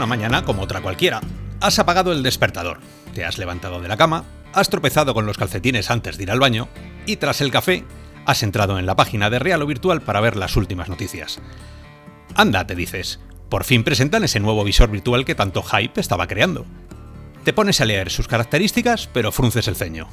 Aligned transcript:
Una 0.00 0.06
mañana 0.06 0.46
como 0.46 0.62
otra 0.62 0.80
cualquiera. 0.80 1.20
Has 1.60 1.78
apagado 1.78 2.10
el 2.12 2.22
despertador, 2.22 2.80
te 3.14 3.26
has 3.26 3.36
levantado 3.36 3.82
de 3.82 3.88
la 3.88 3.98
cama, 3.98 4.24
has 4.54 4.70
tropezado 4.70 5.12
con 5.12 5.26
los 5.26 5.36
calcetines 5.36 5.90
antes 5.90 6.16
de 6.16 6.22
ir 6.22 6.30
al 6.30 6.40
baño 6.40 6.68
y 7.04 7.16
tras 7.16 7.42
el 7.42 7.50
café 7.50 7.84
has 8.24 8.42
entrado 8.42 8.78
en 8.78 8.86
la 8.86 8.96
página 8.96 9.28
de 9.28 9.38
Real 9.38 9.60
o 9.60 9.66
Virtual 9.66 10.00
para 10.00 10.22
ver 10.22 10.36
las 10.36 10.56
últimas 10.56 10.88
noticias. 10.88 11.38
Anda, 12.34 12.66
te 12.66 12.74
dices, 12.74 13.20
por 13.50 13.64
fin 13.64 13.84
presentan 13.84 14.24
ese 14.24 14.40
nuevo 14.40 14.64
visor 14.64 14.90
virtual 14.90 15.26
que 15.26 15.34
tanto 15.34 15.62
hype 15.62 16.00
estaba 16.00 16.26
creando. 16.26 16.64
Te 17.44 17.52
pones 17.52 17.82
a 17.82 17.84
leer 17.84 18.08
sus 18.08 18.26
características, 18.26 19.06
pero 19.06 19.32
frunces 19.32 19.68
el 19.68 19.76
ceño. 19.76 20.08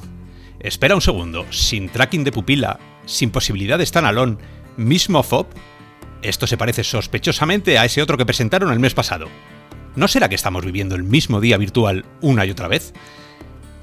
Espera 0.60 0.96
un 0.96 1.00
segundo, 1.00 1.50
sin 1.50 1.88
tracking 1.88 2.24
de 2.24 2.32
pupila, 2.32 2.78
sin 3.06 3.30
posibilidad 3.30 3.78
de 3.78 3.86
standalone, 3.86 4.36
mismo 4.76 5.22
FOB, 5.22 5.46
esto 6.20 6.46
se 6.46 6.58
parece 6.58 6.84
sospechosamente 6.84 7.78
a 7.78 7.86
ese 7.86 8.02
otro 8.02 8.18
que 8.18 8.26
presentaron 8.26 8.70
el 8.70 8.80
mes 8.80 8.92
pasado. 8.92 9.28
¿No 9.98 10.06
será 10.06 10.28
que 10.28 10.36
estamos 10.36 10.64
viviendo 10.64 10.94
el 10.94 11.02
mismo 11.02 11.40
día 11.40 11.56
virtual 11.56 12.04
una 12.20 12.46
y 12.46 12.52
otra 12.52 12.68
vez? 12.68 12.92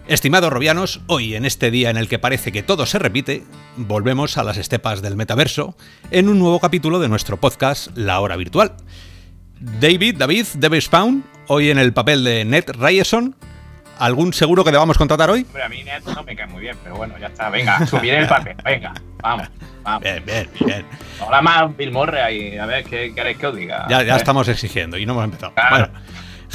Estimados 0.08 0.50
robianos, 0.50 1.02
hoy 1.08 1.36
en 1.36 1.44
este 1.44 1.72
día 1.72 1.90
en 1.90 1.98
el 1.98 2.08
que 2.08 2.20
parece 2.20 2.54
que 2.54 2.64
todo 2.64 2.86
se 2.86 3.00
repite, 3.00 3.44
volvemos 3.76 4.38
a 4.38 4.46
las 4.46 4.56
estepas 4.56 5.02
del 5.02 5.18
metaverso 5.18 5.76
en 6.12 6.30
un 6.30 6.40
nuevo 6.40 6.62
capítulo 6.62 7.02
de 7.02 7.10
nuestro 7.10 7.38
podcast 7.42 7.90
La 7.98 8.22
Hora 8.22 8.38
Virtual. 8.38 8.78
David, 9.60 10.16
David, 10.16 10.46
David 10.56 10.80
Spawn, 10.80 11.26
hoy 11.50 11.70
en 11.70 11.78
el 11.78 11.92
papel 11.92 12.24
de 12.24 12.46
Ned 12.46 12.64
Ryerson. 12.80 13.36
¿Algún 14.00 14.34
seguro 14.34 14.64
que 14.64 14.72
debamos 14.72 14.98
contratar 14.98 15.30
hoy? 15.30 15.46
Hombre, 15.48 15.64
a 15.64 15.70
mí 15.70 15.84
Ned 15.84 16.04
no 16.14 16.24
me 16.24 16.36
cae 16.36 16.48
muy 16.48 16.62
bien, 16.62 16.78
pero 16.84 16.96
bueno, 16.96 17.16
ya 17.20 17.28
está. 17.28 17.50
Venga, 17.50 17.86
subiré 17.88 18.20
el 18.20 18.28
papel. 18.28 18.56
Venga, 18.64 18.94
vamos. 19.22 19.48
vamos. 19.84 20.04
Bien, 20.04 20.24
bien, 20.26 20.50
bien. 20.66 20.86
Ahora 21.20 21.42
más 21.42 21.78
Bill 21.78 21.92
Murray, 21.92 22.58
a 22.58 22.66
ver 22.66 22.84
qué 22.84 23.14
queréis 23.14 23.38
que 23.38 23.48
os 23.48 23.56
diga. 23.56 23.86
Ya, 23.90 24.04
ya 24.04 24.16
estamos 24.16 24.48
exigiendo 24.48 24.98
y 24.98 25.06
no 25.06 25.14
hemos 25.14 25.26
empezado. 25.26 25.54
Bueno, 25.70 25.90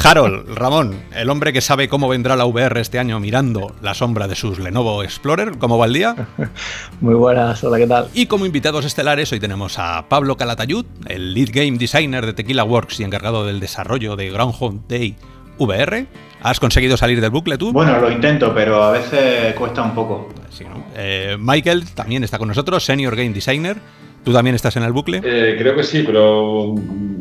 Harold, 0.03 0.55
Ramón, 0.55 0.99
el 1.15 1.29
hombre 1.29 1.53
que 1.53 1.61
sabe 1.61 1.89
cómo 1.89 2.09
vendrá 2.09 2.37
la 2.37 2.47
VR 2.47 2.81
este 2.81 2.99
año 2.99 3.21
mirando 3.21 3.75
la 3.83 3.93
sombra 3.93 4.29
de 4.29 4.35
sus 4.35 4.59
Lenovo 4.59 5.03
Explorer, 5.03 5.59
¿cómo 5.59 5.79
va 5.79 5.87
el 5.87 5.93
día? 5.93 6.29
Muy 7.01 7.15
buenas, 7.15 7.63
hola, 7.65 7.77
¿qué 7.77 7.87
tal? 7.87 8.09
Y 8.15 8.27
como 8.27 8.47
invitados 8.47 8.85
estelares 8.85 9.31
hoy 9.33 9.41
tenemos 9.41 9.79
a 9.79 10.09
Pablo 10.09 10.37
Calatayud, 10.37 10.87
el 11.07 11.35
lead 11.35 11.51
game 11.53 11.77
designer 11.77 12.25
de 12.25 12.33
Tequila 12.33 12.65
Works 12.65 13.01
y 13.01 13.05
encargado 13.05 13.45
del 13.45 13.61
desarrollo 13.61 14.17
de 14.17 14.31
Groundhog 14.31 14.87
Day 14.89 15.17
VR. 15.59 16.07
¿Has 16.43 16.59
conseguido 16.59 16.97
salir 16.97 17.21
del 17.21 17.31
bucle 17.31 17.59
tú? 17.59 17.73
Bueno, 17.73 17.99
lo 18.01 18.11
intento, 18.11 18.55
pero 18.55 18.83
a 18.83 18.93
veces 18.93 19.55
cuesta 19.55 19.83
un 19.83 19.95
poco. 19.95 20.29
Sí, 20.51 20.65
¿no? 20.65 20.85
eh, 20.97 21.37
Michael 21.39 21.91
también 21.95 22.25
está 22.25 22.39
con 22.39 22.49
nosotros, 22.49 22.85
senior 22.85 23.15
game 23.15 23.31
designer. 23.31 23.77
¿Tú 24.25 24.33
también 24.33 24.55
estás 24.55 24.77
en 24.77 24.83
el 24.83 24.93
bucle? 24.93 25.21
Eh, 25.25 25.57
creo 25.59 25.75
que 25.75 25.83
sí, 25.83 26.03
pero 26.05 26.75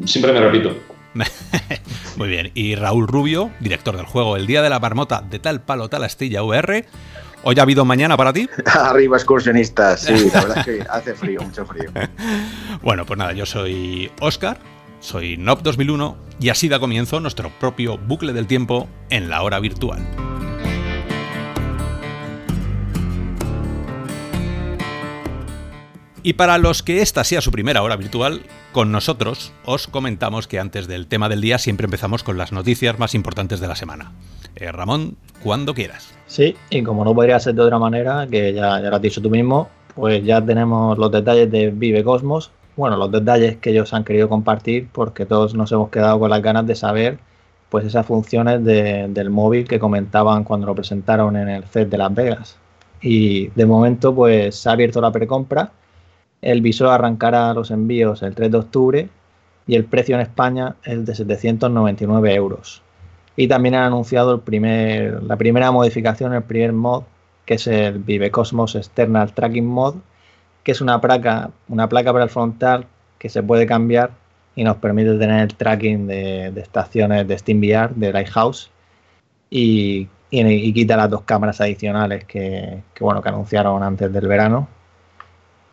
siempre 0.06 0.34
me 0.34 0.40
repito. 0.40 0.76
Muy 2.18 2.28
bien. 2.28 2.52
Y 2.54 2.76
Raúl 2.76 3.08
Rubio, 3.08 3.52
director 3.60 3.96
del 3.96 4.06
juego 4.06 4.36
El 4.36 4.48
Día 4.48 4.62
de 4.62 4.70
la 4.70 4.80
Marmota 4.80 5.22
de 5.22 5.40
tal 5.40 5.62
palo, 5.62 5.90
tal 5.90 6.04
astilla 6.04 6.44
VR. 6.44 6.86
¿Hoy 7.44 7.56
ha 7.58 7.62
habido 7.62 7.86
mañana 7.86 8.18
para 8.18 8.34
ti? 8.34 8.50
Arriba, 8.66 9.16
excursionistas. 9.16 10.02
Sí, 10.02 10.30
la 10.34 10.42
verdad 10.42 10.58
es 10.58 10.66
que 10.66 10.82
hace 10.90 11.14
frío, 11.14 11.42
mucho 11.42 11.66
frío. 11.66 11.90
bueno, 12.82 13.06
pues 13.06 13.18
nada, 13.18 13.32
yo 13.32 13.46
soy 13.46 14.12
Oscar, 14.20 14.60
soy 15.00 15.38
NOP 15.38 15.62
2001 15.62 16.18
y 16.40 16.50
así 16.50 16.70
da 16.70 16.80
comienzo 16.80 17.20
nuestro 17.20 17.50
propio 17.60 17.98
bucle 17.98 18.34
del 18.34 18.48
tiempo 18.48 18.88
en 19.10 19.30
la 19.30 19.44
hora 19.44 19.60
virtual. 19.60 20.00
Y 26.22 26.34
para 26.34 26.58
los 26.58 26.84
que 26.84 27.02
esta 27.02 27.24
sea 27.24 27.40
su 27.40 27.52
primera 27.52 27.82
hora 27.82 27.96
virtual, 27.96 28.42
con 28.74 28.92
nosotros 28.92 29.54
os 29.64 29.88
comentamos 29.88 30.48
que 30.48 30.60
antes 30.60 30.88
del 30.88 31.08
tema 31.08 31.30
del 31.30 31.40
día 31.40 31.58
siempre 31.58 31.86
empezamos 31.86 32.24
con 32.24 32.38
las 32.38 32.52
noticias 32.52 33.00
más 33.00 33.16
importantes 33.16 33.62
de 33.62 33.68
la 33.68 33.76
semana. 33.76 34.12
Eh, 34.56 34.72
Ramón, 34.72 35.16
cuando 35.42 35.74
quieras. 35.74 36.14
Sí, 36.28 36.56
y 36.70 36.84
como 36.84 37.06
no 37.06 37.16
podría 37.16 37.40
ser 37.40 37.56
de 37.56 37.62
otra 37.62 37.80
manera, 37.80 38.28
que 38.30 38.54
ya, 38.54 38.82
ya 38.82 38.90
lo 38.90 38.98
has 38.98 39.02
dicho 39.02 39.22
tú 39.22 39.30
mismo, 39.30 39.70
pues 39.96 40.24
ya 40.24 40.44
tenemos 40.44 40.98
los 40.98 41.10
detalles 41.10 41.50
de 41.50 41.72
Vive 41.72 42.04
Cosmos. 42.04 42.52
Bueno, 42.80 42.96
los 42.96 43.12
detalles 43.12 43.58
que 43.58 43.72
ellos 43.72 43.94
han 43.94 44.06
querido 44.06 44.30
compartir 44.30 44.88
porque 44.94 45.26
todos 45.26 45.54
nos 45.54 45.70
hemos 45.74 45.90
quedado 45.90 46.18
con 46.18 46.30
las 46.30 46.42
ganas 46.42 46.66
de 46.66 46.76
saber 46.76 47.20
pues 47.70 47.86
esas 47.86 48.06
funciones 48.06 48.64
de, 48.64 49.10
del 49.10 49.30
móvil 49.30 49.68
que 49.68 49.80
comentaban 49.80 50.46
cuando 50.46 50.66
lo 50.66 50.76
presentaron 50.76 51.36
en 51.36 51.50
el 51.50 51.66
CES 51.66 51.90
de 51.90 51.98
Las 51.98 52.16
Vegas. 52.16 52.58
Y 53.02 53.48
de 53.50 53.66
momento 53.66 54.16
pues 54.16 54.56
se 54.56 54.70
ha 54.70 54.72
abierto 54.72 55.02
la 55.02 55.12
precompra 55.12 55.74
el 56.42 56.62
visor 56.62 56.88
arrancará 56.88 57.54
los 57.54 57.70
envíos 57.70 58.24
el 58.24 58.34
3 58.34 58.50
de 58.50 58.58
octubre 58.58 59.10
y 59.68 59.76
el 59.76 59.84
precio 59.84 60.16
en 60.16 60.22
España 60.22 60.78
es 60.86 61.06
de 61.06 61.16
799 61.16 62.34
euros. 62.34 62.82
Y 63.36 63.50
también 63.50 63.76
han 63.76 63.84
anunciado 63.84 64.42
la 65.28 65.36
primera 65.36 65.72
modificación, 65.72 66.34
el 66.34 66.44
primer 66.44 66.72
mod, 66.72 67.04
que 67.46 67.56
es 67.56 67.68
el 67.68 68.00
Vive 68.00 68.32
Cosmos 68.32 68.76
External 68.76 69.34
Tracking 69.34 69.68
Mod, 69.68 69.96
que 70.64 70.72
es 70.72 70.82
una 70.82 71.00
placa, 71.02 71.52
una 71.68 71.88
placa 71.90 72.12
para 72.12 72.26
el 72.26 72.30
frontal 72.30 72.86
que 73.18 73.30
se 73.30 73.44
puede 73.44 73.66
cambiar 73.66 74.12
y 74.56 74.64
nos 74.64 74.78
permite 74.78 75.18
tener 75.18 75.42
el 75.42 75.56
tracking 75.56 76.08
de, 76.08 76.52
de 76.52 76.62
estaciones 76.62 77.28
de 77.28 77.38
SteamVR, 77.38 77.96
de 77.96 78.12
Lighthouse, 78.12 78.72
y, 79.50 80.08
y, 80.30 80.42
y, 80.42 80.74
quita 80.74 80.98
las 80.98 81.10
dos 81.10 81.24
cámaras 81.24 81.60
adicionales 81.62 82.26
que, 82.26 82.82
que, 82.94 83.04
bueno, 83.04 83.22
que 83.22 83.30
anunciaron 83.30 83.82
antes 83.84 84.12
del 84.12 84.28
verano 84.28 84.68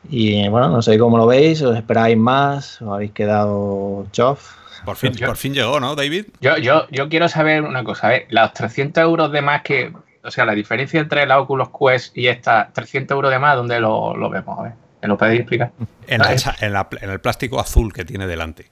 y 0.09 0.49
bueno, 0.49 0.69
no 0.69 0.83
sé 0.83 0.99
cómo 0.99 1.17
lo 1.17 1.27
veis, 1.27 1.63
os 1.63 1.77
esperáis 1.77 2.17
más, 2.17 2.81
os 2.83 2.93
habéis 2.93 3.13
quedado 3.13 4.07
chof. 4.13 4.55
Por 4.85 4.97
fin, 4.97 5.13
yo, 5.13 5.27
por 5.27 5.37
fin 5.37 5.53
llegó, 5.53 5.81
¿no, 5.81 5.95
David? 5.97 6.27
Yo, 6.41 6.57
yo, 6.59 6.87
yo 6.91 7.09
quiero 7.09 7.29
saber 7.29 7.63
una 7.63 7.83
cosa, 7.83 8.15
¿eh? 8.15 8.27
Los 8.31 8.53
300 8.53 9.03
euros 9.03 9.33
de 9.33 9.43
más 9.43 9.63
que, 9.63 9.93
o 10.27 10.31
sea, 10.31 10.45
la 10.45 10.55
diferencia 10.55 11.01
entre 11.01 11.27
la 11.27 11.39
Oculus 11.41 11.69
Quest 11.69 12.17
y 12.17 12.27
esta, 12.27 12.71
300 12.73 13.15
euros 13.15 13.31
de 13.31 13.39
más, 13.39 13.57
¿dónde 13.57 13.81
lo, 13.81 14.17
lo 14.17 14.29
vemos? 14.29 14.69
¿Me 15.03 15.09
lo 15.09 15.17
podéis 15.17 15.41
explicar? 15.41 15.73
En, 16.07 16.21
la, 16.21 16.33
en, 16.61 16.73
la, 16.73 16.89
en, 17.01 17.11
el 17.11 17.21
plástico 17.21 17.61
azul 17.61 17.93
que 17.93 18.05
tiene 18.05 18.27
delante. 18.27 18.71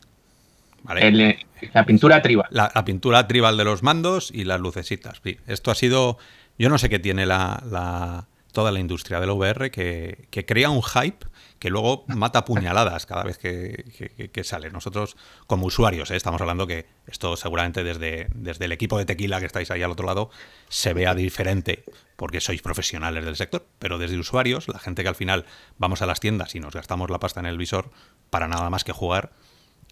¿Vale? 0.82 1.06
El, 1.06 1.36
la 1.72 1.84
pintura 1.84 2.20
tribal. 2.20 2.46
La, 2.50 2.70
la, 2.74 2.84
pintura 2.84 3.26
tribal 3.26 3.56
de 3.56 3.64
los 3.64 3.82
mandos 3.82 4.30
y 4.32 4.44
las 4.44 4.60
lucecitas. 4.60 5.20
Sí, 5.22 5.38
esto 5.46 5.70
ha 5.70 5.74
sido. 5.74 6.18
Yo 6.58 6.68
no 6.68 6.78
sé 6.78 6.88
qué 6.88 6.98
tiene 6.98 7.24
la, 7.26 7.62
la 7.70 8.26
toda 8.52 8.70
la 8.70 8.80
industria 8.80 9.20
del 9.20 9.30
VR 9.30 9.70
que, 9.70 10.28
que, 10.30 10.46
crea 10.46 10.70
un 10.70 10.82
hype 10.82 11.26
que 11.64 11.70
luego 11.70 12.04
mata 12.08 12.44
puñaladas 12.44 13.06
cada 13.06 13.22
vez 13.22 13.38
que, 13.38 14.44
sale. 14.44 14.68
Nosotros, 14.68 15.16
como 15.46 15.64
usuarios, 15.64 16.10
¿eh? 16.10 16.16
estamos 16.16 16.38
hablando 16.42 16.66
que 16.66 16.84
esto 17.06 17.38
seguramente 17.38 17.82
desde, 17.82 18.28
desde 18.34 18.66
el 18.66 18.72
equipo 18.72 18.98
de 18.98 19.06
tequila 19.06 19.40
que 19.40 19.46
estáis 19.46 19.70
ahí 19.70 19.82
al 19.82 19.90
otro 19.90 20.04
lado 20.04 20.28
se 20.68 20.92
vea 20.92 21.14
diferente 21.14 21.82
porque 22.16 22.42
sois 22.42 22.60
profesionales 22.60 23.24
del 23.24 23.34
sector, 23.34 23.66
pero 23.78 23.96
desde 23.96 24.18
usuarios, 24.18 24.68
la 24.68 24.78
gente 24.78 25.02
que 25.02 25.08
al 25.08 25.14
final 25.14 25.46
vamos 25.78 26.02
a 26.02 26.06
las 26.06 26.20
tiendas 26.20 26.54
y 26.54 26.60
nos 26.60 26.74
gastamos 26.74 27.08
la 27.08 27.18
pasta 27.18 27.40
en 27.40 27.46
el 27.46 27.56
visor 27.56 27.90
para 28.28 28.46
nada 28.46 28.68
más 28.68 28.84
que 28.84 28.92
jugar, 28.92 29.32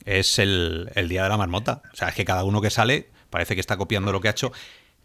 es 0.04 0.38
el, 0.38 0.90
el 0.94 1.08
día 1.08 1.22
de 1.22 1.30
la 1.30 1.38
marmota. 1.38 1.80
O 1.94 1.96
sea, 1.96 2.08
es 2.10 2.14
que 2.14 2.26
cada 2.26 2.44
uno 2.44 2.60
que 2.60 2.68
sale 2.68 3.08
parece 3.30 3.54
que 3.54 3.62
está 3.62 3.78
copiando 3.78 4.12
lo 4.12 4.20
que 4.20 4.28
ha 4.28 4.32
hecho 4.32 4.52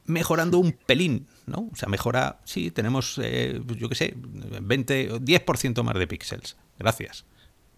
mejorando 0.08 0.58
un 0.58 0.72
pelín, 0.72 1.28
¿no? 1.46 1.70
O 1.72 1.76
sea, 1.76 1.90
mejora, 1.90 2.40
sí, 2.44 2.72
tenemos, 2.72 3.20
eh, 3.22 3.62
yo 3.66 3.90
qué 3.90 3.96
sé, 3.96 4.14
20, 4.16 5.20
10% 5.22 5.84
más 5.84 5.98
de 5.98 6.08
píxeles. 6.08 6.58
Gracias. 6.80 7.26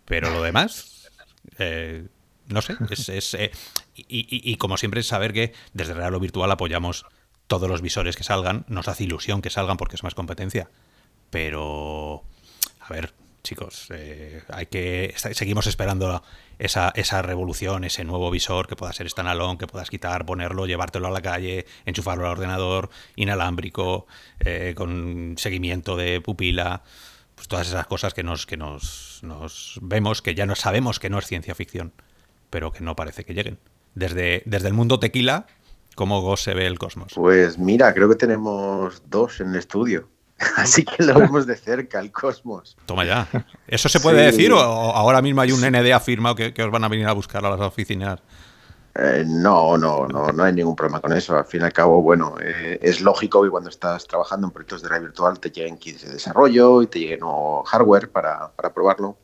Pero 0.06 0.30
lo 0.30 0.42
demás, 0.42 1.10
eh, 1.58 2.08
no 2.48 2.62
sé, 2.62 2.76
es, 2.90 3.10
es 3.10 3.34
eh, 3.34 3.52
y, 3.96 4.06
y, 4.52 4.56
como 4.56 4.78
siempre 4.78 5.04
saber 5.04 5.34
que 5.34 5.54
desde 5.74 5.94
Real 5.94 6.16
o 6.16 6.20
Virtual 6.20 6.50
apoyamos 6.52 7.06
todos 7.48 7.70
los 7.70 7.82
visores 7.82 8.16
que 8.16 8.24
salgan, 8.24 8.66
nos 8.68 8.88
hace 8.88 9.04
ilusión 9.04 9.42
que 9.42 9.50
salgan 9.50 9.78
porque 9.78 9.96
es 9.96 10.04
más 10.04 10.16
competencia. 10.16 10.70
Pero, 11.30 12.24
a 12.80 12.94
ver, 12.94 13.14
chicos, 13.44 13.88
eh, 13.92 14.42
hay 14.50 14.66
que 14.66 15.14
seguimos 15.16 15.68
esperando 15.68 16.22
esa, 16.58 16.92
esa 16.96 17.22
revolución, 17.22 17.84
ese 17.84 18.04
nuevo 18.04 18.30
visor 18.32 18.68
que 18.68 18.76
pueda 18.76 18.94
ser 18.94 19.10
standalone, 19.10 19.58
que 19.58 19.68
puedas 19.68 19.90
quitar, 19.90 20.26
ponerlo, 20.26 20.66
llevártelo 20.66 21.08
a 21.08 21.12
la 21.12 21.22
calle, 21.22 21.66
enchufarlo 21.86 22.26
al 22.26 22.34
ordenador, 22.34 22.90
inalámbrico, 23.16 24.08
eh, 24.40 24.74
con 24.76 25.36
seguimiento 25.38 25.96
de 25.96 26.22
pupila, 26.22 26.84
pues 27.36 27.48
todas 27.48 27.68
esas 27.68 27.88
cosas 27.88 28.14
que 28.14 28.24
nos 28.24 28.46
que 28.46 28.58
nos, 28.58 29.80
vemos, 29.82 30.22
que 30.22 30.36
ya 30.36 30.46
no 30.46 30.56
sabemos 30.56 31.00
que 31.00 31.10
no 31.10 31.20
es 31.20 31.26
ciencia 31.26 31.56
ficción, 31.56 31.94
pero 32.50 32.72
que 32.72 32.84
no 32.84 32.96
parece 32.96 33.24
que 33.24 33.34
lleguen. 33.34 33.58
Desde, 33.96 34.44
desde 34.46 34.68
el 34.68 34.74
mundo 34.74 35.00
tequila, 35.00 35.48
¿cómo 35.96 36.36
se 36.38 36.54
ve 36.54 36.68
el 36.68 36.78
cosmos? 36.78 37.14
Pues 37.16 37.58
mira, 37.58 37.94
creo 37.94 38.10
que 38.10 38.16
tenemos 38.16 39.02
dos 39.10 39.40
en 39.40 39.50
el 39.50 39.56
estudio. 39.56 40.10
Así 40.58 40.86
que 40.86 41.04
lo 41.04 41.20
vemos 41.20 41.46
de 41.46 41.56
cerca, 41.56 42.00
el 42.00 42.12
cosmos. 42.12 42.78
Toma 42.86 43.06
ya. 43.06 43.28
¿Eso 43.68 43.90
se 43.90 44.00
puede 44.00 44.20
sí. 44.32 44.38
decir 44.38 44.54
o 44.54 44.60
ahora 44.60 45.22
mismo 45.22 45.42
hay 45.42 45.52
un 45.52 45.62
NDA 45.62 46.00
firmado 46.00 46.36
que, 46.36 46.54
que, 46.54 46.64
os 46.64 46.72
van 46.72 46.84
a 46.84 46.88
venir 46.88 47.08
a 47.08 47.14
buscar 47.14 47.46
a 47.46 47.50
las 47.50 47.60
oficinas? 47.60 48.20
Eh, 48.96 49.24
no, 49.26 49.78
no, 49.78 50.08
no, 50.08 50.32
no 50.32 50.44
hay 50.44 50.54
ningún 50.54 50.76
problema 50.76 51.00
con 51.00 51.14
eso. 51.14 51.38
Al 51.38 51.46
fin 51.46 51.62
y 51.62 51.66
al 51.66 51.74
cabo, 51.74 52.02
bueno, 52.02 52.36
eh, 52.42 52.80
es 52.82 53.02
lógico 53.02 53.44
que 53.44 53.50
cuando 53.50 53.70
estás 53.70 54.08
trabajando 54.08 54.48
en 54.48 54.52
proyectos 54.52 54.82
de 54.82 54.90
red 54.90 55.02
virtual 55.02 55.40
te 55.40 55.52
lleguen 55.52 55.78
kits 55.78 56.06
de 56.06 56.14
desarrollo 56.14 56.82
y 56.82 56.88
te 56.88 57.00
lleguen 57.00 57.20
nuevo 57.20 57.64
hardware 57.64 58.10
para, 58.10 58.52
para 58.52 58.74
probarlo. 58.74 59.18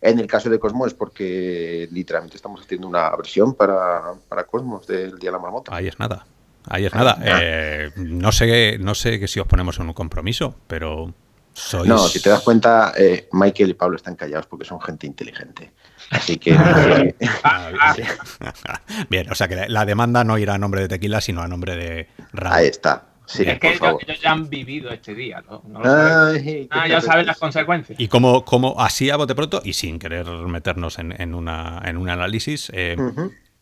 En 0.00 0.18
el 0.18 0.26
caso 0.26 0.50
de 0.50 0.58
Cosmo 0.58 0.84
es 0.84 0.94
porque 0.94 1.88
literalmente 1.92 2.36
estamos 2.36 2.60
haciendo 2.60 2.88
una 2.88 3.14
versión 3.14 3.54
para, 3.54 4.14
para 4.28 4.44
Cosmos 4.44 4.84
del 4.84 5.16
Día 5.16 5.30
de 5.30 5.36
la 5.36 5.38
Marmota. 5.38 5.74
Ahí 5.74 5.86
es 5.86 5.96
nada. 5.96 6.26
Ahí 6.68 6.86
es 6.86 6.94
nada. 6.94 7.18
Eh, 7.22 7.90
no 7.96 8.32
sé, 8.32 8.78
no 8.78 8.94
sé 8.94 9.20
que 9.20 9.28
si 9.28 9.40
os 9.40 9.46
ponemos 9.46 9.78
en 9.78 9.86
un 9.86 9.92
compromiso, 9.92 10.56
pero 10.66 11.12
sois... 11.52 11.88
No, 11.88 11.98
si 12.08 12.20
te 12.20 12.30
das 12.30 12.40
cuenta, 12.40 12.92
eh, 12.96 13.28
Michael 13.32 13.70
y 13.70 13.74
Pablo 13.74 13.96
están 13.96 14.16
callados 14.16 14.46
porque 14.46 14.64
son 14.64 14.80
gente 14.80 15.06
inteligente. 15.06 15.72
Así 16.10 16.38
que... 16.38 16.56
Ah, 17.44 17.94
bien. 19.10 19.30
o 19.30 19.34
sea 19.34 19.48
que 19.48 19.68
la 19.68 19.84
demanda 19.84 20.24
no 20.24 20.38
irá 20.38 20.54
a 20.54 20.58
nombre 20.58 20.80
de 20.80 20.88
Tequila, 20.88 21.20
sino 21.20 21.42
a 21.42 21.48
nombre 21.48 21.76
de 21.76 22.08
Ram. 22.32 22.52
Ahí 22.52 22.66
está. 22.68 23.06
Sí, 23.26 23.42
es 23.46 23.58
que 23.58 23.72
ellos, 23.72 24.20
ya 24.20 24.32
han 24.32 24.48
vivido 24.50 24.90
este 24.90 25.14
día, 25.14 25.42
¿no? 25.48 25.62
Ay, 25.82 26.68
ah, 26.70 26.86
ya 26.86 27.00
saben 27.00 27.26
las 27.26 27.38
consecuencias. 27.38 27.98
Y 27.98 28.08
como, 28.08 28.44
como 28.44 28.78
así 28.80 29.08
a 29.08 29.16
bote 29.16 29.34
pronto, 29.34 29.62
y 29.64 29.72
sin 29.72 29.98
querer 29.98 30.26
meternos 30.26 30.98
en, 30.98 31.18
en 31.18 31.34
una, 31.34 31.80
en 31.84 31.96
un 31.96 32.10
análisis, 32.10 32.70
eh. 32.74 32.96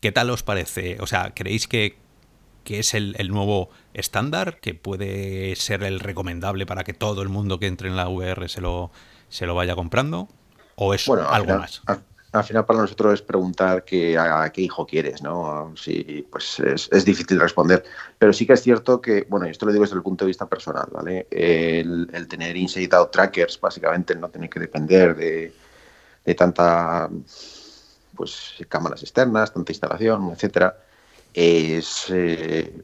¿qué 0.00 0.10
tal 0.10 0.30
os 0.30 0.42
parece? 0.42 0.98
O 1.00 1.06
sea, 1.06 1.32
¿creéis 1.32 1.68
que, 1.68 1.96
que 2.62 2.78
es 2.78 2.94
el, 2.94 3.14
el 3.18 3.28
nuevo 3.28 3.70
estándar? 3.94 4.58
¿Que 4.60 4.74
puede 4.74 5.54
ser 5.56 5.82
el 5.82 6.00
recomendable 6.00 6.66
para 6.66 6.84
que 6.84 6.94
todo 6.94 7.22
el 7.22 7.28
mundo 7.28 7.58
que 7.58 7.66
entre 7.66 7.88
en 7.88 7.96
la 7.96 8.08
VR 8.08 8.48
se 8.48 8.60
lo, 8.60 8.90
se 9.28 9.46
lo 9.46 9.54
vaya 9.54 9.74
comprando? 9.74 10.28
¿O 10.76 10.94
es 10.94 11.06
Bueno, 11.06 11.28
al 11.28 11.34
algo 11.34 11.46
final, 11.46 11.58
más? 11.60 11.82
Al, 11.86 12.02
al 12.32 12.44
final 12.44 12.64
para 12.64 12.80
nosotros 12.80 13.14
es 13.14 13.22
preguntar 13.22 13.84
que, 13.84 14.16
a, 14.16 14.50
qué 14.50 14.62
hijo 14.62 14.86
quieres, 14.86 15.22
¿no? 15.22 15.74
Sí, 15.76 16.26
pues 16.30 16.60
es, 16.60 16.88
es 16.90 17.04
difícil 17.04 17.38
responder. 17.38 17.84
Pero 18.18 18.32
sí 18.32 18.46
que 18.46 18.54
es 18.54 18.62
cierto 18.62 19.02
que, 19.02 19.26
bueno, 19.28 19.46
y 19.46 19.50
esto 19.50 19.66
lo 19.66 19.72
digo 19.72 19.84
desde 19.84 19.96
el 19.96 20.02
punto 20.02 20.24
de 20.24 20.28
vista 20.28 20.46
personal, 20.46 20.88
¿vale? 20.90 21.26
El, 21.30 22.08
el 22.12 22.28
tener 22.28 22.56
inside 22.56 22.96
out 22.96 23.10
trackers, 23.10 23.60
básicamente, 23.60 24.14
no 24.14 24.30
tener 24.30 24.48
que 24.48 24.60
depender 24.60 25.14
de, 25.14 25.52
de 26.24 26.34
tanta 26.34 27.10
pues 28.16 28.54
cámaras 28.68 29.02
externas, 29.02 29.52
tanta 29.52 29.72
instalación, 29.72 30.30
etcétera, 30.32 30.76
es, 31.34 32.06
eh, 32.10 32.82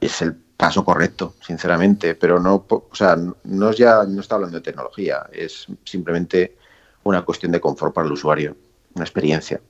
es 0.00 0.22
el 0.22 0.34
paso 0.34 0.84
correcto, 0.84 1.34
sinceramente, 1.44 2.14
pero 2.14 2.40
no, 2.40 2.66
o 2.68 2.94
sea, 2.94 3.16
no 3.44 3.70
es 3.70 3.76
ya 3.76 4.02
no 4.04 4.20
está 4.20 4.34
hablando 4.36 4.56
de 4.58 4.62
tecnología, 4.62 5.26
es 5.32 5.66
simplemente 5.84 6.56
una 7.04 7.22
cuestión 7.22 7.52
de 7.52 7.60
confort 7.60 7.94
para 7.94 8.06
el 8.06 8.12
usuario, 8.12 8.56
una 8.94 9.04
experiencia. 9.04 9.60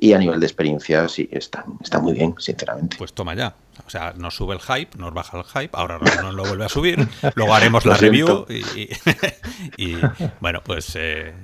Y 0.00 0.12
a 0.12 0.18
nivel 0.18 0.38
de 0.38 0.46
experiencia, 0.46 1.08
sí, 1.08 1.28
está, 1.32 1.64
está 1.82 1.98
muy 1.98 2.12
bien, 2.12 2.34
sinceramente. 2.38 2.96
Pues 2.96 3.12
toma 3.12 3.34
ya. 3.34 3.56
O 3.84 3.90
sea, 3.90 4.12
nos 4.16 4.36
sube 4.36 4.54
el 4.54 4.60
hype, 4.60 4.96
nos 4.96 5.12
baja 5.12 5.38
el 5.38 5.44
hype, 5.44 5.70
ahora 5.72 5.98
nos 5.98 6.34
lo 6.34 6.44
vuelve 6.44 6.64
a 6.66 6.68
subir, 6.68 7.08
luego 7.34 7.52
haremos 7.54 7.84
la 7.84 7.96
review 7.96 8.46
y, 8.48 8.80
y- 8.82 8.90
y, 9.76 10.00
bueno, 10.40 10.60
pues 10.62 10.92
eh, 10.94 11.34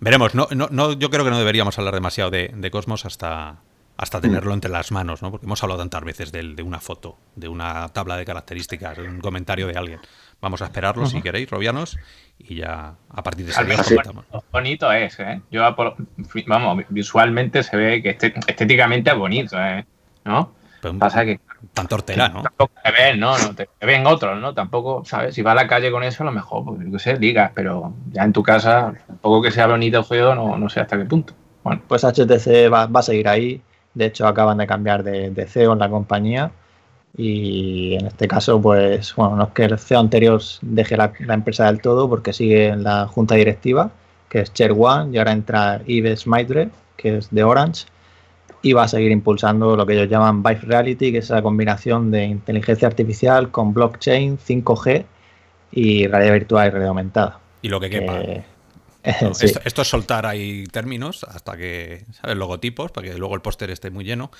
veremos. 0.00 0.34
No, 0.34 0.48
no, 0.50 0.66
no, 0.72 0.92
yo 0.94 1.08
creo 1.10 1.24
que 1.24 1.30
no 1.30 1.38
deberíamos 1.38 1.78
hablar 1.78 1.94
demasiado 1.94 2.30
de, 2.32 2.50
de 2.52 2.70
Cosmos 2.72 3.04
hasta, 3.06 3.58
hasta 4.02 4.18
tenerlo 4.20 4.54
entre 4.54 4.70
las 4.70 4.92
manos, 4.92 5.20
¿no? 5.20 5.30
Porque 5.30 5.44
hemos 5.44 5.62
hablado 5.62 5.80
tantas 5.80 6.02
veces 6.04 6.32
del- 6.32 6.56
de, 6.56 6.62
una 6.62 6.80
foto, 6.80 7.18
de 7.36 7.48
una 7.48 7.86
tabla 7.90 8.16
de 8.16 8.24
características, 8.24 8.96
de 8.96 9.06
un 9.06 9.20
comentario 9.20 9.66
de 9.66 9.76
alguien. 9.76 10.00
Vamos 10.40 10.62
a 10.62 10.64
esperarlo 10.64 11.04
si 11.04 11.20
queréis, 11.20 11.50
Robianos, 11.50 11.98
y 12.38 12.54
ya 12.56 12.94
a 13.10 13.22
partir 13.22 13.44
de 13.44 13.52
ese 13.52 13.62
día 13.64 13.76
comentamos. 13.76 14.24
bonito, 14.50 14.90
es, 14.90 15.20
¿eh? 15.20 15.42
Yo, 15.50 15.76
por- 15.76 15.96
vamos, 16.46 16.82
visualmente 16.88 17.62
se 17.62 17.76
ve 17.76 18.02
que 18.02 18.10
este- 18.10 18.32
estéticamente 18.46 19.10
es 19.10 19.16
bonito, 19.18 19.58
¿eh? 19.62 19.84
¿No? 20.24 20.52
Pero 20.80 20.98
Pasa 20.98 21.26
que 21.26 21.38
tan 21.74 21.86
tortera, 21.86 22.30
¿no? 22.30 22.42
tampoco 22.42 22.72
te 22.82 22.90
ven, 22.90 23.20
¿no? 23.20 23.36
no 23.36 23.54
te, 23.54 23.68
te 23.78 23.84
ven 23.84 24.06
otros, 24.06 24.40
¿no? 24.40 24.54
Tampoco, 24.54 25.04
¿sabes? 25.04 25.34
Si 25.34 25.42
vas 25.42 25.52
a 25.52 25.56
la 25.56 25.68
calle 25.68 25.90
con 25.90 26.02
eso, 26.04 26.22
a 26.22 26.26
lo 26.26 26.32
mejor, 26.32 26.64
pues, 26.64 26.80
yo 26.86 26.92
qué 26.92 26.98
sé, 26.98 27.18
ligas, 27.18 27.52
pero 27.54 27.92
ya 28.10 28.24
en 28.24 28.32
tu 28.32 28.42
casa, 28.42 28.94
tampoco 29.06 29.42
que 29.42 29.50
sea 29.50 29.66
bonito 29.66 30.00
o 30.00 30.04
feo, 30.04 30.34
no, 30.34 30.56
no 30.56 30.70
sé 30.70 30.80
hasta 30.80 30.96
qué 30.96 31.04
punto. 31.04 31.34
Bueno, 31.62 31.82
Pues 31.86 32.02
HTC 32.02 32.70
va, 32.72 32.86
va 32.86 33.00
a 33.00 33.02
seguir 33.02 33.28
ahí. 33.28 33.60
De 33.94 34.06
hecho, 34.06 34.26
acaban 34.26 34.58
de 34.58 34.66
cambiar 34.66 35.02
de, 35.02 35.30
de 35.30 35.46
CEO 35.46 35.72
en 35.72 35.78
la 35.78 35.88
compañía. 35.90 36.50
Y 37.16 37.94
en 37.94 38.06
este 38.06 38.28
caso, 38.28 38.60
pues, 38.62 39.14
bueno, 39.16 39.36
no 39.36 39.44
es 39.44 39.50
que 39.50 39.64
el 39.64 39.78
CEO 39.78 39.98
anterior 39.98 40.40
deje 40.62 40.96
la, 40.96 41.12
la 41.20 41.34
empresa 41.34 41.66
del 41.66 41.80
todo, 41.80 42.08
porque 42.08 42.32
sigue 42.32 42.68
en 42.68 42.84
la 42.84 43.06
junta 43.08 43.34
directiva, 43.34 43.90
que 44.28 44.40
es 44.40 44.52
Chair 44.52 44.72
One, 44.78 45.12
y 45.12 45.18
ahora 45.18 45.32
entra 45.32 45.82
Yves 45.84 46.26
Maidre, 46.26 46.68
que 46.96 47.16
es 47.18 47.28
de 47.30 47.42
Orange, 47.42 47.86
y 48.62 48.74
va 48.74 48.84
a 48.84 48.88
seguir 48.88 49.10
impulsando 49.10 49.74
lo 49.74 49.86
que 49.86 49.94
ellos 49.94 50.08
llaman 50.08 50.42
Vive 50.42 50.60
Reality, 50.62 51.10
que 51.12 51.18
es 51.18 51.30
la 51.30 51.42
combinación 51.42 52.10
de 52.10 52.24
inteligencia 52.24 52.86
artificial 52.86 53.50
con 53.50 53.72
blockchain, 53.74 54.38
5G 54.38 55.04
y 55.72 56.06
realidad 56.06 56.34
virtual 56.34 56.66
y 56.68 56.70
realidad 56.70 56.88
aumentada. 56.90 57.38
Y 57.62 57.68
lo 57.68 57.80
que 57.80 57.90
quepa. 57.90 58.20
Que- 58.20 58.44
No, 59.22 59.34
sí. 59.34 59.46
esto, 59.46 59.60
esto 59.64 59.82
es 59.82 59.88
soltar 59.88 60.26
ahí 60.26 60.64
términos 60.66 61.24
hasta 61.24 61.56
que, 61.56 62.04
¿sabes? 62.12 62.36
Logotipos, 62.36 62.92
para 62.92 63.08
que 63.08 63.18
luego 63.18 63.34
el 63.34 63.40
póster 63.40 63.70
esté 63.70 63.90
muy 63.90 64.04
lleno. 64.04 64.30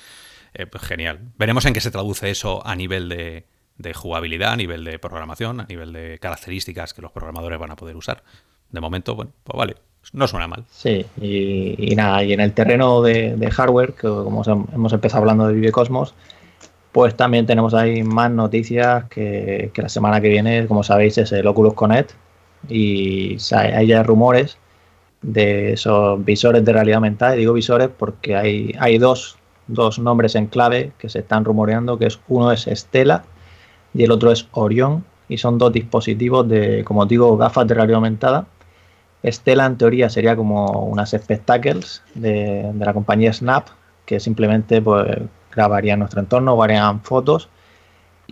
Eh, 0.55 0.67
pues 0.67 0.83
genial. 0.83 1.21
Veremos 1.39 1.65
en 1.67 1.75
qué 1.75 1.81
se 1.81 1.91
traduce 1.91 2.29
eso 2.31 2.67
a 2.67 2.75
nivel 2.75 3.09
de, 3.09 3.45
de 3.79 3.95
jugabilidad, 3.95 4.53
a 4.53 4.57
nivel 4.57 4.85
de 4.85 4.99
programación, 4.99 5.61
a 5.61 5.65
nivel 5.67 5.93
de 5.93 6.19
características 6.21 6.93
que 6.93 7.03
los 7.03 7.13
programadores 7.13 7.59
van 7.59 7.71
a 7.71 7.77
poder 7.77 7.97
usar. 7.97 8.23
De 8.71 8.81
momento, 8.81 9.15
bueno, 9.15 9.31
pues 9.45 9.57
vale, 9.57 9.77
no 10.13 10.27
suena 10.29 10.49
mal. 10.49 10.65
Sí, 10.71 11.07
y, 11.21 11.93
y 11.93 11.95
nada, 11.97 12.23
y 12.25 12.33
en 12.33 12.41
el 12.41 12.53
terreno 12.53 13.01
de, 13.01 13.37
de 13.37 13.51
hardware, 13.51 13.95
que 13.95 14.09
como 14.09 14.41
os 14.41 14.49
hem- 14.49 14.67
hemos 14.75 14.93
empezado 14.93 15.21
hablando 15.23 15.47
de 15.47 15.55
Vive 15.55 15.73
Cosmos, 15.73 16.15
pues 16.93 17.17
también 17.17 17.47
tenemos 17.47 17.73
ahí 17.75 18.03
más 18.03 18.31
noticias 18.31 19.05
que, 19.09 19.71
que 19.73 19.83
la 19.83 19.89
semana 19.89 20.21
que 20.21 20.29
viene, 20.29 20.67
como 20.67 20.83
sabéis, 20.83 21.19
es 21.19 21.31
el 21.33 21.47
Oculus 21.47 21.75
Connect 21.75 22.13
y 22.69 23.37
hay 23.53 23.87
ya 23.87 24.03
rumores 24.03 24.59
de 25.23 25.73
esos 25.73 26.25
visores 26.25 26.65
de 26.65 26.73
realidad 26.73 26.97
aumentada. 26.97 27.37
Y 27.37 27.41
digo 27.41 27.53
visores 27.53 27.89
porque 27.97 28.37
hay, 28.37 28.75
hay 28.79 28.99
dos, 28.99 29.37
dos 29.67 29.99
nombres 29.99 30.35
en 30.35 30.47
clave 30.47 30.93
que 30.99 31.09
se 31.09 31.21
están 31.21 31.45
rumoreando, 31.45 31.99
que 31.99 32.07
es 32.07 32.21
uno 32.29 32.53
es 32.53 32.69
Stella 32.71 33.25
y 33.95 34.05
el 34.05 34.11
otro 34.11 34.31
es 34.31 34.47
Orion, 34.53 35.05
y 35.29 35.39
son 35.39 35.59
dos 35.59 35.73
dispositivos 35.73 36.49
de, 36.49 36.85
como 36.85 37.07
digo, 37.07 37.37
gafas 37.37 37.67
de 37.67 37.75
realidad 37.75 37.97
aumentada. 37.97 38.47
Stella 39.25 39.67
en 39.67 39.77
teoría 39.77 40.09
sería 40.09 40.35
como 40.35 40.85
unas 40.85 41.11
spectacles 41.11 42.03
de, 42.15 42.71
de 42.73 42.85
la 42.85 42.93
compañía 42.93 43.33
Snap, 43.33 43.69
que 44.07 44.19
simplemente 44.19 44.81
pues, 44.83 45.19
grabarían 45.55 46.01
nuestro 46.01 46.21
entorno, 46.21 46.55
o 46.55 46.63
harían 46.63 47.01
fotos. 47.03 47.49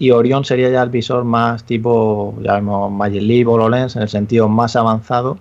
Y 0.01 0.13
Orion 0.13 0.45
sería 0.45 0.71
ya 0.71 0.83
el 0.83 0.91
visor 0.91 1.25
más 1.25 1.65
tipo, 1.65 2.35
ya 2.41 2.55
vemos 2.55 2.91
Magic 2.93 3.21
Leap 3.21 3.49
HoloLens, 3.49 3.97
en 3.97 4.03
el 4.03 4.09
sentido 4.09 4.49
más 4.49 4.77
avanzado. 4.77 5.39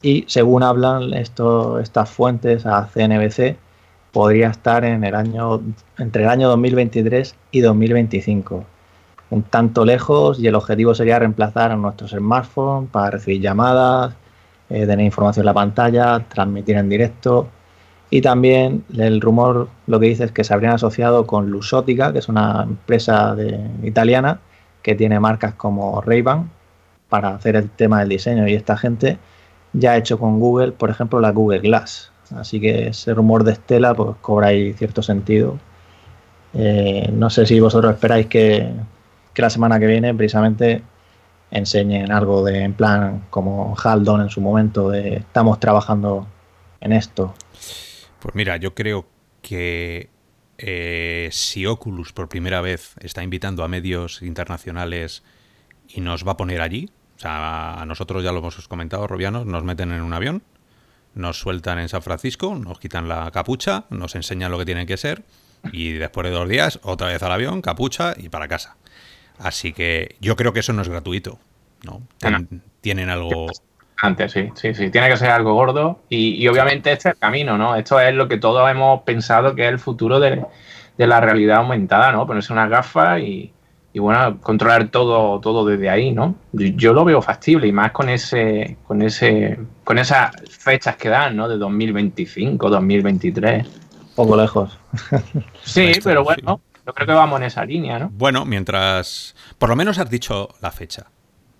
Y 0.00 0.24
según 0.28 0.62
hablan 0.62 1.12
estas 1.12 2.10
fuentes 2.10 2.64
a 2.64 2.86
CNBC, 2.86 3.56
podría 4.12 4.48
estar 4.48 4.82
en 4.84 5.04
el 5.04 5.14
año, 5.14 5.60
entre 5.98 6.22
el 6.22 6.30
año 6.30 6.48
2023 6.48 7.34
y 7.50 7.60
2025. 7.60 8.64
Un 9.28 9.42
tanto 9.42 9.84
lejos 9.84 10.38
y 10.38 10.46
el 10.46 10.54
objetivo 10.54 10.94
sería 10.94 11.18
reemplazar 11.18 11.70
a 11.70 11.76
nuestros 11.76 12.12
smartphones 12.12 12.88
para 12.90 13.10
recibir 13.10 13.42
llamadas, 13.42 14.14
eh, 14.70 14.86
tener 14.86 15.04
información 15.04 15.42
en 15.42 15.46
la 15.46 15.54
pantalla, 15.54 16.24
transmitir 16.28 16.76
en 16.76 16.88
directo. 16.88 17.48
Y 18.10 18.20
también 18.20 18.84
el 18.96 19.20
rumor 19.20 19.68
lo 19.86 19.98
que 19.98 20.06
dice 20.06 20.24
es 20.24 20.32
que 20.32 20.44
se 20.44 20.54
habrían 20.54 20.74
asociado 20.74 21.26
con 21.26 21.50
Lusotica, 21.50 22.12
que 22.12 22.20
es 22.20 22.28
una 22.28 22.62
empresa 22.62 23.36
italiana 23.82 24.40
que 24.82 24.94
tiene 24.94 25.18
marcas 25.18 25.54
como 25.54 26.00
Ray-Ban 26.00 26.48
para 27.08 27.30
hacer 27.30 27.56
el 27.56 27.68
tema 27.70 28.00
del 28.00 28.10
diseño. 28.10 28.46
Y 28.46 28.54
esta 28.54 28.76
gente 28.76 29.18
ya 29.72 29.92
ha 29.92 29.96
hecho 29.96 30.18
con 30.18 30.38
Google, 30.38 30.72
por 30.72 30.90
ejemplo, 30.90 31.20
la 31.20 31.32
Google 31.32 31.58
Glass. 31.60 32.12
Así 32.36 32.60
que 32.60 32.88
ese 32.88 33.14
rumor 33.14 33.44
de 33.44 33.52
Estela 33.52 33.94
pues, 33.94 34.16
cobra 34.20 34.50
cierto 34.76 35.02
sentido. 35.02 35.58
Eh, 36.54 37.10
no 37.12 37.30
sé 37.30 37.46
si 37.46 37.58
vosotros 37.60 37.92
esperáis 37.92 38.26
que, 38.26 38.72
que 39.34 39.42
la 39.42 39.50
semana 39.50 39.78
que 39.78 39.86
viene 39.86 40.14
precisamente 40.14 40.82
enseñen 41.50 42.10
algo 42.10 42.44
de 42.44 42.62
en 42.62 42.74
plan 42.74 43.24
como 43.30 43.74
Haldon 43.82 44.22
en 44.22 44.30
su 44.30 44.40
momento 44.40 44.90
de 44.90 45.16
estamos 45.16 45.60
trabajando 45.60 46.26
en 46.80 46.92
esto. 46.92 47.34
Pues 48.20 48.34
mira, 48.34 48.56
yo 48.56 48.74
creo 48.74 49.08
que 49.42 50.10
eh, 50.58 51.28
si 51.32 51.66
Oculus 51.66 52.12
por 52.12 52.28
primera 52.28 52.60
vez 52.60 52.94
está 53.00 53.22
invitando 53.22 53.62
a 53.62 53.68
medios 53.68 54.22
internacionales 54.22 55.22
y 55.88 56.00
nos 56.00 56.26
va 56.26 56.32
a 56.32 56.36
poner 56.36 56.60
allí, 56.60 56.90
o 57.16 57.20
sea, 57.20 57.80
a 57.80 57.86
nosotros 57.86 58.24
ya 58.24 58.32
lo 58.32 58.38
hemos 58.38 58.68
comentado, 58.68 59.06
Robianos, 59.06 59.46
nos 59.46 59.64
meten 59.64 59.92
en 59.92 60.02
un 60.02 60.12
avión, 60.12 60.42
nos 61.14 61.38
sueltan 61.38 61.78
en 61.78 61.88
San 61.88 62.02
Francisco, 62.02 62.54
nos 62.54 62.78
quitan 62.78 63.08
la 63.08 63.30
capucha, 63.30 63.84
nos 63.90 64.14
enseñan 64.14 64.50
lo 64.50 64.58
que 64.58 64.64
tiene 64.66 64.86
que 64.86 64.96
ser 64.96 65.22
y 65.72 65.92
después 65.92 66.24
de 66.26 66.30
dos 66.30 66.48
días 66.48 66.78
otra 66.82 67.08
vez 67.08 67.22
al 67.22 67.32
avión, 67.32 67.62
capucha 67.62 68.14
y 68.16 68.28
para 68.28 68.48
casa. 68.48 68.76
Así 69.38 69.72
que 69.72 70.16
yo 70.20 70.36
creo 70.36 70.52
que 70.52 70.60
eso 70.60 70.72
no 70.72 70.82
es 70.82 70.88
gratuito, 70.88 71.38
¿no? 71.84 72.02
Ten- 72.18 72.62
tienen 72.80 73.08
algo... 73.10 73.46
antes, 73.98 74.32
sí, 74.32 74.50
sí, 74.54 74.74
sí. 74.74 74.90
Tiene 74.90 75.08
que 75.08 75.16
ser 75.16 75.30
algo 75.30 75.54
gordo 75.54 76.00
y, 76.08 76.34
y 76.34 76.48
obviamente 76.48 76.92
este 76.92 77.08
es 77.08 77.14
el 77.14 77.20
camino, 77.20 77.56
¿no? 77.56 77.76
Esto 77.76 77.98
es 78.00 78.14
lo 78.14 78.28
que 78.28 78.36
todos 78.36 78.70
hemos 78.70 79.02
pensado 79.02 79.54
que 79.54 79.64
es 79.64 79.70
el 79.70 79.78
futuro 79.78 80.20
de, 80.20 80.44
de 80.98 81.06
la 81.06 81.20
realidad 81.20 81.58
aumentada, 81.58 82.12
¿no? 82.12 82.26
Ponerse 82.26 82.52
unas 82.52 82.68
gafas 82.68 83.20
y, 83.20 83.52
y 83.92 83.98
bueno, 83.98 84.38
controlar 84.42 84.88
todo, 84.88 85.40
todo 85.40 85.64
desde 85.64 85.88
ahí, 85.88 86.12
¿no? 86.12 86.34
Yo, 86.52 86.66
yo 86.66 86.92
lo 86.92 87.04
veo 87.04 87.22
factible 87.22 87.66
y 87.66 87.72
más 87.72 87.92
con 87.92 88.10
ese, 88.10 88.76
con 88.86 89.00
ese, 89.00 89.58
con 89.84 89.96
esas 89.96 90.32
fechas 90.50 90.96
que 90.96 91.08
dan, 91.08 91.34
¿no? 91.34 91.48
De 91.48 91.56
2025, 91.56 92.68
2023. 92.68 93.66
Poco 94.14 94.36
lejos. 94.36 94.78
Sí, 95.64 95.92
pero 96.04 96.22
bueno, 96.22 96.60
yo 96.86 96.94
creo 96.94 97.06
que 97.06 97.12
vamos 97.12 97.40
en 97.40 97.46
esa 97.46 97.64
línea, 97.64 97.98
¿no? 97.98 98.10
Bueno, 98.12 98.44
mientras. 98.44 99.34
Por 99.58 99.68
lo 99.70 99.76
menos 99.76 99.98
has 99.98 100.08
dicho 100.08 100.50
la 100.60 100.70
fecha. 100.70 101.06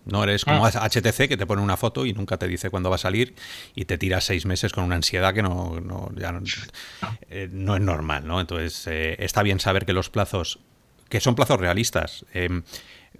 No 0.06 0.22
eres 0.22 0.44
como 0.44 0.64
Ah. 0.64 0.70
HTC 0.88 1.28
que 1.28 1.36
te 1.36 1.46
pone 1.46 1.60
una 1.62 1.76
foto 1.76 2.06
y 2.06 2.12
nunca 2.12 2.36
te 2.38 2.46
dice 2.48 2.70
cuándo 2.70 2.88
va 2.90 2.94
a 2.96 2.98
salir 2.98 3.34
y 3.74 3.84
te 3.84 3.98
tiras 3.98 4.24
seis 4.24 4.46
meses 4.46 4.72
con 4.72 4.84
una 4.84 4.96
ansiedad 4.96 5.34
que 5.34 5.42
no, 5.42 5.80
no, 5.80 6.10
ya 6.16 6.32
no, 6.32 6.40
eh, 7.28 7.48
no 7.52 7.74
es 7.76 7.82
normal, 7.82 8.26
¿no? 8.26 8.40
Entonces, 8.40 8.86
eh, 8.86 9.16
está 9.18 9.42
bien 9.42 9.60
saber 9.60 9.84
que 9.84 9.92
los 9.92 10.08
plazos, 10.08 10.60
que 11.08 11.20
son 11.20 11.34
plazos 11.34 11.58
realistas. 11.60 12.24
Eh, 12.34 12.62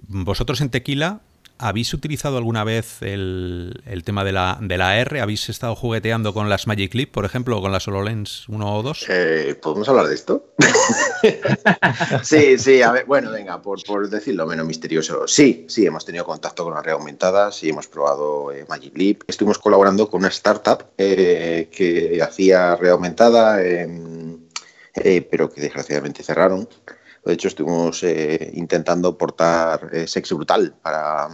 ¿Vosotros 0.08 0.60
en 0.60 0.70
Tequila 0.70 1.20
habéis 1.58 1.92
utilizado 1.94 2.36
alguna 2.36 2.64
vez 2.64 3.02
el, 3.02 3.82
el 3.86 4.04
tema 4.04 4.24
de 4.24 4.32
la, 4.32 4.58
de 4.60 4.78
la 4.78 4.98
R? 4.98 5.20
¿Habéis 5.20 5.48
estado 5.48 5.74
jugueteando 5.74 6.34
con 6.34 6.48
las 6.48 6.66
Magic 6.66 6.94
Leap, 6.94 7.10
por 7.10 7.24
ejemplo, 7.24 7.58
o 7.58 7.62
con 7.62 7.72
las 7.72 7.86
HoloLens 7.88 8.48
1 8.48 8.76
o 8.76 8.82
2? 8.82 9.06
Eh, 9.08 9.58
¿Podemos 9.60 9.88
hablar 9.88 10.06
de 10.06 10.14
esto? 10.14 10.52
sí, 12.22 12.58
sí, 12.58 12.82
a 12.82 12.92
ver, 12.92 13.04
bueno, 13.06 13.30
venga, 13.30 13.60
por, 13.62 13.82
por 13.84 14.08
decirlo 14.08 14.46
menos 14.46 14.66
misterioso. 14.66 15.26
Sí, 15.26 15.66
sí, 15.68 15.86
hemos 15.86 16.04
tenido 16.04 16.24
contacto 16.24 16.64
con 16.64 16.74
la 16.74 16.82
red 16.82 16.92
aumentada, 16.92 17.50
sí, 17.52 17.70
hemos 17.70 17.86
probado 17.86 18.52
eh, 18.52 18.64
Magic 18.68 18.96
Leap. 18.96 19.22
Estuvimos 19.26 19.58
colaborando 19.58 20.08
con 20.10 20.20
una 20.20 20.28
startup 20.28 20.84
eh, 20.98 21.68
que 21.70 22.20
hacía 22.22 22.76
red 22.76 22.90
aumentada, 22.90 23.62
eh, 23.62 23.88
eh, 24.94 25.28
pero 25.30 25.50
que 25.50 25.60
desgraciadamente 25.60 26.22
cerraron. 26.22 26.68
De 27.26 27.34
hecho, 27.34 27.48
estuvimos 27.48 28.02
eh, 28.04 28.52
intentando 28.54 29.18
portar 29.18 29.90
eh, 29.92 30.06
Sex 30.06 30.32
Brutal 30.32 30.74
para... 30.80 31.28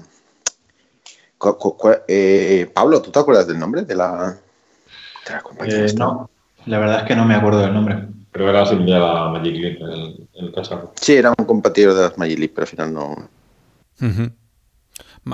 eh, 2.08 2.70
Pablo, 2.72 3.02
¿tú 3.02 3.10
te 3.10 3.18
acuerdas 3.18 3.46
del 3.46 3.58
nombre 3.58 3.82
de 3.82 3.94
la, 3.94 4.38
de 5.26 5.30
la 5.32 5.42
compañía? 5.42 5.84
Eh, 5.84 5.92
no, 5.94 6.30
la 6.66 6.78
verdad 6.78 7.00
es 7.00 7.04
que 7.04 7.14
no 7.16 7.24
me 7.24 7.34
acuerdo 7.34 7.60
del 7.60 7.74
nombre. 7.74 8.08
Pero 8.30 8.48
era 8.48 8.64
similar 8.64 9.02
a 9.02 9.28
Magic 9.28 9.54
Leap 9.56 9.82
el, 9.82 10.28
el 10.32 10.52
cacharro. 10.54 10.92
Sí, 10.98 11.14
era 11.14 11.34
un 11.36 11.44
competidor 11.44 11.94
de 11.94 12.02
las 12.02 12.16
Magic 12.16 12.38
Leap, 12.38 12.52
pero 12.54 12.62
al 12.64 12.68
final 12.68 12.94
no, 12.94 13.28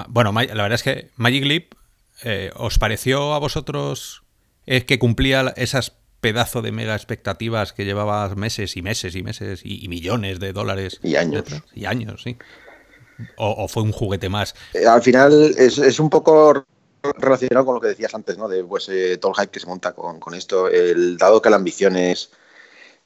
Bueno, 0.09 0.33
la 0.33 0.63
verdad 0.63 0.73
es 0.73 0.83
que 0.83 1.11
Magic 1.17 1.45
Leap, 1.45 1.65
eh, 2.25 2.51
¿os 2.57 2.79
pareció 2.81 3.35
a 3.35 3.39
vosotros 3.39 4.25
eh, 4.67 4.85
que 4.85 4.99
cumplía 4.99 5.45
la- 5.45 5.51
esas 5.53 5.98
pedazo 6.21 6.63
de 6.63 6.73
mega 6.73 6.95
expectativas 6.95 7.73
que 7.73 7.85
llevaba 7.85 8.29
meses 8.35 8.77
y 8.77 8.83
meses 8.83 9.15
y 9.15 9.23
meses 9.23 9.61
y, 9.65 9.85
y 9.85 9.89
millones 9.89 10.41
de 10.41 10.53
dólares? 10.53 11.01
Y 11.03 11.17
años. 11.17 11.45
detrás? 11.45 11.63
Y 11.75 11.85
años, 11.85 12.23
sí. 12.23 12.37
O, 13.37 13.65
o 13.65 13.69
fue 13.69 13.83
un 13.83 13.93
juguete 13.93 14.29
más. 14.29 14.55
Eh, 14.75 14.87
al 14.87 15.03
final 15.03 15.55
es, 15.57 15.79
es 15.79 15.99
un 15.99 16.11
poco 16.11 16.65
relacionado 17.19 17.67
con 17.67 17.75
lo 17.77 17.81
que 17.81 17.89
decías 17.89 18.15
antes, 18.15 18.37
¿no? 18.39 18.49
De 18.49 18.65
pues, 18.65 18.89
eh, 18.89 19.19
todo 19.19 19.33
el 19.33 19.41
hype 19.41 19.53
que 19.53 19.61
se 19.61 19.67
monta 19.67 19.93
con, 19.93 20.21
con 20.21 20.35
esto. 20.35 20.69
El, 20.69 21.17
dado 21.17 21.43
que 21.43 21.51
la 21.51 21.57
ambición 21.57 21.97
es 21.97 22.31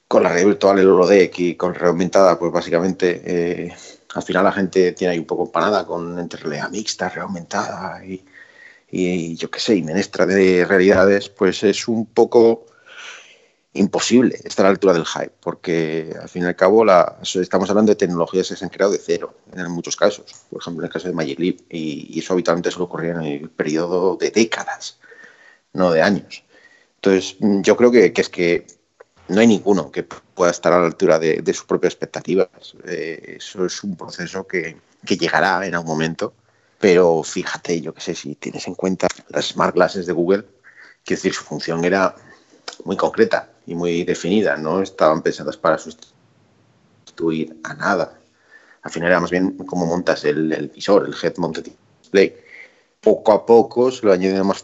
con 0.07 0.23
la 0.23 0.29
realidad 0.29 0.49
virtual, 0.49 0.79
el 0.79 0.89
holodeck 0.89 1.39
y 1.39 1.55
con 1.55 1.73
realidad 1.73 1.91
aumentada, 1.91 2.39
pues 2.39 2.51
básicamente 2.51 3.21
eh, 3.25 3.75
al 4.13 4.23
final 4.23 4.43
la 4.43 4.51
gente 4.51 4.91
tiene 4.91 5.13
ahí 5.13 5.19
un 5.19 5.25
poco 5.25 5.45
empanada 5.45 5.85
con 5.85 6.19
entre 6.19 6.41
realidad 6.41 6.69
mixta, 6.69 7.09
realidad 7.09 7.27
aumentada 7.27 8.05
y, 8.05 8.23
y 8.91 9.35
yo 9.35 9.49
qué 9.49 9.59
sé, 9.59 9.75
y 9.75 9.81
menestra 9.81 10.25
de 10.27 10.65
realidades, 10.65 11.29
pues 11.29 11.63
es 11.63 11.87
un 11.87 12.05
poco 12.05 12.67
imposible 13.73 14.39
estar 14.43 14.65
a 14.65 14.69
la 14.69 14.73
altura 14.73 14.93
del 14.93 15.05
hype, 15.05 15.33
porque 15.39 16.15
al 16.21 16.29
fin 16.29 16.43
y 16.43 16.45
al 16.45 16.55
cabo 16.55 16.85
estamos 17.21 17.69
hablando 17.69 17.91
de 17.91 17.95
tecnologías 17.95 18.47
que 18.47 18.55
se 18.55 18.65
han 18.65 18.69
creado 18.69 18.91
de 18.91 18.99
cero, 18.99 19.35
en 19.55 19.71
muchos 19.71 19.95
casos. 19.95 20.25
Por 20.49 20.61
ejemplo, 20.61 20.83
en 20.83 20.87
el 20.87 20.93
caso 20.93 21.07
de 21.07 21.13
Magic 21.13 21.39
y, 21.69 22.19
eso 22.19 22.33
habitualmente 22.33 22.69
suele 22.69 22.85
ocurrir 22.85 23.11
en 23.11 23.21
el 23.21 23.49
periodo 23.49 24.15
de 24.15 24.29
décadas, 24.29 24.99
no 25.73 25.91
de 25.91 26.01
años. 26.01 26.43
Entonces, 26.95 27.35
mm, 27.39 27.61
yo 27.61 27.75
creo 27.75 27.91
que, 27.91 28.13
que 28.13 28.21
es 28.21 28.29
que 28.29 28.67
no 29.27 29.41
hay 29.41 29.47
ninguno 29.47 29.91
que 29.91 30.03
pueda 30.03 30.51
estar 30.51 30.71
a 30.73 30.79
la 30.79 30.85
altura 30.85 31.17
de, 31.17 31.53
sus 31.53 31.65
propias 31.65 31.93
expectativas. 31.93 32.49
Eh, 32.85 33.37
eso 33.37 33.65
es 33.65 33.83
un 33.83 33.97
proceso 33.97 34.45
que, 34.45 34.77
que 35.05 35.17
llegará 35.17 35.65
en 35.65 35.73
algún 35.73 35.89
momento, 35.89 36.33
pero 36.79 37.23
fíjate, 37.23 37.81
yo 37.81 37.93
qué 37.93 38.01
sé, 38.01 38.13
si 38.13 38.35
tienes 38.35 38.67
en 38.67 38.75
cuenta 38.75 39.07
las 39.29 39.47
Smart 39.47 39.73
Glasses 39.73 40.05
de 40.05 40.13
Google, 40.13 40.45
quiero 41.03 41.17
decir, 41.19 41.33
su 41.33 41.43
función 41.43 41.83
era 41.85 42.15
muy 42.85 42.97
concreta 42.97 43.52
y 43.65 43.75
muy 43.75 44.03
definida, 44.03 44.57
no 44.57 44.81
estaban 44.81 45.21
pensadas 45.21 45.57
para 45.57 45.77
sustituir 45.77 47.57
a 47.63 47.73
nada. 47.73 48.19
Al 48.81 48.91
final 48.91 49.09
era 49.09 49.19
más 49.19 49.31
bien 49.31 49.57
cómo 49.65 49.85
montas 49.85 50.25
el, 50.25 50.51
el 50.51 50.67
visor, 50.69 51.05
el 51.05 51.15
head 51.21 51.37
mounted 51.37 51.65
display. 52.01 52.35
Poco 52.99 53.31
a 53.31 53.45
poco 53.45 53.91
se 53.91 54.05
lo 54.05 54.11
añadiendo 54.11 54.43
más 54.43 54.61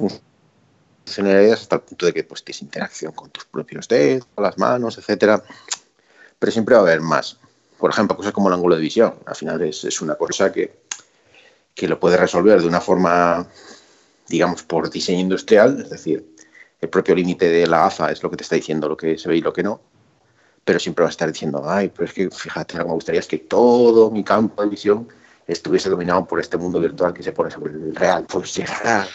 funcionalidades 1.05 1.61
hasta 1.61 1.77
el 1.77 1.81
punto 1.81 2.05
de 2.05 2.13
que 2.13 2.23
pues, 2.23 2.43
tienes 2.43 2.61
interacción 2.61 3.13
con 3.13 3.29
tus 3.29 3.45
propios 3.45 3.87
dedos, 3.87 4.27
con 4.35 4.43
las 4.43 4.57
manos, 4.57 4.97
etcétera. 4.97 5.41
Pero 6.37 6.51
siempre 6.51 6.75
va 6.75 6.81
a 6.81 6.83
haber 6.83 7.01
más. 7.01 7.37
Por 7.77 7.91
ejemplo, 7.91 8.17
cosas 8.17 8.33
como 8.33 8.49
el 8.49 8.55
ángulo 8.55 8.75
de 8.75 8.81
visión. 8.81 9.15
Al 9.25 9.35
final 9.35 9.61
es, 9.61 9.85
es 9.85 10.01
una 10.01 10.15
cosa 10.15 10.51
que, 10.51 10.81
que 11.73 11.87
lo 11.87 11.99
puedes 11.99 12.19
resolver 12.19 12.61
de 12.61 12.67
una 12.67 12.81
forma, 12.81 13.47
digamos, 14.27 14.63
por 14.63 14.89
diseño 14.89 15.21
industrial, 15.21 15.81
es 15.81 15.89
decir, 15.89 16.35
el 16.81 16.89
propio 16.89 17.15
límite 17.15 17.49
de 17.49 17.67
la 17.67 17.85
AFA 17.85 18.11
es 18.11 18.23
lo 18.23 18.29
que 18.29 18.37
te 18.37 18.43
está 18.43 18.55
diciendo 18.55 18.87
lo 18.87 18.97
que 18.97 19.17
se 19.17 19.27
ve 19.29 19.37
y 19.37 19.41
lo 19.41 19.53
que 19.53 19.63
no, 19.63 19.81
pero 20.63 20.79
siempre 20.79 21.03
vas 21.03 21.11
a 21.11 21.15
estar 21.15 21.31
diciendo, 21.31 21.63
ay, 21.65 21.91
pero 21.93 22.05
es 22.05 22.13
que 22.13 22.29
fíjate, 22.29 22.77
que 22.77 22.83
me 22.83 22.91
gustaría 22.91 23.19
es 23.19 23.27
que 23.27 23.39
todo 23.39 24.11
mi 24.11 24.23
campo 24.23 24.61
de 24.61 24.69
visión 24.69 25.07
estuviese 25.47 25.89
dominado 25.89 26.25
por 26.25 26.39
este 26.39 26.57
mundo 26.57 26.79
virtual 26.79 27.13
que 27.13 27.23
se 27.23 27.31
pone 27.31 27.49
sobre 27.49 27.73
el 27.73 27.95
real. 27.95 28.25
Pues 28.31 28.55
llegará. 28.55 29.07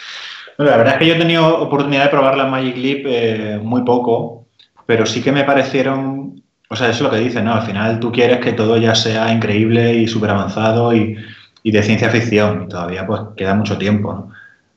Bueno, 0.57 0.71
la 0.71 0.77
verdad 0.77 0.93
es 0.95 0.99
que 0.99 1.07
yo 1.07 1.15
he 1.15 1.17
tenido 1.17 1.61
oportunidad 1.61 2.03
de 2.03 2.09
probar 2.09 2.37
las 2.37 2.49
Magic 2.49 2.77
Leap 2.77 3.05
eh, 3.05 3.59
muy 3.61 3.83
poco, 3.83 4.47
pero 4.85 5.05
sí 5.05 5.21
que 5.21 5.31
me 5.31 5.43
parecieron, 5.43 6.43
o 6.69 6.75
sea, 6.75 6.89
eso 6.89 6.97
es 6.97 7.01
lo 7.01 7.11
que 7.11 7.23
dices, 7.23 7.43
¿no? 7.43 7.53
Al 7.53 7.65
final 7.65 7.99
tú 7.99 8.11
quieres 8.11 8.39
que 8.39 8.53
todo 8.53 8.77
ya 8.77 8.95
sea 8.95 9.31
increíble 9.33 9.93
y 9.93 10.07
súper 10.07 10.29
avanzado 10.29 10.93
y, 10.93 11.17
y 11.63 11.71
de 11.71 11.83
ciencia 11.83 12.09
ficción, 12.09 12.63
y 12.63 12.67
todavía 12.67 13.07
pues 13.07 13.21
queda 13.35 13.55
mucho 13.55 13.77
tiempo, 13.77 14.13
¿no? 14.13 14.31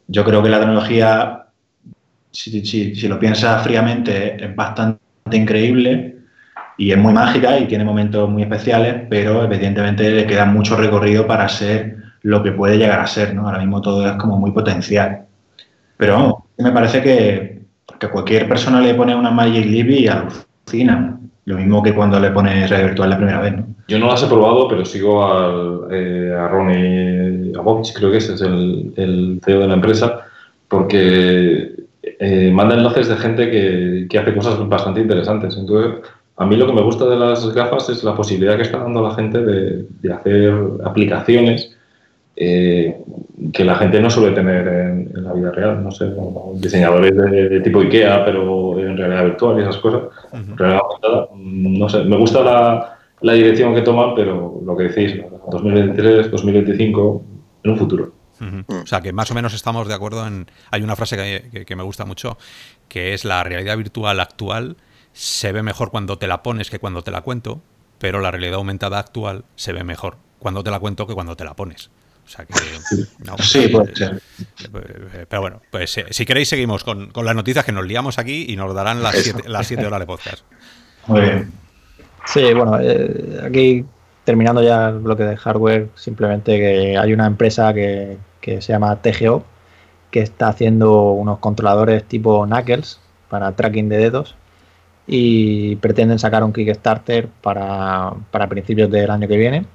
Yo 0.07 0.25
creo 0.25 0.43
que 0.43 0.49
la 0.49 0.59
tecnología, 0.59 1.48
si, 2.31 2.65
si, 2.65 2.95
si 2.95 3.09
lo 3.09 3.19
piensas 3.19 3.63
fríamente, 3.63 4.43
es 4.45 4.55
bastante 4.55 5.01
increíble 5.33 6.17
y 6.79 6.93
es 6.93 6.99
muy 6.99 7.13
mágica 7.13 7.59
y 7.59 7.67
tiene 7.67 7.85
momentos 7.85 8.31
muy 8.31 8.43
especiales, 8.43 9.03
pero 9.11 9.45
evidentemente 9.45 10.11
le 10.11 10.27
queda 10.27 10.45
mucho 10.45 10.77
recorrido 10.77 11.27
para 11.27 11.49
ser 11.49 11.97
lo 12.23 12.43
que 12.43 12.53
puede 12.53 12.79
llegar 12.79 13.01
a 13.01 13.07
ser, 13.07 13.35
¿no? 13.35 13.47
Ahora 13.47 13.59
mismo 13.59 13.83
todo 13.83 14.07
es 14.07 14.13
como 14.13 14.39
muy 14.39 14.53
potencial. 14.53 15.25
Pero 15.97 16.15
vamos, 16.15 16.35
me 16.59 16.71
parece 16.71 17.03
que, 17.03 17.63
que 17.99 18.09
cualquier 18.09 18.49
persona 18.49 18.81
le 18.81 18.95
pone 18.95 19.15
una 19.15 19.31
Magic 19.31 19.67
Leap 19.67 19.91
y 19.91 20.07
alucina. 20.07 21.19
Lo 21.47 21.57
mismo 21.57 21.83
que 21.83 21.95
cuando 21.95 22.21
le 22.21 22.31
pones 22.31 22.71
red 22.71 22.85
virtual 22.85 23.11
la 23.11 23.17
primera 23.17 23.41
vez, 23.41 23.57
¿no? 23.57 23.67
Yo 23.89 23.99
no 23.99 24.07
las 24.07 24.23
he 24.23 24.27
probado, 24.27 24.69
pero 24.69 24.85
sigo 24.85 25.25
al, 25.25 25.89
eh, 25.91 26.33
a 26.39 26.47
Ronnie 26.47 27.53
Abovich, 27.57 27.95
creo 27.95 28.11
que 28.11 28.19
ese 28.19 28.35
es 28.35 28.43
el 28.43 29.41
CEO 29.43 29.61
de 29.61 29.69
la 29.69 29.75
empresa, 29.75 30.21
porque 30.69 31.78
eh, 32.19 32.51
manda 32.53 32.75
enlaces 32.75 33.09
de 33.09 33.17
gente 33.17 33.51
que, 33.51 34.07
que 34.09 34.19
hace 34.19 34.35
cosas 34.35 34.69
bastante 34.69 35.01
interesantes. 35.01 35.57
Entonces, 35.57 36.03
a 36.37 36.47
mí 36.47 36.57
lo 36.57 36.67
que 36.67 36.73
me 36.73 36.83
gusta 36.83 37.05
de 37.07 37.17
las 37.17 37.53
gafas 37.55 37.89
es 37.89 38.05
la 38.05 38.15
posibilidad 38.15 38.57
que 38.57 38.63
está 38.63 38.79
dando 38.79 39.03
la 39.03 39.15
gente 39.15 39.43
de, 39.43 39.87
de 40.01 40.13
hacer 40.13 40.55
aplicaciones 40.85 41.77
eh, 42.41 42.97
que 43.53 43.65
la 43.65 43.75
gente 43.75 44.01
no 44.01 44.09
suele 44.09 44.33
tener 44.33 44.69
en, 44.69 45.11
en 45.17 45.25
la 45.25 45.33
vida 45.33 45.51
real. 45.51 45.83
No 45.83 45.91
sé, 45.91 46.13
diseñadores 46.55 47.17
de, 47.17 47.49
de, 47.49 47.61
tipo 47.61 47.81
IKEA, 47.81 48.25
pero 48.25 48.79
en 48.79 48.97
realidad 48.97 49.25
virtual 49.25 49.59
y 49.59 49.63
esas 49.63 49.79
cosas. 49.79 50.03
Ujú. 50.33 50.57
Realidad 50.57 50.81
no 51.35 51.89
sé, 51.89 52.05
me 52.05 52.17
gusta 52.17 52.43
la, 52.43 52.99
la 53.23 53.33
dirección 53.33 53.75
que 53.75 53.83
toman, 53.83 54.15
pero 54.15 54.61
lo 54.65 54.77
que 54.77 54.85
decís, 54.85 55.21
2023, 55.51 56.31
2025, 56.31 57.23
en 57.65 57.71
un 57.71 57.77
futuro. 57.77 58.13
O 58.69 58.87
sea, 58.87 59.01
que 59.01 59.13
más 59.13 59.31
o 59.31 59.35
menos 59.35 59.55
estamos 59.55 59.89
de 59.89 59.95
acuerdo 59.95 60.27
en... 60.27 60.51
Hay 60.71 60.83
una 60.83 60.97
frase 60.97 61.17
que, 61.17 61.49
que- 61.51 61.65
que 61.67 61.77
me 61.77 61.83
gusta 61.83 62.05
mucho, 62.05 62.39
que 62.89 63.15
es 63.15 63.25
la 63.25 63.43
realidad 63.45 63.77
virtual 63.77 64.21
actual 64.21 64.77
se 65.13 65.51
ve 65.53 65.63
mejor 65.63 65.91
cuando 65.91 66.19
te 66.19 66.27
la 66.29 66.43
pones 66.43 66.71
que 66.71 66.79
cuando 66.79 67.03
te 67.03 67.11
la 67.11 67.23
cuento, 67.23 67.61
pero 67.99 68.21
la 68.21 68.31
realidad 68.31 68.55
aumentada 68.55 68.99
actual 68.99 69.45
se 69.57 69.73
ve 69.73 69.83
mejor 69.83 70.17
cuando 70.39 70.63
te 70.63 70.71
la 70.71 70.79
cuento 70.79 71.07
que 71.07 71.15
cuando 71.15 71.37
te 71.37 71.45
la 71.45 71.55
pones. 71.55 71.91
O 72.25 72.31
sea 72.31 72.45
que... 72.45 72.55
no, 73.25 73.37
Sí, 73.39 73.65
eh, 73.65 73.69
puede 73.71 73.97
ser. 73.97 74.23
eh, 74.75 75.27
Pero 75.29 75.41
bueno, 75.41 75.63
pues 75.71 75.97
eh, 75.99 76.07
si 76.11 76.25
queréis 76.27 76.49
seguimos 76.49 76.85
con, 76.85 77.11
con 77.11 77.25
las 77.25 77.35
noticias 77.35 77.65
que 77.65 77.73
nos 77.73 77.87
liamos 77.87 78.19
aquí 78.19 78.45
y 78.49 78.55
nos 78.57 78.73
darán 78.75 79.03
las 79.03 79.15
Eso. 79.15 79.25
siete, 79.33 79.49
las 79.49 79.67
siete 79.67 79.87
horas 79.87 80.01
de 80.01 80.07
podcast. 80.07 80.45
Muy 81.07 81.21
bien. 81.23 81.53
Sí, 82.27 82.53
bueno, 82.53 82.79
eh, 82.81 83.41
aquí 83.43 83.85
terminando 84.25 84.63
ya 84.63 84.91
el 84.91 84.99
bloque 84.99 85.23
de 85.25 85.37
hardware, 85.39 85.89
simplemente 85.95 86.59
que 86.59 86.99
hay 86.99 87.13
una 87.15 87.27
empresa 87.27 87.73
que, 87.73 88.19
que 88.41 88.61
se 88.61 88.73
llama 88.73 88.97
TGO 89.03 89.45
que 90.11 90.21
está 90.21 90.49
haciendo 90.49 91.13
unos 91.13 91.39
controladores 91.39 92.05
tipo 92.05 92.45
Knuckles 92.47 93.01
para 93.29 93.53
tracking 93.53 93.89
de 93.89 93.99
dedos 93.99 94.37
y 95.07 95.77
pretenden 95.77 96.19
sacar 96.19 96.45
un 96.45 96.53
Kickstarter 96.53 97.29
para, 97.43 98.13
para 98.31 98.49
principios 98.49 98.91
del 98.91 99.11
año 99.11 99.29
que 99.29 99.37
viene. 99.37 99.67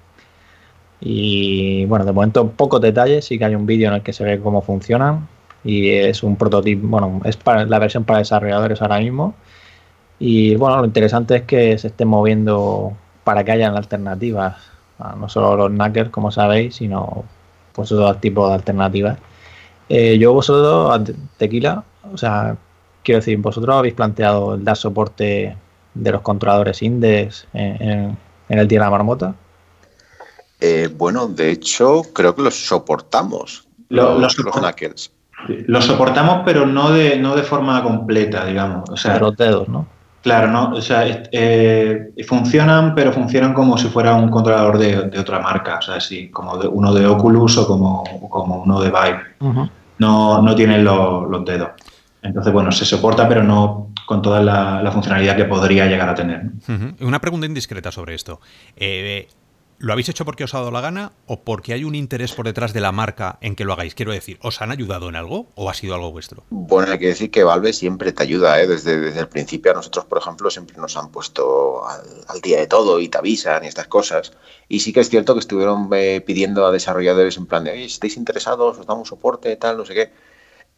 Y 1.02 1.86
bueno, 1.86 2.06
de 2.06 2.14
momento 2.14 2.50
pocos 2.52 2.82
detalles, 2.82 3.26
sí 3.26 3.38
que 3.38 3.46
hay 3.46 3.56
un 3.56 3.66
vídeo 3.66 3.90
en 3.90 3.96
el 3.96 4.04
que 4.04 4.14
se 4.14 4.24
ve 4.24 4.40
cómo 4.40 4.62
funcionan 4.62 5.28
y 5.64 5.90
es 5.90 6.24
un 6.24 6.36
prototipo, 6.36 6.88
bueno, 6.88 7.22
es 7.26 7.38
para 7.38 7.66
la 7.66 7.80
versión 7.80 8.04
para 8.06 8.20
desarrolladores 8.20 8.82
ahora 8.82 9.00
mismo. 9.00 9.36
Y 10.20 10.56
bueno, 10.56 10.78
lo 10.78 10.86
interesante 10.86 11.38
es 11.38 11.42
que 11.44 11.78
se 11.78 11.88
estén 11.88 12.08
moviendo 12.08 12.94
para 13.24 13.44
que 13.44 13.52
hayan 13.52 13.76
alternativas, 13.76 14.58
no 15.18 15.28
solo 15.30 15.58
los 15.58 15.72
knackers, 15.72 16.10
como 16.10 16.32
sabéis, 16.32 16.76
sino 16.76 17.26
pues 17.74 17.92
otros 17.92 18.22
tipos 18.22 18.48
de 18.50 18.56
alternativas. 18.56 19.18
Eh, 19.90 20.18
yo 20.18 20.34
vosotros, 20.34 21.12
Tequila, 21.38 21.84
o 22.12 22.18
sea, 22.18 22.56
quiero 23.04 23.20
decir, 23.20 23.38
vosotros 23.40 23.76
habéis 23.76 23.94
planteado 23.94 24.56
el 24.56 24.64
dar 24.64 24.78
soporte 24.78 25.58
de 25.94 26.12
los 26.12 26.22
controladores 26.22 26.82
Index 26.82 27.48
en, 27.54 28.18
el 28.50 28.68
día 28.68 28.80
de 28.80 28.86
la 28.86 28.90
marmota. 28.90 29.36
Eh, 30.60 30.90
bueno, 30.96 31.28
de 31.28 31.52
hecho, 31.52 32.04
creo 32.14 32.36
que 32.36 32.44
los 32.44 32.56
soportamos. 32.56 33.68
los, 33.90 34.38
los, 34.38 34.56
knackers. 34.56 35.12
Los 35.68 35.86
soportamos, 35.86 36.44
pero 36.46 36.66
no 36.66 36.92
de, 36.92 37.18
no 37.18 37.36
de 37.36 37.44
forma 37.44 37.84
completa, 37.84 38.46
digamos. 38.46 38.90
O 38.90 38.96
sea, 38.96 39.20
los 39.20 39.36
dedos, 39.36 39.68
¿no? 39.68 39.88
Claro, 40.24 40.48
¿no? 40.48 40.72
O 40.72 40.82
sea, 40.82 41.04
eh, 41.06 42.14
funcionan, 42.26 42.96
pero 42.96 43.12
funcionan 43.12 43.54
como 43.54 43.78
si 43.78 43.90
fuera 43.90 44.16
un 44.16 44.30
controlador 44.30 44.78
de, 44.78 45.20
otra 45.20 45.40
marca, 45.40 45.80
o 45.80 45.82
sea, 45.82 46.00
sí, 46.00 46.30
como 46.30 46.58
de, 46.58 46.66
uno 46.66 46.94
de 46.94 47.06
Oculus 47.06 47.58
o 47.58 47.68
como, 47.68 48.04
como 48.30 48.64
uno 48.64 48.80
de 48.80 48.90
Vive. 48.90 49.68
no, 49.98 50.42
no 50.42 50.56
tienen 50.56 50.86
los 50.86 51.46
dedos. 51.46 51.72
Entonces, 52.22 52.54
bueno, 52.54 52.72
se 52.72 52.86
soporta, 52.86 53.28
pero 53.28 53.44
no 53.44 53.90
con 54.06 54.22
toda 54.22 54.42
la, 54.42 54.90
funcionalidad 54.94 55.36
que 55.36 55.44
podría 55.44 55.88
llegar 55.88 56.08
a 56.08 56.16
tener. 56.16 56.44
Una 57.02 57.20
pregunta 57.20 57.46
indiscreta 57.46 57.92
sobre 57.92 58.16
esto. 58.16 58.40
Eh, 58.78 59.28
¿Lo 59.78 59.94
habéis 59.94 60.10
hecho 60.10 60.26
porque 60.26 60.44
os 60.44 60.54
ha 60.54 60.60
dado 60.60 60.72
la 60.72 60.82
gana 60.82 61.12
o 61.26 61.42
porque 61.42 61.74
hay 61.74 61.84
un 61.84 61.96
interés 61.96 62.34
por 62.34 62.46
detrás 62.46 62.74
de 62.74 62.80
la 62.80 62.92
marca 62.92 63.38
en 63.42 63.56
que 63.56 63.66
lo 63.66 63.74
hagáis? 63.74 63.96
Quiero 63.96 64.12
decir, 64.12 64.40
¿os 64.42 64.62
han 64.62 64.72
ayudado 64.72 65.10
en 65.10 65.16
algo 65.16 65.48
o 65.56 65.70
ha 65.70 65.74
sido 65.74 65.96
algo 65.96 66.12
vuestro? 66.12 66.44
Bueno, 66.50 66.92
hay 66.92 67.00
que 67.00 67.08
decir 67.08 67.32
que 67.32 67.44
Valve 67.44 67.74
siempre 67.74 68.12
te 68.12 68.24
ayuda, 68.24 68.62
¿eh? 68.62 68.68
desde, 68.68 69.00
desde 69.00 69.20
el 69.20 69.28
principio 69.28 69.72
a 69.72 69.76
nosotros, 69.76 70.06
por 70.06 70.18
ejemplo, 70.20 70.50
siempre 70.50 70.78
nos 70.78 70.96
han 70.96 71.12
puesto 71.12 71.86
al, 71.88 72.42
día 72.42 72.60
de 72.60 72.68
todo 72.68 73.00
y 73.00 73.10
te 73.10 73.18
avisan 73.18 73.64
y 73.64 73.68
estas 73.68 73.88
cosas. 73.88 74.34
Y 74.70 74.80
sí 74.80 74.94
que 74.94 75.02
es 75.02 75.10
cierto 75.10 75.34
que 75.34 75.40
estuvieron 75.40 75.90
eh, 75.94 76.22
pidiendo 76.22 76.66
a 76.66 76.72
desarrolladores 76.72 77.38
en 77.38 77.46
plan 77.46 77.64
de, 77.64 77.74
si 77.74 77.86
estáis 77.86 78.18
interesados, 78.18 78.78
os 78.78 78.86
damos 78.86 79.10
soporte, 79.10 79.56
tal, 79.56 79.78
no 79.78 79.86
sé 79.86 79.94
qué. 79.94 80.12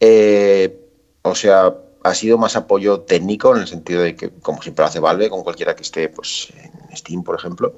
Eh, 0.00 0.80
o 1.22 1.34
sea, 1.34 1.74
ha 2.02 2.14
sido 2.14 2.38
más 2.38 2.56
apoyo 2.56 3.00
técnico 3.00 3.54
en 3.54 3.62
el 3.62 3.68
sentido 3.68 4.02
de 4.02 4.14
que, 4.14 4.30
como 4.30 4.62
siempre 4.62 4.84
hace 4.84 5.00
Valve, 5.00 5.28
con 5.28 5.42
cualquiera 5.42 5.74
que 5.74 5.82
esté 5.82 6.08
pues, 6.08 6.52
en 6.56 6.96
Steam, 6.96 7.24
por 7.24 7.34
ejemplo, 7.36 7.74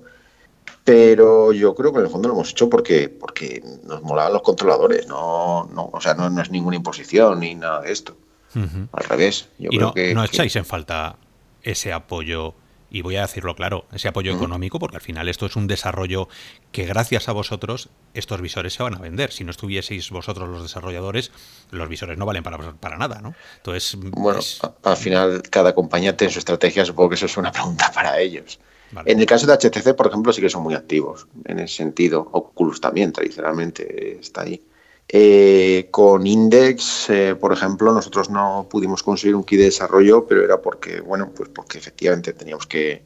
pero 0.84 1.52
yo 1.52 1.74
creo 1.74 1.92
que 1.92 1.98
en 1.98 2.04
el 2.04 2.10
fondo 2.10 2.28
lo 2.28 2.34
hemos 2.34 2.50
hecho 2.50 2.70
porque, 2.70 3.08
porque 3.08 3.62
nos 3.84 4.02
molaban 4.02 4.32
los 4.32 4.42
controladores, 4.42 5.06
no, 5.06 5.68
no, 5.72 5.90
o 5.92 6.00
sea, 6.00 6.14
no, 6.14 6.40
es 6.40 6.50
ninguna 6.50 6.76
imposición 6.76 7.40
ni 7.40 7.54
nada 7.54 7.82
de 7.82 7.92
esto. 7.92 8.16
Al 8.54 9.04
revés. 9.04 9.50
Yo 9.58 9.68
creo 9.68 9.80
no, 9.80 9.94
que, 9.94 10.14
no 10.14 10.24
echáis 10.24 10.56
en 10.56 10.64
falta 10.64 11.16
ese 11.62 11.92
apoyo, 11.92 12.54
y 12.90 13.02
voy 13.02 13.16
a 13.16 13.22
decirlo 13.22 13.54
claro, 13.54 13.84
ese 13.92 14.08
apoyo 14.08 14.32
económico, 14.32 14.78
porque 14.78 14.96
al 14.96 15.02
final 15.02 15.28
esto 15.28 15.46
es 15.46 15.56
un 15.56 15.66
desarrollo 15.66 16.28
que 16.72 16.86
gracias 16.86 17.28
a 17.28 17.32
vosotros 17.32 17.90
estos 18.14 18.40
visores 18.40 18.72
se 18.72 18.82
van 18.82 18.94
a 18.94 18.98
vender. 18.98 19.32
Si 19.32 19.44
no 19.44 19.50
estuvieseis 19.50 20.10
vosotros 20.10 20.48
los 20.48 20.62
desarrolladores, 20.62 21.30
los 21.70 21.88
visores 21.88 22.16
no 22.16 22.24
valen 22.24 22.42
para, 22.42 22.72
para 22.72 22.96
nada, 22.96 23.20
¿no? 23.20 23.34
Entonces, 23.56 23.96
bueno, 24.00 24.40
al 24.82 24.96
final 24.96 25.42
cada 25.50 25.74
compañía 25.74 26.16
tiene 26.16 26.32
su 26.32 26.38
estrategia, 26.38 26.84
supongo 26.84 27.10
que 27.10 27.14
eso 27.16 27.26
es 27.26 27.36
una 27.36 27.52
pregunta 27.52 27.92
para 27.94 28.18
ellos. 28.18 28.58
En 29.04 29.20
el 29.20 29.26
caso 29.26 29.46
de 29.46 29.52
HTC, 29.52 29.94
por 29.94 30.06
ejemplo, 30.06 30.32
sí 30.32 30.40
que 30.40 30.48
son 30.48 30.62
muy 30.62 30.74
activos 30.74 31.26
en 31.44 31.58
ese 31.58 31.76
sentido. 31.76 32.28
Oculus 32.32 32.80
también, 32.80 33.12
tradicionalmente, 33.12 34.18
está 34.20 34.42
ahí. 34.42 34.62
Eh, 35.10 35.88
con 35.90 36.26
Index, 36.26 37.08
eh, 37.08 37.34
por 37.34 37.52
ejemplo, 37.52 37.92
nosotros 37.92 38.28
no 38.28 38.66
pudimos 38.70 39.02
conseguir 39.02 39.36
un 39.36 39.44
kit 39.44 39.58
de 39.58 39.64
desarrollo, 39.66 40.26
pero 40.26 40.44
era 40.44 40.60
porque, 40.60 41.00
bueno, 41.00 41.30
pues 41.34 41.48
porque 41.48 41.78
efectivamente 41.78 42.34
teníamos 42.34 42.66
que 42.66 43.02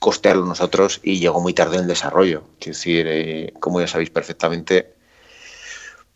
costearlo 0.00 0.46
nosotros 0.46 1.00
y 1.02 1.18
llegó 1.18 1.40
muy 1.40 1.52
tarde 1.52 1.76
en 1.76 1.82
el 1.82 1.88
desarrollo. 1.88 2.44
Es 2.60 2.66
decir, 2.66 3.06
eh, 3.08 3.52
como 3.60 3.80
ya 3.80 3.86
sabéis 3.86 4.10
perfectamente, 4.10 4.94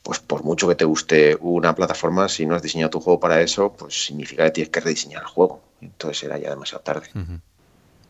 pues 0.03 0.19
por 0.21 0.45
mucho 0.45 0.67
que 0.69 0.75
te 0.75 0.87
guste 0.87 1.37
una 1.41 1.75
plataforma, 1.75 2.29
si 2.29 2.47
no 2.47 2.55
has 2.55 2.63
diseñado 2.63 2.91
tu 2.91 3.01
juego 3.01 3.21
para 3.21 3.43
eso, 3.43 3.75
pues 3.75 4.07
significa 4.07 4.45
que 4.45 4.51
tienes 4.53 4.71
que 4.71 4.81
rediseñar 4.81 5.23
el 5.23 5.29
juego. 5.29 5.63
Entonces 5.83 6.23
era 6.23 6.39
ya 6.39 6.51
demasiado 6.51 6.83
tarde. 6.83 7.09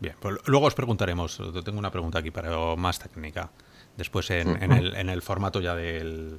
Bien, 0.01 0.15
pues 0.21 0.37
luego 0.47 0.67
os 0.67 0.75
preguntaremos. 0.75 1.41
Tengo 1.65 1.79
una 1.79 1.91
pregunta 1.91 2.21
aquí 2.21 2.31
para 2.31 2.77
más 2.77 2.99
técnica. 2.99 3.51
Después 3.97 4.31
en, 4.31 4.49
el, 4.63 5.23
formato 5.23 5.61
ya 5.61 5.75
del, 5.75 6.39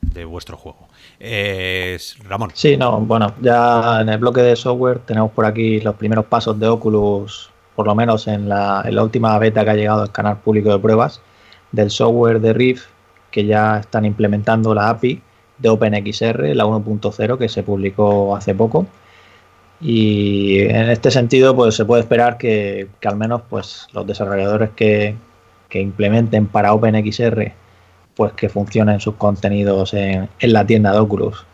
de 0.00 0.24
vuestro 0.24 0.56
juego. 0.56 0.88
Ramón. 2.26 2.50
Sí, 2.54 2.78
no, 2.78 2.98
bueno, 3.00 3.34
ya 3.42 4.00
en 4.00 4.08
el 4.08 4.18
bloque 4.18 4.40
de 4.40 4.56
software 4.56 5.00
tenemos 5.00 5.30
por 5.32 5.44
aquí 5.44 5.80
los 5.80 5.96
primeros 5.96 6.24
pasos 6.24 6.58
de 6.58 6.66
Oculus, 6.66 7.50
por 7.76 7.86
lo 7.86 7.94
menos 7.94 8.26
en 8.26 8.48
la, 8.48 8.82
en 8.86 8.94
la 8.94 9.02
última 9.02 9.38
beta 9.38 9.64
que 9.64 9.70
ha 9.70 9.74
llegado 9.74 10.00
al 10.00 10.12
canal 10.12 10.38
público 10.38 10.70
de 10.70 10.78
pruebas, 10.78 11.20
del 11.72 11.90
software 11.90 12.40
de 12.40 12.54
Rift, 12.54 12.86
que 13.30 13.44
ya 13.44 13.80
están 13.80 14.06
implementando 14.06 14.74
la 14.74 14.88
API 14.88 15.20
de 15.58 15.68
OpenXR, 15.68 16.54
la 16.54 16.64
1.0, 16.64 17.38
que 17.38 17.48
se 17.50 17.62
publicó 17.62 18.34
hace 18.34 18.54
poco 18.54 18.86
y 19.86 20.60
en 20.60 20.88
este 20.88 21.10
sentido, 21.10 21.54
pues 21.54 21.74
se 21.74 21.84
puede 21.84 22.00
esperar 22.00 22.38
que, 22.38 22.88
al 23.04 23.16
menos 23.16 23.42
pues, 23.50 23.86
los 23.92 24.06
desarrolladores 24.06 24.70
que, 24.70 25.14
implementen 25.74 26.46
para 26.46 26.72
OpenXR, 26.72 27.52
pues 28.14 28.32
que 28.34 28.48
funcionen 28.48 29.00
sus 29.00 29.16
contenidos 29.16 29.92
en, 29.92 30.28
la 30.40 30.64
tienda 30.64 30.92
de 30.92 30.98
Oculus. 31.00 31.44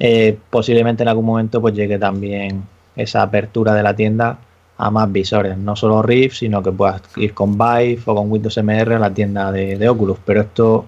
Eh, 0.00 0.36
posiblemente 0.50 1.04
en 1.04 1.08
algún 1.08 1.24
momento 1.24 1.60
pues 1.60 1.74
llegue 1.74 1.96
también 1.96 2.64
esa 2.96 3.22
apertura 3.22 3.72
de 3.74 3.84
la 3.84 3.94
tienda 3.94 4.38
a 4.76 4.90
más 4.90 5.12
visores, 5.12 5.56
no 5.56 5.76
solo 5.76 6.02
Rift, 6.02 6.38
sino 6.38 6.64
que 6.64 6.72
puedas 6.72 7.02
ir 7.16 7.32
con 7.32 7.56
Vive 7.56 8.00
o 8.06 8.14
con 8.16 8.32
Windows 8.32 8.58
MR 8.58 8.94
a 8.94 8.98
la 8.98 9.14
tienda 9.14 9.52
de, 9.52 9.78
de 9.78 9.88
Oculus. 9.88 10.18
Pero 10.24 10.40
esto 10.40 10.86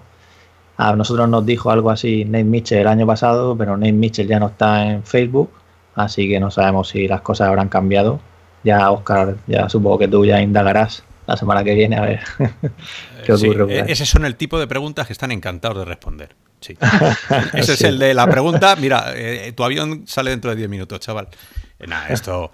a 0.75 0.93
nosotros 0.93 1.29
nos 1.29 1.45
dijo 1.45 1.71
algo 1.71 1.89
así 1.89 2.25
Nate 2.25 2.43
Mitchell 2.43 2.79
el 2.79 2.87
año 2.87 3.07
pasado, 3.07 3.55
pero 3.57 3.77
Nate 3.77 3.93
Mitchell 3.93 4.27
ya 4.27 4.41
no 4.41 4.47
está 4.47 4.91
en 4.91 5.03
Facebook 5.03 5.49
así 5.95 6.27
que 6.27 6.39
no 6.39 6.51
sabemos 6.51 6.89
si 6.89 7.07
las 7.07 7.21
cosas 7.21 7.47
habrán 7.47 7.69
cambiado. 7.69 8.19
Ya, 8.63 8.91
Oscar, 8.91 9.35
ya 9.47 9.67
supongo 9.69 9.99
que 9.99 10.07
tú 10.07 10.25
ya 10.25 10.41
indagarás 10.41 11.03
la 11.27 11.37
semana 11.37 11.63
que 11.63 11.73
viene 11.73 11.97
a 11.97 12.01
ver 12.01 12.19
qué 13.25 13.33
ocurre. 13.33 13.79
Eh, 13.79 13.85
ese 13.87 14.05
son 14.05 14.25
el 14.25 14.35
tipo 14.35 14.59
de 14.59 14.67
preguntas 14.67 15.07
que 15.07 15.13
están 15.13 15.31
encantados 15.31 15.77
de 15.77 15.85
responder. 15.85 16.35
Sí. 16.59 16.77
Ese 17.53 17.73
es 17.73 17.81
el 17.81 17.99
de 17.99 18.13
la 18.13 18.25
pregunta. 18.25 18.77
Mira, 18.77 19.11
eh, 19.15 19.51
tu 19.51 19.65
avión 19.65 20.03
sale 20.07 20.29
dentro 20.29 20.49
de 20.49 20.55
10 20.55 20.69
minutos, 20.69 20.97
chaval. 21.01 21.27
Eh, 21.77 21.87
nada, 21.87 22.07
esto, 22.09 22.51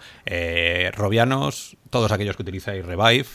Robianos, 0.94 1.78
todos 1.92 2.12
aquellos 2.12 2.36
que 2.36 2.42
utilizáis 2.42 2.84
Revive, 2.84 3.28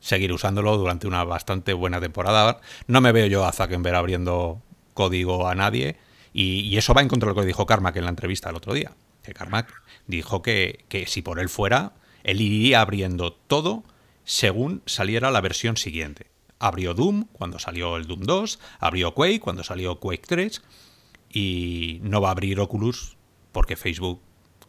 seguir 0.00 0.30
usándolo 0.34 0.76
durante 0.76 1.06
una 1.06 1.24
bastante 1.24 1.72
buena 1.72 1.98
temporada. 1.98 2.60
No 2.86 3.00
me 3.00 3.12
veo 3.12 3.26
yo 3.26 3.46
a 3.46 3.52
Zuckerberg 3.52 3.96
abriendo 3.96 4.60
código 4.92 5.48
a 5.48 5.54
nadie. 5.54 5.96
Y, 6.34 6.60
y, 6.60 6.76
eso 6.76 6.92
va 6.92 7.00
en 7.00 7.08
contra 7.08 7.30
de 7.30 7.34
lo 7.34 7.40
que 7.40 7.46
dijo 7.46 7.64
Karma 7.64 7.94
que 7.94 8.00
en 8.00 8.04
la 8.04 8.10
entrevista 8.10 8.50
el 8.50 8.56
otro 8.56 8.74
día. 8.74 8.92
Carmack 9.34 9.72
dijo 10.06 10.42
que, 10.42 10.84
si 11.06 11.22
por 11.22 11.40
él 11.40 11.48
fuera, 11.48 11.92
él 12.22 12.40
iría 12.40 12.80
abriendo 12.80 13.32
todo 13.32 13.84
según 14.24 14.82
saliera 14.86 15.30
la 15.30 15.40
versión 15.40 15.76
siguiente. 15.76 16.26
Abrió 16.58 16.94
Doom 16.94 17.26
cuando 17.32 17.58
salió 17.58 17.96
el 17.96 18.06
Doom 18.06 18.22
2, 18.22 18.58
abrió 18.80 19.14
Quake 19.14 19.40
cuando 19.40 19.64
salió 19.64 20.00
Quake 20.00 20.26
3 20.26 20.62
y 21.30 22.00
no 22.02 22.20
va 22.20 22.28
a 22.28 22.32
abrir 22.32 22.60
Oculus 22.60 23.16
porque 23.52 23.76
Facebook 23.76 24.20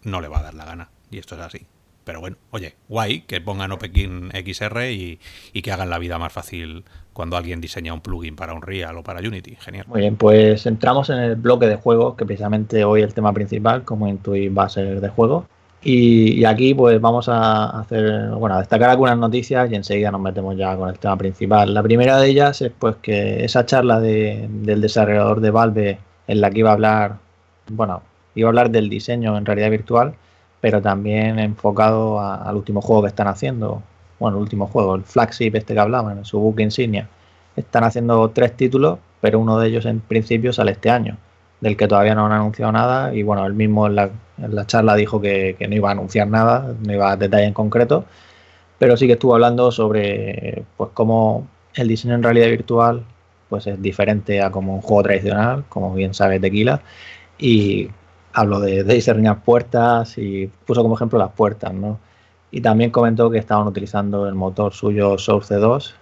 no 0.03 0.21
le 0.21 0.27
va 0.27 0.39
a 0.39 0.43
dar 0.43 0.53
la 0.53 0.65
gana. 0.65 0.91
Y 1.11 1.17
esto 1.17 1.35
es 1.35 1.41
así. 1.41 1.65
Pero 2.03 2.21
bueno, 2.21 2.37
oye, 2.51 2.75
guay 2.87 3.21
que 3.21 3.41
pongan 3.41 3.71
OpenXR 3.71 4.91
y, 4.91 5.19
y 5.53 5.61
que 5.61 5.71
hagan 5.71 5.89
la 5.89 5.99
vida 5.99 6.17
más 6.17 6.33
fácil 6.33 6.85
cuando 7.19 7.35
alguien 7.35 7.59
diseña 7.59 7.93
un 7.93 7.99
plugin 7.99 8.37
para 8.37 8.53
Unreal 8.53 8.95
o 8.95 9.03
para 9.03 9.19
Unity. 9.19 9.57
Genial. 9.59 9.83
Muy 9.89 9.99
bien, 9.99 10.15
pues 10.15 10.65
entramos 10.65 11.09
en 11.09 11.17
el 11.17 11.35
bloque 11.35 11.67
de 11.67 11.75
juegos, 11.75 12.15
que 12.15 12.25
precisamente 12.25 12.85
hoy 12.85 13.01
el 13.01 13.13
tema 13.13 13.33
principal, 13.33 13.83
como 13.83 14.07
intuís, 14.07 14.57
va 14.57 14.63
a 14.63 14.69
ser 14.69 15.01
de 15.01 15.09
juego. 15.09 15.45
Y, 15.83 16.45
aquí 16.45 16.73
pues 16.73 17.01
vamos 17.01 17.27
a 17.27 17.81
hacer, 17.81 18.29
bueno, 18.29 18.55
a 18.55 18.59
destacar 18.59 18.89
algunas 18.89 19.17
noticias 19.17 19.69
y 19.69 19.75
enseguida 19.75 20.11
nos 20.11 20.21
metemos 20.21 20.55
ya 20.55 20.77
con 20.77 20.87
el 20.87 20.97
tema 20.97 21.17
principal. 21.17 21.73
La 21.73 21.83
primera 21.83 22.17
de 22.21 22.29
ellas 22.29 22.61
es 22.61 22.71
pues 22.79 22.95
que 23.01 23.43
esa 23.43 23.65
charla 23.65 23.99
del 23.99 24.79
desarrollador 24.79 25.41
de 25.41 25.51
Valve 25.51 25.99
en 26.25 26.39
la 26.39 26.49
que 26.49 26.59
iba 26.59 26.69
a 26.69 26.73
hablar, 26.73 27.17
bueno, 27.67 28.01
iba 28.33 28.47
a 28.47 28.51
hablar 28.51 28.69
del 28.69 28.87
diseño 28.87 29.37
en 29.37 29.45
realidad 29.45 29.71
virtual, 29.71 30.13
pero 30.61 30.81
también 30.81 31.37
enfocado 31.37 32.21
al 32.21 32.55
último 32.55 32.81
juego 32.81 33.01
que 33.01 33.09
están 33.09 33.27
haciendo. 33.27 33.83
Bueno, 34.19 34.37
el 34.37 34.43
último 34.43 34.67
juego, 34.67 34.95
el 34.95 35.03
flagship 35.03 35.55
este 35.55 35.73
que 35.73 35.79
hablaban, 35.79 36.25
su 36.25 36.39
book 36.39 36.59
insignia. 36.59 37.07
Están 37.55 37.83
haciendo 37.83 38.29
tres 38.31 38.55
títulos, 38.55 38.99
pero 39.21 39.39
uno 39.39 39.59
de 39.59 39.69
ellos 39.69 39.85
en 39.85 40.01
principio 40.01 40.53
sale 40.53 40.71
este 40.71 40.89
año, 40.89 41.17
del 41.61 41.77
que 41.77 41.87
todavía 41.87 42.15
no 42.15 42.25
han 42.25 42.33
anunciado 42.33 42.71
nada. 42.71 43.13
Y 43.13 43.23
bueno, 43.23 43.45
él 43.45 43.53
mismo 43.53 43.87
en 43.87 43.95
la, 43.95 44.11
charla 44.65 44.95
dijo 44.95 45.21
que, 45.21 45.55
no 45.67 45.75
iba 45.75 45.89
a 45.89 45.93
anunciar 45.93 46.27
nada, 46.27 46.73
no 46.85 46.93
iba 46.93 47.11
a 47.11 47.17
detalle 47.17 47.45
en 47.45 47.53
concreto, 47.53 48.05
pero 48.77 48.97
sí 48.97 49.07
que 49.07 49.13
estuvo 49.13 49.33
hablando 49.33 49.71
sobre 49.71 50.63
pues 50.77 50.91
cómo 50.93 51.47
el 51.75 51.87
diseño 51.87 52.15
en 52.15 52.23
realidad 52.23 52.47
virtual 52.47 53.03
pues 53.49 53.67
es 53.67 53.81
diferente 53.81 54.41
a 54.41 54.51
como 54.51 54.75
un 54.75 54.81
juego 54.81 55.03
tradicional, 55.03 55.65
como 55.69 55.93
bien 55.93 56.13
sabe 56.13 56.39
Tequila. 56.39 56.81
Y 57.39 57.89
hablo 58.33 58.59
de, 58.59 58.83
de 58.83 58.93
diseñar 58.95 59.43
puertas 59.43 60.17
y 60.17 60.47
puso 60.65 60.83
como 60.83 60.95
ejemplo 60.95 61.19
las 61.19 61.31
puertas, 61.31 61.73
¿no? 61.73 61.99
Y 62.51 62.61
también 62.61 62.89
comentó 62.91 63.29
que 63.29 63.37
estaban 63.37 63.67
utilizando 63.67 64.27
el 64.27 64.35
motor 64.35 64.73
suyo 64.73 65.17
Source 65.17 65.53
2 65.55 65.95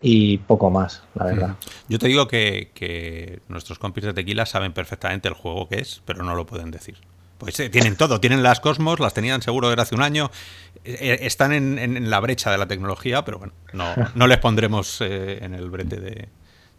y 0.00 0.38
poco 0.38 0.70
más, 0.70 1.02
la 1.14 1.24
verdad. 1.24 1.56
Yo 1.88 1.98
te 1.98 2.06
digo 2.08 2.28
que, 2.28 2.70
que 2.74 3.40
nuestros 3.48 3.78
compis 3.78 4.04
de 4.04 4.12
Tequila 4.14 4.46
saben 4.46 4.72
perfectamente 4.72 5.26
el 5.28 5.34
juego 5.34 5.68
que 5.68 5.76
es, 5.76 6.02
pero 6.04 6.22
no 6.22 6.34
lo 6.34 6.46
pueden 6.46 6.70
decir. 6.70 6.96
Pues 7.38 7.58
eh, 7.60 7.68
tienen 7.68 7.96
todo, 7.96 8.20
tienen 8.20 8.42
las 8.42 8.60
Cosmos, 8.60 9.00
las 9.00 9.12
tenían 9.14 9.42
seguro 9.42 9.68
desde 9.68 9.82
hace 9.82 9.94
un 9.94 10.02
año, 10.02 10.30
eh, 10.84 10.96
eh, 11.00 11.18
están 11.22 11.52
en, 11.52 11.78
en- 11.78 11.96
en 11.96 12.10
la 12.10 12.20
brecha 12.20 12.50
de 12.50 12.58
la 12.58 12.66
tecnología, 12.66 13.24
pero 13.24 13.38
bueno, 13.38 13.52
no, 13.72 13.84
no 14.14 14.26
les 14.26 14.38
pondremos 14.38 15.00
eh, 15.00 15.38
en 15.44 15.52
el 15.54 15.68
brete 15.68 15.96
de, 16.00 16.28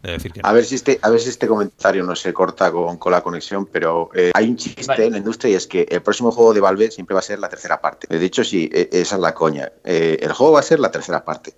de 0.04 0.12
decir 0.12 0.32
que 0.32 0.42
no. 0.42 0.48
A 0.50 0.54
ver 0.54 0.64
si 0.66 0.76
este, 0.76 1.00
a 1.02 1.10
ver 1.10 1.20
si 1.20 1.30
este 1.30 1.48
comentario 1.48 2.04
no 2.04 2.16
se 2.16 2.34
corta 2.34 2.72
con, 2.72 2.98
con 2.98 3.12
la 3.12 3.22
conexión, 3.22 3.66
pero 3.66 4.10
eh, 4.14 4.32
hay 4.34 4.50
un 4.50 4.56
chiste 4.58 4.86
Vale. 4.88 5.06
en 5.06 5.12
la 5.14 5.18
industria 5.18 5.52
y 5.52 5.56
es 5.56 5.68
que 5.68 5.88
el 5.90 6.02
próximo 6.02 6.32
juego 6.32 6.54
de 6.54 6.60
Valve 6.62 6.92
siempre 6.92 7.14
va 7.14 7.20
a 7.20 7.24
ser 7.24 7.40
la 7.40 7.50
tercera 7.50 7.82
parte. 7.82 8.08
De 8.16 8.24
hecho, 8.26 8.44
sí, 8.44 8.70
e- 8.74 8.90
esa 8.92 9.16
es 9.16 9.22
la 9.22 9.34
coña. 9.34 9.72
Eh, 9.84 10.18
el 10.22 10.32
juego 10.34 10.54
va 10.54 10.60
a 10.60 10.64
ser 10.64 10.80
la 10.80 10.92
tercera 10.92 11.26
parte, 11.26 11.54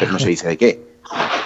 pero 0.00 0.12
no 0.12 0.18
se 0.18 0.28
dice 0.28 0.48
de 0.48 0.56
qué. 0.58 0.94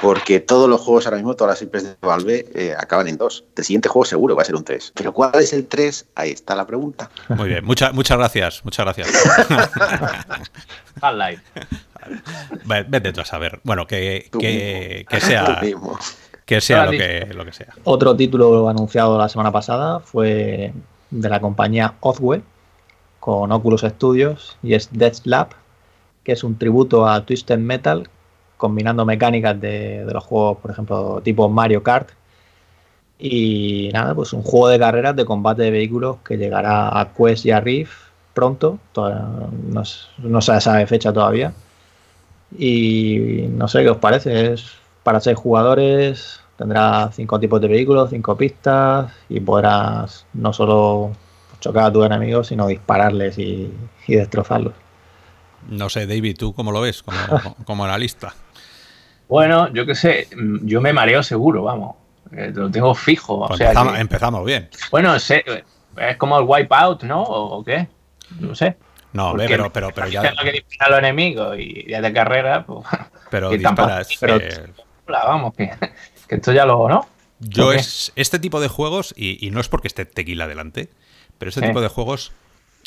Porque 0.00 0.38
todos 0.38 0.68
los 0.70 0.80
juegos 0.80 1.06
ahora 1.06 1.16
mismo, 1.16 1.34
todas 1.34 1.54
las 1.60 1.62
IPs 1.62 1.82
de 1.82 1.96
Valve 2.00 2.46
eh, 2.54 2.74
acaban 2.78 3.08
en 3.08 3.16
dos. 3.16 3.44
El 3.56 3.64
siguiente 3.64 3.88
juego 3.88 4.04
seguro 4.04 4.36
va 4.36 4.42
a 4.42 4.44
ser 4.44 4.54
un 4.54 4.62
3. 4.62 4.92
Pero 4.94 5.12
¿cuál 5.12 5.32
es 5.34 5.52
el 5.52 5.66
3? 5.66 6.06
Ahí 6.14 6.30
está 6.30 6.54
la 6.54 6.64
pregunta. 6.64 7.10
Muy 7.28 7.48
bien, 7.48 7.64
muchas 7.64 7.92
muchas 7.92 8.16
gracias, 8.18 8.64
muchas 8.64 8.84
gracias. 8.86 9.08
Half-Life. 11.00 11.42
Ve- 12.66 12.86
Vete 12.88 13.12
tú 13.12 13.20
a 13.20 13.24
saber. 13.24 13.60
Bueno, 13.64 13.86
que, 13.86 14.30
que, 14.38 15.04
que 15.08 15.20
sea. 15.20 15.60
Que 16.48 16.62
sea 16.62 16.86
Lo 16.86 16.92
que, 16.92 17.28
lo 17.34 17.44
que 17.44 17.52
sea. 17.52 17.74
Otro 17.84 18.16
título 18.16 18.70
anunciado 18.70 19.18
la 19.18 19.28
semana 19.28 19.52
pasada 19.52 20.00
fue 20.00 20.72
de 21.10 21.28
la 21.28 21.40
compañía 21.40 21.96
Oddwell 22.00 22.42
con 23.20 23.52
Oculus 23.52 23.82
Studios 23.82 24.56
y 24.62 24.72
es 24.72 24.88
Death 24.90 25.16
Slap, 25.16 25.52
que 26.24 26.32
es 26.32 26.42
un 26.42 26.56
tributo 26.56 27.06
a 27.06 27.22
Twisted 27.26 27.58
Metal 27.58 28.08
combinando 28.56 29.04
mecánicas 29.04 29.60
de, 29.60 30.06
de 30.06 30.10
los 30.14 30.24
juegos, 30.24 30.56
por 30.56 30.70
ejemplo, 30.70 31.20
tipo 31.22 31.50
Mario 31.50 31.82
Kart. 31.82 32.08
Y 33.18 33.90
nada, 33.92 34.14
pues 34.14 34.32
un 34.32 34.42
juego 34.42 34.68
de 34.68 34.78
carreras 34.78 35.14
de 35.16 35.26
combate 35.26 35.64
de 35.64 35.70
vehículos 35.70 36.16
que 36.26 36.38
llegará 36.38 36.98
a 36.98 37.12
Quest 37.12 37.44
y 37.44 37.50
a 37.50 37.60
Rift 37.60 37.92
pronto. 38.32 38.78
No, 38.96 39.82
no 40.16 40.40
se 40.40 40.60
sabe 40.62 40.86
fecha 40.86 41.12
todavía. 41.12 41.52
Y 42.58 43.44
no 43.50 43.68
sé 43.68 43.82
qué 43.82 43.90
os 43.90 43.98
parece. 43.98 44.54
Es 44.54 44.77
para 45.08 45.20
seis 45.20 45.38
jugadores. 45.38 46.40
Tendrá 46.58 47.08
cinco 47.14 47.40
tipos 47.40 47.62
de 47.62 47.68
vehículos, 47.68 48.10
cinco 48.10 48.36
pistas. 48.36 49.10
Y 49.30 49.40
podrás 49.40 50.26
no 50.34 50.52
solo 50.52 51.12
chocar 51.60 51.84
a 51.84 51.92
tus 51.92 52.04
enemigos, 52.04 52.48
sino 52.48 52.66
dispararles 52.66 53.38
y, 53.38 53.72
y 54.06 54.14
destrozarlos. 54.16 54.74
No 55.70 55.88
sé, 55.88 56.06
David, 56.06 56.36
¿tú 56.38 56.52
cómo 56.52 56.70
lo 56.72 56.82
ves 56.82 57.02
como, 57.02 57.16
como 57.64 57.84
analista? 57.86 58.34
Bueno, 59.28 59.72
yo 59.72 59.86
qué 59.86 59.94
sé, 59.94 60.28
yo 60.62 60.82
me 60.82 60.92
mareo 60.92 61.22
seguro, 61.22 61.62
vamos. 61.62 61.96
Eh, 62.32 62.52
lo 62.54 62.70
tengo 62.70 62.94
fijo. 62.94 63.34
O 63.36 63.46
Pues 63.48 63.56
sea 63.58 63.68
empezamos, 63.68 63.94
que- 63.94 64.00
empezamos 64.00 64.44
bien. 64.44 64.68
bueno, 64.90 65.18
sé, 65.18 65.42
es 65.96 66.16
como 66.18 66.38
el 66.38 66.44
Wipeout, 66.46 67.02
¿no? 67.04 67.22
¿O, 67.22 67.58
o 67.60 67.64
qué? 67.64 67.88
No 68.40 68.54
sé. 68.54 68.76
No, 69.14 69.30
Porque 69.30 69.46
pero, 69.48 69.72
pero, 69.72 69.88
pero 69.94 70.08
ya, 70.08 70.20
que 70.20 70.62
a 70.80 70.88
los 70.90 70.98
enemigos 70.98 71.56
y 71.58 71.86
ya 71.88 72.02
de 72.02 72.12
carrera, 72.12 72.66
pues. 72.66 72.84
pero 73.30 73.48
tampoco- 73.62 73.88
disparas. 73.88 74.08
pero- 74.20 74.36
eh, 74.36 74.48
hola, 74.50 74.84
vamos, 75.08 75.54
que, 75.54 75.70
que 76.28 76.34
esto 76.36 76.52
ya 76.52 76.64
lo, 76.66 76.88
¿no? 76.88 77.08
Yo 77.40 77.72
es 77.80 78.12
este 78.16 78.38
tipo 78.38 78.60
de 78.60 78.68
juegos, 78.68 79.14
y, 79.16 79.44
y 79.46 79.50
no 79.50 79.60
es 79.60 79.68
porque 79.68 79.88
esté 79.88 80.04
tequila 80.04 80.46
delante, 80.48 80.90
pero 81.38 81.48
este 81.50 81.60
tipo 81.68 81.80
de 81.80 81.88
juegos 81.88 82.32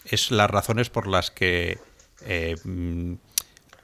es 0.05 0.31
las 0.31 0.49
razones 0.49 0.89
por 0.89 1.07
las 1.07 1.31
que 1.31 1.77
eh, 2.25 2.55
mm, 2.63 3.13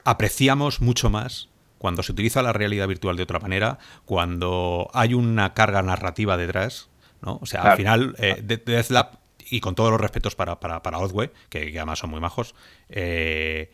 apreciamos 0.04 0.80
mucho 0.80 1.10
más 1.10 1.48
cuando 1.78 2.02
se 2.02 2.12
utiliza 2.12 2.42
la 2.42 2.52
realidad 2.52 2.88
virtual 2.88 3.16
de 3.16 3.22
otra 3.22 3.38
manera, 3.38 3.78
cuando 4.04 4.90
hay 4.92 5.14
una 5.14 5.54
carga 5.54 5.80
narrativa 5.82 6.36
detrás, 6.36 6.88
¿no? 7.22 7.38
O 7.40 7.46
sea, 7.46 7.62
al 7.62 7.76
final, 7.76 8.14
eh, 8.18 8.40
de- 8.42 8.56
Deathlab, 8.56 9.18
y 9.50 9.60
con 9.60 9.74
todos 9.74 9.90
los 9.90 10.00
respetos 10.00 10.34
para, 10.34 10.60
para, 10.60 10.82
para 10.82 10.98
que, 11.48 11.72
que 11.72 11.78
además 11.78 12.00
son 12.00 12.10
muy 12.10 12.20
majos, 12.20 12.54
eh, 12.90 13.70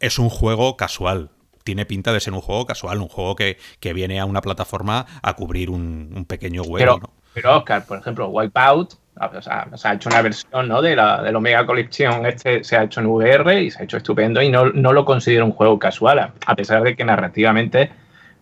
es 0.00 0.18
un 0.18 0.30
juego 0.30 0.76
casual. 0.76 1.30
Tiene 1.68 1.84
pinta 1.84 2.14
de 2.14 2.20
ser 2.20 2.32
un 2.32 2.40
juego 2.40 2.64
casual, 2.64 2.96
un 2.98 3.08
juego 3.08 3.36
que, 3.36 3.58
que 3.78 3.92
viene 3.92 4.18
a 4.20 4.24
una 4.24 4.40
plataforma 4.40 5.04
a 5.20 5.34
cubrir 5.34 5.68
un, 5.68 6.10
un 6.16 6.24
pequeño 6.24 6.62
hueco. 6.62 6.78
Pero, 6.78 6.96
¿no? 6.96 7.10
pero 7.34 7.58
Oscar, 7.58 7.84
por 7.84 7.98
ejemplo, 7.98 8.28
Wipeout, 8.28 8.94
o 9.20 9.42
sea, 9.42 9.68
se 9.76 9.86
ha 9.86 9.92
hecho 9.92 10.08
una 10.08 10.22
versión 10.22 10.66
¿no? 10.66 10.80
de 10.80 10.96
la 10.96 11.20
del 11.22 11.36
Omega 11.36 11.66
Collection, 11.66 12.24
este 12.24 12.64
se 12.64 12.74
ha 12.78 12.84
hecho 12.84 13.00
en 13.00 13.06
VR 13.08 13.62
y 13.62 13.70
se 13.70 13.80
ha 13.80 13.84
hecho 13.84 13.98
estupendo 13.98 14.40
y 14.40 14.48
no, 14.48 14.70
no 14.70 14.94
lo 14.94 15.04
considero 15.04 15.44
un 15.44 15.52
juego 15.52 15.78
casual, 15.78 16.32
a- 16.46 16.56
pesar 16.56 16.82
de 16.82 16.96
que 16.96 17.04
narrativamente, 17.04 17.90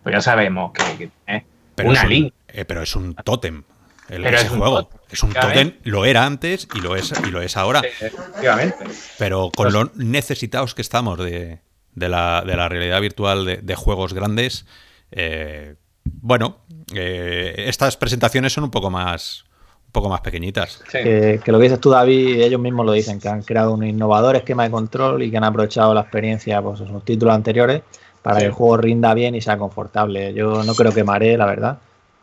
pues 0.03 0.15
ya 0.15 0.21
sabemos 0.21 0.71
que, 0.71 1.09
tiene 1.25 1.89
una 1.91 2.05
línea. 2.05 2.31
eh, 2.47 2.63
pero 2.63 2.81
es 2.81 2.95
un 2.95 3.13
tótem. 3.13 3.63
el- 4.07 4.23
Pero 4.23 4.37
ese 4.37 4.45
es 4.45 4.51
un 4.53 4.59
juego. 4.59 4.83
tótem, 4.85 4.99
es 5.11 5.21
un 5.23 5.33
tótem, 5.33 5.73
lo 5.83 6.05
era 6.05 6.25
antes 6.25 6.65
y 6.73 6.79
lo 6.79 6.95
es, 6.95 7.11
y 7.27 7.29
lo 7.29 7.41
es 7.41 7.57
ahora. 7.57 7.81
Efectivamente. 7.81 8.85
Pero 9.17 9.51
con 9.53 9.73
lo 9.73 9.91
necesitados 9.95 10.73
que 10.73 10.81
estamos 10.81 11.17
de, 11.17 11.59
de 11.97 12.09
la, 12.09 12.43
de 12.45 12.55
la 12.55 12.69
realidad 12.69 13.01
virtual 13.01 13.43
de, 13.45 13.57
de 13.57 13.75
juegos 13.75 14.13
grandes, 14.13 14.65
eh, 15.11 15.75
bueno, 16.21 16.57
eh, 16.93 17.65
estas 17.67 17.97
presentaciones 17.97 18.53
son 18.53 18.63
un 18.65 18.71
poco 18.71 18.89
más, 18.89 19.45
un 19.87 19.91
poco 19.91 20.07
más 20.09 20.21
pequeñitas. 20.21 20.81
Sí. 20.91 20.99
Que, 21.03 21.41
que 21.43 21.51
lo 21.51 21.57
que 21.57 21.63
dices 21.63 21.81
tú, 21.81 21.89
David, 21.89 22.39
ellos 22.41 22.61
mismos 22.61 22.85
lo 22.85 22.91
dicen, 22.91 23.19
que 23.19 23.27
han 23.29 23.41
creado 23.41 23.73
un 23.73 23.83
innovador 23.83 24.35
esquema 24.35 24.63
de 24.63 24.71
control 24.71 25.23
y 25.23 25.31
que 25.31 25.37
han 25.37 25.43
aprovechado 25.43 25.93
la 25.93 26.01
experiencia 26.01 26.61
pues, 26.61 26.79
de 26.79 26.87
sus 26.87 27.03
títulos 27.03 27.33
anteriores 27.33 27.81
para 28.21 28.35
Sí. 28.37 28.41
que 28.41 28.45
el 28.47 28.51
juego 28.53 28.77
rinda 28.77 29.13
bien 29.13 29.35
y 29.35 29.41
sea 29.41 29.57
confortable. 29.57 30.33
Yo 30.33 30.63
no 30.63 30.75
creo 30.75 30.91
que 30.93 31.03
maree, 31.03 31.35
la 31.37 31.45
verdad, 31.47 31.77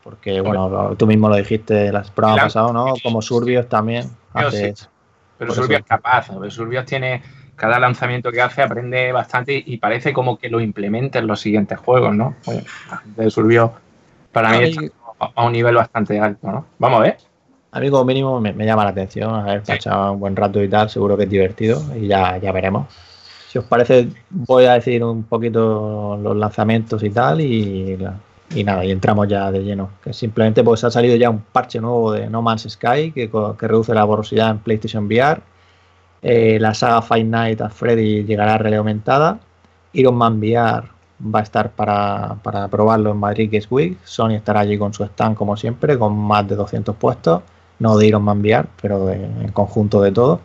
porque 0.04 0.40
bueno, 0.40 0.94
tú 0.96 1.06
mismo 1.06 1.28
lo 1.28 1.36
dijiste 1.36 1.88
el 1.88 2.00
programa 2.14 2.42
pasado, 2.44 2.72
¿no? 2.72 2.94
Como 3.02 3.20
Surbios 3.22 3.68
también. 3.68 4.10
Hace- 4.32 4.74
sí. 4.76 4.84
Pero 5.38 5.52
Surbios 5.52 5.80
es 5.80 5.86
capaz. 5.86 6.28
Surbios 6.50 6.84
tiene 6.86 7.22
cada 7.56 7.78
lanzamiento 7.78 8.30
que 8.32 8.40
hace 8.42 8.62
aprende 8.62 9.12
bastante 9.12 9.62
y 9.64 9.76
parece 9.78 10.12
como 10.12 10.38
que 10.38 10.48
lo 10.48 10.60
implementa 10.60 11.18
en 11.18 11.26
los 11.26 11.40
siguientes 11.40 11.78
juegos, 11.78 12.14
¿no? 12.14 12.34
De 13.16 13.30
Surbios 13.30 13.70
para 14.32 14.50
mí 14.50 14.56
A 14.56 14.62
está 14.64 14.82
un 15.36 15.52
nivel 15.52 15.76
bastante 15.76 16.18
alto, 16.18 16.50
¿no? 16.50 16.66
Vamos 16.78 17.00
a 17.00 17.02
ver. 17.02 17.16
A 17.70 17.80
mí 17.80 17.90
como 17.90 18.04
mínimo 18.04 18.40
me, 18.40 18.52
me 18.52 18.66
llama 18.66 18.84
la 18.84 18.90
atención, 18.90 19.34
a 19.34 19.42
ver, 19.44 19.62
Sí. 19.64 19.72
echado 19.72 20.12
un 20.12 20.20
buen 20.20 20.36
rato 20.36 20.62
y 20.62 20.68
tal, 20.68 20.88
seguro 20.90 21.16
que 21.16 21.24
es 21.24 21.30
divertido 21.30 21.82
y 21.96 22.06
ya, 22.08 22.36
ya 22.38 22.52
veremos. 22.52 22.86
Si 23.48 23.58
os 23.58 23.64
parece, 23.64 24.08
voy 24.30 24.64
a 24.64 24.74
decir 24.74 25.02
un 25.04 25.22
poquito 25.24 26.18
los 26.20 26.36
lanzamientos 26.36 27.02
y 27.04 27.10
tal 27.10 27.40
y, 27.40 27.96
nada, 28.64 28.84
y 28.84 28.90
entramos 28.90 29.28
ya 29.28 29.50
de 29.52 29.60
lleno. 29.62 29.90
Que 30.02 30.12
simplemente 30.12 30.64
pues 30.64 30.82
ha 30.84 30.90
salido 30.90 31.14
ya 31.16 31.30
un 31.30 31.40
parche 31.40 31.80
nuevo 31.80 32.12
de 32.12 32.28
No 32.28 32.42
Man's 32.42 32.66
Sky 32.68 33.12
que, 33.12 33.30
que 33.30 33.68
reduce 33.68 33.94
la 33.94 34.02
borrosidad 34.04 34.50
en 34.50 34.58
PlayStation 34.58 35.06
VR. 35.06 35.40
Eh, 36.26 36.56
la 36.58 36.72
saga 36.72 37.02
Five 37.02 37.24
Nights 37.24 37.60
at 37.60 37.70
Freddy 37.70 38.24
llegará 38.24 38.54
a 38.54 38.58
realidad 38.58 38.78
aumentada. 38.78 39.38
Iron 39.92 40.14
Man 40.16 40.38
VR 40.40 40.88
va 41.22 41.40
a 41.40 41.42
estar 41.42 41.70
para, 41.70 42.36
para 42.42 42.66
probarlo 42.68 43.10
en 43.10 43.18
Madrid 43.18 43.48
Games 43.52 43.66
Week. 43.70 43.98
Sony 44.04 44.30
estará 44.36 44.60
allí 44.60 44.78
con 44.78 44.92
su 44.94 45.04
stand 45.04 45.36
como 45.36 45.56
siempre, 45.56 45.98
con 45.98 46.16
más 46.18 46.48
de 46.48 46.56
200 46.56 46.96
puestos. 46.96 47.42
No 47.78 47.96
de 47.98 48.06
Iron 48.06 48.22
Man 48.22 48.40
VR, 48.40 48.66
pero 48.80 49.04
de- 49.06 49.22
en 49.24 49.52
conjunto 49.52 50.00
de 50.00 50.12
todo. 50.12 50.40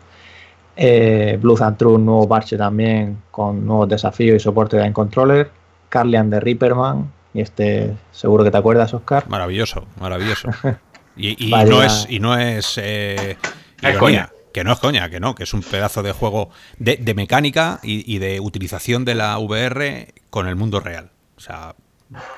Eh, 0.76 1.38
Blues 1.40 1.60
and 1.62 1.76
True, 1.76 1.94
un 1.94 2.04
nuevo 2.06 2.28
parche 2.28 2.56
también 2.56 3.18
con 3.30 3.66
nuevos 3.66 3.88
desafíos 3.88 4.36
y 4.36 4.40
soporte 4.40 4.76
de 4.76 4.82
Game 4.82 4.92
Controller. 4.92 5.50
Carly 5.88 6.16
and 6.16 6.32
the 6.32 6.40
Reaperman, 6.40 7.10
y 7.34 7.40
este 7.40 7.96
seguro 8.12 8.44
que 8.44 8.50
te 8.50 8.58
acuerdas, 8.58 8.92
Oscar. 8.94 9.28
Maravilloso, 9.28 9.84
maravilloso. 9.98 10.48
Y, 11.16 11.50
no 11.50 11.82
es, 11.82 12.06
y 12.08 12.18
no 12.18 12.34
es 12.38 12.78
eh, 12.82 13.36
ironía, 13.82 13.98
coña. 13.98 14.30
Que 14.52 14.64
no 14.64 14.72
es 14.72 14.78
coña, 14.78 15.08
que 15.10 15.20
no, 15.20 15.34
que 15.34 15.44
es 15.44 15.54
un 15.54 15.62
pedazo 15.62 16.02
de 16.02 16.12
juego 16.12 16.50
de, 16.78 16.96
de 16.96 17.14
mecánica 17.14 17.80
y, 17.82 18.12
y 18.12 18.18
de 18.18 18.40
utilización 18.40 19.04
de 19.04 19.14
la 19.14 19.38
VR 19.38 20.12
con 20.30 20.46
el 20.48 20.56
mundo 20.56 20.80
real. 20.80 21.10
O 21.36 21.40
sea, 21.40 21.74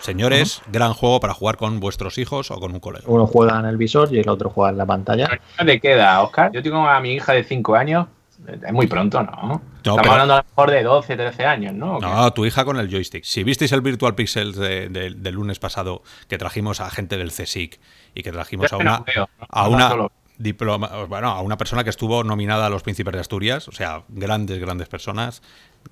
señores, 0.01 0.63
gran 0.71 0.93
juego 0.95 1.21
para 1.21 1.35
jugar 1.35 1.57
con 1.57 1.81
vuestros 1.81 2.19
hijos 2.19 2.51
o 2.51 2.61
con 2.61 2.73
un 2.73 2.81
colega. 2.81 3.05
Uno 3.07 3.27
juega 3.27 3.59
en 3.59 3.67
el 3.67 3.77
visor 3.77 4.13
y 4.13 4.19
el 4.21 4.29
otro 4.29 4.51
juega 4.51 4.71
en 4.71 4.79
la 4.79 4.87
pantalla. 4.87 5.29
¿Qué 5.59 5.65
te 5.65 5.81
queda, 5.81 6.23
Oscar? 6.23 6.53
Yo 6.53 6.63
tengo 6.63 6.87
a 6.89 7.01
mi 7.01 7.15
hija 7.15 7.33
de 7.33 7.45
5 7.45 7.75
años. 7.75 8.07
Es 8.47 8.73
muy 8.73 8.89
pronto, 8.89 9.23
¿no? 9.23 9.63
Estamos 9.77 10.01
pero- 10.01 10.13
hablando 10.13 10.35
a 10.35 10.37
lo 10.39 10.43
mejor 10.45 10.71
de 10.73 10.83
12, 10.83 11.17
13 11.17 11.45
años, 11.47 11.75
¿no? 11.75 12.01
No, 12.01 12.33
tu 12.33 12.45
hija 12.45 12.65
con 12.65 12.77
el 12.77 12.91
joystick. 12.91 13.23
Si 13.23 13.45
visteis 13.45 13.71
el 13.71 13.83
Virtual 13.83 14.17
Pixel 14.17 14.53
de- 14.53 14.89
de- 14.89 15.11
del 15.11 15.35
lunes 15.35 15.61
pasado, 15.61 16.03
que 16.29 16.39
trajimos 16.39 16.81
a 16.81 16.91
gente 16.91 17.17
del 17.17 17.31
CSIC 17.31 17.79
y 18.15 18.23
que 18.25 18.33
trajimos 18.33 18.69
Yo 18.71 18.81
a 18.81 18.83
no 18.85 18.91
una, 18.97 19.05
veo, 19.05 19.29
¿no? 19.41 19.47
a 19.49 19.69
una 19.69 19.89
solo- 19.91 20.13
diploma, 20.43 21.05
bueno, 21.05 21.29
a 21.29 21.41
una 21.41 21.57
persona 21.57 21.85
que 21.85 21.91
estuvo 21.91 22.25
nominada 22.25 22.67
a 22.67 22.71
los 22.71 22.83
Príncipes 22.83 23.13
de 23.13 23.21
Asturias, 23.21 23.69
o 23.69 23.73
sea, 23.73 24.03
grandes, 24.09 24.59
grandes 24.59 24.89
personas, 24.89 25.43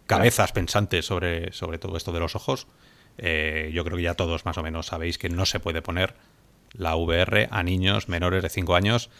cabezas 0.06 0.52
pensantes 0.52 1.06
sobre, 1.06 1.52
sobre 1.52 1.78
todo 1.78 1.96
esto 1.96 2.12
de 2.12 2.20
los 2.20 2.36
ojos. 2.36 2.66
eh, 3.18 3.70
yo 3.72 3.84
creo 3.84 3.96
que 3.96 4.02
ya 4.04 4.14
todos 4.14 4.44
más 4.44 4.56
o 4.58 4.62
menos 4.62 4.86
sabéis 4.86 5.18
que 5.18 5.28
no 5.28 5.46
se 5.46 5.60
puede 5.60 5.82
poner 5.82 6.14
la 6.72 6.96
VR 6.96 7.48
a 7.50 7.62
niños 7.62 8.08
menores 8.08 8.42
de 8.42 8.48
5 8.48 8.74
años 8.74 9.10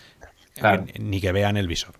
ni 0.99 1.21
que 1.21 1.33
vean 1.33 1.57
el 1.57 1.69
visor. 1.69 1.95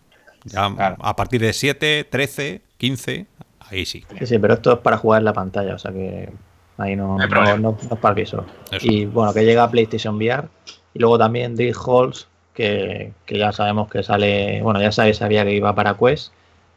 Ya 0.45 0.67
a 0.67 1.17
partir 1.17 1.41
de 1.41 1.53
7, 1.53 2.05
13, 2.05 2.63
15, 2.79 3.27
ahí 3.61 3.85
sí. 3.85 4.05
Sí, 4.19 4.27
sí, 4.27 4.39
pero 4.39 4.55
esto 4.55 4.73
es 4.73 4.79
para 4.79 4.97
jugar 4.97 5.21
en 5.21 5.27
la 5.27 5.33
pantalla, 5.33 5.75
o 5.75 5.79
sea 5.79 5.93
que 5.93 6.31
ahí 6.79 6.97
no, 6.97 7.19
no, 7.19 7.77
es 7.81 7.99
para 7.99 8.15
el 8.15 8.15
visor. 8.15 8.47
Y 8.81 9.05
bueno, 9.07 9.35
que 9.35 9.45
llega 9.45 9.65
a 9.65 9.71
PlayStation 9.71 10.17
VR. 10.17 10.49
Y 10.93 10.99
luego 10.99 11.19
también 11.19 11.55
Dream 11.55 11.75
Halls, 11.87 12.27
que, 12.61 13.13
ya 13.39 13.53
sabemos 13.53 13.91
que 13.91 14.03
sale, 14.03 14.61
bueno, 14.63 14.81
ya 14.81 14.93
sabéis, 14.93 15.17
sabía 15.17 15.45
que 15.45 15.55
iba 15.55 15.75
para 15.75 15.97
Quest, 15.97 16.33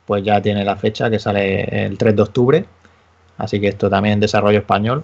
pues 0.06 0.24
ya 0.24 0.42
tiene 0.42 0.64
la 0.64 0.76
fecha 0.76 1.10
que 1.10 1.20
sale 1.20 1.86
el 1.86 1.98
3 1.98 2.16
de 2.16 2.22
octubre. 2.22 2.66
Así 3.38 3.60
que 3.60 3.68
esto 3.70 3.90
también 3.90 4.20
desarrollo 4.20 4.60
español. 4.60 5.04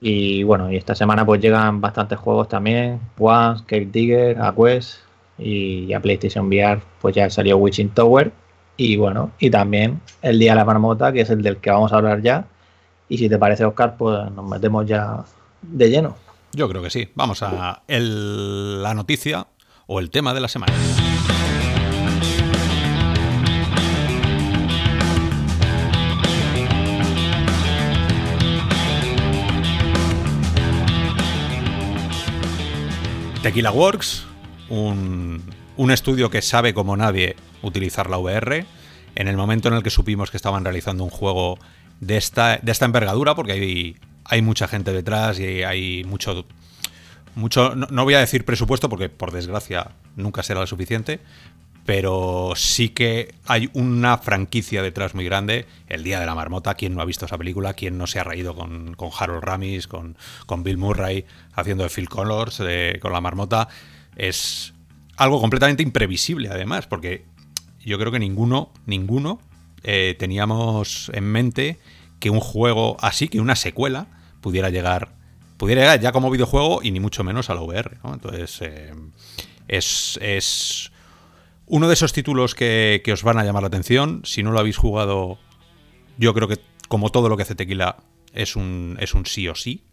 Y 0.00 0.42
bueno, 0.44 0.70
y 0.70 0.76
esta 0.76 0.94
semana 0.94 1.24
pues 1.24 1.40
llegan 1.40 1.80
bastantes 1.80 2.18
juegos 2.18 2.48
también. 2.48 3.00
One, 3.18 3.60
Cave 3.66 3.88
Digger, 3.92 4.40
a 4.40 4.54
Quest 4.54 5.00
y 5.38 5.92
a 5.92 6.00
PlayStation 6.00 6.46
VR 6.46 6.80
pues 7.00 7.14
ya 7.14 7.28
salió 7.30 7.56
Witching 7.58 7.90
Tower. 7.90 8.32
Y 8.76 8.96
bueno, 8.96 9.32
y 9.38 9.50
también 9.50 10.00
el 10.22 10.38
Día 10.38 10.52
de 10.52 10.56
la 10.56 10.64
Marmota, 10.64 11.12
que 11.12 11.20
es 11.20 11.30
el 11.30 11.42
del 11.42 11.58
que 11.58 11.70
vamos 11.70 11.92
a 11.92 11.96
hablar 11.96 12.22
ya. 12.22 12.46
Y 13.08 13.18
si 13.18 13.28
te 13.28 13.38
parece, 13.38 13.64
Oscar, 13.64 13.96
pues 13.96 14.30
nos 14.32 14.48
metemos 14.48 14.86
ya 14.86 15.24
de 15.60 15.90
lleno. 15.90 16.16
Yo 16.52 16.68
creo 16.68 16.82
que 16.82 16.90
sí. 16.90 17.08
Vamos 17.14 17.42
a 17.42 17.82
la 17.86 18.94
noticia 18.94 19.46
o 19.92 20.00
el 20.00 20.08
tema 20.08 20.32
de 20.32 20.40
la 20.40 20.48
semana. 20.48 20.72
Tequila 33.42 33.70
Works, 33.72 34.24
un, 34.70 35.42
estudio 35.90 36.30
que 36.30 36.40
sabe 36.40 36.72
como 36.72 36.96
nadie 36.96 37.36
utilizar 37.60 38.08
la 38.08 38.16
VR. 38.16 38.64
En 39.14 39.28
el 39.28 39.36
momento 39.36 39.68
en 39.68 39.74
el 39.74 39.82
que 39.82 39.90
supimos 39.90 40.30
que 40.30 40.38
estaban 40.38 40.64
realizando 40.64 41.04
un 41.04 41.10
juego 41.10 41.58
de 42.00 42.16
esta, 42.16 42.58
de 42.62 42.72
esta 42.72 42.86
envergadura, 42.86 43.34
porque 43.34 43.52
hay, 43.52 43.96
hay 44.24 44.40
mucha 44.40 44.68
gente 44.68 44.92
detrás 44.92 45.38
y 45.38 45.64
hay 45.64 46.04
mucho. 46.04 46.46
Mucho 47.34 47.74
no, 47.74 48.04
voy 48.04 48.14
a 48.14 48.20
decir 48.20 48.44
presupuesto, 48.44 48.88
porque 48.88 49.08
por 49.08 49.32
desgracia 49.32 49.92
nunca 50.16 50.42
será 50.42 50.60
lo 50.60 50.66
suficiente, 50.66 51.20
pero 51.84 52.52
sí 52.54 52.90
que 52.90 53.34
hay 53.46 53.70
una 53.72 54.18
franquicia 54.18 54.82
detrás 54.82 55.14
muy 55.14 55.24
grande. 55.24 55.66
El 55.88 56.04
Día 56.04 56.20
de 56.20 56.26
la 56.26 56.34
Marmota, 56.34 56.74
¿quién 56.74 56.94
no 56.94 57.02
ha 57.02 57.04
visto 57.04 57.26
esa 57.26 57.38
película? 57.38 57.74
¿Quién 57.74 57.98
no 57.98 58.06
se 58.06 58.20
ha 58.20 58.24
reído 58.24 58.54
con, 58.54 58.96
Harold 59.18 59.42
Ramis, 59.42 59.88
con, 59.88 60.16
con, 60.46 60.62
Bill 60.62 60.78
Murray 60.78 61.24
haciendo 61.54 61.84
de 61.84 61.90
Phil 61.90 62.08
Colors, 62.08 62.62
con 63.00 63.12
la 63.12 63.20
marmota? 63.20 63.68
Es 64.16 64.74
algo 65.16 65.40
completamente 65.40 65.82
imprevisible, 65.82 66.48
además, 66.50 66.86
porque 66.86 67.24
yo 67.84 67.98
creo 67.98 68.12
que 68.12 68.18
ninguno, 68.18 68.72
ninguno 68.86 69.40
eh, 69.82 70.14
teníamos 70.18 71.10
en 71.14 71.24
mente 71.24 71.78
que 72.20 72.30
un 72.30 72.40
juego 72.40 72.96
así, 73.00 73.28
que 73.28 73.40
una 73.40 73.56
secuela, 73.56 74.06
pudiera 74.40 74.70
llegar, 74.70 75.14
pudiera 75.62 75.82
llegar 75.82 76.00
ya 76.00 76.10
como 76.10 76.28
videojuego 76.28 76.80
y 76.82 76.90
ni 76.90 76.98
mucho 76.98 77.22
menos 77.22 77.48
a 77.48 77.54
la 77.54 77.60
VR. 77.60 77.98
Entonces, 78.02 78.58
eh, 78.62 78.92
es, 79.68 80.18
es 80.20 80.90
uno 81.66 81.86
de 81.86 81.94
esos 81.94 82.12
títulos 82.12 82.56
que, 82.56 83.00
os 83.12 83.22
van 83.22 83.38
a 83.38 83.44
llamar 83.44 83.62
la 83.62 83.68
atención, 83.68 84.22
si 84.24 84.42
no 84.42 84.50
lo 84.50 84.58
habéis 84.58 84.76
jugado, 84.76 85.38
yo 86.18 86.34
creo 86.34 86.48
que 86.48 86.58
como 86.88 87.10
todo 87.10 87.28
lo 87.28 87.36
que 87.36 87.44
hace 87.44 87.54
Tequila 87.54 87.98
es 88.34 88.56
un, 88.56 88.96
es 88.98 89.14
un 89.14 89.24
sí 89.24 89.46
o 89.46 89.54
sí. 89.54 89.84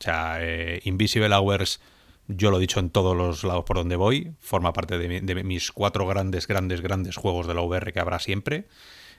O 0.00 0.02
sea, 0.02 0.38
eh, 0.40 0.80
Invisible 0.82 1.32
Hours, 1.32 1.80
yo 2.26 2.50
lo 2.50 2.56
he 2.56 2.60
dicho 2.60 2.80
en 2.80 2.90
todos 2.90 3.16
los 3.16 3.44
lados 3.44 3.64
por 3.66 3.76
donde 3.76 3.94
voy, 3.94 4.32
forma 4.40 4.72
parte 4.72 4.98
de, 4.98 5.44
mis 5.44 5.70
cuatro 5.70 6.08
grandes, 6.08 6.48
grandes, 6.48 6.80
grandes 6.80 7.14
juegos 7.14 7.46
de 7.46 7.54
la 7.54 7.60
VR 7.60 7.92
que 7.92 8.00
habrá 8.00 8.18
siempre. 8.18 8.66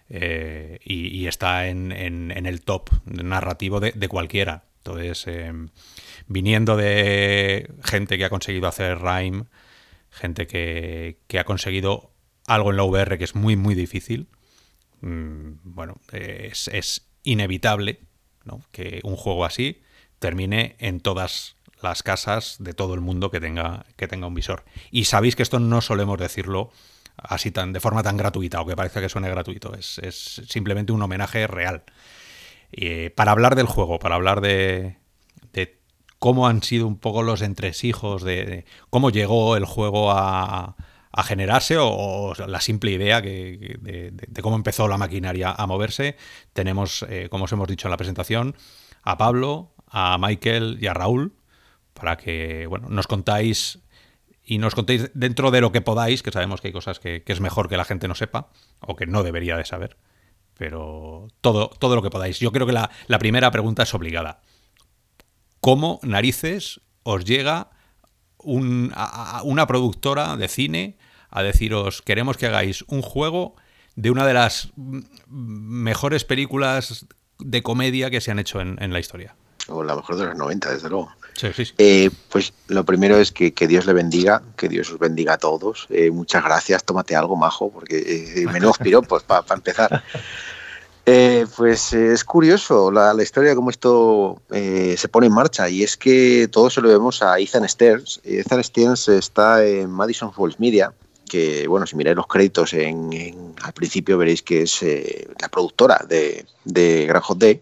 Eh, 0.09 0.77
y, 0.83 1.25
está 1.27 1.67
en, 1.67 1.93
el 1.93 2.61
top 2.63 2.89
narrativo 3.05 3.79
de, 3.79 4.07
cualquiera. 4.09 4.65
Entonces, 4.85 5.25
eh, 5.25 5.51
viniendo 6.27 6.77
de 6.77 7.73
gente 7.83 8.19
que 8.19 8.25
ha 8.25 8.29
conseguido 8.29 8.67
hacer 8.67 8.99
Rhyme, 8.99 9.45
gente 10.11 10.45
que, 10.45 11.17
ha 11.39 11.43
conseguido 11.43 12.11
algo 12.45 12.69
en 12.69 12.77
la 12.77 12.83
VR 12.83 13.17
que 13.17 13.23
es 13.23 13.33
muy, 13.33 13.55
muy 13.55 13.73
difícil. 13.73 14.27
Mm, 15.01 15.53
bueno, 15.63 15.99
es, 16.11 17.09
inevitable 17.23 18.01
que 18.71 19.01
un 19.03 19.15
juego 19.15 19.43
así 19.43 19.81
termine 20.19 20.75
en 20.77 20.99
todas 20.99 21.55
las 21.81 22.03
casas 22.03 22.57
de 22.59 22.73
todo 22.73 22.93
el 22.93 23.01
mundo 23.01 23.31
que 23.31 23.39
tenga, 23.39 23.87
que 23.95 24.07
tenga 24.07 24.27
un 24.27 24.35
visor. 24.35 24.65
Y 24.91 25.05
sabéis 25.05 25.35
que 25.35 25.41
esto 25.41 25.59
no 25.59 25.81
solemos 25.81 26.19
decirlo 26.19 26.71
así 27.17 27.49
tan, 27.49 27.73
de 27.73 27.79
forma 27.79 28.03
tan 28.03 28.17
gratuita, 28.17 28.61
o 28.61 28.65
que 28.67 28.75
parezca 28.75 29.01
que 29.01 29.09
suene 29.09 29.29
gratuito. 29.29 29.73
Es, 29.73 30.41
simplemente 30.47 30.91
un 30.91 31.01
homenaje 31.01 31.47
real. 31.47 31.83
Eh, 32.77 33.09
para 33.15 33.31
hablar 33.31 33.55
del 33.55 33.67
juego, 33.67 33.99
para 33.99 34.15
hablar 34.15 34.41
de, 34.41 34.97
cómo 36.19 36.47
han 36.47 36.63
sido 36.63 36.87
un 36.87 36.97
poco 36.97 37.23
los 37.23 37.41
entresijos 37.41 38.23
de, 38.23 38.65
cómo 38.89 39.11
llegó 39.11 39.55
el 39.55 39.65
juego 39.65 40.11
a, 40.11 40.75
generarse 41.23 41.77
o, 41.79 42.33
la 42.47 42.59
simple 42.59 42.91
idea 42.91 43.21
de, 43.21 44.13
cómo 44.41 44.57
empezó 44.57 44.87
la 44.89 44.97
maquinaria 44.97 45.51
a 45.51 45.67
moverse. 45.67 46.17
Tenemos, 46.51 47.05
eh, 47.07 47.29
como 47.29 47.45
os 47.45 47.51
hemos 47.53 47.67
dicho 47.67 47.87
en 47.87 47.91
la 47.91 47.97
presentación, 47.97 48.55
a 49.03 49.17
Pablo, 49.17 49.73
a 49.87 50.17
Michael 50.19 50.77
y 50.81 50.87
a 50.87 50.93
Raúl 50.93 51.33
para 51.93 52.17
que 52.17 52.67
bueno, 52.67 52.89
nos 52.89 53.07
contáis 53.07 53.79
y 54.43 54.59
nos 54.59 54.75
contéis 54.75 55.09
dentro 55.13 55.49
de 55.49 55.61
lo 55.61 55.71
que 55.71 55.81
podáis, 55.81 56.21
que 56.21 56.31
sabemos 56.31 56.61
que 56.61 56.67
hay 56.67 56.73
cosas 56.73 56.99
que, 56.99 57.23
es 57.25 57.39
mejor 57.39 57.69
que 57.69 57.77
la 57.77 57.85
gente 57.85 58.07
no 58.07 58.15
sepa 58.15 58.49
o 58.81 58.95
que 58.95 59.07
no 59.07 59.23
debería 59.23 59.55
de 59.57 59.65
saber, 59.65 59.97
pero 60.57 61.27
todo, 61.41 61.69
todo 61.69 61.95
lo 61.95 62.01
que 62.01 62.09
podáis. 62.09 62.39
Yo 62.39 62.51
creo 62.51 62.65
que 62.65 62.73
la, 62.73 62.89
la 63.07 63.19
primera 63.19 63.51
pregunta 63.51 63.83
es 63.83 63.93
obligada 63.93 64.41
cómo 65.65 65.99
narices 66.03 66.79
os 67.01 67.25
llega 67.25 67.71
una 68.37 69.65
productora 69.65 70.37
de 70.37 70.47
cine 70.47 70.99
a 71.31 71.41
deciros 71.41 72.03
queremos 72.03 72.37
que 72.37 72.45
hagáis 72.45 72.83
un 72.83 73.01
juego 73.01 73.55
de 73.95 74.11
una 74.11 74.27
de 74.27 74.35
las 74.35 74.73
mejores 75.27 76.23
películas 76.23 77.07
de 77.39 77.63
comedia 77.63 78.11
que 78.11 78.21
se 78.21 78.29
han 78.29 78.37
hecho 78.37 78.61
en, 78.61 78.93
la 78.93 78.99
historia. 78.99 79.35
O 79.67 79.83
la 79.83 79.95
mejor 79.95 80.17
de 80.17 80.25
los 80.27 80.35
90, 80.35 80.71
desde 80.71 80.87
luego. 80.87 81.11
Eh, 81.77 82.09
pues 82.29 82.53
lo 82.67 82.85
primero 82.85 83.17
es 83.17 83.31
que, 83.31 83.51
Dios 83.67 83.85
le 83.85 83.93
bendiga, 83.93 84.41
que 84.55 84.69
Dios 84.69 84.89
os 84.91 84.99
bendiga 84.99 85.33
a 85.33 85.37
todos. 85.37 85.87
Eh, 85.89 86.11
muchas 86.11 86.43
gracias, 86.43 86.83
tómate 86.83 87.15
algo, 87.15 87.35
majo, 87.35 87.69
porque 87.69 87.97
eh, 87.97 88.45
menos 88.47 88.77
piropos 88.77 89.23
para 89.23 89.43
empezar. 89.53 90.03
Eh, 91.07 91.45
pues 91.55 91.93
es 91.93 92.23
curioso 92.23 92.89
la, 92.89 93.13
historia 93.21 93.51
de 93.51 93.55
cómo 93.55 93.69
esto 93.69 94.41
se 94.49 95.07
pone 95.07 95.27
en 95.27 95.33
marcha 95.33 95.69
y 95.69 95.83
es 95.83 95.97
que 95.97 96.47
todo 96.51 96.71
se 96.71 96.81
lo 96.81 96.89
vemos 96.89 97.21
a 97.21 97.37
Ethan 97.37 97.69
Stearns. 97.69 98.21
Ethan 98.23 98.63
Stearns 98.63 99.07
está 99.09 99.63
en 99.63 99.91
Madison 99.91 100.33
Falls 100.33 100.59
Media, 100.59 100.91
que 101.29 101.67
bueno, 101.67 101.85
si 101.85 101.95
miráis 101.95 102.15
los 102.15 102.25
créditos 102.25 102.73
en, 102.73 103.53
al 103.61 103.73
principio 103.73 104.17
veréis 104.17 104.41
que 104.41 104.63
es 104.63 104.83
la 105.39 105.47
productora 105.49 106.03
de, 106.09 106.43
de 106.63 107.05
Gran 107.05 107.21
Hot 107.21 107.37
Day. 107.37 107.61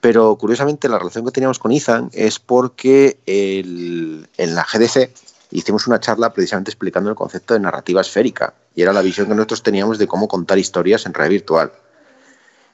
Pero 0.00 0.36
curiosamente 0.36 0.88
la 0.88 0.98
relación 0.98 1.24
que 1.24 1.32
teníamos 1.32 1.58
con 1.58 1.72
Ethan 1.72 2.10
es 2.12 2.38
porque 2.38 3.18
en 3.26 4.54
la 4.54 4.64
GDC 4.64 5.10
hicimos 5.50 5.86
una 5.86 5.98
charla 5.98 6.32
precisamente 6.32 6.70
explicando 6.70 7.10
el 7.10 7.16
concepto 7.16 7.54
de 7.54 7.60
narrativa 7.60 8.00
esférica 8.00 8.54
y 8.74 8.82
era 8.82 8.92
la 8.92 9.02
visión 9.02 9.26
que 9.26 9.34
nosotros 9.34 9.62
teníamos 9.62 9.98
de 9.98 10.06
cómo 10.06 10.28
contar 10.28 10.58
historias 10.58 11.04
en 11.06 11.14
red 11.14 11.30
virtual. 11.30 11.72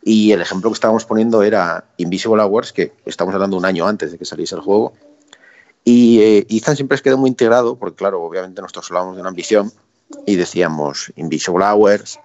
Y 0.03 0.33
el 0.33 0.43
ejemplo 0.43 0.69
que 0.69 0.75
estábamos 0.75 1.07
poniendo 1.07 1.43
era 1.43 1.85
Invisible 1.97 2.43
Hours, 2.43 2.75
que 2.75 2.93
estamos 3.07 3.33
hablando 3.33 3.57
un 3.57 3.65
año 3.65 3.87
antes 3.87 4.13
de 4.13 4.19
que 4.19 4.27
saliese 4.27 4.55
el 4.55 4.61
juego. 4.61 4.93
Y 5.83 6.21
eh, 6.21 6.47
Ethan 6.51 6.77
siempre 6.77 6.99
se 6.99 7.03
quedó 7.03 7.17
muy 7.17 7.31
integrado, 7.31 7.77
porque 7.77 7.97
claro, 7.97 8.23
obviamente 8.23 8.61
nosotros 8.61 8.91
hablábamos 8.91 9.17
de 9.17 9.23
una 9.23 9.31
ambición 9.31 9.73
y 10.27 10.37
decíamos 10.37 11.11
Invisible 11.17 11.65
Hours 11.65 12.19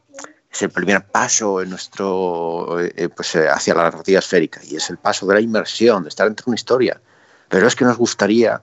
es 0.52 0.62
el 0.62 0.70
primer 0.72 1.06
paso 1.06 1.62
en 1.62 1.70
nuestro, 1.70 2.80
eh, 2.80 3.10
pues, 3.10 3.36
eh, 3.36 3.48
hacia 3.50 3.76
la 3.76 3.84
narrativa 3.84 4.20
esférica 4.20 4.62
y 4.64 4.76
es 4.76 4.90
el 4.90 4.98
paso 4.98 5.28
de 5.28 5.36
la 5.36 5.42
inmersión, 5.42 6.04
de 6.04 6.10
estar 6.10 6.28
dentro 6.28 6.46
de 6.46 6.52
una 6.52 6.56
historia. 6.56 7.02
Pero 7.48 7.68
es 7.68 7.76
que 7.76 7.86
nos 7.86 7.98
gustaría 7.98 8.62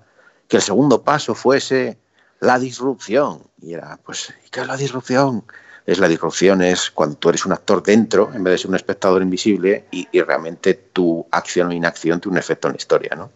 que 0.48 0.56
el 0.56 0.62
segundo 0.62 1.02
paso 1.02 1.34
fuese 1.34 1.98
la 2.40 2.58
disrupción. 2.58 3.42
Y 3.60 3.74
era, 3.74 3.98
pues, 4.04 4.32
qué 4.50 4.60
es 4.60 4.66
la 4.66 4.76
disrupción? 4.76 5.44
es 5.86 6.00
la 6.00 6.08
disrupción, 6.08 6.62
es 6.62 6.90
cuando 6.90 7.16
tú 7.16 7.28
eres 7.28 7.46
un 7.46 7.52
actor 7.52 7.82
dentro 7.82 8.32
en 8.34 8.42
vez 8.42 8.52
de 8.52 8.58
ser 8.58 8.70
un 8.70 8.74
espectador 8.74 9.22
invisible 9.22 9.86
y, 9.92 10.06
realmente 10.20 10.74
tu 10.74 11.24
acción 11.30 11.68
o 11.68 11.72
inacción 11.72 12.20
tiene 12.20 12.34
un 12.34 12.38
efecto 12.38 12.66
en 12.66 12.72
la 12.72 12.78
historia, 12.78 13.14
¿no? 13.16 13.30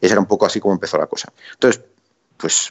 Ese 0.00 0.14
era 0.14 0.20
un 0.20 0.26
poco 0.26 0.46
así 0.46 0.58
como 0.58 0.74
empezó 0.74 0.96
la 0.96 1.06
cosa. 1.06 1.30
Entonces, 1.52 1.82
pues 2.38 2.70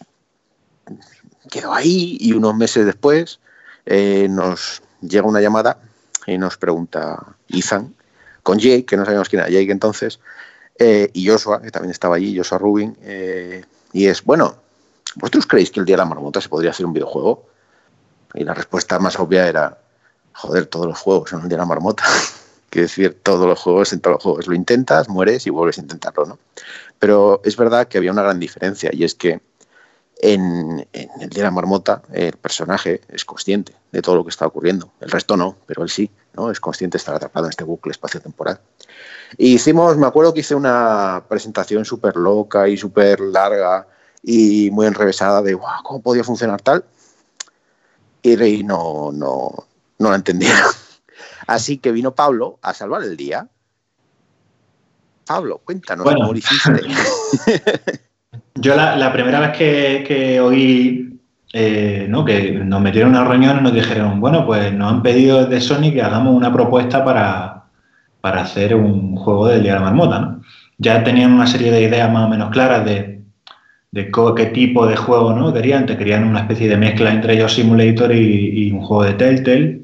quedó 1.50 1.74
ahí 1.74 2.18
y 2.20 2.34
unos 2.34 2.56
meses 2.56 2.86
después 2.86 3.40
eh, 3.86 4.28
nos 4.30 4.82
llega 5.02 5.28
una 5.28 5.42
llamada 5.42 5.78
y 6.26 6.38
nos 6.38 6.58
pregunta 6.58 7.36
Ethan 7.50 7.94
con 8.44 8.60
Jake, 8.60 8.86
que 8.86 8.98
no 8.98 9.06
sabíamos 9.06 9.30
quién 9.30 9.42
era 9.42 9.50
Jake 9.50 9.72
entonces, 9.72 10.20
eh, 10.80 11.10
y 11.14 11.28
Joshua, 11.28 11.62
que 11.62 11.72
también 11.72 11.92
estaba 11.92 12.16
allí, 12.16 12.36
Joshua 12.36 12.58
Rubin, 12.58 12.98
eh, 13.04 13.64
y 13.94 14.08
es, 14.08 14.24
bueno, 14.24 14.56
¿vosotros 15.16 15.46
creéis 15.46 15.72
que 15.72 15.80
el 15.80 15.86
Día 15.86 15.94
de 15.96 16.00
la 16.00 16.06
Marmota 16.06 16.42
se 16.42 16.50
podría 16.50 16.72
hacer 16.72 16.86
un 16.86 16.94
videojuego? 16.94 17.46
Y 18.34 18.44
la 18.44 18.54
respuesta 18.54 18.98
más 18.98 19.20
obvia 19.20 19.48
era, 19.48 19.78
joder, 20.34 20.66
todos 20.66 20.88
los 20.88 20.98
juegos 20.98 21.30
son 21.30 21.42
el 21.42 21.50
Día 21.50 21.58
de 21.58 21.62
la 21.62 21.68
Marmota. 21.68 22.04
Quiero 22.70 22.88
decir, 22.88 23.20
todos 23.22 23.46
los 23.46 23.60
juegos, 23.60 23.92
en 23.92 24.00
todos 24.00 24.16
los 24.16 24.24
juegos 24.24 24.48
lo 24.48 24.56
intentas, 24.56 25.10
mueres 25.10 25.46
y 25.46 25.50
vuelves 25.50 25.78
a 25.78 25.82
intentarlo, 25.82 26.26
¿no? 26.26 26.40
Pero 27.00 27.42
es 27.44 27.58
verdad 27.58 27.88
que 27.88 27.98
había 27.98 28.12
una 28.12 28.24
gran 28.24 28.40
diferencia 28.40 28.90
y 28.94 29.04
es 29.04 29.14
que 29.14 29.42
en, 30.22 30.88
el 30.94 31.30
Día 31.30 31.40
de 31.40 31.44
la 31.44 31.52
Marmota 31.52 32.04
el 32.14 32.38
personaje 32.38 33.02
es 33.10 33.26
consciente 33.26 33.74
de 33.92 34.02
todo 34.02 34.16
lo 34.16 34.24
que 34.24 34.30
está 34.30 34.46
ocurriendo. 34.46 34.92
El 35.02 35.10
resto 35.10 35.36
no, 35.36 35.58
pero 35.66 35.84
él 35.84 35.90
sí, 35.90 36.12
¿no? 36.34 36.52
Es 36.52 36.60
consciente 36.60 36.96
de 36.96 37.00
estar 37.00 37.16
atrapado 37.16 37.48
en 37.48 37.50
este 37.50 37.64
bucle 37.64 37.92
espacio-temporal. 37.92 38.60
Y 39.38 39.56
hicimos, 39.56 39.98
me 39.98 40.06
acuerdo 40.06 40.34
que 40.34 40.42
hice 40.42 40.54
una 40.54 41.24
presentación 41.28 41.86
súper 41.86 42.16
loca 42.16 42.68
y 42.68 42.78
súper 42.78 43.20
larga 43.20 43.88
y 44.22 44.70
muy 44.72 44.86
enrevesada 44.86 45.42
de, 45.42 45.56
wow, 45.56 45.82
¿cómo 45.84 46.02
podía 46.02 46.24
funcionar 46.24 46.62
tal? 46.62 46.86
Y 48.22 48.36
Rey 48.36 48.64
no, 48.64 49.12
no, 49.12 49.66
no 49.98 50.10
la 50.10 50.16
entendía. 50.16 50.54
Así 51.48 51.80
que 51.80 51.92
vino 51.92 52.14
Pablo 52.14 52.60
a 52.62 52.76
salvar 52.76 53.02
el 53.02 53.18
día. 53.18 53.48
Pablo, 55.26 55.62
cuéntanos 55.66 56.06
cómo 56.06 56.32
lo 56.32 56.38
hiciste. 56.38 58.02
Yo 58.62 58.76
la, 58.76 59.12
primera 59.12 59.40
vez 59.40 59.52
que, 59.58 60.40
oí 60.40 61.20
eh, 61.52 62.06
¿no? 62.08 62.24
que 62.24 62.52
nos 62.52 62.80
metieron 62.80 63.12
una 63.12 63.24
reunión 63.24 63.60
y 63.60 63.64
nos 63.64 63.74
dijeron, 63.74 64.20
bueno, 64.20 64.46
pues 64.46 64.72
nos 64.74 64.92
han 64.92 65.02
pedido 65.02 65.46
de 65.46 65.60
Sony 65.60 65.92
que 65.92 66.02
hagamos 66.02 66.36
una 66.36 66.54
propuesta 66.54 67.04
para, 67.04 67.64
para 68.22 68.42
hacer 68.42 68.76
un 68.76 69.16
juego 69.16 69.48
del 69.48 69.64
Día 69.64 69.74
de 69.74 69.80
la 69.80 69.86
Marmota. 69.86 70.20
¿no? 70.20 70.42
Ya 70.78 71.04
tenían 71.04 71.34
una 71.34 71.48
serie 71.48 71.72
de 71.72 71.82
ideas 71.82 72.12
más 72.12 72.26
o 72.26 72.30
menos 72.30 72.52
claras 72.52 72.86
de, 72.86 73.22
de 73.92 74.12
qué 74.36 74.46
tipo 74.48 74.86
de 74.86 74.96
juego 74.96 75.34
¿no? 75.34 75.52
querían. 75.54 75.86
Te 75.88 75.98
querían 75.98 76.24
una 76.24 76.42
especie 76.42 76.70
de 76.70 76.78
mezcla 76.78 77.12
entre 77.12 77.34
ellos 77.34 77.54
Simulator 77.54 78.14
y, 78.14 78.68
y 78.68 78.72
un 78.72 78.82
juego 78.82 79.04
de 79.04 79.14
Telltale. 79.14 79.82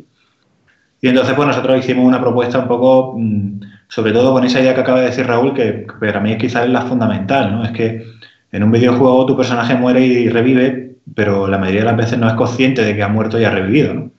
Y 1.02 1.10
entonces, 1.10 1.36
pues 1.36 1.48
nosotros 1.48 1.80
hicimos 1.80 2.06
una 2.06 2.20
propuesta 2.20 2.60
un 2.60 2.68
poco, 2.68 3.16
mm, 3.18 3.60
sobre 3.88 4.12
todo 4.12 4.34
con 4.34 4.44
esa 4.44 4.60
idea 4.60 4.74
que 4.74 4.82
acaba 4.82 5.00
de 5.00 5.08
decir 5.08 5.28
Raúl, 5.28 5.54
que, 5.54 5.86
para 6.00 6.20
mí 6.20 6.38
quizás 6.38 6.66
es 6.66 6.72
la 6.72 6.82
fundamental, 6.82 7.52
¿no? 7.52 7.63
Es 7.63 7.72
que 7.72 8.06
en 8.52 8.64
un 8.64 8.72
videojuego 8.72 9.26
tu 9.26 9.38
personaje 9.38 9.76
muere 9.76 10.06
y 10.06 10.30
revive, 10.30 10.96
pero 11.14 11.48
la 11.48 11.58
mayoría 11.58 11.82
de 11.82 11.88
las 11.88 11.98
veces 11.98 12.20
no 12.20 12.28
es 12.28 12.34
consciente 12.34 12.84
de 12.84 12.96
que 12.96 13.04
ha 13.04 13.08
muerto 13.08 13.40
y 13.40 13.46
ha 13.46 13.52
revivido, 13.52 13.94
¿no? 13.94 14.12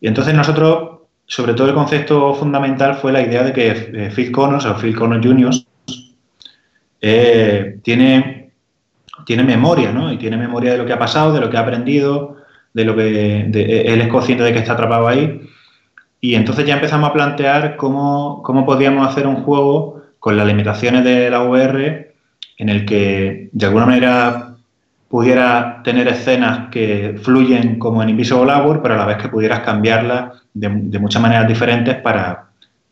Y 0.00 0.08
entonces 0.08 0.34
nosotros, 0.34 1.00
sobre 1.26 1.54
todo 1.54 1.68
el 1.68 1.74
concepto 1.74 2.34
fundamental 2.34 2.94
fue 2.94 3.12
la 3.12 3.22
idea 3.22 3.42
de 3.42 3.52
que 3.52 3.70
eh, 3.70 4.10
Phil 4.14 4.32
Connors 4.32 4.64
o 4.64 4.74
Phil 4.76 4.96
Connors 4.96 5.24
Jr. 5.24 5.50
Eh, 7.02 7.78
tiene, 7.82 8.52
tiene 9.26 9.44
memoria, 9.44 9.92
¿no? 9.92 10.12
Y 10.12 10.16
tiene 10.16 10.36
memoria 10.36 10.72
de 10.72 10.78
lo 10.78 10.86
que 10.86 10.92
ha 10.92 10.98
pasado, 10.98 11.32
de 11.32 11.40
lo 11.40 11.50
que 11.50 11.56
ha 11.56 11.60
aprendido, 11.60 12.36
de 12.72 12.84
lo 12.84 12.96
que 12.96 13.40
él 13.40 14.00
es 14.00 14.08
consciente 14.08 14.44
de 14.44 14.52
que 14.52 14.60
está 14.60 14.72
atrapado 14.72 15.08
ahí 15.08 15.40
y 16.20 16.34
entonces 16.34 16.66
ya 16.66 16.74
empezamos 16.74 17.10
a 17.10 17.12
plantear 17.12 17.76
cómo, 17.76 18.42
cómo 18.42 18.66
podíamos 18.66 19.08
hacer 19.08 19.26
un 19.26 19.42
juego 19.42 20.02
con 20.18 20.36
las 20.36 20.46
limitaciones 20.46 21.02
de 21.02 21.30
la 21.30 21.42
VR 21.42 22.09
en 22.60 22.68
el 22.68 22.84
que 22.84 23.48
de 23.52 23.66
alguna 23.66 23.86
manera 23.86 24.54
pudiera 25.08 25.80
tener 25.82 26.06
escenas 26.08 26.68
que 26.68 27.18
fluyen 27.22 27.78
como 27.78 28.02
en 28.02 28.10
Invisible 28.10 28.52
Hour, 28.52 28.82
pero 28.82 28.94
a 28.94 28.98
la 28.98 29.06
vez 29.06 29.16
que 29.16 29.30
pudieras 29.30 29.60
cambiarlas 29.60 30.42
de, 30.52 30.68
muchas 30.98 31.22
maneras 31.22 31.48
diferentes 31.48 31.96
para, 31.96 32.50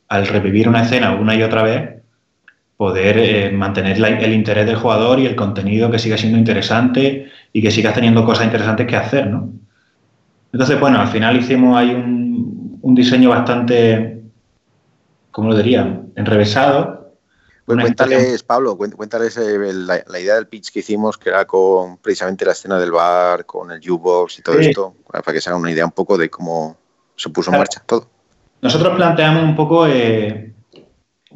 al 0.08 0.26
revivir 0.26 0.70
una 0.70 0.82
escena 0.82 1.14
una 1.14 1.34
y 1.34 1.42
otra 1.42 1.62
vez, 1.62 2.02
poder 2.78 3.18
eh, 3.18 3.50
mantener 3.50 3.98
el 3.98 4.32
interés 4.32 4.64
del 4.64 4.76
jugador 4.76 5.20
y 5.20 5.26
el 5.26 5.36
contenido 5.36 5.90
que 5.90 5.98
siga 5.98 6.16
siendo 6.16 6.38
interesante 6.38 7.26
y 7.52 7.60
que 7.60 7.70
sigas 7.70 7.94
teniendo 7.94 8.24
cosas 8.24 8.46
interesantes 8.46 8.86
que 8.86 8.96
hacer, 8.96 9.26
¿no? 9.26 9.52
Entonces, 10.50 10.80
bueno, 10.80 10.98
al 10.98 11.08
final 11.08 11.36
hicimos 11.36 11.76
ahí 11.76 11.90
un, 11.90 12.78
un 12.80 12.94
diseño 12.94 13.28
bastante, 13.28 14.22
¿cómo 15.30 15.50
lo 15.50 15.56
diría? 15.56 16.00
Enrevesado. 16.16 16.97
Pues 17.68 17.82
cuéntales, 17.82 18.42
Pablo, 18.44 18.78
cuéntales 18.78 19.36
eh, 19.36 19.58
la, 19.74 20.18
idea 20.18 20.36
del 20.36 20.46
pitch 20.46 20.72
que 20.72 20.78
hicimos, 20.78 21.18
que 21.18 21.28
era 21.28 21.44
con 21.44 21.98
precisamente 21.98 22.46
la 22.46 22.52
escena 22.52 22.78
del 22.78 22.92
bar, 22.92 23.44
con 23.44 23.70
el 23.70 23.90
U-Box 23.90 24.38
y 24.38 24.42
todo 24.42 24.58
esto, 24.58 24.94
para 25.06 25.34
que 25.34 25.38
se 25.38 25.50
hagan 25.50 25.60
una 25.60 25.70
idea 25.70 25.84
un 25.84 25.92
poco 25.92 26.16
de 26.16 26.30
cómo 26.30 26.78
se 27.14 27.28
puso 27.28 27.52
en 27.52 27.58
marcha 27.58 27.82
todo. 27.84 28.08
Nosotros 28.62 28.96
planteamos 28.96 29.42
un 29.42 29.54
poco 29.54 29.86
eh, 29.86 30.54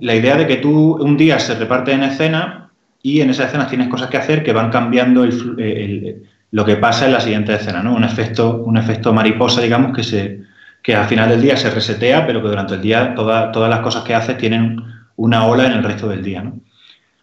la 0.00 0.14
idea 0.14 0.36
de 0.36 0.46
que 0.46 0.56
tú 0.56 0.94
un 0.94 1.18
día 1.18 1.38
se 1.38 1.54
reparte 1.54 1.92
en 1.92 2.04
escena 2.04 2.72
y 3.02 3.20
en 3.20 3.28
esa 3.28 3.44
escena 3.44 3.68
tienes 3.68 3.88
cosas 3.88 4.08
que 4.08 4.16
hacer 4.16 4.42
que 4.42 4.54
van 4.54 4.70
cambiando 4.70 5.26
lo 5.26 6.64
que 6.64 6.76
pasa 6.76 7.04
en 7.04 7.12
la 7.12 7.20
siguiente 7.20 7.54
escena, 7.54 7.82
¿no? 7.82 7.94
Un 7.94 8.04
efecto, 8.04 8.56
un 8.56 8.78
efecto 8.78 9.12
mariposa, 9.12 9.60
digamos, 9.60 9.94
que 9.94 10.02
se, 10.02 10.40
que 10.82 10.96
al 10.96 11.08
final 11.08 11.28
del 11.28 11.42
día 11.42 11.58
se 11.58 11.68
resetea, 11.68 12.26
pero 12.26 12.40
que 12.40 12.48
durante 12.48 12.72
el 12.72 12.80
día 12.80 13.14
todas 13.14 13.68
las 13.68 13.80
cosas 13.80 14.02
que 14.04 14.14
hace 14.14 14.32
tienen 14.32 15.01
una 15.22 15.46
ola 15.46 15.66
en 15.66 15.72
el 15.72 15.84
resto 15.84 16.08
del 16.08 16.22
día. 16.22 16.42
¿no? 16.42 16.58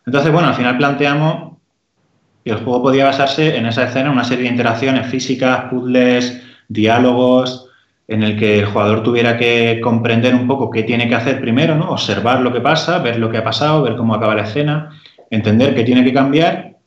Entonces, 0.05 0.31
bueno, 0.31 0.47
al 0.47 0.55
final 0.55 0.77
planteamos 0.77 1.57
que 2.45 2.51
el 2.51 2.57
juego 2.57 2.81
podía 2.81 3.05
basarse 3.05 3.57
en 3.57 3.65
esa 3.65 3.83
escena, 3.83 4.09
una 4.09 4.23
serie 4.23 4.45
de 4.45 4.51
interacciones 4.51 5.07
físicas, 5.07 5.65
puzzles, 5.65 6.41
diálogos, 6.69 7.67
en 8.07 8.23
el 8.23 8.39
que 8.39 8.59
el 8.59 8.65
jugador 8.67 9.03
tuviera 9.03 9.37
que 9.37 9.81
comprender 9.83 10.33
un 10.33 10.47
poco 10.47 10.71
qué 10.71 10.83
tiene 10.83 11.09
que 11.09 11.15
hacer 11.15 11.41
primero, 11.41 11.75
¿no? 11.75 11.91
observar 11.91 12.39
lo 12.39 12.53
que 12.53 12.61
pasa, 12.61 12.99
ver 12.99 13.19
lo 13.19 13.29
que 13.29 13.37
ha 13.37 13.43
pasado, 13.43 13.83
ver 13.83 13.97
cómo 13.97 14.15
acaba 14.15 14.33
la 14.33 14.43
escena, 14.43 14.91
entender 15.29 15.75
qué 15.75 15.83
tiene 15.83 16.03
que 16.03 16.13
cambiar 16.13 16.77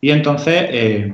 y 0.00 0.10
entonces 0.10 0.66
eh, 0.70 1.12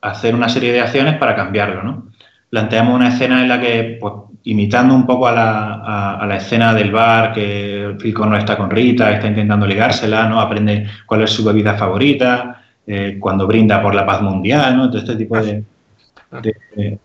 hacer 0.00 0.34
una 0.34 0.48
serie 0.48 0.72
de 0.72 0.80
acciones 0.80 1.18
para 1.18 1.34
cambiarlo. 1.34 1.82
¿no? 1.82 2.06
Planteamos 2.50 2.94
una 2.94 3.08
escena 3.08 3.42
en 3.42 3.48
la 3.48 3.60
que 3.60 3.98
pues, 4.00 4.14
imitando 4.44 4.94
un 4.94 5.06
poco 5.06 5.28
a 5.28 5.32
la, 5.32 6.16
a, 6.16 6.26
la, 6.26 6.36
escena 6.36 6.74
del 6.74 6.90
bar, 6.90 7.32
que 7.32 7.96
Phil 8.00 8.14
no 8.14 8.36
está 8.36 8.56
con 8.56 8.70
Rita, 8.70 9.10
está 9.12 9.28
intentando 9.28 9.66
ligársela, 9.66 10.28
¿no? 10.28 10.40
Aprende 10.40 10.86
cuál 11.06 11.22
es 11.22 11.30
su 11.30 11.44
bebida 11.44 11.74
favorita, 11.74 12.62
eh, 12.86 13.16
cuando 13.20 13.46
brinda 13.46 13.80
por 13.80 13.94
la 13.94 14.04
paz 14.04 14.20
mundial, 14.22 14.76
¿no? 14.76 14.88
Todo 14.88 14.98
este 14.98 15.16
tipo 15.16 15.40
de... 15.40 15.62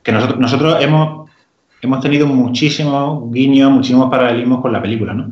que 0.03 0.11
nosotros, 0.11 0.39
nosotros 0.39 0.77
hemos, 0.81 1.29
hemos 1.81 1.99
tenido 1.99 2.25
muchísimos 2.25 3.31
guiños, 3.31 3.71
muchísimos 3.71 4.09
paralelismos 4.09 4.61
con 4.61 4.73
la 4.73 4.81
película, 4.81 5.13
¿no? 5.13 5.31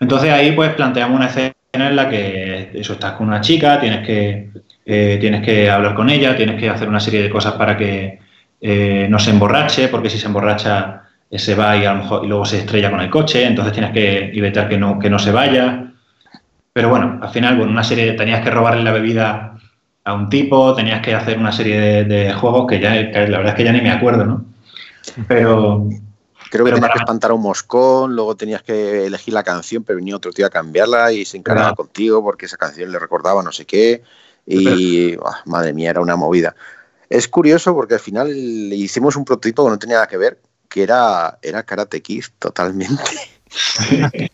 Entonces 0.00 0.32
ahí 0.32 0.52
pues 0.52 0.74
planteamos 0.74 1.16
una 1.16 1.26
escena 1.26 1.52
en 1.72 1.96
la 1.96 2.08
que 2.08 2.70
eso, 2.74 2.94
estás 2.94 3.12
con 3.12 3.28
una 3.28 3.40
chica, 3.40 3.78
tienes 3.78 4.04
que, 4.06 4.50
eh, 4.84 5.18
tienes 5.20 5.44
que 5.44 5.70
hablar 5.70 5.94
con 5.94 6.10
ella, 6.10 6.36
tienes 6.36 6.58
que 6.58 6.68
hacer 6.68 6.88
una 6.88 7.00
serie 7.00 7.22
de 7.22 7.30
cosas 7.30 7.54
para 7.54 7.76
que 7.76 8.21
eh, 8.64 9.08
no 9.10 9.18
se 9.18 9.30
emborrache, 9.30 9.88
porque 9.88 10.08
si 10.08 10.18
se 10.18 10.26
emborracha 10.26 11.02
eh, 11.28 11.38
se 11.38 11.56
va 11.56 11.76
y, 11.76 11.84
a 11.84 11.94
lo 11.94 12.02
mejor, 12.02 12.24
y 12.24 12.28
luego 12.28 12.44
se 12.44 12.60
estrella 12.60 12.92
con 12.92 13.00
el 13.00 13.10
coche, 13.10 13.44
entonces 13.44 13.72
tienes 13.72 13.90
que 13.90 14.30
evitar 14.32 14.68
que 14.68 14.78
no, 14.78 15.00
que 15.00 15.10
no 15.10 15.18
se 15.18 15.32
vaya. 15.32 15.92
Pero 16.72 16.88
bueno, 16.88 17.18
al 17.20 17.30
final, 17.30 17.56
bueno, 17.56 17.72
una 17.72 17.82
serie, 17.82 18.12
tenías 18.12 18.40
que 18.44 18.50
robarle 18.50 18.84
la 18.84 18.92
bebida 18.92 19.58
a 20.04 20.14
un 20.14 20.28
tipo, 20.28 20.74
tenías 20.76 21.02
que 21.02 21.12
hacer 21.12 21.38
una 21.38 21.50
serie 21.50 22.04
de, 22.04 22.32
juegos 22.34 22.68
que 22.68 22.78
ya, 22.78 22.94
la 22.94 23.38
verdad 23.38 23.48
es 23.48 23.54
que 23.54 23.64
ya 23.64 23.72
ni 23.72 23.80
me 23.80 23.90
acuerdo, 23.90 24.24
¿no? 24.24 24.44
Pero... 25.26 25.88
Creo 26.50 26.66
que 26.66 26.72
tenías 26.72 26.92
que 26.92 26.98
espantar 26.98 27.30
a 27.30 27.34
un 27.34 27.40
moscón, 27.40 28.14
luego 28.14 28.36
tenías 28.36 28.62
que 28.62 29.06
elegir 29.06 29.32
la 29.32 29.42
canción, 29.42 29.84
pero 29.84 29.96
venía 29.96 30.14
otro 30.14 30.32
tío 30.32 30.44
a 30.44 30.50
cambiarla 30.50 31.10
y 31.10 31.24
se 31.24 31.38
encargaba 31.38 31.74
contigo 31.74 32.22
porque 32.22 32.44
esa 32.44 32.58
canción 32.58 32.92
le 32.92 32.98
recordaba 32.98 33.42
no 33.42 33.52
sé 33.52 33.64
qué. 33.64 34.02
Y, 34.46 35.14
ah, 35.14 35.40
madre 35.46 35.72
mía, 35.72 35.88
era 35.88 36.02
una 36.02 36.14
movida. 36.14 36.54
Es 37.12 37.28
curioso 37.28 37.74
porque 37.74 37.92
al 37.94 38.00
final 38.00 38.32
hicimos 38.72 39.16
un 39.16 39.26
prototipo 39.26 39.64
que 39.64 39.70
no 39.70 39.78
tenía 39.78 39.96
nada 39.96 40.06
que 40.06 40.16
ver, 40.16 40.40
que 40.66 40.82
era, 40.82 41.38
era 41.42 41.62
Karate 41.62 42.00
Kid 42.00 42.24
totalmente. 42.38 43.02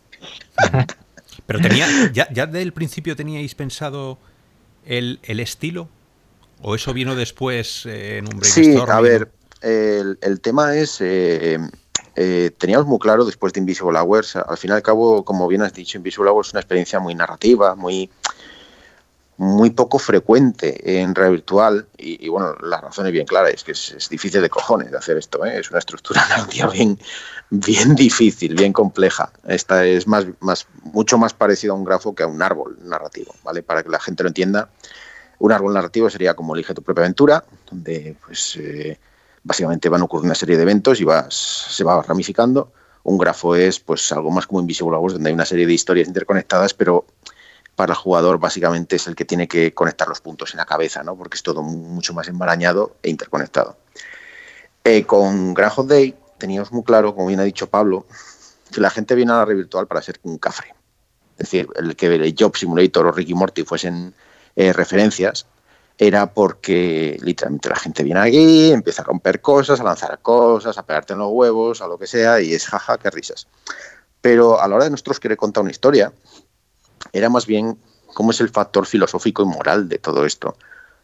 Pero 1.46 1.60
tenía, 1.60 1.88
ya, 2.12 2.28
ya 2.32 2.46
desde 2.46 2.62
el 2.62 2.72
principio 2.72 3.16
teníais 3.16 3.56
pensado 3.56 4.18
el, 4.84 5.18
estilo, 5.26 5.88
o 6.62 6.76
eso 6.76 6.94
vino 6.94 7.16
después 7.16 7.84
eh, 7.84 8.18
en 8.18 8.26
un 8.32 8.38
brainstorming? 8.38 8.76
Sí, 8.76 8.84
a 8.86 9.00
ver, 9.00 9.32
el, 9.60 10.40
tema 10.40 10.76
es, 10.76 11.00
eh, 11.00 11.58
eh, 12.14 12.52
teníamos 12.58 12.86
muy 12.86 13.00
claro 13.00 13.24
después 13.24 13.52
de 13.54 13.58
Invisible 13.58 13.98
Hours, 13.98 14.36
al 14.36 14.56
fin 14.56 14.70
y 14.70 14.74
al 14.74 14.82
cabo, 14.82 15.24
como 15.24 15.48
bien 15.48 15.62
has 15.62 15.72
dicho, 15.72 15.98
Invisible 15.98 16.30
Hours 16.30 16.48
es 16.48 16.54
una 16.54 16.60
experiencia 16.60 17.00
muy 17.00 17.16
narrativa, 17.16 17.74
muy 17.74 18.08
muy 19.38 19.70
poco 19.70 20.00
frecuente 20.00 21.00
en 21.00 21.14
realidad 21.14 21.32
virtual 21.32 21.86
y, 21.96 22.28
bueno, 22.28 22.56
la 22.60 22.80
razón 22.80 23.06
es 23.06 23.12
bien 23.12 23.24
clara, 23.24 23.48
es 23.48 23.62
que 23.62 23.70
es, 23.70 24.08
difícil 24.10 24.42
de 24.42 24.50
cojones 24.50 24.90
de 24.90 24.98
hacer 24.98 25.16
esto, 25.16 25.44
¿eh? 25.44 25.60
es 25.60 25.70
una 25.70 25.78
estructura 25.78 26.26
narrativa 26.28 26.68
bien, 26.68 26.98
bien 27.48 27.94
difícil, 27.94 28.56
bien 28.56 28.72
compleja. 28.72 29.30
Esta 29.46 29.86
es 29.86 30.08
más, 30.08 30.26
más, 30.40 30.66
mucho 30.82 31.18
más 31.18 31.34
parecido 31.34 31.72
a 31.72 31.76
un 31.76 31.84
grafo 31.84 32.16
que 32.16 32.24
a 32.24 32.26
un 32.26 32.42
árbol 32.42 32.78
narrativo, 32.82 33.32
¿vale? 33.44 33.62
Para 33.62 33.84
que 33.84 33.90
la 33.90 34.00
gente 34.00 34.24
lo 34.24 34.28
entienda, 34.28 34.70
un 35.38 35.52
árbol 35.52 35.72
narrativo 35.72 36.10
sería 36.10 36.34
como 36.34 36.56
elige 36.56 36.74
tu 36.74 36.82
propia 36.82 37.02
aventura, 37.04 37.44
donde 37.70 38.16
pues 38.26 38.56
eh, 38.56 38.98
básicamente 39.44 39.88
van 39.88 40.00
a 40.00 40.04
ocurrir 40.04 40.26
una 40.26 40.34
serie 40.34 40.56
de 40.56 40.64
eventos 40.64 41.00
y 41.00 41.04
vas, 41.04 41.34
se 41.34 41.84
va 41.84 42.02
ramificando. 42.02 42.72
Un 43.04 43.16
grafo 43.16 43.54
es 43.54 43.78
pues 43.78 44.10
algo 44.10 44.32
más 44.32 44.48
como 44.48 44.60
Invisible 44.60 44.96
Wars, 44.96 45.14
donde 45.14 45.30
hay 45.30 45.34
una 45.34 45.44
serie 45.44 45.64
de 45.64 45.74
historias 45.74 46.08
interconectadas, 46.08 46.74
pero 46.74 47.06
para 47.78 47.92
el 47.92 47.96
jugador 47.96 48.40
básicamente 48.40 48.96
es 48.96 49.06
el 49.06 49.14
que 49.14 49.24
tiene 49.24 49.46
que 49.46 49.72
conectar 49.72 50.08
los 50.08 50.20
puntos 50.20 50.52
en 50.52 50.58
la 50.58 50.66
cabeza, 50.66 51.04
¿no? 51.04 51.16
porque 51.16 51.36
es 51.36 51.44
todo 51.44 51.62
mucho 51.62 52.12
más 52.12 52.26
embarañado 52.26 52.96
e 53.04 53.08
interconectado. 53.08 53.76
Eh, 54.82 55.04
con 55.04 55.54
Grand 55.54 55.88
Day 55.88 56.12
teníamos 56.38 56.72
muy 56.72 56.82
claro, 56.82 57.14
como 57.14 57.28
bien 57.28 57.38
ha 57.38 57.44
dicho 57.44 57.70
Pablo, 57.70 58.04
que 58.72 58.80
la 58.80 58.90
gente 58.90 59.14
viene 59.14 59.30
a 59.30 59.36
la 59.36 59.44
red 59.44 59.54
virtual 59.54 59.86
para 59.86 60.02
ser 60.02 60.18
un 60.24 60.38
cafre. 60.38 60.74
Es 61.34 61.50
decir, 61.50 61.68
el 61.76 61.94
que 61.94 62.06
el 62.06 62.34
Job 62.36 62.56
Simulator 62.56 63.06
o 63.06 63.12
Ricky 63.12 63.34
Morty 63.34 63.62
fuesen 63.62 64.12
eh, 64.56 64.72
referencias, 64.72 65.46
era 65.98 66.34
porque 66.34 67.16
literalmente 67.22 67.68
la 67.68 67.76
gente 67.76 68.02
viene 68.02 68.18
aquí, 68.18 68.72
empieza 68.72 69.02
a 69.02 69.04
romper 69.04 69.40
cosas, 69.40 69.78
a 69.78 69.84
lanzar 69.84 70.18
cosas, 70.18 70.76
a 70.78 70.84
pegarte 70.84 71.12
en 71.12 71.20
los 71.20 71.30
huevos, 71.30 71.80
a 71.80 71.86
lo 71.86 71.96
que 71.96 72.08
sea, 72.08 72.40
y 72.40 72.54
es 72.54 72.66
jaja, 72.66 72.98
qué 72.98 73.08
risas. 73.10 73.46
Pero 74.20 74.60
a 74.60 74.66
la 74.66 74.74
hora 74.74 74.84
de 74.86 74.90
nosotros 74.90 75.20
querer 75.20 75.36
contar 75.36 75.62
una 75.62 75.70
historia, 75.70 76.12
era 77.12 77.28
más 77.28 77.46
bien 77.46 77.78
cómo 78.14 78.30
es 78.30 78.40
el 78.40 78.48
factor 78.48 78.86
filosófico 78.86 79.42
y 79.42 79.46
moral 79.46 79.88
de 79.88 79.98
todo 79.98 80.24
esto. 80.24 80.56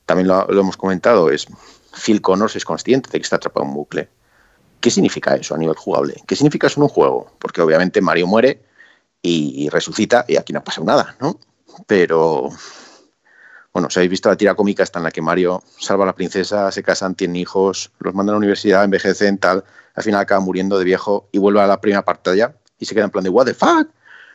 También 0.06 0.28
lo, 0.28 0.50
hemos 0.50 0.76
comentado, 0.76 1.30
es 1.30 1.46
Phil 1.92 2.20
Connors 2.20 2.56
es 2.56 2.64
consciente 2.64 3.10
de 3.10 3.18
que 3.18 3.22
está 3.22 3.36
atrapado 3.36 3.64
en 3.64 3.70
un 3.70 3.76
bucle. 3.76 4.08
¿Qué 4.80 4.90
significa 4.90 5.34
eso 5.34 5.54
a 5.54 5.58
nivel 5.58 5.76
jugable? 5.76 6.22
¿Qué 6.26 6.36
significa 6.36 6.66
eso 6.66 6.80
en 6.80 6.84
un 6.84 6.88
juego? 6.90 7.32
Porque 7.38 7.62
obviamente 7.62 8.00
Mario 8.00 8.26
muere 8.26 8.62
y 9.22 9.70
resucita 9.70 10.26
y 10.28 10.36
aquí 10.36 10.52
no 10.52 10.58
ha 10.58 10.64
pasado 10.64 10.86
nada, 10.86 11.16
¿no? 11.18 11.38
Pero 11.86 12.50
bueno, 13.74 13.90
si 13.90 13.98
habéis 13.98 14.10
visto 14.10 14.28
la 14.28 14.36
tira 14.36 14.54
cómica 14.54 14.84
está 14.84 15.00
en 15.00 15.04
la 15.04 15.10
que 15.10 15.20
Mario 15.20 15.60
salva 15.80 16.04
a 16.04 16.06
la 16.06 16.14
princesa, 16.14 16.70
se 16.70 16.84
casan, 16.84 17.16
tienen 17.16 17.34
hijos, 17.34 17.90
los 17.98 18.14
mandan 18.14 18.34
a 18.34 18.36
la 18.36 18.38
universidad, 18.38 18.84
envejecen, 18.84 19.36
tal, 19.38 19.64
al 19.94 20.02
final 20.02 20.20
acaba 20.20 20.40
muriendo 20.40 20.78
de 20.78 20.84
viejo 20.84 21.28
y 21.32 21.38
vuelve 21.38 21.60
a 21.60 21.66
la 21.66 21.80
primera 21.80 22.04
pantalla 22.04 22.54
y 22.78 22.86
se 22.86 22.94
queda 22.94 23.06
en 23.06 23.10
plan 23.10 23.24
de 23.24 23.30
what 23.30 23.46
the 23.46 23.52
fuck. 23.52 23.88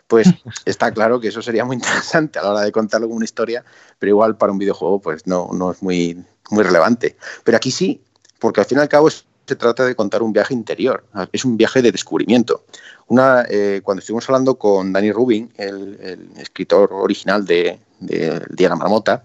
Pues 0.10 0.28
está 0.66 0.91
claro 0.91 1.22
que 1.22 1.30
eso 1.30 1.41
sería 1.41 1.64
muy 1.64 1.78
interesante 1.78 2.39
a 2.39 2.43
la 2.43 2.51
hora 2.51 2.62
de 2.62 2.74
contarlo 2.74 3.07
como 3.07 3.16
una 3.16 3.26
historia, 3.26 3.64
pero 3.97 4.10
igual 4.10 4.36
para 4.36 4.51
un 4.51 4.57
videojuego 4.57 4.99
pues 4.99 5.26
no, 5.26 5.49
no 5.53 5.72
es 5.72 5.82
muy, 5.82 6.22
muy 6.49 6.64
relevante. 6.66 7.16
Pero 7.45 7.55
aquí 7.55 7.72
sí, 7.72 8.01
porque 8.39 8.60
al 8.60 8.66
fin 8.66 8.80
y 8.80 8.82
al 8.82 8.89
cabo 8.89 9.10
se 9.10 9.55
trata 9.55 9.86
de 9.86 9.95
contar 9.95 10.22
un 10.22 10.34
viaje 10.34 10.53
interior, 10.53 11.05
es 11.32 11.45
un 11.45 11.55
viaje 11.55 11.82
de 11.82 11.91
descubrimiento. 11.91 12.66
Una, 13.07 13.45
eh, 13.49 13.80
cuando 13.84 13.99
estuvimos 13.99 14.28
hablando 14.30 14.60
con 14.60 14.91
Danny 14.91 15.12
Rubin, 15.12 15.51
el 15.57 16.30
escritor 16.38 16.91
original 16.91 17.45
de, 17.45 17.80
de 17.99 18.41
Diana 18.49 18.76
Marmota, 18.76 19.24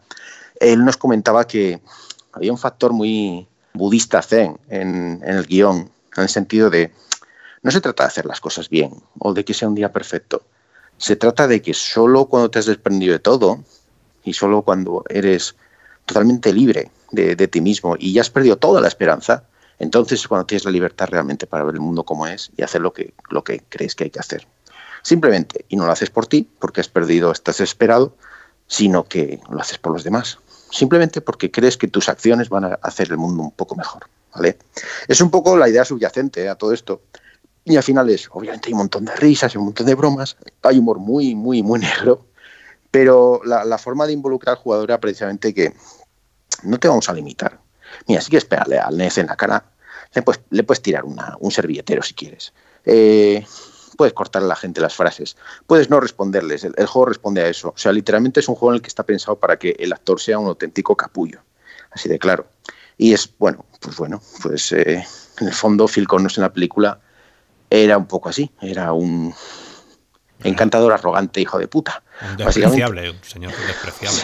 él 0.60 0.84
nos 0.84 0.96
comentaba 0.96 1.46
que 1.46 1.80
había 2.32 2.52
un 2.52 2.58
factor 2.58 2.92
muy 2.92 3.46
budista 3.72 4.22
zen 4.22 4.58
en, 4.68 5.20
el 5.24 5.46
guion, 5.46 5.90
en 6.16 6.22
el 6.22 6.28
sentido 6.28 6.70
de 6.70 6.92
no 7.62 7.70
se 7.70 7.80
trata 7.80 8.04
de 8.04 8.08
hacer 8.08 8.26
las 8.26 8.40
cosas 8.40 8.68
bien 8.68 8.92
o 9.18 9.32
de 9.32 9.44
que 9.44 9.54
sea 9.54 9.68
un 9.68 9.74
día 9.74 9.92
perfecto. 9.92 10.42
Se 10.98 11.16
trata 11.16 11.46
de 11.46 11.60
que 11.60 11.74
solo 11.74 12.26
cuando 12.26 12.50
te 12.50 12.58
has 12.58 12.66
desprendido 12.66 13.12
de 13.12 13.18
todo 13.18 13.64
y 14.22 14.32
solo 14.32 14.62
cuando 14.62 15.04
eres 15.08 15.54
totalmente 16.06 16.52
libre 16.52 16.90
de, 17.10 17.48
ti 17.48 17.60
mismo 17.60 17.96
y 17.98 18.12
ya 18.12 18.20
has 18.20 18.30
perdido 18.30 18.56
toda 18.56 18.80
la 18.80 18.88
esperanza, 18.88 19.44
entonces 19.78 20.20
es 20.20 20.28
cuando 20.28 20.46
tienes 20.46 20.64
la 20.64 20.70
libertad 20.70 21.08
realmente 21.10 21.46
para 21.46 21.64
ver 21.64 21.74
el 21.74 21.80
mundo 21.80 22.04
como 22.04 22.26
es 22.26 22.50
y 22.56 22.62
hacer 22.62 22.80
lo 22.80 22.92
que, 22.92 23.14
lo 23.30 23.44
que 23.44 23.62
crees 23.68 23.94
que 23.94 24.04
hay 24.04 24.10
que 24.10 24.20
hacer. 24.20 24.46
Simplemente, 25.02 25.66
y 25.68 25.76
no 25.76 25.84
lo 25.84 25.92
haces 25.92 26.10
por 26.10 26.26
ti, 26.26 26.48
porque 26.58 26.80
has 26.80 26.88
perdido, 26.88 27.30
estás 27.30 27.58
desesperado, 27.58 28.16
sino 28.66 29.04
que 29.04 29.40
lo 29.50 29.60
haces 29.60 29.78
por 29.78 29.92
los 29.92 30.02
demás. 30.02 30.38
Simplemente 30.70 31.20
porque 31.20 31.50
crees 31.50 31.76
que 31.76 31.88
tus 31.88 32.08
acciones 32.08 32.48
van 32.48 32.64
a 32.64 32.78
hacer 32.82 33.08
el 33.10 33.18
mundo 33.18 33.42
un 33.42 33.50
poco 33.50 33.76
mejor. 33.76 34.06
¿vale? 34.34 34.58
Es 35.06 35.20
un 35.20 35.30
poco 35.30 35.56
la 35.56 35.68
idea 35.68 35.84
subyacente 35.84 36.48
a 36.48 36.54
todo 36.54 36.72
esto. 36.72 37.02
Y 37.64 37.76
al 37.76 37.82
final 37.82 38.10
es, 38.10 38.28
obviamente 38.30 38.68
hay 38.68 38.72
un 38.74 38.80
montón 38.80 39.06
de 39.06 39.16
risas, 39.16 39.56
un 39.56 39.64
montón 39.64 39.86
de 39.86 39.94
bromas, 39.94 40.36
hay 40.62 40.78
humor 40.78 40.98
muy, 40.98 41.34
muy, 41.34 41.62
muy 41.62 41.80
negro, 41.80 42.26
pero 42.90 43.40
la, 43.44 43.78
forma 43.78 44.06
de 44.06 44.12
involucrar 44.12 44.56
al 44.56 44.62
jugador 44.62 44.90
era 44.90 45.00
precisamente 45.00 45.54
que 45.54 45.72
no 46.62 46.78
te 46.78 46.88
vamos 46.88 47.08
a 47.08 47.14
limitar. 47.14 47.58
Mira, 48.06 48.20
si 48.20 48.30
quieres 48.30 48.44
pegarle 48.44 48.78
al 48.78 48.96
NES 48.96 49.18
en 49.18 49.26
la 49.26 49.36
cara, 49.36 49.64
le 50.14 50.22
puedes, 50.22 50.42
le 50.50 50.62
puedes 50.62 50.82
tirar 50.82 51.04
un 51.04 51.50
servilletero 51.50 52.02
si 52.02 52.14
quieres. 52.14 52.52
Eh, 52.84 53.44
puedes 53.96 54.12
cortar 54.12 54.42
a 54.42 54.46
la 54.46 54.56
gente 54.56 54.80
las 54.80 54.94
frases, 54.94 55.36
puedes 55.66 55.88
no 55.88 56.00
responderles, 56.00 56.64
el, 56.64 56.86
juego 56.86 57.06
responde 57.06 57.42
a 57.42 57.48
eso. 57.48 57.70
O 57.70 57.78
sea, 57.78 57.92
literalmente 57.92 58.40
es 58.40 58.48
un 58.48 58.56
juego 58.56 58.72
en 58.72 58.76
el 58.76 58.82
que 58.82 58.88
está 58.88 59.04
pensado 59.04 59.38
para 59.38 59.58
que 59.58 59.76
el 59.78 59.92
actor 59.92 60.20
sea 60.20 60.38
un 60.38 60.48
auténtico 60.48 60.96
capullo, 60.96 61.40
así 61.90 62.08
de 62.08 62.18
claro. 62.18 62.46
Y 62.96 63.12
es, 63.12 63.32
bueno, 63.38 63.64
pues 63.80 63.96
bueno, 63.96 64.22
pues 64.42 64.70
eh, 64.72 65.04
en 65.40 65.46
el 65.46 65.54
fondo 65.54 65.88
Phil 65.88 66.06
Connors 66.06 66.38
en 66.38 66.42
la 66.42 66.52
película 66.52 67.00
era 67.82 67.98
un 67.98 68.06
poco 68.06 68.28
así, 68.28 68.50
era 68.60 68.92
un 68.92 69.34
encantador, 70.44 70.92
arrogante, 70.92 71.40
hijo 71.40 71.58
de 71.58 71.68
puta. 71.68 72.02
Un 72.30 72.36
despreciable, 72.36 73.10
un 73.10 73.24
señor 73.24 73.52
despreciable. 73.66 74.20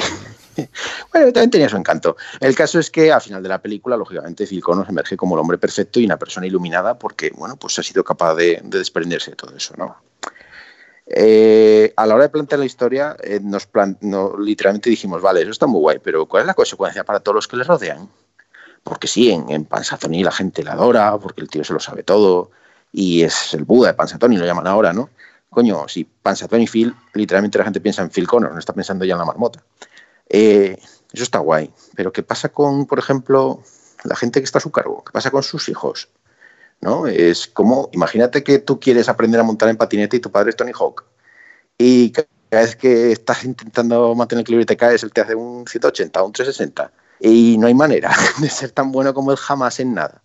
bueno, 1.13 1.33
también 1.33 1.51
tenía 1.51 1.69
su 1.69 1.77
encanto. 1.77 2.17
El 2.41 2.55
caso 2.55 2.79
es 2.79 2.91
que 2.91 3.13
al 3.13 3.21
final 3.21 3.43
de 3.43 3.49
la 3.49 3.61
película, 3.61 3.97
lógicamente, 3.97 4.47
Phil 4.47 4.63
Connors 4.63 4.89
emerge 4.89 5.17
como 5.17 5.35
el 5.35 5.41
hombre 5.41 5.59
perfecto 5.59 5.99
y 5.99 6.05
una 6.05 6.19
persona 6.19 6.47
iluminada 6.47 6.99
porque, 6.99 7.33
bueno, 7.35 7.57
pues 7.57 7.79
ha 7.79 7.83
sido 7.83 8.05
capaz 8.05 8.35
de, 8.35 8.61
desprenderse 8.65 9.31
de 9.31 9.37
todo 9.37 9.57
eso, 9.57 9.75
¿no? 9.77 9.97
Eh, 11.13 11.93
a 11.97 12.07
la 12.07 12.15
hora 12.15 12.25
de 12.25 12.31
plantear 12.31 12.61
la 12.61 12.67
historia, 12.67 13.17
eh, 13.21 13.41
nos 13.43 13.69
literalmente 14.39 14.91
dijimos, 14.91 15.21
vale, 15.21 15.43
eso 15.43 15.51
está 15.51 15.67
muy 15.67 15.81
guay, 15.81 15.99
pero 15.99 16.27
¿cuál 16.27 16.43
es 16.43 16.47
la 16.47 16.55
consecuencia 16.55 17.03
para 17.03 17.19
todos 17.19 17.35
los 17.35 17.49
que 17.49 17.57
le 17.57 17.65
rodean? 17.65 18.09
Porque 18.85 19.09
sí, 19.09 19.33
en, 19.33 19.51
en 19.51 19.67
la 20.25 20.33
gente 20.33 20.63
la 20.63 20.73
adora, 20.73 21.19
porque 21.19 21.41
el 21.41 21.49
tío 21.49 21.65
se 21.65 21.73
lo 21.73 21.81
sabe 21.81 22.05
todo, 22.05 22.53
y 22.93 23.23
es 23.23 23.55
el 23.55 23.65
Buda 23.65 23.89
de 23.89 23.95
Panzatoni, 23.95 24.37
lo 24.37 24.47
llaman 24.47 24.67
ahora, 24.67 24.93
¿no? 24.93 25.11
Coño, 25.49 25.89
si 25.89 26.05
Panzatoni 26.05 26.65
y 26.65 26.67
Phil, 26.67 26.95
literalmente 27.15 27.59
la 27.59 27.65
gente 27.65 27.81
piensa 27.81 28.03
en 28.03 28.11
Phil 28.11 28.27
Connors, 28.27 28.53
no 28.53 28.59
está 28.59 28.73
pensando 28.73 29.05
ya 29.05 29.15
en 29.15 29.19
la 29.19 29.25
marmota. 29.25 29.63
Eh, 30.29 30.79
eso 31.13 31.25
está 31.25 31.39
guay. 31.41 31.73
Pero 31.97 32.13
¿qué 32.13 32.23
pasa 32.23 32.51
con, 32.51 32.87
por 32.87 32.99
ejemplo, 32.99 33.63
la 34.05 34.17
gente 34.17 34.41
que 34.41 34.45
está 34.45 34.59
a 34.59 34.63
su 34.63 34.71
cargo? 34.71 35.03
¿Qué 35.05 35.13
pasa 35.13 35.31
con 35.31 35.43
sus 35.43 35.69
hijos? 35.69 36.09
¿No? 36.81 37.07
Es 37.07 37.47
como, 37.49 37.91
imagínate 37.93 38.43
que 38.43 38.59
tú 38.59 38.81
quieres 38.81 39.09
aprender 39.09 39.41
a 39.41 39.45
montar 39.45 39.69
en 39.69 39.77
patinete 39.77 40.17
y 40.17 40.21
tu 40.21 40.31
padre 40.31 40.51
es 40.51 40.57
Tony 40.57 40.73
Hawk. 40.73 41.05
Y 41.77 42.13
cada 42.13 42.29
vez 42.51 42.77
que 42.77 43.13
estás 43.13 43.45
intentando 43.45 44.15
mantener 44.15 44.41
el 44.41 44.43
equilibrio 44.43 44.63
y 44.63 44.67
te 44.67 44.77
caes, 44.77 45.03
él 45.03 45.13
te 45.13 45.21
hace 45.21 45.35
un 45.35 45.67
180 45.67 46.23
o 46.23 46.27
un 46.27 46.33
360. 46.33 46.93
Y 47.21 47.59
no 47.59 47.67
hay 47.67 47.75
manera 47.75 48.15
de 48.41 48.49
ser 48.49 48.71
tan 48.71 48.93
bueno 48.93 49.13
como 49.13 49.33
él 49.33 49.37
jamás 49.37 49.81
en 49.81 49.95
nada. 49.95 50.23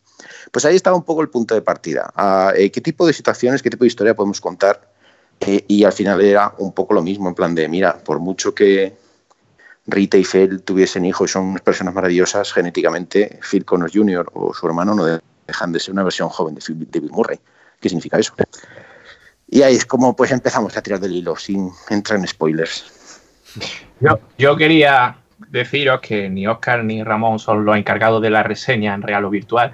Pues 0.51 0.65
ahí 0.65 0.75
estaba 0.75 0.95
un 0.95 1.03
poco 1.03 1.21
el 1.21 1.29
punto 1.29 1.55
de 1.55 1.61
partida. 1.61 2.11
Ah, 2.15 2.53
eh, 2.55 2.71
¿Qué 2.71 2.81
tipo 2.81 3.05
de 3.05 3.13
situaciones, 3.13 3.61
qué 3.61 3.69
tipo 3.69 3.83
de 3.83 3.89
historia 3.89 4.15
podemos 4.15 4.41
contar? 4.41 4.89
Eh, 5.41 5.65
y 5.67 5.83
al 5.83 5.93
final 5.93 6.21
era 6.21 6.53
un 6.59 6.73
poco 6.73 6.93
lo 6.93 7.01
mismo, 7.01 7.27
en 7.27 7.35
plan 7.35 7.53
de, 7.53 7.67
mira, 7.67 7.97
por 7.97 8.19
mucho 8.19 8.55
que, 8.55 8.95
Rita 9.87 10.17
y 10.17 10.23
Phil 10.23 10.61
tuviesen 10.61 11.05
hijos 11.05 11.31
son 11.31 11.45
unas 11.45 11.61
personas 11.61 11.93
maravillosas 11.93 12.51
genéticamente, 12.51 13.39
Phil 13.49 13.65
Connors 13.65 13.93
Jr. 13.93 14.31
o 14.33 14.53
su 14.53 14.65
hermano 14.65 14.95
no 14.95 15.05
dejan 15.05 15.71
de 15.71 15.79
ser 15.79 15.93
una 15.93 16.03
versión 16.03 16.29
joven 16.29 16.55
de, 16.55 16.99
Bill 16.99 17.11
Murray. 17.11 17.39
¿Qué 17.79 17.89
significa 17.89 18.17
eso? 18.17 18.33
Y 19.47 19.61
ahí 19.61 19.75
es 19.75 19.85
como 19.85 20.15
pues 20.15 20.31
empezamos 20.31 20.75
a 20.75 20.81
tirar 20.81 20.99
del 20.99 21.13
hilo 21.13 21.35
sin 21.35 21.69
entrar 21.89 22.19
en 22.19 22.27
spoilers. 22.27 23.19
Yo, 23.99 24.19
yo 24.37 24.57
quería 24.57 25.17
deciros 25.49 26.01
que 26.01 26.29
ni 26.29 26.47
Oscar 26.47 26.83
ni 26.83 27.03
Ramón 27.03 27.37
son 27.37 27.63
los 27.63 27.77
encargados 27.77 28.21
de 28.21 28.31
la 28.31 28.41
reseña 28.41 28.95
en 28.95 29.03
real 29.03 29.25
o 29.25 29.29
virtual. 29.29 29.73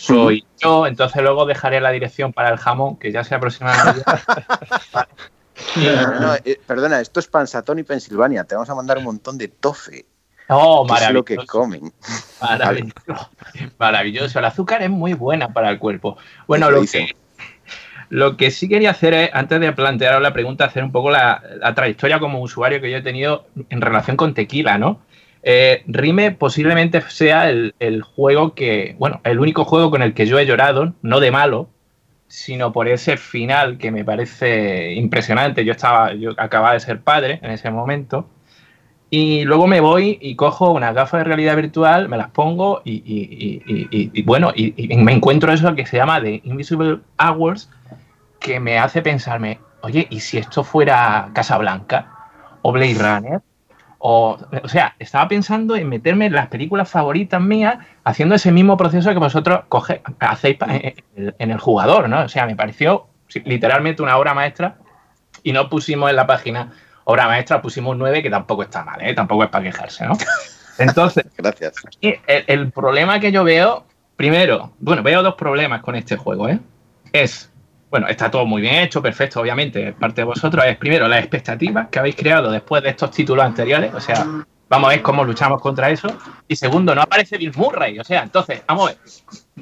Soy 0.00 0.46
yo, 0.58 0.86
entonces 0.86 1.20
luego 1.22 1.44
dejaré 1.44 1.78
la 1.80 1.90
dirección 1.90 2.32
para 2.32 2.48
el 2.48 2.56
jamón, 2.56 2.96
que 2.96 3.12
ya 3.12 3.22
se 3.22 3.34
aproxima 3.34 3.74
No, 5.76 6.34
eh, 6.42 6.58
perdona, 6.66 7.00
esto 7.00 7.20
es 7.20 7.26
Pansatón 7.26 7.80
y 7.80 7.82
Pensilvania. 7.82 8.44
Te 8.44 8.54
vamos 8.54 8.70
a 8.70 8.74
mandar 8.74 8.96
un 8.96 9.04
montón 9.04 9.36
de 9.36 9.48
tofe. 9.48 10.06
Oh, 10.48 10.86
maravilloso. 10.86 11.10
Es 11.10 11.14
lo 11.14 11.24
que 11.24 11.46
comen. 11.46 11.92
Maravilloso. 12.40 13.30
maravilloso. 13.78 14.38
El 14.38 14.44
azúcar 14.46 14.82
es 14.82 14.88
muy 14.88 15.12
buena 15.12 15.52
para 15.52 15.68
el 15.68 15.78
cuerpo. 15.78 16.16
Bueno, 16.46 16.70
lo 16.70 16.80
que, 16.80 17.14
lo 18.08 18.38
que 18.38 18.50
sí 18.50 18.70
quería 18.70 18.92
hacer 18.92 19.12
es, 19.12 19.30
antes 19.34 19.60
de 19.60 19.72
plantear 19.72 20.20
la 20.22 20.32
pregunta, 20.32 20.64
hacer 20.64 20.82
un 20.82 20.92
poco 20.92 21.10
la, 21.10 21.42
trayectoria 21.74 22.18
como 22.18 22.40
usuario 22.40 22.80
que 22.80 22.90
yo 22.90 22.96
he 22.96 23.02
tenido 23.02 23.46
en 23.68 23.82
relación 23.82 24.16
con 24.16 24.32
tequila, 24.32 24.78
¿no? 24.78 25.02
Eh, 25.42 25.82
Rime 25.86 26.32
posiblemente 26.32 27.00
sea 27.02 27.48
el, 27.48 28.02
juego 28.02 28.54
que, 28.54 28.94
bueno, 28.98 29.20
el 29.24 29.38
único 29.38 29.64
juego 29.64 29.90
con 29.90 30.02
el 30.02 30.14
que 30.14 30.26
yo 30.26 30.38
he 30.38 30.46
llorado, 30.46 30.94
no 31.02 31.20
de 31.20 31.30
malo, 31.30 31.68
sino 32.28 32.72
por 32.72 32.88
ese 32.88 33.16
final 33.16 33.78
que 33.78 33.90
me 33.90 34.04
parece 34.04 34.92
impresionante. 34.94 35.64
Yo 35.64 35.72
estaba, 35.72 36.14
yo 36.14 36.32
acababa 36.36 36.74
de 36.74 36.80
ser 36.80 37.00
padre 37.00 37.40
en 37.42 37.50
ese 37.50 37.70
momento. 37.70 38.28
Y 39.12 39.44
luego 39.44 39.66
me 39.66 39.80
voy 39.80 40.18
y 40.20 40.36
cojo 40.36 40.70
unas 40.70 40.94
gafas 40.94 41.20
de 41.20 41.24
realidad 41.24 41.56
virtual, 41.56 42.08
me 42.08 42.16
las 42.16 42.30
pongo 42.30 42.80
y, 42.84 44.22
bueno, 44.22 44.52
y, 44.54 44.96
me 44.98 45.12
encuentro 45.12 45.52
eso 45.52 45.74
que 45.74 45.84
se 45.84 45.96
llama 45.96 46.22
The 46.22 46.42
Invisible 46.44 47.00
Hours, 47.18 47.68
que 48.38 48.60
me 48.60 48.78
hace 48.78 49.02
pensarme, 49.02 49.58
oye, 49.80 50.06
¿y 50.10 50.20
si 50.20 50.38
esto 50.38 50.62
fuera 50.62 51.30
Casablanca 51.32 52.06
o 52.62 52.70
Blade 52.70 52.94
Runner? 52.94 53.40
O, 54.02 54.38
o 54.62 54.68
sea, 54.68 54.96
estaba 54.98 55.28
pensando 55.28 55.76
en 55.76 55.86
meterme 55.88 56.26
en 56.26 56.32
las 56.32 56.48
películas 56.48 56.88
favoritas 56.88 57.40
mías 57.40 57.76
haciendo 58.02 58.34
ese 58.34 58.50
mismo 58.50 58.78
proceso 58.78 59.10
que 59.10 59.18
vosotros 59.18 59.60
coge, 59.68 60.00
hacéis 60.20 60.56
en 61.16 61.50
el 61.50 61.58
jugador, 61.58 62.08
¿no? 62.08 62.22
O 62.22 62.28
sea, 62.28 62.46
me 62.46 62.56
pareció 62.56 63.08
literalmente 63.44 64.02
una 64.02 64.16
obra 64.16 64.32
maestra 64.32 64.76
y 65.42 65.52
no 65.52 65.68
pusimos 65.68 66.08
en 66.08 66.16
la 66.16 66.26
página 66.26 66.72
obra 67.04 67.26
maestra, 67.26 67.60
pusimos 67.60 67.96
9, 67.96 68.22
que 68.22 68.30
tampoco 68.30 68.62
está 68.62 68.84
mal, 68.84 69.00
¿eh? 69.02 69.14
tampoco 69.14 69.44
es 69.44 69.50
para 69.50 69.64
quejarse, 69.64 70.06
¿no? 70.06 70.16
Entonces, 70.78 71.26
Gracias. 71.36 71.74
el, 72.00 72.18
el 72.26 72.70
problema 72.72 73.20
que 73.20 73.32
yo 73.32 73.44
veo, 73.44 73.84
primero, 74.16 74.72
bueno, 74.78 75.02
veo 75.02 75.22
dos 75.22 75.34
problemas 75.34 75.82
con 75.82 75.94
este 75.94 76.16
juego, 76.16 76.48
¿eh? 76.48 76.58
Es, 77.12 77.50
bueno, 77.90 78.06
está 78.06 78.30
todo 78.30 78.46
muy 78.46 78.62
bien 78.62 78.76
hecho, 78.76 79.02
perfecto, 79.02 79.40
obviamente, 79.40 79.92
parte 79.92 80.20
de 80.20 80.24
vosotros, 80.24 80.64
es 80.64 80.76
primero 80.76 81.08
las 81.08 81.18
expectativas 81.20 81.88
que 81.88 81.98
habéis 81.98 82.14
creado 82.14 82.50
después 82.50 82.82
de 82.82 82.90
estos 82.90 83.10
títulos 83.10 83.44
anteriores, 83.44 83.92
o 83.92 84.00
sea, 84.00 84.24
vamos 84.68 84.88
a 84.88 84.90
ver 84.90 85.02
cómo 85.02 85.24
luchamos 85.24 85.60
contra 85.60 85.90
eso, 85.90 86.08
y 86.46 86.54
segundo, 86.54 86.94
no 86.94 87.02
aparece 87.02 87.36
Bill 87.36 87.52
Murray, 87.56 87.98
o 87.98 88.04
sea, 88.04 88.22
entonces, 88.22 88.62
vamos 88.66 88.84
a 88.84 88.92
ver, 88.92 88.98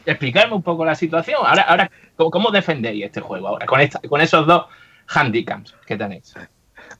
explicarme 0.05 0.55
un 0.55 0.63
poco 0.63 0.85
la 0.85 0.95
situación, 0.95 1.39
ahora, 1.45 1.63
ahora 1.63 1.91
¿cómo, 2.17 2.51
defendéis 2.51 3.07
este 3.07 3.21
juego 3.23 3.49
ahora, 3.49 3.65
con, 3.65 3.81
esta, 3.81 3.99
con 4.01 4.21
esos 4.21 4.47
dos 4.47 4.67
handicaps 5.07 5.75
que 5.87 5.97
tenéis? 5.97 6.35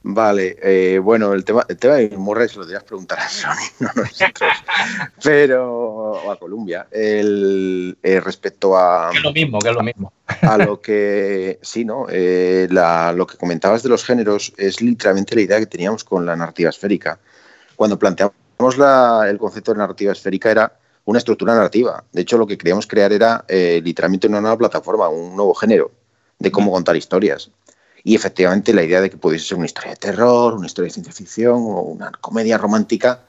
Vale, 0.01 0.55
eh, 0.61 0.97
bueno, 0.99 1.33
el 1.33 1.43
tema, 1.43 1.65
el 1.67 1.77
tema 1.77 1.95
de 1.95 2.15
Murray 2.17 2.47
se 2.47 2.55
lo 2.55 2.61
deberías 2.61 2.83
preguntar 2.85 3.19
a 3.19 3.27
Sony, 3.27 3.51
no 3.79 3.89
a 3.89 3.93
nosotros. 3.95 4.49
Pero, 5.21 5.73
o 5.73 6.31
a 6.31 6.37
Columbia. 6.39 6.87
El, 6.89 7.97
eh, 8.01 8.19
respecto 8.21 8.77
a, 8.77 9.09
Que 9.11 9.17
es 9.17 9.23
lo 9.23 9.33
mismo, 9.33 9.59
que 9.59 9.69
es 9.69 9.75
lo 9.75 9.83
mismo. 9.83 10.13
a 10.41 10.57
lo 10.57 10.79
que, 10.81 11.59
sí, 11.61 11.83
¿no? 11.83 12.05
Eh, 12.09 12.67
la- 12.71 13.11
lo 13.11 13.27
que 13.27 13.37
comentabas 13.37 13.83
de 13.83 13.89
los 13.89 14.05
géneros 14.05 14.53
es 14.57 14.81
literalmente 14.81 15.35
la 15.35 15.41
idea 15.41 15.59
que 15.59 15.65
teníamos 15.65 16.03
con 16.05 16.25
la 16.25 16.35
narrativa 16.35 16.69
esférica. 16.69 17.19
Cuando 17.75 17.99
planteamos 17.99 18.77
la- 18.77 19.27
el 19.29 19.37
concepto 19.37 19.73
de 19.73 19.79
narrativa 19.79 20.13
esférica 20.13 20.49
era 20.51 20.73
una 21.05 21.17
estructura 21.19 21.53
narrativa. 21.55 22.03
De 22.13 22.21
hecho, 22.21 22.37
lo 22.37 22.47
que 22.47 22.57
queríamos 22.57 22.87
crear 22.87 23.11
era 23.11 23.43
eh, 23.47 23.81
literalmente 23.83 24.27
una 24.27 24.39
nueva 24.41 24.57
plataforma, 24.57 25.09
un 25.09 25.35
nuevo 25.35 25.53
género 25.55 25.91
de 26.37 26.51
cómo 26.51 26.71
contar 26.71 26.95
historias. 26.95 27.51
Y 28.03 28.15
efectivamente 28.15 28.73
la 28.73 28.83
idea 28.83 29.01
de 29.01 29.09
que 29.09 29.17
pudiese 29.17 29.47
ser 29.47 29.57
una 29.57 29.65
historia 29.65 29.91
de 29.91 29.97
terror, 29.97 30.53
una 30.53 30.67
historia 30.67 30.87
de 30.87 30.93
ciencia 30.93 31.13
ficción 31.13 31.55
o 31.57 31.81
una 31.81 32.11
comedia 32.21 32.57
romántica 32.57 33.21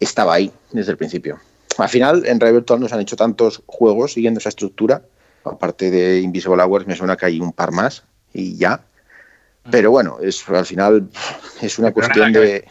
estaba 0.00 0.34
ahí 0.34 0.52
desde 0.72 0.92
el 0.92 0.98
principio. 0.98 1.38
Al 1.78 1.88
final, 1.88 2.24
en 2.26 2.40
Red 2.40 2.52
Virtual 2.54 2.80
nos 2.80 2.92
han 2.92 3.00
hecho 3.00 3.16
tantos 3.16 3.62
juegos 3.66 4.12
siguiendo 4.14 4.38
esa 4.38 4.48
estructura. 4.48 5.02
Aparte 5.44 5.90
de 5.90 6.20
Invisible 6.20 6.62
Hours, 6.62 6.86
me 6.86 6.96
suena 6.96 7.16
que 7.16 7.26
hay 7.26 7.40
un 7.40 7.52
par 7.52 7.70
más 7.70 8.02
y 8.32 8.56
ya. 8.56 8.80
Pero 9.70 9.90
bueno, 9.90 10.18
es, 10.22 10.48
al 10.48 10.64
final 10.64 11.08
es 11.60 11.78
una 11.78 11.88
Pero 11.92 11.94
cuestión 12.06 12.32
de, 12.32 12.64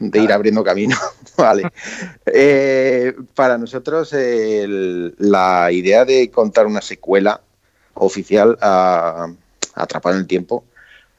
de 0.00 0.18
ir 0.18 0.32
abriendo 0.32 0.64
camino. 0.64 0.96
vale. 1.36 1.70
Eh, 2.26 3.14
para 3.34 3.58
nosotros, 3.58 4.12
el- 4.12 5.14
la 5.18 5.70
idea 5.72 6.04
de 6.04 6.30
contar 6.30 6.66
una 6.66 6.80
secuela 6.80 7.40
oficial 7.94 8.56
a, 8.60 9.28
a 9.74 9.82
Atrapar 9.82 10.14
en 10.14 10.20
el 10.20 10.26
Tiempo, 10.26 10.64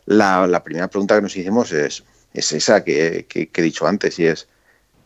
la, 0.09 0.47
la 0.47 0.63
primera 0.63 0.87
pregunta 0.87 1.15
que 1.15 1.21
nos 1.21 1.35
hicimos 1.37 1.71
es, 1.71 2.03
es 2.33 2.51
esa 2.51 2.83
que, 2.83 3.25
que- 3.29 3.49
que 3.49 3.61
he 3.61 3.63
dicho 3.63 3.85
antes, 3.87 4.17
y 4.19 4.25
es, 4.25 4.47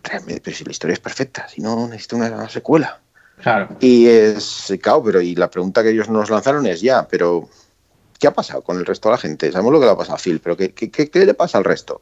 realmente, 0.03 0.41
pero 0.43 0.55
si 0.55 0.63
la 0.63 0.71
historia 0.71 0.93
es 0.93 0.99
perfecta, 0.99 1.47
si 1.49 1.61
no 1.61 1.87
necesito 1.87 2.15
una 2.15 2.47
secuela. 2.49 2.99
Claro. 3.41 3.75
Y 3.81 4.07
es, 4.07 4.73
claro, 4.81 5.03
pero 5.03 5.21
y 5.21 5.35
la 5.35 5.49
pregunta 5.49 5.83
que 5.83 5.89
ellos 5.89 6.07
nos 6.09 6.29
lanzaron 6.29 6.65
es 6.67 6.79
ya, 6.81 7.07
pero 7.07 7.49
¿qué 8.19 8.27
ha 8.27 8.33
pasado 8.33 8.61
con 8.61 8.77
el 8.77 8.85
resto 8.85 9.09
de 9.09 9.13
la 9.13 9.17
gente? 9.17 9.51
Sabemos 9.51 9.73
lo 9.73 9.79
que 9.79 9.85
le 9.87 9.91
ha 9.91 9.97
pasado 9.97 10.15
a 10.15 10.19
Phil, 10.19 10.39
pero 10.39 10.55
¿qué, 10.55 10.73
qué, 10.73 10.89
qué- 10.89 11.09
qué 11.09 11.25
le 11.25 11.33
pasa 11.33 11.57
al 11.57 11.65
resto? 11.65 12.01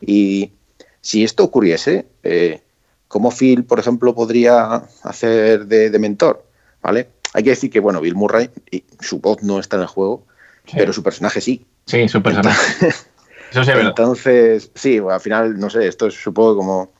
Y 0.00 0.52
si 1.00 1.24
esto 1.24 1.44
ocurriese, 1.44 2.06
eh, 2.22 2.62
¿cómo 3.08 3.30
Phil, 3.30 3.64
por 3.64 3.78
ejemplo, 3.78 4.14
podría 4.14 4.82
hacer 5.04 5.66
de, 5.66 5.88
de 5.90 5.98
mentor? 5.98 6.44
¿Vale? 6.82 7.08
Hay 7.32 7.44
que 7.44 7.50
decir 7.50 7.70
que, 7.70 7.80
bueno, 7.80 8.00
Bill 8.02 8.14
Murray, 8.14 8.50
y 8.70 8.84
su 9.00 9.20
voz 9.20 9.42
no 9.42 9.58
está 9.58 9.76
en 9.76 9.82
el 9.82 9.88
juego, 9.88 10.26
Sí. 10.66 10.74
pero 10.76 10.92
su 10.92 11.02
personaje 11.02 11.40
sí. 11.40 11.64
Sí, 11.86 12.08
su 12.08 12.22
personaje. 12.22 12.88
Eso 13.50 13.64
sí. 13.64 13.70
Entonces, 13.74 14.70
sí, 14.74 14.98
bueno, 14.98 15.14
al 15.14 15.20
final, 15.20 15.58
no 15.58 15.68
sé, 15.68 15.86
esto 15.86 16.06
es 16.06 16.14
supongo 16.14 16.56
como 16.56 16.92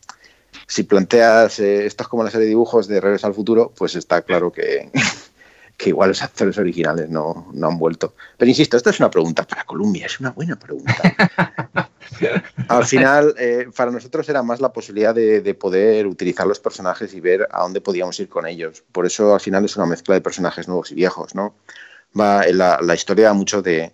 si 0.66 0.82
planteas 0.82 1.60
eh, 1.60 1.86
esto 1.86 2.02
es 2.02 2.08
como 2.08 2.24
la 2.24 2.30
serie 2.30 2.44
de 2.44 2.50
dibujos 2.50 2.88
de 2.88 3.00
Regreso 3.00 3.26
al 3.26 3.34
Futuro, 3.34 3.72
pues 3.76 3.94
está 3.94 4.22
claro 4.22 4.52
que, 4.52 4.90
que 5.76 5.90
igual 5.90 6.10
los 6.10 6.22
actores 6.22 6.56
originales 6.58 7.08
no, 7.08 7.48
no 7.52 7.68
han 7.68 7.78
vuelto. 7.78 8.14
Pero 8.36 8.48
insisto, 8.48 8.76
esto 8.76 8.90
es 8.90 9.00
una 9.00 9.10
pregunta 9.10 9.44
para 9.44 9.64
Columbia, 9.64 10.06
es 10.06 10.20
una 10.20 10.30
buena 10.30 10.56
pregunta. 10.56 10.94
Al 12.68 12.84
final, 12.84 13.34
eh, 13.38 13.68
para 13.74 13.90
nosotros 13.90 14.28
era 14.28 14.42
más 14.42 14.60
la 14.60 14.72
posibilidad 14.72 15.14
de, 15.14 15.40
de 15.40 15.54
poder 15.54 16.06
utilizar 16.06 16.46
los 16.46 16.60
personajes 16.60 17.14
y 17.14 17.20
ver 17.20 17.48
a 17.50 17.62
dónde 17.62 17.80
podíamos 17.80 18.18
ir 18.20 18.28
con 18.28 18.46
ellos. 18.46 18.84
Por 18.92 19.06
eso 19.06 19.34
al 19.34 19.40
final 19.40 19.64
es 19.64 19.76
una 19.76 19.86
mezcla 19.86 20.14
de 20.14 20.20
personajes 20.20 20.68
nuevos 20.68 20.92
y 20.92 20.94
viejos, 20.94 21.34
¿no? 21.34 21.54
Va, 22.18 22.46
la, 22.48 22.78
la 22.82 22.94
historia 22.94 23.32
mucho 23.32 23.62
de 23.62 23.92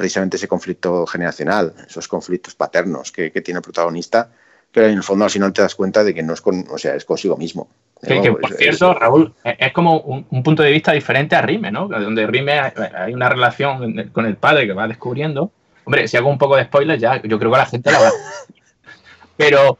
precisamente 0.00 0.38
ese 0.38 0.48
conflicto 0.48 1.06
generacional, 1.06 1.74
esos 1.86 2.08
conflictos 2.08 2.54
paternos 2.54 3.12
que, 3.12 3.30
que 3.30 3.42
tiene 3.42 3.58
el 3.58 3.62
protagonista, 3.62 4.30
pero 4.72 4.86
en 4.86 4.94
el 4.96 5.02
fondo 5.02 5.26
al 5.26 5.30
final 5.30 5.52
te 5.52 5.60
das 5.60 5.74
cuenta 5.74 6.02
de 6.02 6.14
que 6.14 6.22
no 6.22 6.32
es 6.32 6.40
con, 6.40 6.64
o 6.70 6.78
sea, 6.78 6.94
es 6.94 7.04
consigo 7.04 7.36
mismo. 7.36 7.68
Que, 8.02 8.14
¿no? 8.14 8.22
que, 8.22 8.32
por 8.32 8.50
Es- 8.50 8.56
cierto, 8.56 8.92
es- 8.92 8.98
Raúl, 8.98 9.34
es 9.44 9.56
es 9.58 9.72
como 9.74 9.98
un, 10.00 10.26
un 10.30 10.42
punto 10.42 10.62
de 10.62 10.70
vista 10.70 10.92
diferente 10.92 11.36
a 11.36 11.42
Rime, 11.42 11.70
¿no? 11.70 11.86
Donde 11.86 12.26
Rime 12.26 12.58
hay, 12.58 12.72
hay 12.96 13.12
una 13.12 13.28
relación 13.28 14.08
con 14.12 14.24
el 14.24 14.36
padre 14.36 14.66
que 14.66 14.72
va 14.72 14.88
descubriendo. 14.88 15.50
Hombre, 15.84 16.08
si 16.08 16.16
hago 16.16 16.30
un 16.30 16.38
poco 16.38 16.56
de 16.56 16.64
spoiler, 16.64 16.98
ya 16.98 17.20
yo 17.22 17.38
creo 17.38 17.50
que 17.50 17.58
la 17.58 17.66
gente 17.66 17.92
la 17.92 18.00
va. 18.00 18.10
Pero, 19.36 19.78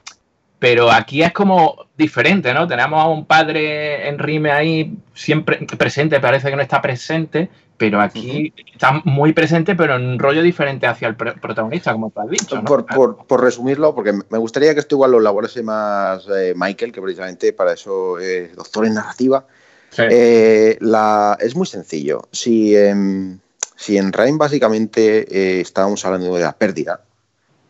pero 0.59 0.91
aquí 0.91 1.23
es 1.23 1.33
como 1.33 1.87
diferente, 1.97 2.53
¿no? 2.55 2.67
Tenemos 2.67 3.03
a 3.03 3.09
un 3.09 3.27
padre 3.27 4.09
en 4.09 4.19
Rime 4.19 4.51
ahí 4.51 4.95
siempre 5.15 5.59
presente, 5.79 6.19
parece 6.21 6.51
que 6.51 6.57
no 6.57 6.63
está 6.63 6.81
presente, 6.83 7.51
pero 7.81 7.99
aquí 7.99 8.53
está 8.75 9.01
muy 9.07 9.33
presente, 9.33 9.75
pero 9.75 9.97
en 9.97 10.05
un 10.07 10.19
rollo 10.19 10.43
diferente 10.43 10.87
hacia 10.87 11.09
el 11.09 11.17
pr- 11.17 11.41
protagonista, 11.41 11.93
como 11.95 12.11
tú 12.11 12.21
has 12.21 12.29
dicho. 12.29 12.57
¿no? 12.57 12.65
Por, 12.67 12.85
por- 12.85 13.27
por 13.27 13.43
resumirlo, 13.43 13.95
porque 13.95 14.13
me 14.13 14.37
gustaría 14.37 14.75
que 14.75 14.81
esto 14.81 14.97
igual 14.97 15.13
lo 15.13 15.19
elaborase 15.19 15.63
más 15.63 16.27
eh, 16.29 16.53
Michael, 16.55 16.93
que 16.93 17.01
precisamente 17.01 17.55
para 17.55 17.73
eso 17.73 18.19
es 18.19 18.55
doctor 18.55 18.85
en 18.85 18.93
narrativa. 18.95 19.47
Sí. 19.89 20.03
Eh, 20.11 20.77
la, 20.83 21.39
es 21.41 21.57
muy 21.57 21.67
sencillo. 21.67 22.29
Si, 22.31 22.77
en- 22.77 23.41
si 23.77 23.97
en 23.97 24.13
Rain 24.13 24.37
básicamente 24.37 25.27
eh, 25.31 25.61
estábamos 25.63 26.05
hablando 26.05 26.35
de 26.37 26.43
la 26.43 26.53
pérdida, 26.53 27.01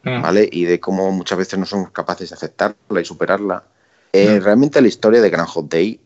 Mm. 0.02 0.22
¿vale? 0.22 0.48
Y 0.50 0.64
de 0.64 0.80
cómo 0.80 1.12
muchas 1.12 1.36
veces 1.38 1.56
no 1.58 1.66
somos 1.66 1.90
capaces 1.90 2.30
de 2.30 2.34
aceptarla 2.34 3.00
y 3.00 3.04
superarla. 3.04 3.62
Eh, 4.14 4.40
Realmente 4.40 4.80
la 4.80 4.88
historia 4.88 5.20
de 5.20 5.28
Grand 5.30 5.46
Hot 5.50 5.68
Day 5.70 6.00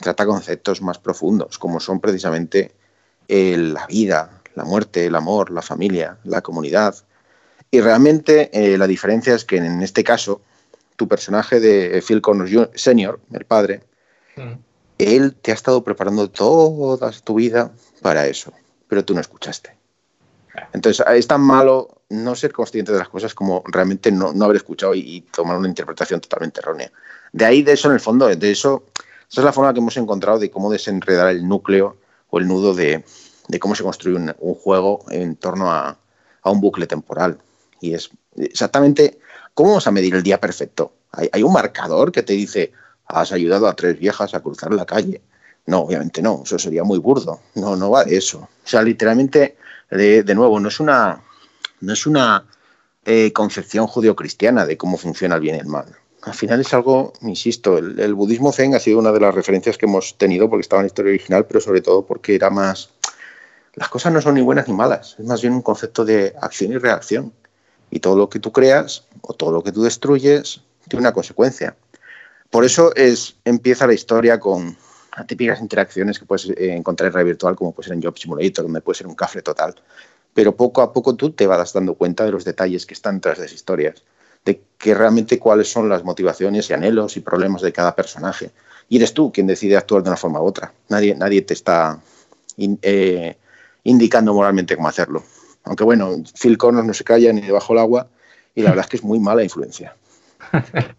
trata 0.00 0.26
conceptos 0.26 0.80
más 0.82 0.98
profundos, 0.98 1.58
como 1.58 1.78
son 1.80 2.00
precisamente 2.00 2.72
eh, 3.28 3.56
la 3.56 3.86
vida, 3.86 4.42
la 4.54 4.64
muerte, 4.64 5.06
el 5.06 5.14
amor, 5.14 5.50
la 5.50 5.62
familia, 5.62 6.18
la 6.24 6.40
comunidad. 6.40 6.94
Y 7.70 7.80
realmente 7.80 8.50
eh, 8.52 8.78
la 8.78 8.86
diferencia 8.86 9.34
es 9.34 9.44
que 9.44 9.56
en 9.56 9.82
este 9.82 10.04
caso, 10.04 10.40
tu 10.96 11.08
personaje 11.08 11.58
de 11.60 12.02
Phil 12.06 12.20
Connors. 12.20 12.70
Senior, 12.74 13.20
el 13.32 13.44
padre, 13.44 13.82
Mm. 14.36 14.58
él 14.98 15.34
te 15.34 15.52
ha 15.52 15.54
estado 15.54 15.82
preparando 15.84 16.28
toda 16.28 17.10
tu 17.22 17.34
vida 17.34 17.72
para 18.02 18.26
eso, 18.26 18.52
pero 18.88 19.04
tú 19.04 19.14
no 19.14 19.20
escuchaste. 19.20 19.76
Entonces, 20.72 21.04
es 21.14 21.26
tan 21.26 21.40
malo 21.40 22.02
no 22.10 22.34
ser 22.36 22.52
consciente 22.52 22.92
de 22.92 22.98
las 22.98 23.08
cosas 23.08 23.34
como 23.34 23.62
realmente 23.66 24.12
no, 24.12 24.32
no 24.32 24.44
haber 24.44 24.56
escuchado 24.58 24.94
y, 24.94 25.00
y 25.00 25.20
tomar 25.22 25.56
una 25.56 25.68
interpretación 25.68 26.20
totalmente 26.20 26.60
errónea. 26.60 26.92
De 27.32 27.44
ahí, 27.44 27.62
de 27.62 27.72
eso, 27.72 27.88
en 27.88 27.94
el 27.94 28.00
fondo, 28.00 28.28
de 28.28 28.50
eso, 28.50 28.84
esa 29.30 29.40
es 29.40 29.44
la 29.44 29.52
forma 29.52 29.72
que 29.72 29.80
hemos 29.80 29.96
encontrado 29.96 30.38
de 30.38 30.50
cómo 30.50 30.70
desenredar 30.70 31.28
el 31.28 31.46
núcleo 31.46 31.96
o 32.34 32.38
el 32.40 32.48
nudo 32.48 32.74
de, 32.74 33.04
cómo 33.60 33.76
se 33.76 33.84
construye 33.84 34.16
un, 34.16 34.54
juego 34.54 35.04
en 35.08 35.36
torno 35.36 35.70
a, 35.70 35.96
un 36.44 36.60
bucle 36.60 36.86
temporal. 36.86 37.38
Y 37.80 37.94
es 37.94 38.10
exactamente 38.36 39.20
cómo 39.54 39.70
vamos 39.70 39.86
a 39.86 39.92
medir 39.92 40.16
el 40.16 40.22
día 40.24 40.40
perfecto. 40.40 40.92
Hay, 41.12 41.42
un 41.44 41.52
marcador 41.52 42.10
que 42.10 42.24
te 42.24 42.32
dice, 42.32 42.72
has 43.06 43.30
ayudado 43.30 43.68
a 43.68 43.76
tres 43.76 43.98
viejas 44.00 44.34
a 44.34 44.40
cruzar 44.40 44.74
la 44.74 44.84
calle. 44.84 45.22
No, 45.66 45.80
obviamente 45.80 46.22
no, 46.22 46.42
eso 46.44 46.58
sería 46.58 46.82
muy 46.82 46.98
burdo. 46.98 47.40
No, 47.54 47.76
no 47.76 47.90
va 47.90 48.04
de 48.04 48.16
eso. 48.16 48.40
O 48.40 48.66
sea, 48.68 48.82
literalmente, 48.82 49.56
de, 49.90 50.24
de 50.24 50.34
nuevo, 50.34 50.58
no 50.58 50.68
es 50.68 50.80
una, 50.80 51.22
no 51.80 51.92
es 51.92 52.06
una 52.06 52.44
eh, 53.04 53.32
concepción 53.32 53.86
judeocristiana 53.86 54.66
de 54.66 54.76
cómo 54.76 54.98
funciona 54.98 55.36
el 55.36 55.40
bien 55.40 55.54
y 55.54 55.60
el 55.60 55.66
mal. 55.66 55.86
Al 56.24 56.34
final 56.34 56.60
es 56.60 56.72
algo, 56.72 57.12
insisto, 57.20 57.76
el, 57.76 58.14
budismo 58.14 58.50
zen 58.50 58.74
ha 58.74 58.80
sido 58.80 58.98
una 58.98 59.12
de 59.12 59.20
las 59.20 59.34
referencias 59.34 59.76
que 59.76 59.84
hemos 59.84 60.16
tenido 60.16 60.48
porque 60.48 60.62
estaba 60.62 60.80
en 60.80 60.84
la 60.84 60.88
historia 60.88 61.10
original, 61.10 61.46
pero 61.46 61.60
sobre 61.60 61.82
todo 61.82 62.06
porque 62.06 62.34
era 62.34 62.48
más... 62.48 62.90
Las 63.74 63.88
cosas 63.88 64.12
no 64.12 64.22
son 64.22 64.34
ni 64.34 64.40
buenas 64.40 64.66
ni 64.66 64.72
malas, 64.72 65.16
es 65.18 65.26
más 65.26 65.42
bien 65.42 65.52
un 65.52 65.60
concepto 65.60 66.04
de 66.04 66.34
acción 66.40 66.72
y 66.72 66.78
reacción. 66.78 67.32
Y 67.90 68.00
todo 68.00 68.16
lo 68.16 68.28
que 68.28 68.38
tú 68.38 68.52
creas 68.52 69.04
o 69.20 69.34
todo 69.34 69.52
lo 69.52 69.62
que 69.62 69.70
tú 69.70 69.82
destruyes 69.82 70.62
tiene 70.88 71.00
una 71.00 71.12
consecuencia. 71.12 71.76
Por 72.50 72.64
eso 72.64 72.94
es, 72.94 73.36
empieza 73.44 73.86
la 73.86 73.94
historia 73.94 74.40
con 74.40 74.76
las 75.16 75.26
típicas 75.26 75.60
interacciones 75.60 76.18
que 76.18 76.24
puedes 76.24 76.48
eh, 76.50 76.74
encontrar 76.74 77.08
en 77.08 77.14
red 77.14 77.24
virtual, 77.26 77.56
como 77.56 77.72
puede 77.72 77.88
ser 77.88 77.96
en 77.96 78.02
Job 78.02 78.16
Simulator, 78.16 78.64
donde 78.64 78.80
puede 78.80 78.96
ser 78.96 79.06
un 79.06 79.14
cafre 79.14 79.42
total. 79.42 79.74
Pero 80.32 80.56
poco 80.56 80.80
a 80.80 80.92
poco 80.92 81.14
tú 81.14 81.32
te 81.32 81.46
vas 81.46 81.72
dando 81.72 81.94
cuenta 81.94 82.24
de 82.24 82.32
los 82.32 82.44
detalles 82.44 82.86
que 82.86 82.94
están 82.94 83.20
tras 83.20 83.38
de 83.38 83.46
esas 83.46 83.56
historias, 83.56 84.02
de 84.44 84.60
que 84.78 84.94
realmente 84.94 85.38
cuáles 85.38 85.70
son 85.70 85.88
las 85.88 86.04
motivaciones 86.04 86.68
y 86.68 86.74
anhelos 86.74 87.16
y 87.16 87.20
problemas 87.20 87.62
de 87.62 87.72
cada 87.72 87.94
personaje. 87.94 88.50
Y 88.88 88.98
eres 88.98 89.14
tú 89.14 89.32
quien 89.32 89.46
decide 89.46 89.76
actuar 89.76 90.02
de 90.02 90.10
una 90.10 90.16
forma 90.16 90.40
u 90.40 90.44
otra. 90.44 90.72
Nadie, 90.88 91.14
nadie 91.14 91.42
te 91.42 91.54
está 91.54 91.98
in- 92.56 92.78
eh, 92.82 93.36
indicando 93.84 94.34
moralmente 94.34 94.76
cómo 94.76 94.88
hacerlo. 94.88 95.22
Aunque 95.64 95.84
bueno, 95.84 96.10
Phil 96.38 96.58
Connors 96.58 96.86
no 96.86 96.92
se 96.92 97.04
calla 97.04 97.32
ni 97.32 97.40
debajo 97.40 97.72
del 97.72 97.80
agua 97.80 98.08
y 98.54 98.62
la 98.62 98.70
verdad 98.70 98.84
es 98.84 98.90
que 98.90 98.96
es 98.98 99.04
muy 99.04 99.18
mala 99.18 99.42
influencia. 99.42 99.96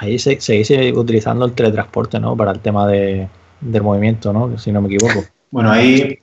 Ahí 0.00 0.18
se, 0.18 0.40
sigue 0.40 0.96
utilizando 0.96 1.44
el 1.44 1.54
teletransporte, 1.54 2.20
¿no? 2.20 2.36
Para 2.36 2.52
el 2.52 2.60
tema 2.60 2.86
de, 2.86 3.28
del 3.60 3.82
movimiento, 3.82 4.32
¿no? 4.32 4.56
Si 4.56 4.70
no 4.70 4.80
me 4.80 4.94
equivoco. 4.94 5.24
Bueno, 5.50 5.72
ahí 5.72 6.20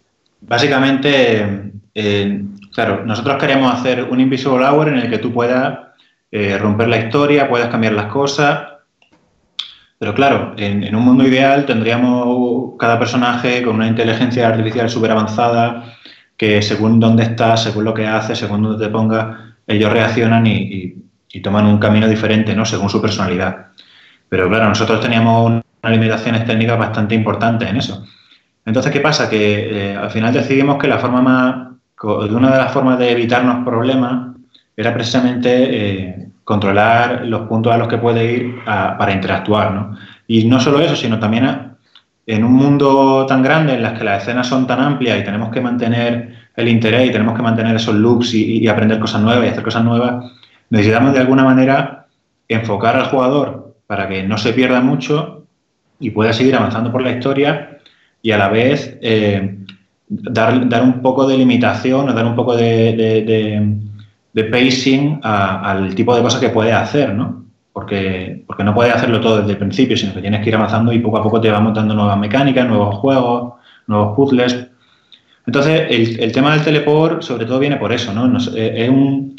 básicamente, 0.47 1.71
eh, 1.93 2.43
claro, 2.73 3.05
nosotros 3.05 3.37
queremos 3.37 3.73
hacer 3.73 4.03
un 4.03 4.19
Invisible 4.19 4.65
Hour 4.65 4.89
en 4.89 4.97
el 4.97 5.09
que 5.09 5.17
tú 5.17 5.33
puedas 5.33 5.79
eh, 6.31 6.57
romper 6.57 6.87
la 6.87 6.97
historia, 6.97 7.49
puedas 7.49 7.69
cambiar 7.69 7.93
las 7.93 8.07
cosas. 8.07 8.63
Pero 9.97 10.13
claro, 10.13 10.53
en, 10.57 10.93
un 10.93 11.03
mundo 11.03 11.25
ideal 11.25 11.65
tendríamos 11.65 12.73
cada 12.77 12.99
personaje 12.99 13.63
con 13.63 13.75
una 13.75 13.87
inteligencia 13.87 14.47
artificial 14.47 14.89
súper 14.89 15.11
avanzada 15.11 15.95
que 16.37 16.61
según 16.61 16.99
dónde 16.99 17.23
estás, 17.23 17.63
según 17.63 17.85
lo 17.85 17.93
que 17.93 18.05
haces, 18.05 18.37
según 18.37 18.61
dónde 18.61 18.85
te 18.85 18.91
pongas, 18.91 19.37
ellos 19.65 19.91
reaccionan 19.91 20.45
y, 20.45 20.95
y 21.31 21.39
toman 21.41 21.65
un 21.65 21.77
camino 21.79 22.07
diferente, 22.07 22.55
¿no? 22.55 22.65
Según 22.65 22.89
su 22.89 23.01
personalidad. 23.01 23.67
Pero 24.27 24.49
claro, 24.49 24.67
nosotros 24.67 24.99
teníamos 24.99 25.47
unas 25.47 25.93
limitaciones 25.93 26.45
técnicas 26.45 26.77
bastante 26.77 27.15
importantes 27.15 27.69
en 27.69 27.77
eso. 27.77 28.05
Entonces, 28.65 28.91
¿qué 28.91 28.99
pasa? 28.99 29.29
Que 29.29 29.91
eh, 29.91 29.95
al 29.95 30.09
final 30.09 30.33
decidimos 30.33 30.77
que 30.77 30.87
la 30.87 30.97
forma 30.97 31.21
más, 31.21 31.67
una 32.03 32.51
de 32.51 32.57
las 32.57 32.71
formas 32.71 32.99
de 32.99 33.11
evitarnos 33.11 33.63
problemas 33.63 34.35
era 34.75 34.93
precisamente 34.93 35.49
eh, 35.49 36.27
controlar 36.43 37.25
los 37.25 37.47
puntos 37.47 37.71
a 37.71 37.77
los 37.77 37.87
que 37.87 37.97
puede 37.97 38.33
ir 38.33 38.65
para 38.65 39.13
interactuar, 39.13 39.71
¿no? 39.71 39.97
Y 40.27 40.45
no 40.45 40.59
solo 40.59 40.79
eso, 40.79 40.95
sino 40.95 41.19
también 41.19 41.75
en 42.25 42.43
un 42.43 42.53
mundo 42.53 43.25
tan 43.27 43.43
grande 43.43 43.75
en 43.75 43.83
las 43.83 43.97
que 43.97 44.03
las 44.03 44.23
escenas 44.23 44.47
son 44.47 44.67
tan 44.67 44.79
amplias 44.79 45.19
y 45.19 45.23
tenemos 45.23 45.49
que 45.51 45.61
mantener 45.61 46.35
el 46.55 46.67
interés 46.67 47.09
y 47.09 47.11
tenemos 47.11 47.35
que 47.35 47.43
mantener 47.43 47.75
esos 47.75 47.95
looks 47.95 48.33
y 48.33 48.67
aprender 48.67 48.99
cosas 48.99 49.21
nuevas 49.21 49.45
y 49.45 49.49
hacer 49.49 49.63
cosas 49.63 49.83
nuevas, 49.83 50.31
necesitamos 50.69 51.13
de 51.13 51.19
alguna 51.19 51.43
manera 51.43 52.07
enfocar 52.47 52.95
al 52.95 53.05
jugador 53.05 53.75
para 53.87 54.07
que 54.07 54.23
no 54.23 54.37
se 54.37 54.53
pierda 54.53 54.81
mucho 54.81 55.45
y 55.99 56.09
pueda 56.11 56.33
seguir 56.33 56.55
avanzando 56.55 56.91
por 56.91 57.01
la 57.01 57.11
historia 57.11 57.74
y 58.25 58.31
a 58.31 58.39
la 58.39 58.49
vez 58.49 58.97
eh, 59.03 59.55
dar, 60.07 60.67
dar, 60.67 60.81
un 60.81 60.99
poco 61.03 61.27
de 61.27 61.37
limitación 61.37 62.07
dar 62.07 62.25
un 62.25 62.35
poco 62.35 62.57
de, 62.57 63.71
de, 64.33 64.43
pacing 64.45 65.19
al 65.21 65.93
tipo 65.93 66.15
de 66.15 66.23
cosas 66.23 66.41
que 66.41 66.49
puede 66.49 66.73
hacer, 66.73 67.13
¿no? 67.13 67.45
Porque, 67.71 68.43
porque 68.47 68.63
no 68.63 68.73
puedes 68.73 68.95
hacerlo 68.95 69.21
todo 69.21 69.37
desde 69.41 69.51
el 69.51 69.59
principio, 69.59 69.95
sino 69.95 70.11
que 70.15 70.21
tienes 70.21 70.41
que 70.41 70.49
ir 70.49 70.55
avanzando 70.55 70.91
y 70.91 70.97
poco 70.97 71.19
a 71.19 71.23
poco 71.23 71.39
te 71.39 71.51
va 71.51 71.59
montando 71.59 71.93
nuevas 71.93 72.17
mecánicas, 72.17 72.67
nuevos 72.67 72.95
juegos, 72.95 73.53
nuevos 73.85 74.15
puzzles. 74.15 74.69
Entonces, 75.45 75.85
el, 75.87 76.19
el 76.19 76.31
tema 76.31 76.53
del 76.53 76.63
teleport 76.63 77.21
sobre 77.21 77.45
todo 77.45 77.59
viene 77.59 77.75
por 77.75 77.93
eso, 77.93 78.11
¿no? 78.11 78.39
es 78.55 78.89
un, 78.89 79.35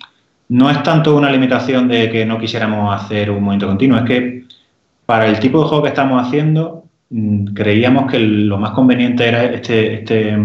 no 0.51 0.71
es 0.71 0.81
tanto 0.85 1.17
una 1.17 1.33
limitación 1.33 1.89
de 1.89 2.09
que 2.09 2.25
no 2.25 2.39
quisiéramos 2.39 2.95
hacer 2.95 3.33
un 3.33 3.43
movimiento 3.43 3.67
continuo, 3.67 3.99
es 3.99 4.05
que 4.05 4.45
para 5.07 5.27
el 5.27 5.41
tipo 5.41 5.61
de 5.61 5.65
juego 5.65 5.83
que 5.83 5.89
estamos 5.89 6.25
haciendo 6.25 6.86
creíamos 7.55 8.11
que 8.11 8.19
lo 8.19 8.59
más 8.59 8.71
conveniente 8.71 9.29
era 9.29 9.45
este, 9.45 9.95
este, 9.95 10.37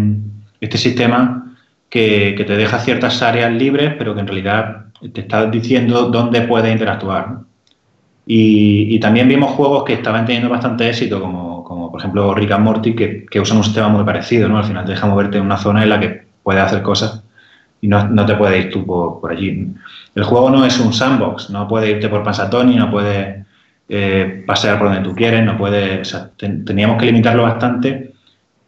este 0.60 0.78
sistema 0.78 1.56
que, 1.88 2.42
te 2.46 2.56
deja 2.56 2.78
ciertas 2.78 3.22
áreas 3.22 3.52
libres, 3.52 3.94
pero 3.98 4.14
que 4.14 4.20
en 4.20 4.26
realidad 4.26 4.86
te 5.12 5.22
está 5.22 5.46
diciendo 5.46 6.10
dónde 6.10 6.42
puedes 6.42 6.72
interactuar. 6.72 7.40
Y, 8.24 8.98
también 9.00 9.28
vimos 9.28 9.50
juegos 9.52 9.84
que 9.84 9.94
estaban 9.94 10.24
teniendo 10.24 10.48
bastante 10.48 10.88
éxito, 10.88 11.20
como, 11.20 11.90
por 11.90 12.00
ejemplo 12.00 12.34
Rick 12.34 12.52
and 12.52 12.64
Morty, 12.64 12.94
que, 12.94 13.26
que, 13.26 13.40
usan 13.40 13.58
un 13.58 13.64
sistema 13.64 13.88
muy 13.88 14.04
parecido, 14.04 14.48
¿no? 14.48 14.58
Al 14.58 14.64
final 14.64 14.84
te 14.84 14.92
deja 14.92 15.06
moverte 15.06 15.38
en 15.38 15.44
una 15.44 15.56
zona 15.56 15.82
en 15.82 15.88
la 15.90 16.00
que 16.00 16.22
puedes 16.42 16.62
hacer 16.62 16.82
cosas 16.82 17.22
y 17.82 17.88
no, 17.88 18.24
te 18.24 18.34
puedes 18.36 18.64
ir 18.64 18.70
tú 18.70 18.86
por, 18.86 19.30
allí. 19.30 19.74
El 20.14 20.24
juego 20.24 20.50
no 20.50 20.64
es 20.64 20.78
un 20.78 20.92
sandbox, 20.92 21.50
no 21.50 21.66
puedes 21.66 21.90
irte 21.90 22.08
por 22.08 22.22
Pasatoni, 22.22 22.76
no 22.76 22.90
puedes 22.90 23.44
eh, 23.88 24.44
pasear 24.46 24.78
por 24.78 24.88
donde 24.88 25.08
tú 25.08 25.14
quieres, 25.14 25.44
no 25.44 25.56
puedes, 25.56 26.16
teníamos 26.36 26.98
que 26.98 27.06
limitarlo 27.06 27.42
bastante 27.42 28.14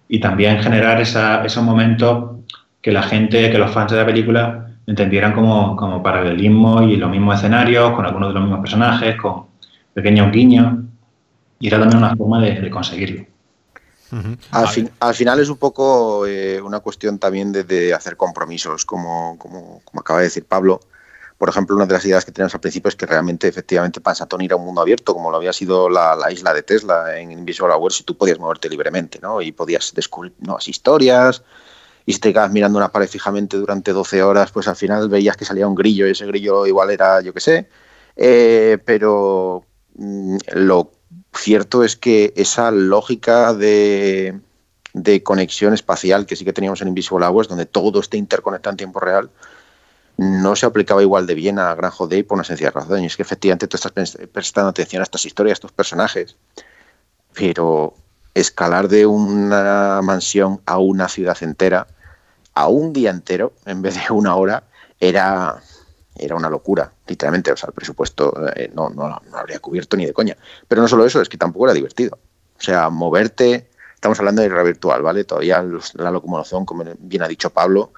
y 0.08 0.20
también 0.20 0.62
generar 0.62 1.00
esos 1.00 1.62
momentos 1.62 2.36
que 2.82 2.92
la 2.92 3.02
gente, 3.02 3.50
que 3.50 3.58
los 3.58 3.70
fans 3.70 3.92
de 3.92 3.98
la 3.98 4.06
película 4.06 4.68
entendieran 4.86 5.32
como, 5.32 5.76
como 5.76 6.02
paralelismo 6.02 6.82
y 6.82 6.96
los 6.96 7.10
mismos 7.10 7.36
escenarios, 7.36 7.92
con 7.92 8.04
algunos 8.04 8.28
de 8.28 8.34
los 8.34 8.42
mismos 8.42 8.60
personajes, 8.60 9.16
con 9.16 9.46
pequeños 9.94 10.30
guiños, 10.30 10.80
y 11.58 11.68
era 11.68 11.78
también 11.78 11.98
una 11.98 12.14
forma 12.14 12.40
de 12.40 12.68
conseguirlo 12.68 13.24
al, 14.50 15.14
final 15.14 15.40
es 15.40 15.48
un 15.48 15.56
poco 15.56 16.26
eh, 16.26 16.60
una 16.60 16.80
cuestión 16.80 17.18
también 17.18 17.52
de, 17.52 17.94
hacer 17.94 18.16
compromisos, 18.16 18.84
como, 18.84 19.36
como, 19.38 19.82
acaba 20.00 20.20
de 20.20 20.26
decir 20.26 20.44
Pablo. 20.44 20.80
Por 21.38 21.48
ejemplo, 21.48 21.76
una 21.76 21.86
de 21.86 21.94
las 21.94 22.04
ideas 22.04 22.24
que 22.24 22.32
tenemos 22.32 22.54
al 22.54 22.60
principio 22.60 22.88
es 22.88 22.96
que 22.96 23.06
realmente, 23.06 23.48
efectivamente, 23.48 24.00
Pansatón 24.00 24.42
ir 24.42 24.52
a 24.52 24.56
un 24.56 24.64
mundo 24.64 24.80
abierto, 24.80 25.14
como 25.14 25.30
lo 25.30 25.36
había 25.36 25.52
sido 25.52 25.88
la, 25.88 26.16
isla 26.30 26.54
de 26.54 26.62
Tesla 26.62 27.18
en 27.18 27.32
Invisible 27.32 27.74
Hour, 27.74 27.92
si 27.92 28.04
tú 28.04 28.16
podías 28.16 28.38
moverte 28.38 28.68
libremente, 28.68 29.18
¿no? 29.20 29.42
Y 29.42 29.52
podías 29.52 29.92
descubrir 29.94 30.32
nuevas 30.38 30.68
historias, 30.68 31.42
y 32.06 32.12
si 32.12 32.20
te 32.20 32.32
quedas 32.32 32.52
mirando 32.52 32.78
una 32.78 32.92
pared 32.92 33.08
fijamente 33.08 33.56
durante 33.56 33.92
12 33.92 34.22
horas, 34.22 34.52
pues 34.52 34.68
al 34.68 34.76
final 34.76 35.08
veías 35.08 35.36
que 35.36 35.44
salía 35.44 35.66
un 35.66 35.74
grillo 35.74 36.06
y 36.06 36.10
ese 36.10 36.26
grillo 36.26 36.66
igual 36.66 36.90
era, 36.90 37.20
yo 37.20 37.32
qué 37.32 37.40
sé. 37.40 37.68
Eh, 38.16 38.78
pero 38.84 39.64
mm, 39.96 40.36
lo 40.54 40.92
cierto 41.34 41.82
es 41.82 41.96
que 41.96 42.32
esa 42.36 42.70
lógica 42.70 43.54
de, 43.54 44.40
conexión 45.22 45.74
espacial 45.74 46.26
que 46.26 46.36
sí 46.36 46.44
que 46.44 46.52
teníamos 46.52 46.82
en 46.82 46.88
Invisible 46.88 47.26
Hours, 47.26 47.48
donde 47.48 47.66
todo 47.66 48.00
está 48.00 48.16
interconectado 48.16 48.72
en 48.72 48.76
tiempo 48.76 49.00
real, 49.00 49.30
no 50.16 50.54
se 50.56 50.66
aplicaba 50.66 51.02
igual 51.02 51.26
de 51.26 51.34
bien 51.34 51.58
a 51.58 51.74
Gran 51.74 51.92
Day 52.08 52.22
por 52.22 52.36
una 52.36 52.44
sencilla 52.44 52.70
razón. 52.70 53.02
Y 53.02 53.06
es 53.06 53.16
que 53.16 53.22
efectivamente 53.22 53.66
tú 53.66 53.76
estás 53.76 53.92
prestando 54.32 54.70
atención 54.70 55.00
a 55.00 55.04
estas 55.04 55.24
historias, 55.26 55.56
a 55.56 55.58
estos 55.58 55.72
personajes, 55.72 56.36
pero 57.32 57.94
escalar 58.34 58.88
de 58.88 59.06
una 59.06 60.00
mansión 60.02 60.60
a 60.66 60.78
una 60.78 61.08
ciudad 61.08 61.36
entera, 61.40 61.86
a 62.54 62.68
un 62.68 62.92
día 62.92 63.10
entero, 63.10 63.52
en 63.66 63.82
vez 63.82 63.94
de 63.94 64.12
una 64.12 64.36
hora, 64.36 64.64
era, 65.00 65.60
era 66.16 66.36
una 66.36 66.48
locura, 66.48 66.92
literalmente. 67.06 67.52
O 67.52 67.56
sea, 67.56 67.68
el 67.68 67.74
presupuesto 67.74 68.34
eh, 68.54 68.70
no, 68.74 68.90
no, 68.90 69.20
habría 69.32 69.58
cubierto 69.58 69.96
ni 69.96 70.06
de 70.06 70.12
coña. 70.12 70.36
Pero 70.68 70.82
no 70.82 70.88
solo 70.88 71.04
eso, 71.04 71.20
es 71.20 71.28
que 71.28 71.36
tampoco 71.36 71.66
era 71.66 71.74
divertido. 71.74 72.18
O 72.56 72.62
sea, 72.62 72.88
moverte, 72.90 73.68
estamos 73.94 74.18
hablando 74.20 74.42
de 74.42 74.48
realidad 74.48 74.66
virtual, 74.66 75.02
¿vale? 75.02 75.24
Todavía 75.24 75.64
la 75.94 76.10
locomoción, 76.10 76.64
como 76.64 76.84
bien 76.98 77.22
ha 77.22 77.28
dicho 77.28 77.50
Pablo, 77.50 77.92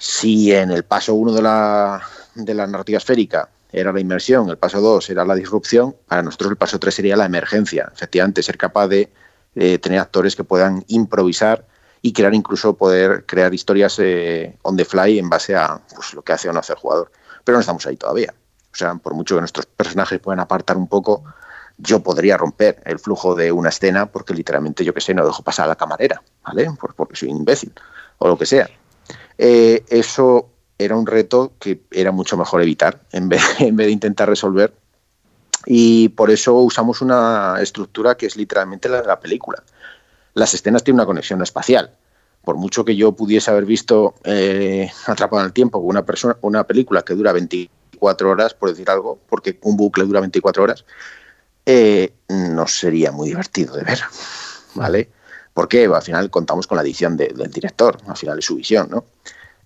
si 0.00 0.52
en 0.52 0.70
el 0.70 0.82
paso 0.82 1.14
1 1.14 1.32
de 1.34 1.42
la, 1.42 2.00
de 2.34 2.54
la 2.54 2.66
narrativa 2.66 2.96
esférica 2.96 3.50
era 3.70 3.92
la 3.92 4.00
inmersión, 4.00 4.48
el 4.48 4.56
paso 4.56 4.80
2 4.80 5.10
era 5.10 5.24
la 5.24 5.34
disrupción, 5.34 5.94
para 6.08 6.22
nosotros 6.22 6.52
el 6.52 6.56
paso 6.56 6.78
3 6.78 6.94
sería 6.94 7.16
la 7.16 7.26
emergencia. 7.26 7.92
Efectivamente, 7.92 8.42
ser 8.42 8.56
capaz 8.56 8.88
de 8.88 9.12
eh, 9.54 9.78
tener 9.78 10.00
actores 10.00 10.34
que 10.34 10.42
puedan 10.42 10.84
improvisar 10.88 11.66
y 12.00 12.14
crear 12.14 12.34
incluso 12.34 12.74
poder 12.76 13.26
crear 13.26 13.52
historias 13.52 13.98
eh, 13.98 14.56
on 14.62 14.76
the 14.76 14.86
fly 14.86 15.18
en 15.18 15.28
base 15.28 15.54
a 15.54 15.78
pues, 15.94 16.14
lo 16.14 16.22
que 16.22 16.32
hace 16.32 16.48
o 16.48 16.52
no 16.52 16.60
hace 16.60 16.72
el 16.72 16.78
jugador 16.78 17.12
pero 17.44 17.56
no 17.56 17.60
estamos 17.60 17.86
ahí 17.86 17.96
todavía. 17.96 18.34
O 18.72 18.76
sea, 18.76 18.94
por 18.94 19.14
mucho 19.14 19.34
que 19.34 19.40
nuestros 19.40 19.66
personajes 19.66 20.20
puedan 20.20 20.40
apartar 20.40 20.76
un 20.76 20.86
poco, 20.86 21.24
yo 21.78 22.00
podría 22.00 22.36
romper 22.36 22.80
el 22.84 22.98
flujo 22.98 23.34
de 23.34 23.50
una 23.50 23.70
escena 23.70 24.06
porque 24.06 24.34
literalmente, 24.34 24.84
yo 24.84 24.94
qué 24.94 25.00
sé, 25.00 25.14
no 25.14 25.26
dejo 25.26 25.42
pasar 25.42 25.64
a 25.64 25.68
la 25.68 25.76
camarera, 25.76 26.22
¿vale? 26.44 26.70
porque 26.96 27.16
soy 27.16 27.30
un 27.30 27.38
imbécil 27.38 27.72
o 28.18 28.28
lo 28.28 28.38
que 28.38 28.46
sea. 28.46 28.68
Eh, 29.42 29.84
eso 29.88 30.50
era 30.76 30.96
un 30.96 31.06
reto 31.06 31.52
que 31.58 31.80
era 31.90 32.12
mucho 32.12 32.36
mejor 32.36 32.60
evitar 32.60 33.00
en 33.12 33.28
vez, 33.28 33.42
en 33.58 33.76
vez 33.76 33.86
de 33.86 33.92
intentar 33.92 34.28
resolver. 34.28 34.74
Y 35.66 36.10
por 36.10 36.30
eso 36.30 36.54
usamos 36.54 37.00
una 37.00 37.56
estructura 37.60 38.16
que 38.16 38.26
es 38.26 38.36
literalmente 38.36 38.88
la 38.88 39.00
de 39.00 39.06
la 39.06 39.20
película. 39.20 39.62
Las 40.34 40.54
escenas 40.54 40.84
tienen 40.84 41.00
una 41.00 41.06
conexión 41.06 41.42
espacial 41.42 41.92
por 42.42 42.56
mucho 42.56 42.84
que 42.84 42.96
yo 42.96 43.12
pudiese 43.12 43.50
haber 43.50 43.64
visto 43.64 44.14
eh, 44.24 44.90
Atrapado 45.06 45.42
en 45.42 45.46
el 45.46 45.52
Tiempo, 45.52 45.78
una, 45.78 46.04
persona, 46.04 46.36
una 46.40 46.64
película 46.64 47.02
que 47.02 47.14
dura 47.14 47.32
24 47.32 48.30
horas, 48.30 48.54
por 48.54 48.70
decir 48.70 48.88
algo, 48.90 49.18
porque 49.28 49.58
un 49.62 49.76
bucle 49.76 50.04
dura 50.04 50.20
24 50.20 50.62
horas, 50.62 50.84
eh, 51.66 52.14
no 52.28 52.66
sería 52.66 53.12
muy 53.12 53.28
divertido 53.28 53.76
de 53.76 53.84
ver, 53.84 54.00
¿vale? 54.74 55.10
Porque 55.52 55.84
al 55.84 56.02
final 56.02 56.30
contamos 56.30 56.66
con 56.66 56.76
la 56.76 56.82
edición 56.82 57.16
del 57.16 57.50
director, 57.50 57.98
al 58.06 58.16
final 58.16 58.38
es 58.38 58.44
su 58.44 58.56
visión, 58.56 58.88
¿no? 58.90 59.04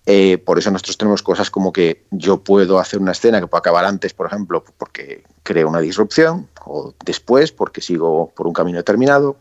Eh, 0.07 0.37
por 0.37 0.59
eso 0.59 0.69
nosotros 0.69 0.97
tenemos 0.97 1.23
cosas 1.23 1.49
como 1.49 1.73
que 1.73 2.05
yo 2.11 2.43
puedo 2.43 2.77
hacer 2.77 2.99
una 2.99 3.13
escena 3.13 3.39
que 3.39 3.47
puede 3.47 3.59
acabar 3.59 3.85
antes, 3.85 4.13
por 4.13 4.27
ejemplo, 4.27 4.63
porque 4.77 5.23
creo 5.43 5.67
una 5.67 5.79
disrupción, 5.79 6.47
o 6.63 6.93
después 7.03 7.51
porque 7.51 7.81
sigo 7.81 8.31
por 8.35 8.45
un 8.45 8.53
camino 8.53 8.77
determinado, 8.77 9.37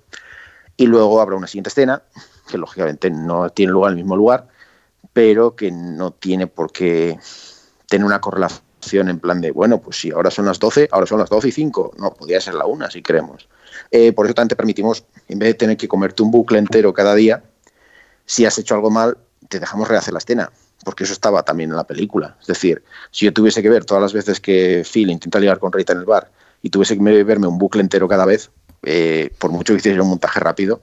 y 0.77 0.87
luego 0.87 1.21
habrá 1.21 1.37
una 1.37 1.47
siguiente 1.47 1.69
escena 1.69 2.03
que 2.49 2.59
lógicamente 2.59 3.11
no 3.11 3.51
tiene 3.51 3.73
lugar 3.73 3.93
en 3.93 3.99
el 3.99 4.05
mismo 4.05 4.17
lugar, 4.17 4.49
pero 5.13 5.55
que 5.55 5.71
no 5.71 6.13
tiene 6.13 6.47
por 6.47 6.73
qué 6.73 7.19
tener 7.89 8.05
una 8.05 8.21
correlación 8.21 9.09
en 9.09 9.19
plan 9.21 9.41
de, 9.41 9.51
bueno, 9.51 9.81
pues 9.81 9.99
si 9.99 10.11
ahora 10.11 10.31
son 10.31 10.47
las 10.47 10.59
12, 10.59 10.89
ahora 10.93 11.07
son 11.07 11.19
las 11.19 11.31
12 11.31 11.49
y 11.49 11.53
5, 11.53 11.93
no, 11.99 12.13
podría 12.13 12.41
ser 12.41 12.55
la 12.55 12.67
1 12.67 12.91
si 12.91 13.03
queremos. 13.03 13.49
Eh, 13.91 14.13
por 14.13 14.27
eso 14.27 14.35
también 14.35 14.49
te 14.49 14.57
permitimos, 14.57 15.05
en 15.29 15.39
vez 15.39 15.51
de 15.51 15.55
tener 15.55 15.77
que 15.77 15.89
comerte 15.89 16.23
un 16.23 16.31
bucle 16.31 16.59
entero 16.59 16.93
cada 16.93 17.15
día, 17.15 17.43
si 18.27 18.45
has 18.47 18.59
hecho 18.59 18.75
algo 18.75 18.91
mal, 18.91 19.17
te 19.55 19.61
dejamos 19.61 19.89
rehacer 19.89 20.13
la 20.13 20.19
escena, 20.19 20.51
porque 20.85 21.05
eso 21.05 21.13
estaba 21.13 21.43
también 21.45 21.71
en 21.71 21.77
la 21.77 21.85
película. 21.85 22.37
Es 22.41 22.47
decir, 22.49 22.83
si 23.11 23.25
yo 23.25 23.33
tuviese 23.33 23.63
que 23.63 23.71
ver 23.71 23.85
todas 23.85 24.03
las 24.03 24.13
veces 24.13 24.41
que 24.41 24.85
Phil 24.91 25.11
intenta 25.11 25.39
ligar 25.39 25.59
con 25.59 25.73
Rita 25.73 25.93
en 25.93 26.01
el 26.01 26.05
bar 26.05 26.31
y 26.63 26.71
tuviese 26.71 26.99
que 26.99 27.25
verme 27.25 27.47
un 27.47 27.59
bucle 27.59 27.81
entero 27.81 28.09
cada 28.09 28.25
vez, 28.25 28.51
eh, 28.83 29.31
por 29.39 29.53
mucho 29.53 29.73
que 29.73 29.79
hiciera 29.79 30.03
un 30.03 30.09
montaje 30.09 30.41
rápido, 30.41 30.83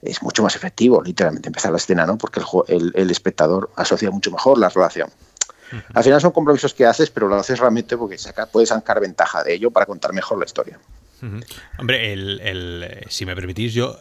es 0.00 0.22
mucho 0.22 0.42
más 0.42 0.54
efectivo, 0.56 1.02
literalmente, 1.02 1.48
empezar 1.48 1.72
la 1.72 1.78
escena, 1.78 2.06
¿no? 2.06 2.16
Porque 2.18 2.40
el, 2.68 2.92
el, 2.94 3.10
espectador 3.10 3.70
asocia 3.76 4.10
mucho 4.10 4.30
mejor 4.30 4.58
la 4.58 4.68
relación. 4.68 5.10
Al 5.94 6.04
final 6.04 6.20
son 6.20 6.32
compromisos 6.32 6.74
que 6.74 6.86
haces, 6.86 7.10
pero 7.10 7.28
lo 7.28 7.36
haces 7.36 7.58
realmente 7.58 7.96
porque 7.96 8.18
saca, 8.18 8.46
puedes 8.46 8.68
sacar 8.68 9.00
ventaja 9.00 9.42
de 9.42 9.54
ello 9.54 9.70
para 9.70 9.86
contar 9.86 10.12
mejor 10.12 10.38
la 10.38 10.44
historia. 10.44 10.78
Hombre, 11.78 12.12
el, 12.12 13.04
si 13.08 13.24
me 13.26 13.36
permitís, 13.36 13.74
yo, 13.74 13.96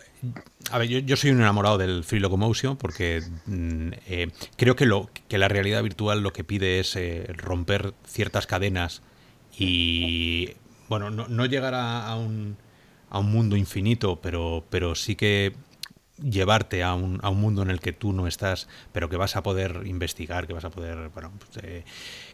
a 0.72 0.78
ver, 0.80 0.88
yo, 0.88 1.16
soy 1.16 1.30
un 1.30 1.42
enamorado 1.42 1.78
del 1.78 2.04
Free 2.04 2.20
Locomotion 2.20 2.78
porque 2.78 3.22
mm, 3.46 3.90
eh, 4.08 4.32
creo 4.58 4.76
que, 4.76 4.86
lo, 4.86 5.10
que 5.28 5.38
la 5.38 5.48
realidad 5.48 5.84
virtual 5.84 6.22
lo 6.22 6.34
que 6.34 6.44
pide 6.44 6.80
es 6.80 6.96
eh, 6.96 7.28
romper 7.38 7.94
ciertas 8.06 8.48
cadenas 8.48 9.04
y, 9.58 10.52
bueno, 10.90 11.12
no, 11.12 11.46
llegar 11.46 11.76
a, 11.76 12.16
un, 12.16 12.58
a, 13.10 13.20
un, 13.20 13.32
mundo 13.32 13.56
infinito, 13.56 14.20
pero, 14.22 14.66
pero 14.70 14.96
sí 14.96 15.16
que 15.16 15.54
llevarte 16.22 16.84
a 16.84 16.96
un, 16.96 17.20
a 17.22 17.30
un, 17.30 17.40
mundo 17.40 17.62
en 17.62 17.70
el 17.70 17.80
que 17.80 17.94
tú 17.94 18.14
no 18.14 18.28
estás, 18.28 18.68
pero 18.92 19.10
que 19.10 19.18
vas 19.18 19.36
a 19.36 19.44
poder 19.44 19.82
investigar, 19.86 20.48
que 20.48 20.54
vas 20.54 20.66
a 20.66 20.72
poder, 20.72 21.10
bueno, 21.10 21.32
pues, 21.38 21.64
eh, 21.64 21.84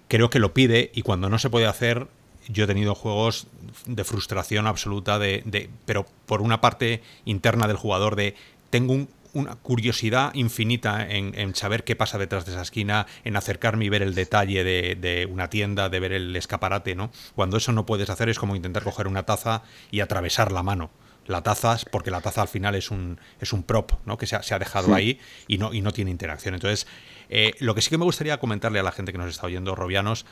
creo 0.08 0.30
que 0.30 0.40
lo 0.40 0.54
pide 0.54 0.92
y 0.94 1.02
cuando 1.02 1.30
no 1.30 1.40
se 1.40 1.50
puede 1.50 1.66
hacer, 1.66 2.08
yo 2.48 2.64
he 2.64 2.68
tenido 2.68 2.95
juegos 2.95 3.48
de 3.86 4.04
frustración 4.04 4.68
absoluta, 4.68 5.20
de, 5.20 5.70
pero 5.86 6.06
por 6.26 6.41
una 6.41 6.62
parte 6.62 7.02
interna 7.26 7.68
del 7.68 7.78
jugador 7.78 8.16
de 8.16 8.36
tengo 8.70 9.08
una 9.34 9.56
curiosidad 9.56 10.34
infinita 10.34 11.06
en, 11.08 11.54
saber 11.56 11.84
qué 11.84 11.95
pasa 11.95 12.18
detrás 12.18 12.45
de 12.45 12.54
esa 12.54 12.62
esquina, 12.62 13.06
en 13.24 13.36
acercarme 13.36 13.86
y 13.86 13.89
ver 13.89 14.02
el 14.02 14.16
detalle 14.16 14.64
de, 14.64 15.28
una 15.30 15.50
tienda, 15.50 15.89
de 15.89 16.00
ver 16.00 16.14
el 16.14 16.36
escaparate, 16.36 16.95
¿no? 16.95 17.12
Cuando 17.36 17.58
eso 17.58 17.72
no 17.72 17.86
puedes 17.86 18.10
hacer 18.10 18.30
es 18.30 18.39
como 18.39 18.56
intentar 18.56 18.84
coger 18.84 19.08
una 19.08 19.24
taza 19.24 19.64
y 19.91 20.00
atravesar 20.00 20.52
la 20.52 20.64
mano 20.64 20.89
la 21.28 21.43
taza, 21.43 21.78
porque 21.91 22.10
la 22.10 22.22
taza 22.22 22.41
al 22.41 22.48
final 22.48 22.76
es 22.76 22.89
un, 22.89 23.20
es 23.41 23.52
un 23.52 23.64
prop, 23.64 23.91
¿no? 24.06 24.18
Que 24.18 24.26
se 24.26 24.36
ha, 24.38 24.60
dejado 24.60 24.95
ahí 24.95 25.20
y 25.48 25.58
no, 25.58 25.74
y 25.74 25.82
no 25.82 25.91
tiene 25.91 26.10
interacción. 26.10 26.54
Entonces, 26.54 26.88
eh, 27.30 27.53
lo 27.59 27.75
que 27.75 27.82
sí 27.82 27.89
que 27.89 27.97
me 27.97 28.05
gustaría 28.05 28.39
comentarle 28.39 28.80
a 28.80 28.84
la 28.84 28.91
gente 28.91 29.11
que 29.11 29.17
nos 29.17 29.30
está 29.30 29.47
oyendo, 29.47 29.75
Robianos, 29.75 30.25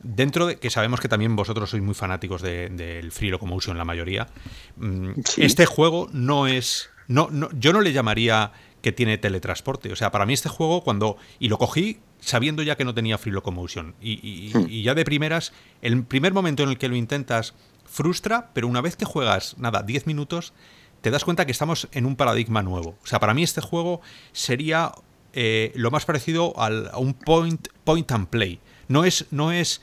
dentro 0.00 0.46
de 0.46 0.56
que 0.56 0.70
sabemos 0.70 1.00
que 1.00 1.08
también 1.08 1.36
vosotros 1.36 1.70
sois 1.70 1.82
muy 1.82 1.94
fanáticos 1.94 2.42
del 2.42 3.12
Free 3.12 3.30
Locomotion, 3.30 3.78
la 3.78 3.84
mayoría, 3.84 4.28
mm, 4.76 5.12
este 5.38 5.66
juego 5.66 6.08
no 6.12 6.46
es. 6.46 6.90
No, 7.08 7.28
no, 7.30 7.48
yo 7.52 7.72
no 7.72 7.80
le 7.80 7.92
llamaría 7.92 8.52
que 8.80 8.92
tiene 8.92 9.18
teletransporte. 9.18 9.92
O 9.92 9.96
sea, 9.96 10.10
para 10.10 10.26
mí 10.26 10.34
este 10.34 10.48
juego, 10.48 10.82
cuando. 10.82 11.16
Y 11.38 11.48
lo 11.48 11.58
cogí 11.58 12.00
sabiendo 12.20 12.62
ya 12.62 12.76
que 12.76 12.84
no 12.84 12.94
tenía 12.94 13.18
Free 13.18 13.32
Locomotion. 13.32 13.94
Y, 14.00 14.52
hmm. 14.54 14.66
y, 14.68 14.82
ya 14.82 14.94
de 14.94 15.04
primeras, 15.04 15.52
el 15.80 16.04
primer 16.04 16.32
momento 16.32 16.62
en 16.62 16.70
el 16.70 16.78
que 16.78 16.88
lo 16.88 16.96
intentas 16.96 17.54
frustra, 17.84 18.50
pero 18.54 18.68
una 18.68 18.80
vez 18.80 18.96
que 18.96 19.04
juegas, 19.04 19.56
nada, 19.58 19.82
10 19.82 20.06
minutos, 20.06 20.52
te 21.00 21.10
das 21.10 21.24
cuenta 21.24 21.46
que 21.46 21.52
estamos 21.52 21.88
en 21.92 22.06
un 22.06 22.16
paradigma 22.16 22.62
nuevo. 22.62 22.96
O 23.02 23.06
sea, 23.06 23.18
para 23.20 23.34
mí 23.34 23.42
este 23.42 23.60
juego 23.60 24.00
sería 24.32 24.92
eh, 25.32 25.72
lo 25.74 25.90
más 25.90 26.04
parecido 26.04 26.58
al, 26.58 26.88
a 26.92 26.98
un 26.98 27.14
point, 27.14 27.68
point 27.84 28.10
and 28.12 28.28
play. 28.28 28.60
No 28.88 29.04
es, 29.04 29.26
no 29.30 29.52
es 29.52 29.80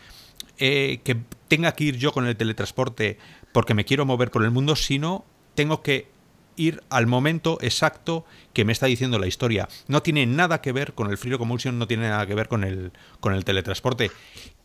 eh, 0.57 0.99
que 1.03 1.17
tenga 1.47 1.71
que 1.73 1.85
ir 1.85 1.97
yo 1.97 2.11
con 2.11 2.27
el 2.27 2.35
teletransporte 2.35 3.17
porque 3.51 3.73
me 3.73 3.85
quiero 3.85 4.05
mover 4.05 4.31
por 4.31 4.43
el 4.43 4.51
mundo, 4.51 4.75
sino 4.75 5.25
tengo 5.55 5.81
que 5.81 6.07
ir 6.55 6.83
al 6.89 7.07
momento 7.07 7.57
exacto 7.61 8.25
que 8.53 8.65
me 8.65 8.73
está 8.73 8.85
diciendo 8.85 9.17
la 9.17 9.27
historia. 9.27 9.67
No 9.87 10.03
tiene 10.03 10.25
nada 10.25 10.61
que 10.61 10.71
ver 10.71 10.93
con 10.93 11.09
el 11.09 11.17
Free 11.17 11.31
Locomotion, 11.31 11.79
no 11.79 11.87
tiene 11.87 12.09
nada 12.09 12.27
que 12.27 12.35
ver 12.35 12.49
con 12.49 12.63
el, 12.63 12.91
con 13.19 13.33
el 13.33 13.45
teletransporte. 13.45 14.11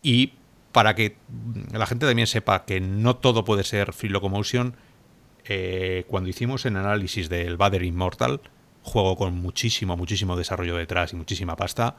Y 0.02 0.32
para 0.72 0.94
que 0.94 1.16
la 1.72 1.86
gente 1.86 2.06
también 2.06 2.26
sepa 2.26 2.64
que 2.64 2.80
no 2.80 3.16
todo 3.16 3.44
puede 3.44 3.62
ser 3.62 3.92
Free 3.92 4.10
Locomotion, 4.10 4.76
eh, 5.44 6.04
cuando 6.08 6.28
hicimos 6.28 6.66
el 6.66 6.76
análisis 6.76 7.28
del 7.28 7.56
Bader 7.56 7.84
Immortal, 7.84 8.40
juego 8.84 9.16
con 9.16 9.34
muchísimo, 9.34 9.96
muchísimo 9.96 10.36
desarrollo 10.36 10.76
detrás 10.76 11.12
y 11.12 11.16
muchísima 11.16 11.56
pasta. 11.56 11.96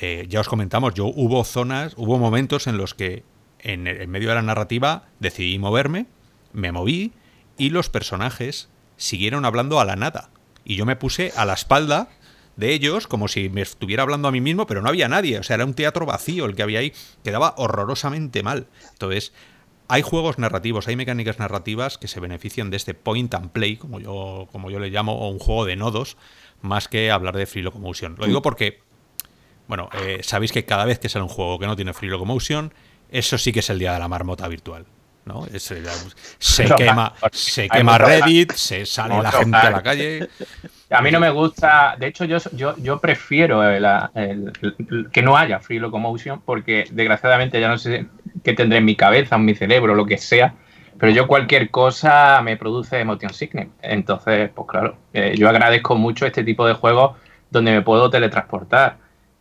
Eh, 0.00 0.26
ya 0.28 0.40
os 0.40 0.48
comentamos, 0.48 0.92
yo 0.92 1.06
hubo 1.06 1.42
zonas, 1.44 1.94
hubo 1.96 2.18
momentos 2.18 2.66
en 2.66 2.76
los 2.76 2.92
que 2.92 3.22
en, 3.60 3.84
medio 4.10 4.28
de 4.28 4.34
la 4.34 4.42
narrativa 4.42 5.04
decidí 5.20 5.58
moverme, 5.58 6.06
me 6.52 6.72
moví 6.72 7.12
y 7.56 7.70
los 7.70 7.88
personajes 7.88 8.68
siguieron 8.96 9.44
hablando 9.44 9.80
a 9.80 9.84
la 9.84 9.96
nada. 9.96 10.28
Y 10.64 10.74
yo 10.76 10.84
me 10.84 10.96
puse 10.96 11.32
a 11.36 11.44
la 11.44 11.54
espalda 11.54 12.08
de 12.56 12.72
ellos 12.72 13.06
como 13.06 13.28
si 13.28 13.48
me 13.48 13.62
estuviera 13.62 14.02
hablando 14.02 14.28
a 14.28 14.32
mí 14.32 14.40
mismo, 14.40 14.66
pero 14.66 14.82
no 14.82 14.88
había 14.88 15.08
nadie. 15.08 15.38
O 15.38 15.42
sea, 15.42 15.54
era 15.54 15.64
un 15.64 15.74
teatro 15.74 16.04
vacío 16.04 16.44
el 16.46 16.56
que 16.56 16.62
había 16.62 16.80
ahí. 16.80 16.92
Quedaba 17.22 17.54
horrorosamente 17.56 18.42
mal. 18.42 18.66
Entonces, 18.92 19.32
hay 19.88 20.02
juegos 20.02 20.38
narrativos, 20.38 20.88
hay 20.88 20.96
mecánicas 20.96 21.38
narrativas 21.38 21.98
que 21.98 22.08
se 22.08 22.20
benefician 22.20 22.70
de 22.70 22.76
este 22.76 22.94
point 22.94 23.32
and 23.34 23.50
play, 23.50 23.76
como 23.76 24.00
yo, 24.00 24.48
como 24.52 24.70
yo 24.70 24.78
le 24.78 24.90
llamo, 24.90 25.14
o 25.14 25.28
un 25.28 25.38
juego 25.38 25.64
de 25.64 25.76
nodos, 25.76 26.16
más 26.60 26.88
que 26.88 27.10
hablar 27.10 27.36
de 27.36 27.46
Free 27.46 27.62
Locomotion. 27.62 28.16
Lo 28.18 28.26
digo 28.26 28.42
porque, 28.42 28.80
bueno, 29.68 29.88
eh, 30.00 30.20
sabéis 30.22 30.52
que 30.52 30.64
cada 30.64 30.84
vez 30.84 30.98
que 30.98 31.08
sale 31.08 31.22
un 31.22 31.28
juego 31.28 31.58
que 31.58 31.66
no 31.66 31.76
tiene 31.76 31.92
Free 31.92 32.08
Locomotion, 32.08 32.72
eso 33.10 33.38
sí 33.38 33.52
que 33.52 33.60
es 33.60 33.70
el 33.70 33.78
día 33.78 33.92
de 33.92 33.98
la 33.98 34.08
marmota 34.08 34.48
virtual. 34.48 34.86
¿no? 35.26 35.44
se 35.58 35.82
quema, 36.76 37.12
se 37.32 37.68
quema 37.68 37.98
Reddit, 37.98 38.52
se 38.52 38.86
sale 38.86 39.20
la 39.20 39.32
gente 39.32 39.56
a 39.56 39.70
la 39.70 39.82
calle. 39.82 40.28
A 40.90 41.02
mí 41.02 41.10
no 41.10 41.18
me 41.18 41.30
gusta, 41.30 41.96
de 41.98 42.06
hecho 42.06 42.24
yo, 42.24 42.38
yo, 42.52 42.76
yo 42.76 43.00
prefiero 43.00 43.60
que 45.12 45.22
no 45.22 45.36
haya 45.36 45.58
Free 45.58 45.80
Locomotion 45.80 46.40
porque 46.42 46.84
desgraciadamente 46.92 47.60
ya 47.60 47.68
no 47.68 47.76
sé 47.76 48.06
qué 48.42 48.52
tendré 48.52 48.78
en 48.78 48.84
mi 48.84 48.96
cabeza, 48.96 49.36
en 49.36 49.44
mi 49.44 49.54
cerebro, 49.54 49.94
lo 49.94 50.06
que 50.06 50.18
sea, 50.18 50.54
pero 50.98 51.12
yo 51.12 51.26
cualquier 51.26 51.70
cosa 51.70 52.40
me 52.42 52.56
produce 52.56 53.00
emotion 53.00 53.32
sickness. 53.32 53.68
Entonces, 53.82 54.50
pues 54.54 54.68
claro, 54.68 54.96
eh, 55.12 55.34
yo 55.36 55.48
agradezco 55.48 55.96
mucho 55.96 56.26
este 56.26 56.44
tipo 56.44 56.66
de 56.66 56.74
juegos 56.74 57.16
donde 57.50 57.72
me 57.72 57.82
puedo 57.82 58.10
teletransportar. 58.10 58.98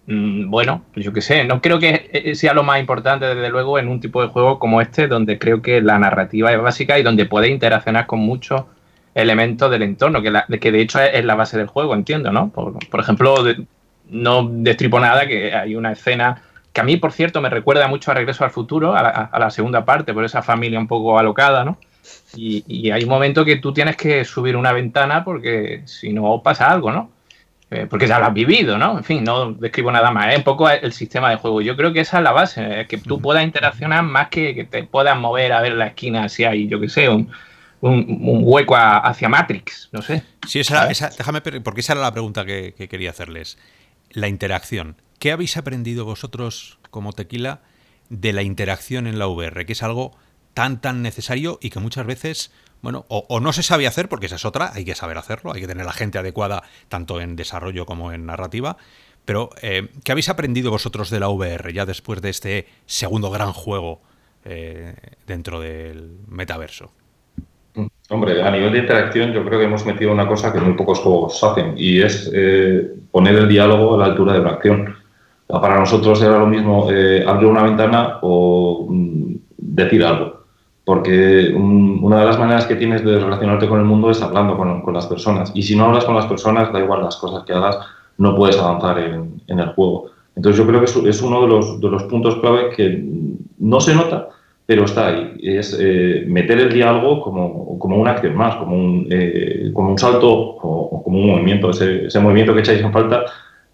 Mm, 0.07 0.49
bueno, 0.49 0.83
yo 0.95 1.13
qué 1.13 1.21
sé, 1.21 1.45
no 1.45 1.61
creo 1.61 1.79
que 1.79 2.09
eh, 2.13 2.35
sea 2.35 2.53
lo 2.53 2.63
más 2.63 2.79
importante, 2.79 3.25
desde 3.25 3.49
luego, 3.49 3.79
en 3.79 3.87
un 3.87 3.99
tipo 3.99 4.21
de 4.21 4.27
juego 4.27 4.59
como 4.59 4.81
este, 4.81 5.07
donde 5.07 5.39
creo 5.39 5.61
que 5.61 5.81
la 5.81 5.97
narrativa 5.97 6.51
es 6.51 6.61
básica 6.61 6.99
y 6.99 7.03
donde 7.03 7.25
puedes 7.25 7.49
interaccionar 7.49 8.05
con 8.05 8.19
muchos 8.19 8.63
elementos 9.15 9.71
del 9.71 9.83
entorno, 9.83 10.21
que, 10.21 10.59
que 10.59 10.71
de 10.71 10.81
hecho 10.81 10.99
es, 10.99 11.23
la 11.25 11.35
base 11.35 11.57
del 11.57 11.67
juego, 11.67 11.95
entiendo, 11.95 12.31
¿no? 12.31 12.49
Por, 12.49 12.99
ejemplo, 12.99 13.35
no 14.09 14.47
destripo 14.47 14.99
nada, 14.99 15.25
que 15.25 15.53
hay 15.53 15.75
una 15.75 15.93
escena 15.93 16.43
que 16.75 16.81
a 16.81 16.83
mí, 16.83 16.97
por 16.97 17.13
cierto, 17.13 17.39
me 17.39 17.49
recuerda 17.49 17.87
mucho 17.87 18.11
a 18.11 18.15
Regreso 18.15 18.43
al 18.43 18.51
Futuro, 18.51 18.93
a 18.97 19.39
la, 19.39 19.49
segunda 19.49 19.85
parte, 19.85 20.13
por 20.13 20.25
esa 20.25 20.41
familia 20.41 20.77
un 20.77 20.89
poco 20.89 21.17
alocada, 21.17 21.63
¿no? 21.63 21.77
Y, 22.35 22.91
hay 22.91 23.03
un 23.03 23.09
momento 23.09 23.45
que 23.45 23.55
tú 23.55 23.71
tienes 23.71 23.95
que 23.95 24.25
subir 24.25 24.57
una 24.57 24.73
ventana 24.73 25.23
porque 25.23 25.83
si 25.85 26.11
no 26.11 26.41
pasa 26.43 26.69
algo, 26.69 26.91
¿no? 26.91 27.11
Eh, 27.71 27.87
porque 27.89 28.07
ya 28.07 28.19
lo 28.19 28.25
has 28.25 28.33
vivido, 28.33 28.77
¿no? 28.77 28.97
En 28.97 29.05
fin, 29.05 29.23
no 29.23 29.53
describo 29.53 29.89
nada 29.89 30.11
más. 30.11 30.33
Es 30.33 30.37
un 30.37 30.43
poco 30.43 30.69
el 30.69 30.91
sistema 30.91 31.29
de 31.29 31.37
juego. 31.37 31.61
Yo 31.61 31.77
creo 31.77 31.93
que 31.93 32.01
esa 32.01 32.17
es 32.17 32.23
la 32.25 32.33
base, 32.33 32.85
que 32.89 32.97
tú 32.97 33.21
puedas 33.21 33.45
interaccionar 33.45 34.03
más 34.03 34.27
que 34.27 34.53
que 34.53 34.65
te 34.65 34.83
puedas 34.83 35.17
mover 35.17 35.53
a 35.53 35.61
ver 35.61 35.75
la 35.75 35.87
esquina 35.87 36.27
si 36.27 36.43
hay, 36.43 36.67
yo 36.67 36.81
qué 36.81 36.89
sé, 36.89 37.07
un, 37.07 37.31
un, 37.79 38.41
hueco 38.43 38.75
hacia 38.75 39.29
Matrix, 39.29 39.87
no 39.93 40.01
sé. 40.01 40.23
Sí, 40.45 40.59
esa, 40.59 40.87
déjame, 40.87 41.39
porque 41.39 41.79
esa 41.79 41.93
era 41.93 42.01
la 42.01 42.11
pregunta 42.11 42.43
que, 42.43 42.73
quería 42.89 43.11
hacerles. 43.11 43.57
La 44.11 44.27
interacción. 44.27 44.97
¿Qué 45.25 45.31
habéis 45.31 45.57
aprendido 45.57 46.05
vosotros 46.05 46.77
como 46.91 47.11
tequila 47.11 47.61
de 48.09 48.31
la 48.31 48.43
interacción 48.43 49.07
en 49.07 49.17
la 49.17 49.25
VR? 49.25 49.65
Que 49.65 49.73
es 49.73 49.81
algo 49.81 50.11
tan, 50.53 50.79
tan 50.81 51.01
necesario 51.01 51.57
y 51.63 51.71
que 51.71 51.79
muchas 51.79 52.05
veces, 52.05 52.53
bueno, 52.83 53.05
o, 53.07 53.39
no 53.39 53.51
se 53.51 53.63
sabe 53.63 53.87
hacer, 53.87 54.07
porque 54.07 54.27
esa 54.27 54.35
es 54.35 54.45
otra, 54.45 54.69
hay 54.75 54.85
que 54.85 54.93
saber 54.93 55.17
hacerlo, 55.17 55.51
hay 55.51 55.61
que 55.61 55.67
tener 55.67 55.83
la 55.83 55.93
gente 55.93 56.19
adecuada 56.19 56.61
tanto 56.89 57.19
en 57.21 57.35
desarrollo 57.35 57.87
como 57.87 58.11
en 58.11 58.27
narrativa. 58.27 58.77
Pero, 59.25 59.49
eh, 59.63 59.87
¿qué 60.03 60.11
habéis 60.11 60.29
aprendido 60.29 60.69
vosotros 60.69 61.09
de 61.09 61.19
la 61.19 61.29
VR 61.29 61.73
ya 61.73 61.87
después 61.87 62.21
de 62.21 62.29
este 62.29 62.67
segundo 62.85 63.31
gran 63.31 63.51
juego 63.51 64.03
eh, 64.43 64.93
dentro 65.25 65.59
del 65.59 66.19
metaverso? 66.27 66.91
Hombre, 68.09 68.43
a 68.43 68.51
nivel 68.51 68.73
de 68.73 68.77
interacción 68.77 69.33
yo 69.33 69.43
creo 69.43 69.57
que 69.57 69.65
hemos 69.65 69.87
metido 69.87 70.11
una 70.11 70.27
cosa 70.27 70.53
que 70.53 70.59
muy 70.59 70.75
pocos 70.75 70.99
juegos 70.99 71.43
hacen 71.43 71.73
y 71.75 72.03
es 72.03 72.29
eh, 72.31 72.93
poner 73.09 73.33
el 73.33 73.49
diálogo 73.49 73.95
a 73.95 73.97
la 73.97 74.05
altura 74.05 74.33
de 74.33 74.39
la 74.43 74.51
acción. 74.51 75.03
Para 75.47 75.79
nosotros 75.79 76.21
era 76.21 76.39
lo 76.39 76.47
mismo 76.47 76.87
eh, 76.91 77.23
abrir 77.25 77.49
una 77.49 77.63
ventana 77.63 78.17
o 78.21 78.87
mm, 78.89 79.35
decir 79.57 80.03
algo, 80.03 80.41
porque 80.83 81.53
una 81.55 82.19
de 82.19 82.25
las 82.25 82.39
maneras 82.39 82.65
que 82.65 82.75
tienes 82.75 83.03
de 83.05 83.19
relacionarte 83.19 83.67
con 83.67 83.79
el 83.79 83.85
mundo 83.85 84.09
es 84.09 84.21
hablando 84.21 84.57
con, 84.57 84.93
las 84.93 85.05
personas 85.05 85.51
y 85.53 85.61
si 85.61 85.75
no 85.75 85.85
hablas 85.85 86.05
con 86.05 86.15
las 86.15 86.25
personas, 86.25 86.73
da 86.73 86.79
igual 86.79 87.03
las 87.03 87.17
cosas 87.17 87.43
que 87.43 87.53
hagas, 87.53 87.77
no 88.17 88.35
puedes 88.35 88.57
avanzar 88.57 88.97
en, 88.99 89.41
el 89.47 89.67
juego. 89.73 90.07
Entonces 90.35 90.57
yo 90.57 90.67
creo 90.67 90.79
que 90.79 91.09
es, 91.09 91.21
uno 91.21 91.41
de 91.41 91.47
los, 91.47 91.79
de 91.79 91.89
los 91.89 92.03
puntos 92.03 92.35
clave 92.37 92.69
que 92.75 93.05
no 93.59 93.79
se 93.79 93.93
nota, 93.95 94.29
pero 94.65 94.85
está 94.85 95.07
ahí. 95.07 95.37
Es 95.41 95.77
eh, 95.79 96.23
meter 96.27 96.59
el 96.59 96.73
diálogo 96.73 97.21
como, 97.21 97.77
como 97.77 97.97
una 97.97 98.11
acción 98.11 98.35
más, 98.35 98.55
como 98.55 98.75
un, 98.75 99.07
eh, 99.11 99.71
como 99.73 99.91
un 99.91 99.97
salto 99.97 100.31
o, 100.31 101.03
como 101.03 101.19
un 101.19 101.27
movimiento. 101.27 101.69
Ese, 101.69 102.05
ese, 102.05 102.19
movimiento 102.19 102.53
que 102.53 102.61
echáis 102.61 102.81
en 102.81 102.91
falta, 102.91 103.25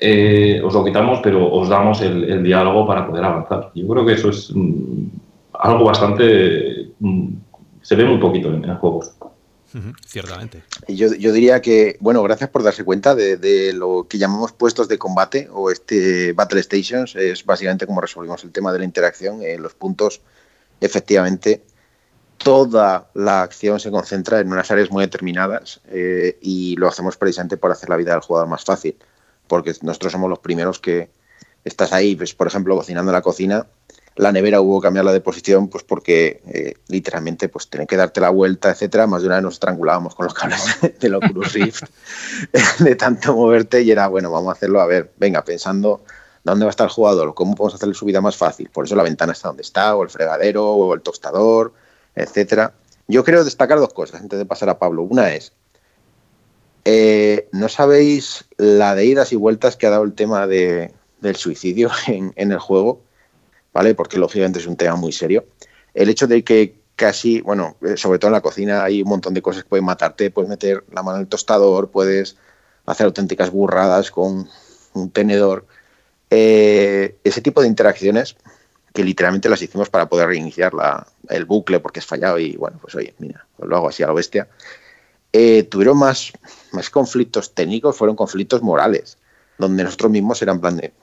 eh, 0.02 0.60
os 0.64 0.74
lo 0.74 0.84
quitamos, 0.84 1.20
pero 1.22 1.52
os 1.52 1.70
damos 1.70 2.02
el, 2.02 2.24
el, 2.24 2.43
diálogo 2.43 2.88
para 2.88 3.06
poder 3.06 3.24
avanzar. 3.24 3.72
Yo 3.76 3.88
creo 3.88 4.06
que 4.06 4.14
eso 4.14 4.30
es 4.30 4.52
mm, 4.54 5.06
algo 5.54 5.86
bastante... 5.86 6.89
Mm, 6.99 7.28
se 7.82 7.95
ve 7.95 8.06
muy 8.06 8.20
poquito 8.20 8.49
en, 8.49 8.66
en 8.66 8.76
juegos. 8.78 9.12
ciertamente. 10.06 10.64
Yo, 10.88 11.14
yo, 11.14 11.32
diría 11.32 11.62
que, 11.62 11.97
bueno, 11.99 12.24
gracias 12.24 12.49
por 12.49 12.64
darse 12.64 12.84
cuenta 12.84 13.14
de, 13.14 13.38
de, 13.38 13.74
lo 13.74 14.08
que 14.10 14.18
llamamos 14.18 14.52
puestos 14.54 14.88
de 14.88 14.97
combate 14.97 15.47
o 15.52 15.70
este 15.70 16.34
Battle 16.34 16.64
Stations. 16.64 17.16
Es 17.16 17.45
básicamente 17.45 17.86
como 17.86 18.02
resolvimos 18.02 18.43
el 18.43 18.52
tema 18.52 18.74
de 18.74 18.80
la 18.80 18.86
interacción, 18.86 19.43
eh, 19.43 19.58
los 19.60 19.76
puntos 19.76 20.22
efectivamente 20.80 21.62
toda 22.43 23.10
la 23.14 23.43
acción 23.43 23.80
se 23.80 23.91
concentra 23.91 24.39
en 24.39 24.52
unas 24.52 24.72
áreas 24.72 24.89
muy 24.91 25.04
determinadas 25.04 25.82
eh, 25.89 26.38
y 26.41 26.76
lo 26.76 26.88
hacemos 26.88 27.18
precisamente 27.18 27.58
para 27.58 27.74
hacer 27.74 27.89
la 27.89 27.97
vida 27.97 28.14
del 28.14 28.22
jugador 28.22 28.47
más 28.47 28.64
fácil, 28.64 28.97
porque 29.52 29.76
nosotros 29.82 30.14
somos 30.14 30.30
los 30.30 30.39
primeros 30.39 30.80
que 30.80 31.10
estás 31.66 31.91
ahí, 31.91 32.16
pues, 32.16 32.34
por 32.34 32.47
ejemplo, 32.47 32.74
cocinando 32.74 33.12
en 33.12 33.16
la 33.16 33.22
cocina, 33.22 33.68
la 34.16 34.32
nevera 34.32 34.62
hubo 34.62 34.80
que 34.80 34.86
cambiarla 34.86 35.12
de 35.12 35.20
posición 35.20 35.68
pues 35.68 35.84
porque 35.84 36.41
eh, 36.47 36.76
literalmente 36.88 37.49
pues 37.49 37.68
tener 37.68 37.86
que 37.86 37.97
darte 37.97 38.22
la 38.22 38.30
vuelta, 38.30 38.70
etcétera, 38.72 39.08
más 39.08 39.22
de 39.22 39.28
una 39.28 39.36
vez 39.36 39.43
nos 39.43 39.56
estrangulábamos 39.56 40.16
con 40.16 40.24
los 40.24 40.34
cables 40.34 40.64
del 41.02 41.16
Oculus 41.16 41.52
Rift 41.52 41.84
de 42.80 42.95
tanto 42.95 43.36
moverte 43.36 43.82
y 43.82 43.91
era, 43.91 44.08
bueno, 44.08 44.32
vamos 44.32 44.47
a 44.47 44.54
hacerlo, 44.54 44.80
a 44.80 44.86
ver, 44.86 45.12
venga, 45.18 45.43
pensando 45.43 46.02
dónde 46.45 46.64
va 46.64 46.70
a 46.70 46.72
estar 46.72 46.88
el 46.88 46.93
jugador, 46.93 47.34
cómo 47.34 47.54
podemos 47.54 47.76
hacerle 47.76 47.93
su 47.93 48.06
vida 48.06 48.22
más 48.22 48.38
fácil. 48.38 48.70
Por 48.70 48.86
eso 48.86 48.95
la 48.95 49.04
ventana 49.04 49.34
está 49.34 49.49
donde 49.49 49.64
está, 49.64 49.97
o 49.97 50.04
el 50.04 50.10
fregadero, 50.10 50.66
o 50.66 50.93
el 50.93 51.02
tostador, 51.02 51.74
etcétera. 52.16 52.74
Yo 53.10 53.26
quiero 53.26 53.43
destacar 53.43 53.80
dos 53.80 53.93
cosas 53.93 54.22
antes 54.22 54.39
de 54.39 54.45
pasar 54.45 54.70
a 54.70 54.80
Pablo. 54.80 55.04
Una 55.04 55.34
es, 55.34 55.52
eh, 56.86 57.47
no 57.51 57.69
sabéis 57.69 58.45
la 58.57 58.95
de 58.95 59.05
idas 59.05 59.32
y 59.34 59.36
vueltas 59.36 59.75
que 59.75 59.86
ha 59.86 59.91
dado 59.91 60.03
el 60.03 60.13
tema 60.13 60.47
de, 60.47 60.91
del 61.19 61.36
suicidio 61.36 61.91
en, 62.07 62.34
el 62.36 62.59
juego, 62.59 63.01
¿vale? 63.73 63.95
Porque 63.95 64.17
lógicamente 64.17 64.59
es 64.59 64.67
un 64.67 64.77
tema 64.77 64.95
muy 64.95 65.11
serio. 65.11 65.45
El 65.93 66.09
hecho 66.09 66.27
de 66.27 66.43
que 66.43 66.75
casi, 66.95 67.41
bueno, 67.41 67.77
eh, 67.82 67.97
sobre 67.97 68.19
todo 68.19 68.29
en 68.29 68.34
la 68.34 68.41
cocina 68.41 68.84
hay 68.84 69.01
un 69.01 69.09
montón 69.09 69.34
de 69.34 69.41
cosas 69.41 69.63
que 69.63 69.69
pueden 69.69 69.86
matarte, 69.86 70.32
puedes 70.32 70.49
meter 70.49 70.84
la 70.91 71.03
mano 71.03 71.17
en 71.17 71.23
el 71.23 71.27
tostador, 71.27 71.89
puedes 71.89 72.38
hacer 72.86 73.05
auténticas 73.05 73.51
burradas 73.51 74.11
con 74.11 74.49
un 74.93 75.09
tenedor 75.11 75.65
eh, 76.29 77.17
ese 77.23 77.41
tipo 77.41 77.61
de 77.61 77.67
interacciones 77.67 78.36
que 78.93 79.03
literalmente 79.03 79.49
las 79.49 79.61
hicimos 79.61 79.89
para 79.89 80.09
poder 80.09 80.27
reiniciar 80.27 80.73
la, 80.73 81.07
el 81.29 81.45
bucle 81.45 81.79
porque 81.79 81.99
es 81.99 82.05
fallado 82.05 82.39
y 82.39 82.57
bueno, 82.57 82.77
pues 82.82 82.95
oye, 82.95 83.13
mira, 83.19 83.45
lo 83.59 83.77
hago 83.77 83.89
así 83.89 84.03
a 84.03 84.07
lo 84.07 84.13
bestia. 84.13 84.49
Tuvieron 85.69 85.97
más, 85.97 86.34
más 86.72 86.89
conflictos 86.89 87.53
técnicos, 87.53 87.97
fueron 87.97 88.15
conflictos 88.15 88.61
morales, 88.61 89.17
donde 89.57 89.84
nosotros 89.84 90.11
mismos 90.11 90.41
eran 90.41 90.59
plan 90.59 90.78
de, 90.78 90.93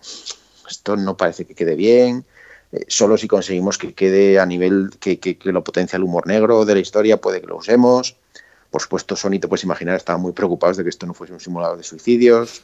esto 0.69 0.97
no 0.97 1.17
parece 1.17 1.45
que 1.45 1.55
quede 1.55 1.75
bien, 1.75 2.25
eh, 2.73 2.85
solo 2.89 3.17
si 3.17 3.29
conseguimos 3.29 3.79
que 3.79 3.95
quede 3.95 4.39
a 4.39 4.47
nivel 4.47 4.91
que, 5.01 5.19
que, 5.19 5.39
que, 5.39 5.53
lo 5.53 5.65
potencia 5.65 5.97
el 5.97 6.03
humor 6.03 6.27
negro 6.27 6.65
de 6.65 6.75
la 6.75 6.81
historia, 6.81 7.21
puede 7.21 7.41
que 7.41 7.47
lo 7.47 7.57
usemos. 7.57 8.17
Por 8.71 8.83
supuesto, 8.83 9.17
Sony, 9.17 9.39
te 9.41 9.49
puedes 9.49 9.65
imaginar, 9.65 9.97
estaban 9.97 10.21
muy 10.21 10.33
preocupados 10.33 10.77
de 10.77 10.83
que 10.83 10.91
esto 10.91 11.07
no 11.07 11.15
fuese 11.15 11.33
un 11.33 11.41
simulador 11.41 11.79
de 11.79 11.85
suicidios. 11.85 12.63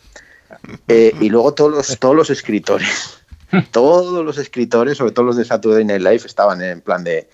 Eh, 0.89 1.15
y 1.21 1.31
luego 1.31 1.55
todos 1.55 1.71
los, 1.71 1.99
todos 1.99 2.15
los 2.15 2.29
escritores, 2.29 3.19
todos 3.71 4.25
los 4.25 4.37
escritores, 4.37 4.99
sobre 4.99 5.13
todo 5.13 5.25
los 5.25 5.37
de 5.37 5.47
Saturday 5.47 5.85
Night 5.85 6.03
Live, 6.03 6.23
estaban 6.27 6.61
en 6.63 6.83
plan 6.83 7.03
de 7.03 7.29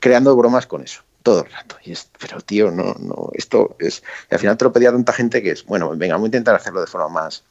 creando 0.00 0.34
bromas 0.34 0.66
con 0.66 0.82
eso, 0.82 1.02
todo 1.26 1.40
el 1.44 1.50
rato. 1.50 1.74
Y 1.82 1.90
es, 1.90 2.08
pero 2.20 2.40
tío, 2.40 2.70
no, 2.70 2.94
no, 3.00 3.30
esto 3.34 3.74
es. 3.80 4.04
Y 4.30 4.34
al 4.36 4.38
final 4.38 4.56
te 4.56 4.64
lo 4.64 4.72
pedía 4.72 4.92
tanta 4.92 5.12
gente 5.12 5.42
que 5.42 5.50
es, 5.50 5.66
bueno, 5.66 5.90
venga, 5.96 6.14
vamos 6.14 6.26
a 6.26 6.28
intentar 6.28 6.54
hacerlo 6.54 6.80
de 6.80 6.86
forma 6.86 7.08
más 7.08 7.42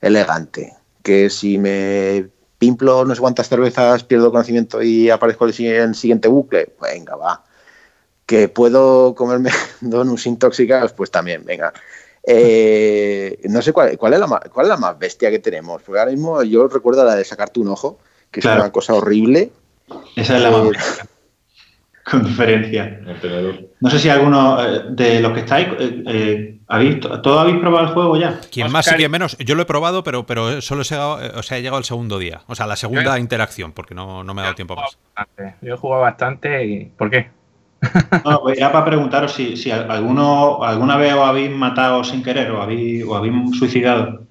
elegante. 0.00 0.72
Que 1.02 1.28
si 1.28 1.58
me 1.58 2.28
pimplo 2.58 3.04
no 3.04 3.12
sé 3.16 3.20
cuántas 3.20 3.48
cervezas, 3.48 4.04
pierdo 4.04 4.30
conocimiento 4.30 4.84
y 4.84 5.10
aparezco 5.10 5.48
en 5.48 5.66
el 5.66 5.94
siguiente 5.96 6.28
bucle, 6.28 6.76
venga, 6.80 7.16
va. 7.16 7.44
Que 8.24 8.48
puedo 8.48 9.16
comerme 9.16 9.50
donuts 9.80 10.26
intoxicados, 10.26 10.92
pues 10.92 11.10
también, 11.10 11.44
venga. 11.44 11.72
Eh, 12.22 13.40
no 13.48 13.62
sé 13.62 13.72
cuál, 13.72 13.98
cuál, 13.98 14.12
es 14.12 14.20
la 14.20 14.28
más, 14.28 14.42
cuál 14.52 14.66
es 14.66 14.70
la 14.70 14.76
más 14.76 14.96
bestia 14.96 15.28
que 15.32 15.40
tenemos, 15.40 15.82
porque 15.82 15.98
ahora 15.98 16.12
mismo 16.12 16.40
yo 16.44 16.68
recuerdo 16.68 17.04
la 17.04 17.16
de 17.16 17.24
sacarte 17.24 17.58
un 17.58 17.66
ojo, 17.66 17.98
que 18.30 18.40
claro. 18.40 18.58
es 18.58 18.62
una 18.62 18.72
cosa 18.72 18.94
horrible. 18.94 19.50
Esa 20.14 20.36
es 20.36 20.42
la 20.42 20.52
más 20.52 20.68
bestia. 20.68 21.08
Con 22.10 22.24
diferencia. 22.24 23.00
No 23.80 23.90
sé 23.90 23.98
si 23.98 24.08
alguno 24.08 24.62
eh, 24.62 24.84
de 24.90 25.20
los 25.20 25.32
que 25.32 25.40
estáis, 25.40 25.68
eh, 25.78 26.02
eh, 26.06 26.58
¿habéis, 26.66 27.00
¿todos 27.00 27.40
habéis 27.40 27.58
probado 27.58 27.86
el 27.86 27.92
juego 27.92 28.16
ya? 28.16 28.40
Quien 28.50 28.66
Oscar. 28.66 28.72
más 28.72 28.92
y 28.92 28.94
quien 28.96 29.10
menos. 29.10 29.36
Yo 29.38 29.54
lo 29.54 29.62
he 29.62 29.66
probado, 29.66 30.02
pero, 30.04 30.24
pero 30.26 30.60
solo 30.60 30.82
he 30.82 30.84
llegado, 30.84 31.18
o 31.38 31.42
sea, 31.42 31.58
he 31.58 31.60
llegado 31.60 31.76
al 31.76 31.84
segundo 31.84 32.18
día. 32.18 32.42
O 32.46 32.54
sea, 32.54 32.66
la 32.66 32.76
segunda 32.76 33.18
interacción, 33.18 33.72
porque 33.72 33.94
no, 33.94 34.24
no 34.24 34.34
me 34.34 34.40
ha 34.40 34.44
dado 34.44 34.54
tiempo 34.54 34.76
más. 34.76 34.98
Bastante. 35.14 35.56
Yo 35.60 35.74
he 35.74 35.76
jugado 35.76 36.02
bastante 36.02 36.64
y. 36.64 36.84
¿Por 36.86 37.10
qué? 37.10 37.30
No, 38.24 38.40
pues 38.40 38.58
era 38.58 38.72
para 38.72 38.86
preguntaros 38.86 39.32
si, 39.32 39.56
si 39.56 39.70
alguno, 39.70 40.64
alguna 40.64 40.96
vez 40.96 41.14
os 41.14 41.20
habéis 41.20 41.50
matado 41.50 42.02
sin 42.02 42.24
querer 42.24 42.50
o 42.50 42.60
habéis, 42.60 43.04
o 43.04 43.14
habéis 43.14 43.56
suicidado. 43.56 44.27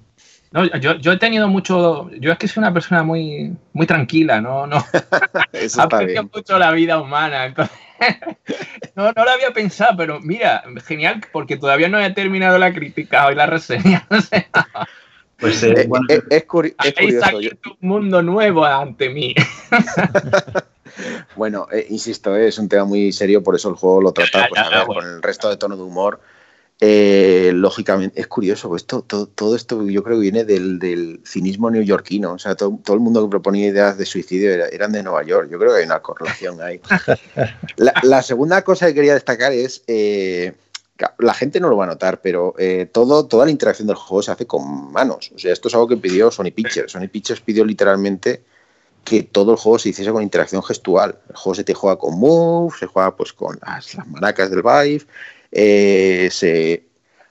No, 0.50 0.64
yo, 0.64 0.94
yo, 0.96 1.12
he 1.12 1.18
tenido 1.18 1.48
mucho. 1.48 2.10
Yo 2.18 2.32
es 2.32 2.38
que 2.38 2.48
soy 2.48 2.62
una 2.62 2.72
persona 2.72 3.02
muy, 3.02 3.54
muy 3.72 3.86
tranquila, 3.86 4.40
¿no? 4.40 4.66
no 4.66 4.82
Eso 5.52 5.82
aprecio 5.82 6.28
mucho 6.32 6.58
la 6.58 6.70
vida 6.72 7.00
humana. 7.00 7.46
Entonces, 7.46 7.76
no, 8.94 9.12
no 9.12 9.24
lo 9.24 9.30
había 9.30 9.52
pensado, 9.52 9.96
pero 9.96 10.20
mira, 10.20 10.62
genial, 10.86 11.20
porque 11.32 11.56
todavía 11.56 11.88
no 11.88 12.00
he 12.00 12.10
terminado 12.10 12.58
la 12.58 12.72
crítica 12.72 13.30
y 13.30 13.34
la 13.34 13.46
reseña. 13.46 14.06
O 14.10 14.20
sea, 14.20 14.46
pues 15.36 15.62
eh, 15.62 15.86
bueno, 15.86 16.04
es, 16.08 16.22
es, 16.30 16.44
curi 16.46 16.74
es 16.82 16.94
curioso. 16.94 17.40
Yo... 17.40 17.50
un 17.80 17.88
mundo 17.88 18.22
nuevo 18.22 18.64
ante 18.64 19.08
mí. 19.08 19.36
Bueno, 21.36 21.68
eh, 21.72 21.86
insisto, 21.90 22.36
eh, 22.36 22.48
es 22.48 22.58
un 22.58 22.68
tema 22.68 22.84
muy 22.84 23.12
serio, 23.12 23.42
por 23.42 23.54
eso 23.54 23.68
el 23.68 23.76
juego 23.76 24.02
lo 24.02 24.12
trata 24.12 24.48
pues, 24.48 24.60
a 24.60 24.68
ver, 24.68 24.86
con 24.86 25.06
el 25.06 25.22
resto 25.22 25.48
de 25.48 25.56
tono 25.56 25.76
de 25.76 25.82
humor. 25.82 26.20
Eh, 26.80 27.50
lógicamente, 27.54 28.20
es 28.20 28.28
curioso, 28.28 28.68
pues 28.68 28.86
todo, 28.86 29.02
todo, 29.02 29.26
todo, 29.26 29.56
esto 29.56 29.84
yo 29.88 30.04
creo 30.04 30.16
que 30.16 30.22
viene 30.22 30.44
del, 30.44 30.78
del 30.78 31.20
cinismo 31.24 31.70
neoyorquino. 31.70 32.32
O 32.34 32.38
sea, 32.38 32.54
todo, 32.54 32.78
todo, 32.84 32.94
el 32.94 33.02
mundo 33.02 33.24
que 33.24 33.30
proponía 33.30 33.66
ideas 33.66 33.98
de 33.98 34.06
suicidio 34.06 34.52
era, 34.52 34.68
eran 34.68 34.92
de 34.92 35.02
Nueva 35.02 35.24
York. 35.24 35.48
Yo 35.50 35.58
creo 35.58 35.72
que 35.72 35.80
hay 35.80 35.86
una 35.86 36.00
correlación 36.00 36.62
ahí. 36.62 36.80
La, 37.76 37.94
la 38.02 38.22
segunda 38.22 38.62
cosa 38.62 38.86
que 38.86 38.94
quería 38.94 39.14
destacar 39.14 39.52
es. 39.52 39.82
Eh, 39.86 40.54
la 41.18 41.34
gente 41.34 41.60
no 41.60 41.68
lo 41.68 41.76
va 41.76 41.84
a 41.84 41.88
notar, 41.88 42.20
pero 42.20 42.54
eh, 42.58 42.88
todo, 42.90 43.26
toda 43.26 43.44
la 43.44 43.52
interacción 43.52 43.86
del 43.86 43.96
juego 43.96 44.22
se 44.22 44.32
hace 44.32 44.46
con 44.46 44.90
manos. 44.92 45.30
O 45.34 45.38
sea, 45.38 45.52
esto 45.52 45.68
es 45.68 45.74
algo 45.74 45.86
que 45.86 45.96
pidió 45.96 46.30
Sony 46.30 46.50
Pictures. 46.54 46.90
Sony 46.90 47.08
Pictures 47.08 47.40
pidió 47.40 47.64
literalmente 47.64 48.42
que 49.04 49.22
todo 49.22 49.52
el 49.52 49.58
juego 49.58 49.78
se 49.78 49.90
hiciese 49.90 50.10
con 50.10 50.22
interacción 50.22 50.62
gestual. 50.62 51.18
El 51.28 51.36
juego 51.36 51.54
se 51.54 51.64
te 51.64 51.74
juega 51.74 51.96
con 51.96 52.18
Move, 52.18 52.74
se 52.78 52.86
juega 52.86 53.16
pues 53.16 53.32
con 53.32 53.58
las, 53.64 53.94
las 53.94 54.06
maracas 54.08 54.50
del 54.50 54.62
Vive. 54.62 55.06
Eh, 55.52 56.28
se, 56.30 56.84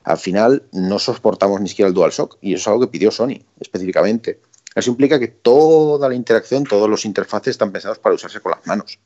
al 0.03 0.18
final 0.18 0.63
no 0.72 0.99
soportamos 0.99 1.61
ni 1.61 1.70
siquiera 1.70 1.88
el 1.88 1.93
DualShock 1.93 2.38
y 2.41 2.53
eso 2.53 2.61
es 2.61 2.68
algo 2.68 2.82
que 2.82 2.88
pidió 2.88 3.11
Sony 3.11 3.41
específicamente. 3.59 4.39
Eso 4.76 4.91
implica 4.91 5.20
que 5.20 5.28
toda 5.28 6.07
la 6.07 6.15
interacción, 6.15 6.63
todos 6.63 6.89
los 6.89 7.05
interfaces 7.05 7.51
están 7.51 7.72
pensados 7.72 7.99
para 7.99 8.15
usarse 8.15 8.39
con 8.39 8.51
las 8.51 8.65
manos. 8.68 8.99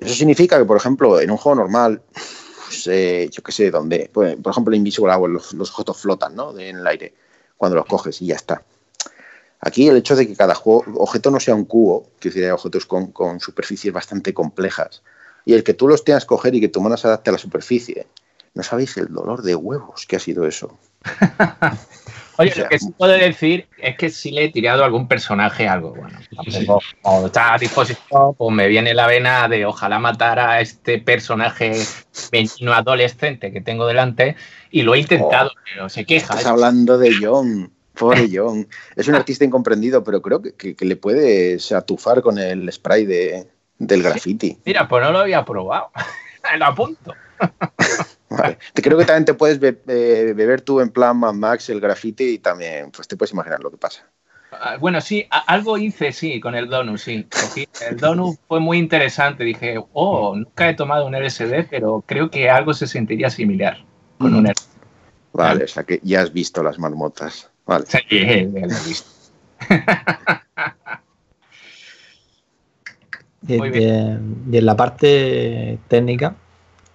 Eso 0.00 0.14
significa 0.14 0.58
que, 0.58 0.64
por 0.64 0.76
ejemplo, 0.76 1.20
en 1.20 1.30
un 1.30 1.36
juego 1.36 1.56
normal, 1.56 2.02
pues, 2.12 2.86
eh, 2.86 3.28
yo 3.30 3.42
qué 3.42 3.52
sé, 3.52 3.70
donde, 3.70 4.10
pues, 4.12 4.36
por 4.36 4.52
ejemplo, 4.52 4.74
Invisible 4.74 5.12
Hour, 5.12 5.30
los, 5.30 5.52
los 5.52 5.70
objetos 5.70 5.98
flotan 5.98 6.34
¿no? 6.34 6.56
en 6.58 6.78
el 6.78 6.86
aire 6.86 7.14
cuando 7.56 7.76
los 7.76 7.86
coges 7.86 8.20
y 8.22 8.26
ya 8.26 8.36
está. 8.36 8.62
Aquí 9.60 9.88
el 9.88 9.96
hecho 9.96 10.14
de 10.14 10.26
que 10.26 10.36
cada 10.36 10.54
juego, 10.54 10.84
objeto 10.96 11.30
no 11.30 11.40
sea 11.40 11.54
un 11.54 11.64
cubo, 11.64 12.06
que 12.20 12.28
decir, 12.28 12.44
hay 12.44 12.50
objetos 12.50 12.84
con, 12.84 13.40
superficies 13.40 13.94
bastante 13.94 14.34
complejas, 14.34 15.02
y 15.46 15.54
el 15.54 15.64
que 15.64 15.72
tú 15.72 15.88
los 15.88 16.04
tengas 16.04 16.24
que 16.24 16.28
coger 16.28 16.54
y 16.54 16.60
que 16.60 16.68
tu 16.68 16.82
mano 16.82 16.98
se 16.98 17.06
adapte 17.06 17.30
a 17.30 17.32
la 17.32 17.38
superficie, 17.38 18.06
no 18.54 18.62
sabéis 18.62 18.96
el 18.96 19.12
dolor 19.12 19.42
de 19.42 19.54
huevos 19.54 20.06
que 20.06 20.16
ha 20.16 20.20
sido 20.20 20.46
eso. 20.46 20.78
Oye, 22.36 22.50
o 22.50 22.54
sea, 22.54 22.64
lo 22.64 22.70
que 22.70 22.78
sí 22.78 22.90
puedo 22.96 23.12
decir 23.12 23.68
es 23.78 23.96
que 23.96 24.10
si 24.10 24.32
le 24.32 24.44
he 24.44 24.48
tirado 24.50 24.82
a 24.82 24.86
algún 24.86 25.06
personaje 25.06 25.68
algo. 25.68 25.90
Bueno, 25.90 26.18
tampoco, 26.34 26.80
cuando 27.02 27.26
está 27.26 27.54
a 27.54 27.58
disposición, 27.58 28.34
pues 28.34 28.54
me 28.54 28.66
viene 28.66 28.92
la 28.92 29.06
vena 29.06 29.48
de 29.48 29.66
ojalá 29.66 30.00
matar 30.00 30.40
a 30.40 30.60
este 30.60 30.98
personaje 30.98 31.80
menino 32.32 32.72
adolescente 32.72 33.52
que 33.52 33.60
tengo 33.60 33.86
delante 33.86 34.34
y 34.70 34.82
lo 34.82 34.94
he 34.94 35.00
intentado, 35.00 35.50
oh, 35.50 35.60
pero 35.72 35.88
se 35.88 36.04
queja. 36.04 36.34
Estás 36.34 36.46
hablando 36.46 36.98
de 36.98 37.14
John. 37.20 37.72
Pobre 37.96 38.28
John. 38.32 38.66
Es 38.96 39.06
un 39.06 39.14
artista 39.14 39.44
incomprendido, 39.44 40.02
pero 40.02 40.20
creo 40.20 40.42
que, 40.42 40.54
que, 40.54 40.74
que 40.74 40.84
le 40.84 40.96
puedes 40.96 41.70
atufar 41.70 42.22
con 42.22 42.38
el 42.38 42.72
spray 42.72 43.06
de, 43.06 43.46
del 43.78 44.02
graffiti. 44.02 44.58
Mira, 44.64 44.88
pues 44.88 45.04
no 45.04 45.12
lo 45.12 45.20
había 45.20 45.44
probado. 45.44 45.90
lo 46.58 46.64
apunto. 46.66 47.14
Vale. 48.36 48.58
Te 48.72 48.82
creo 48.82 48.98
que 48.98 49.04
también 49.04 49.24
te 49.24 49.34
puedes 49.34 49.58
be 49.58 49.72
beber 50.34 50.60
tú 50.60 50.80
en 50.80 50.90
plan 50.90 51.16
Mad 51.16 51.34
Max 51.34 51.68
el 51.70 51.80
graffiti 51.80 52.24
y 52.34 52.38
también 52.38 52.90
pues 52.90 53.06
te 53.08 53.16
puedes 53.16 53.32
imaginar 53.32 53.60
lo 53.60 53.70
que 53.70 53.76
pasa. 53.76 54.06
Ah, 54.52 54.76
Bueno, 54.78 55.00
sí, 55.00 55.26
algo 55.30 55.76
hice, 55.78 56.12
sí, 56.12 56.38
con 56.40 56.54
el 56.54 56.68
donut, 56.68 56.98
sí. 56.98 57.26
El 57.88 57.96
donut 57.96 58.36
fue 58.46 58.60
muy 58.60 58.78
interesante. 58.78 59.42
Dije, 59.44 59.78
oh, 59.92 60.36
nunca 60.36 60.68
he 60.68 60.74
tomado 60.74 61.06
un 61.06 61.14
LSD, 61.14 61.64
pero 61.68 62.04
creo 62.06 62.30
que 62.30 62.48
algo 62.48 62.72
se 62.72 62.86
sentiría 62.86 63.30
similar 63.30 63.78
con 64.18 64.34
un 64.34 64.46
LSD. 64.46 64.68
Vale, 65.32 65.64
o 65.64 65.68
sea 65.68 65.82
que 65.82 65.98
ya 66.04 66.20
has 66.22 66.32
visto 66.32 66.62
las 66.62 66.78
marmotas. 66.78 67.50
Vale. 67.66 67.86
Sí, 67.86 67.98
ya 68.10 68.26
lo 68.44 68.58
he 68.58 68.66
visto. 68.86 69.10
Muy 73.42 73.70
de- 73.70 74.18
y 74.50 74.56
en 74.58 74.66
la 74.66 74.76
parte 74.76 75.78
técnica, 75.88 76.34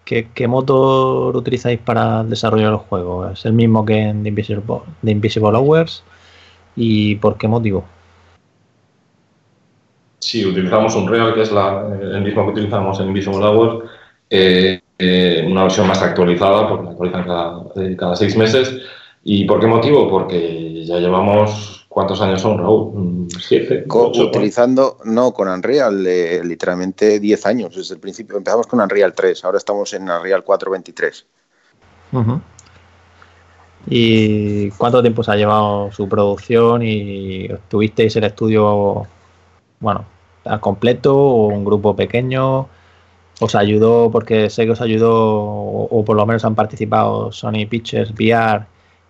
¿qué, 0.10 0.48
motor 0.48 1.36
utilizáis 1.36 1.80
para 1.80 2.22
el 2.22 2.30
desarrollo 2.30 2.66
de 2.66 2.72
los 2.72 2.82
juegos? 2.82 3.40
¿Es 3.40 3.46
el 3.46 3.54
mismo 3.54 3.86
que 3.86 3.98
en 3.98 4.24
The 4.24 4.30
Invisible, 4.30 4.64
The 5.04 5.12
Invisible 5.12 5.58
Hours? 5.58 6.04
¿Y 6.76 7.16
por 7.16 7.38
qué 7.38 7.48
motivo? 7.48 7.86
Sí, 10.20 10.46
utilizamos 10.46 10.96
un 10.96 11.08
Real, 11.08 11.34
que 11.34 11.42
es 11.44 11.52
el 11.52 12.22
mismo 12.22 12.46
que 12.46 12.52
utilizamos 12.52 13.00
en 13.00 13.08
Invisible 13.08 13.46
Hour, 13.46 13.86
eh, 14.30 14.82
eh, 14.98 15.46
una 15.48 15.64
versión 15.64 15.88
más 15.88 16.02
actualizada, 16.02 16.68
porque 16.68 16.86
la 16.86 16.92
actualizan 16.92 17.26
eh, 17.76 17.96
cada 17.96 18.16
seis 18.16 18.36
meses. 18.36 18.82
¿Y 19.24 19.46
por 19.46 19.60
qué 19.60 19.68
motivo? 19.68 20.10
Porque 20.10 20.86
ya 20.86 20.98
llevamos, 20.98 21.79
¿cuántos 21.90 22.22
años 22.22 22.42
son, 22.42 22.58
Raúl? 22.60 22.92
Mm, 22.94 23.28
¿Siete? 23.40 23.86
Co- 23.86 24.08
ocho, 24.10 24.28
utilizando, 24.28 24.98
no, 25.04 25.34
con 25.34 25.50
Unreal, 25.50 26.06
eh, 26.08 26.42
literalmente 26.44 27.20
10 27.20 27.46
años 27.46 27.76
desde 27.76 27.96
el 27.96 28.00
principio. 28.00 28.38
Empezamos 28.38 28.68
con 28.68 28.80
Unreal 28.80 29.14
3, 29.14 29.44
ahora 29.44 29.58
estamos 29.58 29.94
en 29.94 30.04
Unreal 30.10 30.44
4.23. 30.46 31.26
Ujú. 32.14 32.40
¿Y 33.88 34.70
cuánto 34.72 35.02
tiempo 35.02 35.24
se 35.24 35.32
ha 35.32 35.36
llevado 35.36 35.92
su 35.92 36.08
producción? 36.08 36.82
¿Y 36.84 37.48
tuvisteis 37.70 38.16
el 38.18 38.26
estudio, 38.26 39.08
bueno, 39.80 40.06
al 40.46 40.60
completo 40.60 41.16
o 41.18 41.48
un 41.48 41.66
grupo 41.66 41.96
pequeño? 41.96 42.68
¿Os 43.42 43.56
ayudó, 43.56 44.12
porque 44.12 44.50
sé 44.50 44.66
que 44.66 44.72
os 44.72 44.82
ayudó, 44.82 45.14
o, 45.16 45.84
o 46.00 46.06
por 46.06 46.18
lo 46.18 46.26
menos 46.26 46.44
han 46.44 46.56
participado 46.56 47.32
Sony 47.32 47.66
Pictures 47.70 48.12
VR 48.12 48.66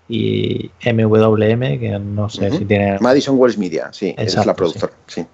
y 0.10 0.72
MWM, 0.84 1.80
que 1.80 2.00
no 2.00 2.28
sé 2.30 2.50
si 2.52 2.66
tienen, 2.66 2.98
Madison 3.00 3.38
Wells 3.38 3.58
Media, 3.58 3.90
sí, 3.94 4.14
es 4.18 4.36
la 4.46 4.56
productora. 4.56 4.92
Sí. 5.08 5.26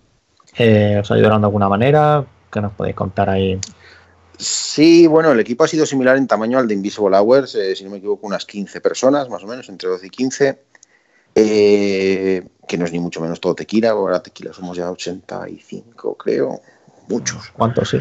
eh, 0.57 0.97
os 1.01 1.09
ayudaron 1.11 1.41
de 1.41 1.45
alguna 1.47 1.69
manera? 1.69 2.25
¿Qué 2.51 2.61
nos 2.61 2.73
podéis 2.73 2.95
contar 2.95 3.29
ahí? 3.29 3.59
Sí, 4.37 5.07
bueno, 5.07 5.31
el 5.31 5.39
equipo 5.39 5.63
ha 5.63 5.67
sido 5.67 5.85
similar 5.85 6.17
en 6.17 6.27
tamaño 6.27 6.59
al 6.59 6.67
de 6.67 6.73
Invisible 6.73 7.17
Hours, 7.17 7.55
eh, 7.55 7.73
si 7.75 7.85
no 7.85 7.89
me 7.89 7.97
equivoco, 7.97 8.27
unas 8.27 8.45
15 8.45 8.81
personas, 8.81 9.29
más 9.29 9.43
o 9.43 9.47
menos, 9.47 9.69
entre 9.69 9.87
12 9.89 10.07
y 10.07 10.09
15. 10.09 10.59
eh, 11.35 12.45
que 12.67 12.77
no 12.77 12.85
es 12.85 12.91
ni 12.91 12.99
mucho 12.99 13.21
menos 13.21 13.39
todo 13.39 13.55
tequila, 13.55 13.91
ahora 13.91 14.21
tequila 14.23 14.51
somos 14.53 14.75
ya 14.77 14.89
85, 14.91 16.15
creo. 16.17 16.61
Muchos, 17.07 17.49
¿Cuántos 17.53 17.89
sí? 17.89 17.99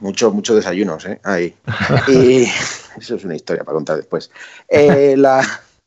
muchos, 0.00 0.32
muchos 0.32 0.56
desayunos, 0.56 1.04
¿eh? 1.06 1.20
Ahí. 1.22 1.54
Y 2.08 2.46
eso 3.00 3.16
es 3.16 3.24
una 3.24 3.36
historia 3.36 3.64
para 3.64 3.74
contar 3.74 3.96
después. 3.96 4.30
Eh, 4.68 5.14
la, 5.16 5.42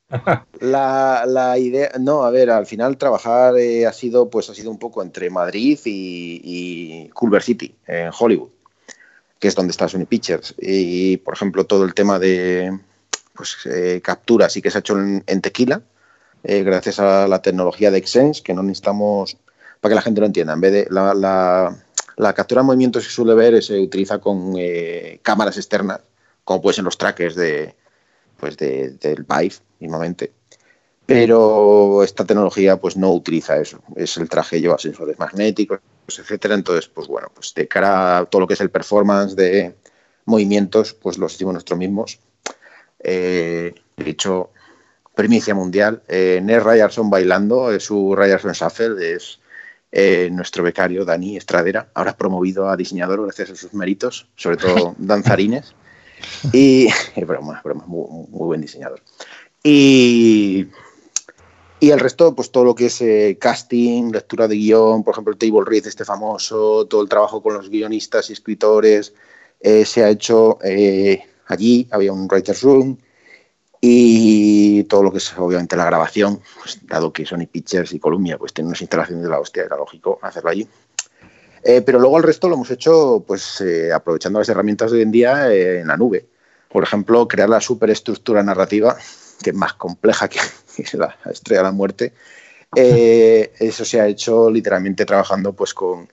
la, 0.60 1.26
la 1.28 1.58
idea, 1.58 1.92
no, 2.00 2.24
a 2.24 2.32
ver, 2.32 2.50
al 2.50 2.66
final 2.66 2.98
trabajar 2.98 3.58
eh, 3.58 3.86
ha 3.86 3.94
sido, 3.94 4.30
pues 4.30 4.50
ha 4.50 4.56
sido 4.56 4.72
un 4.72 4.80
poco 4.80 5.02
entre 5.02 5.30
Madrid 5.30 5.80
y, 5.86 6.42
y 6.44 7.10
Culver 7.10 7.44
City, 7.44 7.76
en 7.86 8.12
Hollywood, 8.18 8.50
que 9.40 9.48
es 9.48 9.56
donde 9.56 9.72
está 9.72 9.88
Sony 9.88 10.06
Pictures. 10.06 10.56
Y, 10.58 11.18
por 11.18 11.34
ejemplo, 11.34 11.66
todo 11.66 11.86
el 11.86 11.94
tema 11.94 12.18
de 12.20 12.78
pues, 13.34 13.58
eh, 13.66 14.02
captura 14.04 14.50
sí 14.50 14.62
que 14.62 14.72
se 14.72 14.80
ha 14.80 14.82
hecho 14.82 14.98
en, 14.98 15.24
en 15.28 15.42
tequila, 15.42 15.82
eh, 16.44 16.64
gracias 16.64 17.00
a 17.00 17.28
la 17.28 17.42
tecnología 17.42 17.92
de 17.92 18.06
Xsense, 18.06 18.42
que 18.42 18.54
no 18.54 18.64
necesitamos, 18.64 19.38
para 19.80 19.92
que 19.92 19.96
la 19.96 20.02
gente 20.02 20.22
lo 20.22 20.28
entienda, 20.28 20.54
en 20.54 20.62
vez 20.62 20.72
de 20.72 20.88
la, 20.90 21.14
la, 21.14 21.78
la 22.16 22.34
captura 22.34 22.62
de 22.62 22.68
movimientos 22.68 23.06
que 23.06 23.12
suele 23.12 23.36
ver 23.36 23.62
se 23.62 23.80
utiliza 23.80 24.20
con 24.20 24.56
cámaras 25.22 25.58
externas, 25.58 26.00
como 26.50 26.64
pueden 26.64 26.78
ser 26.78 26.84
los 26.84 26.98
trackers 26.98 27.36
de, 27.36 27.76
pues 28.40 28.58
de, 28.58 28.98
del 29.00 29.24
Vive, 29.24 29.54
mismamente. 29.80 30.32
Pero 31.06 32.02
esta 32.04 32.26
tecnología 32.26 32.78
pues 32.78 32.98
no 32.98 33.14
utiliza 33.14 33.58
eso. 33.58 33.84
Es 33.96 34.18
el 34.18 34.28
traje 34.28 34.60
lleva 34.60 34.80
sensores 34.80 35.20
magnéticos, 35.20 35.80
etcétera. 36.08 36.56
Entonces, 36.56 36.88
pues 36.88 37.08
bueno, 37.08 37.28
pues 37.32 37.54
de 37.54 37.68
cara 37.68 38.18
a 38.18 38.26
todo 38.26 38.40
lo 38.40 38.48
que 38.48 38.56
es 38.56 38.62
el 38.62 38.72
performance 38.72 39.36
de 39.36 39.76
movimientos, 40.26 40.96
pues 40.96 41.20
los 41.20 41.36
hicimos 41.36 41.54
nosotros 41.54 41.78
mismos. 41.78 42.20
Eh, 42.98 43.76
de 43.96 44.10
hecho, 44.10 44.50
primicia 45.14 45.54
mundial. 45.54 46.02
Eh, 46.08 46.42
Ned 46.44 46.64
Ryerson 46.64 47.12
bailando, 47.12 47.72
eh, 47.72 47.80
su 47.80 48.16
Ryerson 48.16 48.54
Shuffle 48.54 49.14
es 49.14 49.40
eh, 49.92 50.30
nuestro 50.32 50.64
becario 50.64 51.06
Dani 51.06 51.38
Estradera, 51.38 51.90
ahora 51.94 52.18
promovido 52.18 52.70
a 52.70 52.76
diseñador 52.76 53.22
gracias 53.24 53.52
a 53.52 53.56
sus 53.56 53.76
méritos, 53.76 54.28
sobre 54.36 54.58
todo 54.58 54.96
danzarines. 54.98 55.76
Y 56.52 56.88
es 57.16 57.28
broma, 57.28 57.62
es 57.64 57.88
muy 57.88 58.28
buen 58.30 58.62
diseñador. 58.62 59.02
Y, 59.64 60.68
y 61.80 61.92
el 61.92 62.00
resto, 62.00 62.36
pues 62.36 62.52
todo 62.52 62.66
lo 62.66 62.76
que 62.76 62.88
es 62.88 63.02
eh, 63.02 63.38
casting, 63.40 64.12
lectura 64.12 64.48
de 64.48 64.56
guion, 64.56 65.04
por 65.04 65.14
ejemplo, 65.14 65.32
el 65.32 65.38
Table 65.40 65.66
Read, 65.66 65.88
este 65.88 66.06
famoso, 66.06 66.86
todo 66.88 67.02
el 67.02 67.10
trabajo 67.10 67.42
con 67.42 67.54
los 67.54 67.70
guionistas 67.70 68.30
y 68.30 68.34
escritores, 68.34 69.14
eh, 69.60 69.86
se 69.86 70.04
ha 70.04 70.10
hecho 70.10 70.60
eh, 70.64 71.24
allí, 71.48 71.88
había 71.92 72.12
un 72.14 72.28
writer's 72.28 72.64
room, 72.64 72.98
y 73.82 74.84
todo 74.84 75.04
lo 75.04 75.12
que 75.12 75.20
es 75.20 75.38
obviamente 75.38 75.78
la 75.78 75.86
grabación, 75.86 76.42
pues, 76.62 76.86
dado 76.86 77.14
que 77.14 77.26
Sony 77.26 77.48
Pictures 77.50 77.94
y 77.94 78.00
Columbia 78.00 78.38
pues 78.38 78.54
tienen 78.54 78.70
unas 78.70 78.82
instalaciones 78.82 79.24
de 79.24 79.30
la 79.30 79.40
hostia, 79.40 79.64
era 79.64 79.78
lógico 79.78 80.20
hacerlo 80.22 80.50
allí. 80.50 80.68
Eh, 81.64 81.82
pero 81.82 82.00
luego 82.00 82.18
el 82.18 82.24
resto 82.24 82.48
lo 82.48 82.56
hemos 82.56 82.72
hecho 82.72 83.24
pues 83.28 83.62
eh, 83.62 83.92
aprovechando 83.92 84.40
las 84.40 84.50
herramientas 84.50 84.92
de 84.92 84.98
hoy 84.98 85.04
en 85.04 85.12
día 85.12 85.52
eh, 85.52 85.80
en 85.80 85.88
la 85.88 85.98
nube. 85.98 86.26
Por 86.70 86.84
ejemplo, 86.84 87.28
crear 87.28 87.50
la 87.50 87.62
superestructura 87.62 88.44
narrativa, 88.44 88.98
que 89.42 89.50
es 89.50 89.56
más 89.56 89.74
compleja 89.74 90.28
que, 90.28 90.40
la 90.98 91.18
estrella 91.26 91.62
de 91.62 91.64
la 91.64 91.72
muerte. 91.72 92.14
Eh, 92.76 93.52
eso 93.60 93.84
se 93.84 94.00
ha 94.00 94.08
hecho 94.08 94.52
literalmente 94.52 95.06
trabajando 95.06 95.54
pues 95.54 95.74
con 95.74 96.08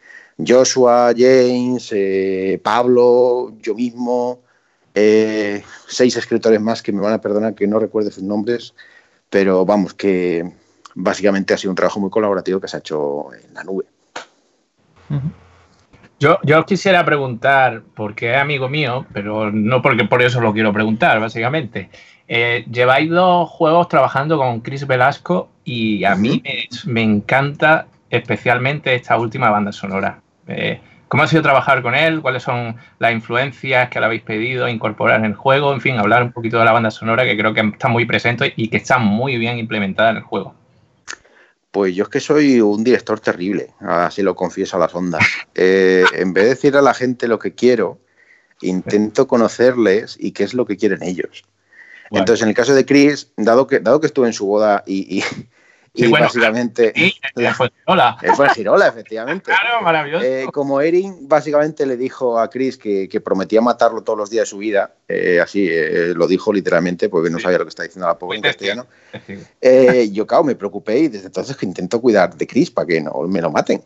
Joshua, 0.44 1.12
James, 1.16 1.90
eh, 1.92 2.60
Pablo, 2.62 3.54
yo 3.60 3.74
mismo, 3.74 4.40
eh, 4.94 5.62
seis 5.86 6.16
escritores 6.16 6.60
más 6.60 6.82
que 6.82 6.92
me 6.92 7.00
van 7.00 7.14
a 7.14 7.20
perdonar 7.20 7.54
que 7.54 7.66
no 7.66 7.78
recuerde 7.78 8.10
sus 8.10 8.22
nombres, 8.22 8.74
pero 9.28 9.64
vamos, 9.66 9.94
que 9.94 10.50
básicamente 10.94 11.54
ha 11.54 11.58
sido 11.58 11.72
un 11.72 11.76
trabajo 11.76 12.00
muy 12.00 12.10
colaborativo 12.10 12.60
que 12.60 12.68
se 12.68 12.76
ha 12.76 12.80
hecho 12.80 13.32
en 13.34 13.54
la 13.54 13.64
nube. 13.64 13.84
Yo, 16.18 16.38
yo 16.42 16.60
os 16.60 16.64
quisiera 16.64 17.04
preguntar, 17.04 17.82
porque 17.94 18.34
es 18.34 18.38
amigo 18.38 18.68
mío, 18.68 19.04
pero 19.12 19.50
no 19.52 19.82
porque 19.82 20.04
por 20.04 20.22
eso 20.22 20.40
lo 20.40 20.52
quiero 20.52 20.72
preguntar, 20.72 21.20
básicamente. 21.20 21.90
Eh, 22.28 22.64
lleváis 22.70 23.10
dos 23.10 23.48
juegos 23.50 23.88
trabajando 23.88 24.38
con 24.38 24.60
Chris 24.60 24.86
Velasco 24.86 25.50
y 25.64 26.04
a 26.04 26.16
mí 26.16 26.42
me, 26.42 26.92
me 26.92 27.02
encanta 27.02 27.86
especialmente 28.10 28.94
esta 28.94 29.18
última 29.18 29.50
banda 29.50 29.72
sonora. 29.72 30.20
Eh, 30.48 30.80
¿Cómo 31.08 31.22
ha 31.22 31.28
sido 31.28 31.42
trabajar 31.42 31.82
con 31.82 31.94
él? 31.94 32.20
¿Cuáles 32.20 32.42
son 32.42 32.76
las 32.98 33.12
influencias 33.12 33.88
que 33.90 34.00
le 34.00 34.06
habéis 34.06 34.22
pedido 34.22 34.68
incorporar 34.68 35.20
en 35.20 35.26
el 35.26 35.34
juego? 35.34 35.72
En 35.72 35.80
fin, 35.80 35.98
hablar 35.98 36.22
un 36.24 36.32
poquito 36.32 36.58
de 36.58 36.64
la 36.64 36.72
banda 36.72 36.90
sonora 36.90 37.24
que 37.24 37.36
creo 37.36 37.54
que 37.54 37.60
está 37.60 37.88
muy 37.88 38.06
presente 38.06 38.52
y 38.56 38.68
que 38.68 38.78
está 38.78 38.98
muy 38.98 39.36
bien 39.38 39.58
implementada 39.58 40.10
en 40.10 40.16
el 40.16 40.22
juego. 40.24 40.54
Pues 41.76 41.94
yo 41.94 42.04
es 42.04 42.08
que 42.08 42.20
soy 42.20 42.58
un 42.62 42.82
director 42.82 43.20
terrible, 43.20 43.74
así 43.80 44.22
lo 44.22 44.34
confieso 44.34 44.78
a 44.78 44.80
las 44.80 44.94
ondas. 44.94 45.22
Eh, 45.54 46.04
en 46.14 46.32
vez 46.32 46.44
de 46.44 46.50
decir 46.50 46.76
a 46.76 46.82
la 46.82 46.94
gente 46.94 47.28
lo 47.28 47.38
que 47.38 47.54
quiero, 47.54 47.98
intento 48.62 49.26
conocerles 49.26 50.16
y 50.18 50.32
qué 50.32 50.44
es 50.44 50.54
lo 50.54 50.64
que 50.64 50.78
quieren 50.78 51.02
ellos. 51.02 51.44
Bueno. 52.10 52.22
Entonces, 52.22 52.42
en 52.42 52.48
el 52.48 52.54
caso 52.54 52.74
de 52.74 52.86
Chris, 52.86 53.30
dado 53.36 53.66
que, 53.66 53.80
dado 53.80 54.00
que 54.00 54.06
estuve 54.06 54.26
en 54.26 54.32
su 54.32 54.46
boda 54.46 54.84
y, 54.86 55.18
y, 55.18 55.24
y 55.96 56.04
Sí, 56.04 56.08
bueno, 56.08 56.26
básicamente... 56.26 56.92
Y, 56.94 57.14
eh, 57.36 57.52
fue- 57.54 57.72
hola. 57.86 58.16
Él 58.22 58.32
fue 58.36 58.48
Girola, 58.50 58.86
efectivamente. 58.88 59.44
Claro, 59.50 59.82
maravilloso. 59.82 60.24
Eh, 60.24 60.46
como 60.52 60.80
Erin 60.80 61.26
básicamente 61.28 61.86
le 61.86 61.96
dijo 61.96 62.38
a 62.38 62.48
Chris 62.50 62.76
que, 62.76 63.08
que 63.08 63.20
prometía 63.20 63.60
matarlo 63.62 64.02
todos 64.02 64.18
los 64.18 64.30
días 64.30 64.42
de 64.42 64.46
su 64.50 64.58
vida, 64.58 64.94
eh, 65.08 65.40
así 65.42 65.66
eh, 65.70 66.12
lo 66.14 66.26
dijo 66.28 66.52
literalmente 66.52 67.08
porque 67.08 67.30
no 67.30 67.38
Sí. 67.38 67.44
sabía 67.44 67.58
lo 67.58 67.64
que 67.64 67.70
está 67.70 67.82
diciendo 67.84 68.06
la 68.06 68.18
pobre 68.18 68.36
en 68.36 68.42
castellano. 68.42 68.86
Eh, 69.60 70.10
yo, 70.12 70.26
claro, 70.26 70.44
me 70.44 70.54
preocupé 70.54 70.98
y 70.98 71.08
desde 71.08 71.26
entonces 71.26 71.56
que 71.56 71.66
intento 71.66 72.00
cuidar 72.00 72.36
de 72.36 72.46
Chris 72.46 72.70
para 72.70 72.86
que 72.86 73.00
no 73.00 73.22
me 73.22 73.40
lo 73.40 73.50
maten. 73.50 73.82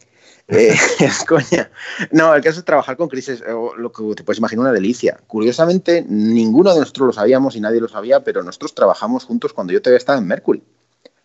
Eh, 0.49 0.75
es 0.99 1.25
coña. 1.25 1.71
No, 2.11 2.35
el 2.35 2.43
caso 2.43 2.59
de 2.61 2.65
trabajar 2.65 2.97
con 2.97 3.09
Chris 3.09 3.29
es 3.29 3.41
eh, 3.41 3.45
lo 3.77 3.93
que 3.93 4.03
te 4.17 4.25
puedes 4.25 4.39
imaginar 4.39 4.63
una 4.65 4.73
delicia. 4.73 5.21
Curiosamente, 5.29 6.05
ninguno 6.09 6.75
de 6.75 6.81
nosotros 6.81 7.07
lo 7.07 7.13
sabíamos 7.13 7.55
y 7.55 7.61
nadie 7.61 7.81
lo 7.81 7.87
sabía, 7.89 8.25
pero 8.25 8.43
nosotros 8.43 8.75
trabajamos 8.75 9.25
juntos 9.25 9.53
cuando 9.53 9.73
yo 9.73 9.81
todavía 9.81 9.99
estaba 9.99 10.19
en 10.19 10.27
Mercury. 10.27 10.63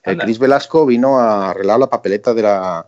El 0.06 0.14
Anda. 0.14 0.26
Chris 0.26 0.40
Velasco 0.40 0.86
vino 0.86 1.20
a 1.20 1.52
arreglar 1.52 1.80
la 1.80 1.90
papeleta 1.90 2.34
de 2.34 2.44
la, 2.44 2.86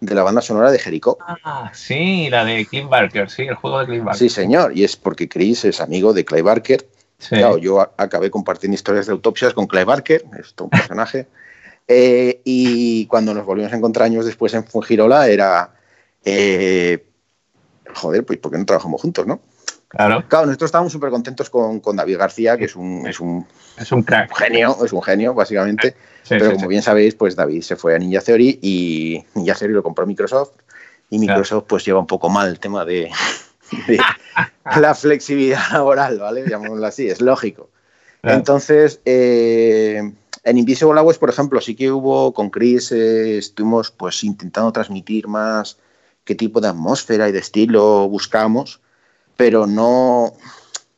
de 0.00 0.14
la 0.14 0.22
banda 0.22 0.40
sonora 0.40 0.70
de 0.70 0.78
Jericó. 0.78 1.18
Ah, 1.20 1.70
sí, 1.74 2.28
la 2.30 2.44
de 2.44 2.66
Cliff 2.66 2.88
Barker, 2.88 3.30
sí, 3.30 3.42
el 3.42 3.54
juego 3.54 3.80
de 3.80 3.86
Cliff 3.86 4.04
Barker. 4.04 4.18
Sí, 4.18 4.28
señor, 4.28 4.76
y 4.76 4.84
es 4.84 4.96
porque 4.96 5.28
Chris 5.28 5.64
es 5.64 5.80
amigo 5.80 6.12
de 6.12 6.24
Clay 6.24 6.42
Barker. 6.42 6.86
Sí. 7.18 7.36
Claro, 7.36 7.58
yo 7.58 7.80
acabé 7.80 8.30
compartiendo 8.30 8.74
historias 8.74 9.06
de 9.06 9.12
autopsias 9.12 9.54
con 9.54 9.66
Clay 9.66 9.84
Barker, 9.84 10.24
es 10.38 10.54
todo 10.54 10.66
un 10.66 10.70
personaje. 10.70 11.26
Eh, 11.88 12.40
y 12.44 13.06
cuando 13.06 13.34
nos 13.34 13.44
volvimos 13.44 13.72
a 13.72 13.76
encontrar 13.76 14.06
años 14.06 14.24
después 14.24 14.54
en 14.54 14.64
Fungirola 14.64 15.26
era, 15.26 15.74
eh, 16.24 17.04
joder, 17.92 18.24
pues 18.24 18.38
¿por 18.38 18.52
qué 18.52 18.58
no 18.58 18.64
trabajamos 18.64 19.02
juntos, 19.02 19.26
no? 19.26 19.40
Claro. 19.92 20.24
Claro, 20.26 20.46
nosotros 20.46 20.68
estábamos 20.68 20.92
súper 20.92 21.10
contentos 21.10 21.50
con, 21.50 21.80
con 21.80 21.96
David 21.96 22.16
García, 22.18 22.56
que 22.56 22.64
es 22.64 22.74
un, 22.76 23.06
es 23.06 23.20
un 23.20 23.46
Es 23.76 23.92
un 23.92 24.02
crack. 24.02 24.34
genio, 24.36 24.76
es 24.84 24.92
un 24.92 25.02
genio, 25.02 25.34
básicamente. 25.34 25.94
Sí, 26.22 26.30
Pero 26.30 26.46
sí, 26.46 26.50
como 26.52 26.60
sí. 26.62 26.68
bien 26.68 26.82
sabéis, 26.82 27.14
pues 27.14 27.36
David 27.36 27.62
se 27.62 27.76
fue 27.76 27.94
a 27.94 27.98
Ninja 27.98 28.20
Theory 28.20 28.58
y 28.62 29.22
Ninja 29.34 29.54
Theory 29.54 29.74
lo 29.74 29.82
compró 29.82 30.06
Microsoft. 30.06 30.52
Y 31.10 31.18
Microsoft 31.18 31.64
pues 31.68 31.84
lleva 31.84 32.00
un 32.00 32.06
poco 32.06 32.30
mal 32.30 32.48
el 32.48 32.58
tema 32.58 32.86
de, 32.86 33.10
de 33.86 33.98
la 34.80 34.94
flexibilidad 34.94 35.60
laboral, 35.72 36.18
¿vale? 36.18 36.44
Llamémoslo 36.48 36.86
así, 36.86 37.08
es 37.08 37.20
lógico. 37.20 37.68
Claro. 38.22 38.38
Entonces, 38.38 39.00
eh, 39.04 40.00
en 40.44 40.58
Invisible 40.58 40.98
Hours, 40.98 41.18
por 41.18 41.28
ejemplo, 41.28 41.60
sí 41.60 41.74
que 41.74 41.90
hubo, 41.92 42.32
con 42.32 42.48
Chris, 42.50 42.92
eh, 42.92 43.38
estuvimos 43.38 43.90
pues 43.90 44.24
intentando 44.24 44.72
transmitir 44.72 45.28
más 45.28 45.76
qué 46.24 46.34
tipo 46.34 46.60
de 46.60 46.68
atmósfera 46.68 47.28
y 47.28 47.32
de 47.32 47.40
estilo 47.40 48.08
buscamos, 48.08 48.80
pero 49.42 49.66
no... 49.66 50.34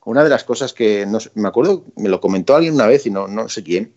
Una 0.04 0.22
de 0.22 0.28
las 0.28 0.44
cosas 0.44 0.74
que, 0.74 1.06
no 1.06 1.16
me 1.34 1.48
acuerdo, 1.48 1.82
me 1.96 2.10
lo 2.10 2.20
comentó 2.20 2.54
alguien 2.54 2.74
una 2.74 2.86
vez 2.86 3.06
y 3.06 3.10
no, 3.10 3.26
no 3.26 3.48
sé 3.48 3.62
quién, 3.62 3.94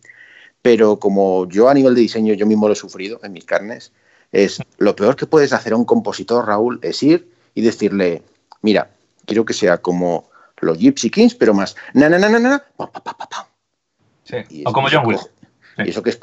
pero 0.62 1.00
como 1.00 1.50
yo 1.50 1.68
a 1.68 1.74
nivel 1.74 1.95
de 1.95 2.00
diseño 2.00 2.34
yo 2.34 2.45
mismo 2.45 2.68
lo 2.68 2.72
he 2.72 2.78
sufrido 2.78 3.20
en 3.24 3.34
mis 3.34 3.43
carnes, 3.43 3.91
es 4.32 4.62
lo 4.78 4.95
peor 4.95 5.18
que 5.18 5.26
puedes 5.26 5.52
hacer 5.52 5.74
a 5.74 5.76
un 5.76 5.84
compositor, 5.84 6.48
Raúl, 6.48 6.80
es 6.82 7.04
ir 7.04 7.30
y 7.56 7.62
decirle, 7.62 8.24
mira, 8.62 8.89
quiero 9.26 9.43
que 9.43 9.54
sea 9.54 9.80
como 9.80 10.30
los 10.62 10.78
Gypsy 10.78 11.10
Kings, 11.10 11.36
pero 11.36 11.54
más 11.54 11.76
na 11.93 12.08
na 12.08 12.18
na 12.18 12.30
na 12.30 12.39
na, 12.39 12.64
pa, 12.78 12.89
pa, 12.89 13.04
pa, 13.04 13.18
pa, 13.18 13.28
pa. 13.28 13.50
Sí. 14.24 14.64
O 14.66 14.72
como 14.72 14.88
John 14.89 15.14
Y 15.80 15.89
eso 15.89 16.02
que 16.02 16.12
es, 16.12 16.20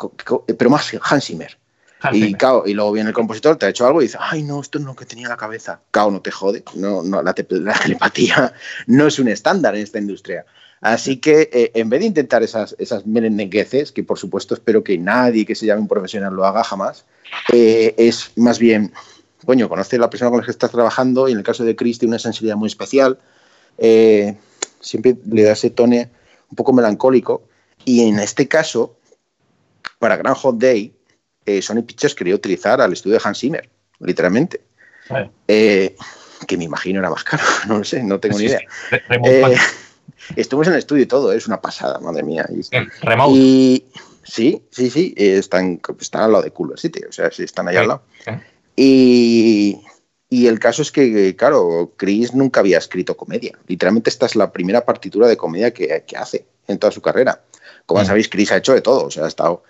pero 0.57 0.70
más 0.70 0.91
Hans 1.03 1.27
Zimmer. 1.27 1.59
Hans 2.05 2.17
Y, 2.17 2.35
claro, 2.35 2.65
y 2.67 2.75
luego 2.75 2.93
viene 2.93 3.09
el 3.11 3.15
compositor, 3.15 3.57
te 3.57 3.67
ha 3.67 3.69
hecho 3.71 3.87
algo 3.87 4.01
y 4.03 4.07
dice, 4.07 4.19
ay, 4.21 4.43
no, 4.43 4.61
esto 4.61 4.79
no 4.79 4.85
es 4.85 4.89
lo 4.89 4.97
que 4.97 5.07
tenía 5.07 5.25
en 5.27 5.31
la 5.31 5.37
cabeza. 5.37 5.81
Cao, 5.91 6.11
no 6.11 6.21
te 6.21 6.31
jode. 6.31 6.63
No, 6.75 7.03
no, 7.03 7.23
la, 7.23 7.33
te- 7.35 7.47
la 7.51 7.79
telepatía 7.79 8.53
no 8.87 9.07
es 9.07 9.19
un 9.19 9.29
estándar 9.29 9.75
en 9.77 9.83
esta 9.83 9.99
industria. 9.99 10.45
Así 10.81 11.17
que 11.17 11.49
eh, 11.53 11.71
en 11.75 11.89
vez 11.89 12.01
de 12.01 12.07
intentar 12.07 12.43
esas, 12.43 12.77
esas 12.79 13.07
merendegueces, 13.07 13.91
que 13.91 14.03
por 14.05 14.19
supuesto 14.19 14.53
espero 14.55 14.85
que 14.85 14.99
nadie 14.99 15.47
que 15.47 15.55
se 15.55 15.65
llame 15.67 15.81
un 15.81 15.89
profesional 15.89 16.35
lo 16.35 16.45
haga 16.45 16.63
jamás, 16.63 17.07
eh, 17.53 17.95
es 17.97 18.33
más 18.37 18.59
bien, 18.59 18.93
coño, 19.47 19.69
conoce 19.71 19.97
a 19.97 20.01
la 20.01 20.11
persona 20.11 20.31
con 20.31 20.41
la 20.41 20.45
que 20.45 20.51
estás 20.51 20.71
trabajando 20.71 21.27
y 21.29 21.33
en 21.33 21.39
el 21.39 21.45
caso 21.45 21.65
de 21.65 21.75
Chris 21.75 21.99
tiene 21.99 22.11
una 22.13 22.19
sensibilidad 22.19 22.57
muy 22.57 22.67
especial. 22.69 23.19
eh, 23.79 24.37
siempre 24.81 25.17
le 25.31 25.43
da 25.45 25.53
ese 25.53 25.71
tono 25.71 25.97
un 25.97 26.57
poco 26.57 26.75
melancólico. 26.75 27.45
Y 27.87 28.07
en 28.07 28.19
este 28.19 28.47
caso, 28.49 28.97
para 29.99 30.17
Grand 30.19 30.37
Hot 30.37 30.59
Day, 30.59 30.93
eh, 31.47 31.61
Sony 31.62 31.82
Pictures 31.82 32.14
quería 32.14 32.34
utilizar 32.34 32.80
al 32.80 32.92
estudio 32.92 33.16
de 33.18 33.22
Hans 33.24 33.38
Zimmer, 33.38 33.68
literalmente. 34.01 34.61
Vale. 35.09 35.30
Eh, 35.49 35.97
que 36.47 36.57
me 36.57 36.64
imagino 36.64 37.01
era 37.01 37.11
más 37.11 37.24
caro, 37.24 37.42
no 37.68 37.78
lo 37.78 37.84
sé, 37.84 38.03
no 38.03 38.20
tengo 38.20 38.38
ni 38.38 38.45
idea. 38.47 38.61
sí. 38.90 38.97
Eh, 39.24 39.57
estuvimos 40.36 40.66
en 40.68 40.74
el 40.74 40.78
estudio 40.78 41.03
y 41.03 41.07
todo, 41.07 41.32
es 41.32 41.47
una 41.47 41.61
pasada, 41.61 41.99
madre 42.01 42.22
mía. 42.22 42.47
Remote. 43.03 43.32
y- 43.38 43.84
sí, 44.22 44.62
sí, 44.70 44.88
sí, 44.90 45.14
eh, 45.16 45.36
están, 45.38 45.80
están 46.01 46.22
al 46.22 46.32
lado 46.32 46.45
de 46.45 46.51
Culver 46.51 46.78
City, 46.78 47.01
o 47.09 47.12
sea, 47.12 47.30
sí, 47.30 47.42
están 47.45 47.68
Sí, 47.68 47.76
al 47.76 47.88
lado. 47.88 48.03
Y, 48.76 49.80
y 50.28 50.47
el 50.47 50.59
caso 50.59 50.82
es 50.82 50.90
que, 50.90 51.36
claro, 51.36 51.92
Chris 51.97 52.34
nunca 52.34 52.61
había 52.61 52.78
escrito 52.78 53.16
comedia. 53.16 53.57
Literalmente 53.66 54.11
esta 54.11 54.26
es 54.26 54.34
la 54.36 54.51
primera 54.53 54.84
partitura 54.84 55.28
de 55.28 55.36
comedia 55.36 55.72
que, 55.72 56.05
que 56.07 56.16
hace 56.16 56.47
en 56.66 56.78
toda 56.78 56.90
su 56.90 57.01
carrera. 57.01 57.40
Como 57.86 58.01
Mm. 58.03 58.07
sabéis, 58.07 58.28
Chris 58.28 58.51
ha 58.53 58.57
hecho 58.57 58.72
de 58.74 58.80
todo. 58.80 59.07
O 59.07 59.11
sea, 59.11 59.24
ha 59.24 59.28
estado, 59.28 59.62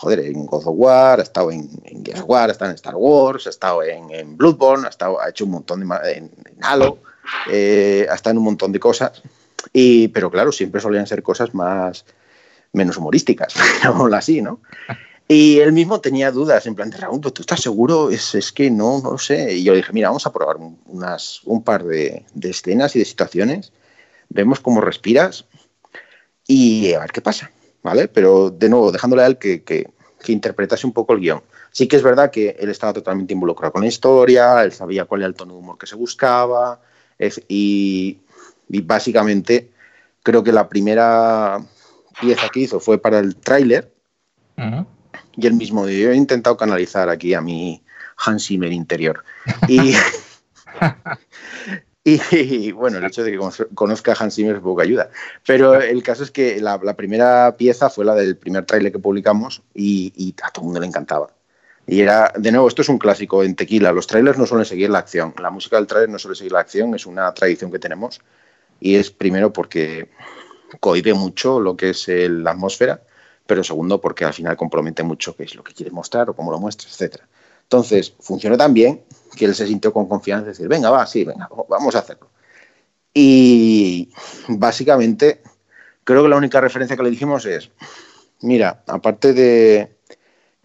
joder, 0.00 0.20
en 0.20 0.46
God 0.46 0.66
of 0.66 0.74
War, 0.78 1.20
ha 1.20 1.22
estado 1.22 1.50
en, 1.50 1.68
en 1.84 2.02
Gears 2.02 2.24
War, 2.26 2.48
ha 2.48 2.52
estado 2.52 2.70
en 2.70 2.76
Star 2.76 2.94
Wars, 2.96 3.46
ha 3.46 3.50
estado 3.50 3.82
en, 3.82 4.34
Bloodborne, 4.34 4.86
ha, 4.86 4.88
estado, 4.88 5.20
ha 5.20 5.28
hecho 5.28 5.44
un 5.44 5.50
montón 5.50 5.80
de... 5.80 5.94
En, 6.16 6.30
Halo, 6.62 6.98
eh, 7.50 8.06
ha 8.10 8.14
estado 8.14 8.32
en 8.32 8.38
un 8.38 8.44
montón 8.44 8.72
de 8.72 8.80
cosas. 8.80 9.22
Y, 9.74 10.08
pero 10.08 10.30
claro, 10.30 10.52
siempre 10.52 10.80
solían 10.80 11.06
ser 11.06 11.22
cosas 11.22 11.54
más 11.54 12.06
menos 12.72 12.96
humorísticas, 12.96 13.54
digámoslo 13.76 14.16
así, 14.16 14.40
¿no? 14.40 14.60
Y 15.28 15.58
él 15.58 15.72
mismo 15.72 16.00
tenía 16.00 16.30
dudas, 16.32 16.66
en 16.66 16.74
plan 16.74 16.88
de 16.88 16.96
Raúl, 16.96 17.20
¿tú 17.20 17.42
estás 17.42 17.60
seguro? 17.60 18.10
Es, 18.10 18.34
es 18.34 18.52
que 18.52 18.70
no, 18.70 19.02
no 19.02 19.18
sé. 19.18 19.52
Y 19.52 19.64
yo 19.64 19.72
le 19.72 19.80
dije, 19.80 19.92
mira, 19.92 20.08
vamos 20.08 20.26
a 20.26 20.32
probar 20.32 20.56
un, 20.56 20.78
unas, 20.86 21.42
un 21.44 21.62
par 21.62 21.84
de 21.84 22.24
escenas 22.40 22.96
y 22.96 23.00
de 23.00 23.04
situaciones, 23.04 23.72
vemos 24.30 24.60
cómo 24.60 24.80
respiras 24.80 25.44
y 26.46 26.94
a 26.94 27.00
ver 27.00 27.12
qué 27.12 27.20
pasa, 27.20 27.50
¿vale? 27.82 28.08
Pero 28.08 28.50
de 28.50 28.68
nuevo, 28.68 28.92
dejándole 28.92 29.22
a 29.22 29.26
él 29.26 29.38
que, 29.38 29.62
que, 29.62 29.88
que 30.22 30.32
interpretase 30.32 30.86
un 30.86 30.92
poco 30.92 31.12
el 31.12 31.20
guion. 31.20 31.42
Sí 31.72 31.86
que 31.86 31.96
es 31.96 32.02
verdad 32.02 32.30
que 32.30 32.56
él 32.58 32.68
estaba 32.68 32.92
totalmente 32.92 33.32
involucrado 33.32 33.72
con 33.72 33.82
la 33.82 33.88
historia, 33.88 34.62
él 34.64 34.72
sabía 34.72 35.04
cuál 35.04 35.20
era 35.22 35.28
el 35.28 35.34
tono 35.34 35.52
de 35.54 35.58
humor 35.60 35.78
que 35.78 35.86
se 35.86 35.94
buscaba, 35.96 36.80
es- 37.18 37.40
y, 37.48 38.18
y 38.68 38.80
básicamente 38.80 39.70
creo 40.22 40.42
que 40.42 40.52
la 40.52 40.68
primera 40.68 41.60
pieza 42.20 42.48
que 42.52 42.60
hizo 42.60 42.80
fue 42.80 42.98
para 42.98 43.18
el 43.20 43.36
tráiler, 43.36 43.92
y 45.36 45.46
el 45.46 45.54
mismo 45.54 45.88
yo 45.88 46.10
he 46.10 46.16
intentado 46.16 46.56
canalizar 46.56 47.08
aquí 47.08 47.34
a 47.34 47.40
mi 47.40 47.82
Hans 48.16 48.46
Zimmer 48.46 48.72
interior. 48.72 49.24
Y, 49.68 49.94
y, 52.04 52.72
bueno, 52.72 52.98
el 52.98 53.04
hecho 53.04 53.22
de 53.22 53.30
que 53.30 53.38
conoz- 53.38 53.68
conozca 53.74 54.12
a 54.12 54.16
Hans 54.18 54.34
Zimmer 54.34 54.56
es 54.56 54.62
poco 54.62 54.80
ayuda. 54.80 55.10
Pero 55.46 55.74
el 55.74 56.02
caso 56.02 56.22
es 56.22 56.30
que 56.30 56.60
la, 56.60 56.80
la 56.82 56.94
primera 56.94 57.56
pieza 57.56 57.90
fue 57.90 58.04
la 58.04 58.14
del 58.14 58.36
primer 58.36 58.64
tráiler 58.64 58.92
que 58.92 58.98
publicamos 58.98 59.62
y, 59.74 60.12
y 60.16 60.34
a 60.42 60.50
todo 60.50 60.62
el 60.62 60.66
mundo 60.66 60.80
le 60.80 60.86
encantaba. 60.86 61.30
Y 61.86 62.00
era, 62.00 62.32
de 62.36 62.52
nuevo, 62.52 62.68
esto 62.68 62.82
es 62.82 62.88
un 62.88 62.98
clásico 62.98 63.42
en 63.42 63.56
Tequila. 63.56 63.92
Los 63.92 64.06
trailers 64.06 64.38
no 64.38 64.46
suelen 64.46 64.64
seguir 64.64 64.90
la 64.90 65.00
acción. 65.00 65.34
La 65.40 65.50
música 65.50 65.76
del 65.76 65.86
trailer 65.86 66.08
no 66.08 66.18
suele 66.18 66.36
seguir 66.36 66.52
la 66.52 66.60
acción, 66.60 66.94
es 66.94 67.04
una 67.06 67.32
tradición 67.34 67.70
que 67.70 67.78
tenemos. 67.78 68.20
Y 68.80 68.94
es 68.96 69.10
primero 69.10 69.52
porque 69.52 70.08
cohibe 70.80 71.14
mucho 71.14 71.60
lo 71.60 71.76
que 71.76 71.90
es 71.90 72.08
el- 72.08 72.44
la 72.44 72.52
atmósfera, 72.52 73.02
pero 73.46 73.64
segundo 73.64 74.00
porque 74.00 74.24
al 74.24 74.32
final 74.34 74.56
compromete 74.56 75.02
mucho 75.02 75.34
qué 75.36 75.44
es 75.44 75.54
lo 75.54 75.64
que 75.64 75.74
quiere 75.74 75.90
mostrar 75.90 76.30
o 76.30 76.34
cómo 76.34 76.52
lo 76.52 76.60
muestras, 76.60 76.92
etcétera. 76.92 77.26
Entonces, 77.70 78.12
funcionó 78.18 78.56
tan 78.56 78.74
bien 78.74 79.04
que 79.36 79.44
él 79.44 79.54
se 79.54 79.64
sintió 79.64 79.92
con 79.92 80.08
confianza 80.08 80.46
de 80.46 80.50
decir, 80.50 80.66
venga, 80.66 80.90
va, 80.90 81.06
sí, 81.06 81.22
venga, 81.22 81.48
vamos 81.68 81.94
a 81.94 82.00
hacerlo. 82.00 82.28
Y 83.14 84.10
básicamente, 84.48 85.40
creo 86.02 86.24
que 86.24 86.28
la 86.28 86.36
única 86.36 86.60
referencia 86.60 86.96
que 86.96 87.04
le 87.04 87.10
dijimos 87.10 87.46
es, 87.46 87.70
mira, 88.40 88.82
aparte 88.88 89.32
de 89.34 89.96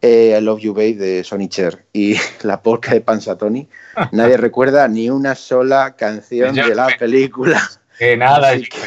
eh, 0.01 0.35
I 0.35 0.41
Love 0.43 0.61
You 0.61 0.73
Babe 0.73 0.95
de 0.95 1.23
Sonny 1.23 1.47
Cher 1.47 1.85
y 1.93 2.15
la 2.41 2.63
polka 2.63 2.91
de 2.95 3.01
Pansatoni, 3.01 3.69
nadie 4.11 4.37
recuerda 4.37 4.87
ni 4.87 5.11
una 5.11 5.35
sola 5.35 5.95
canción 5.95 6.55
de 6.55 6.73
la 6.73 6.87
película. 6.97 7.61
Que 7.99 8.17
nada, 8.17 8.49
Así 8.49 8.63
que- 8.67 8.77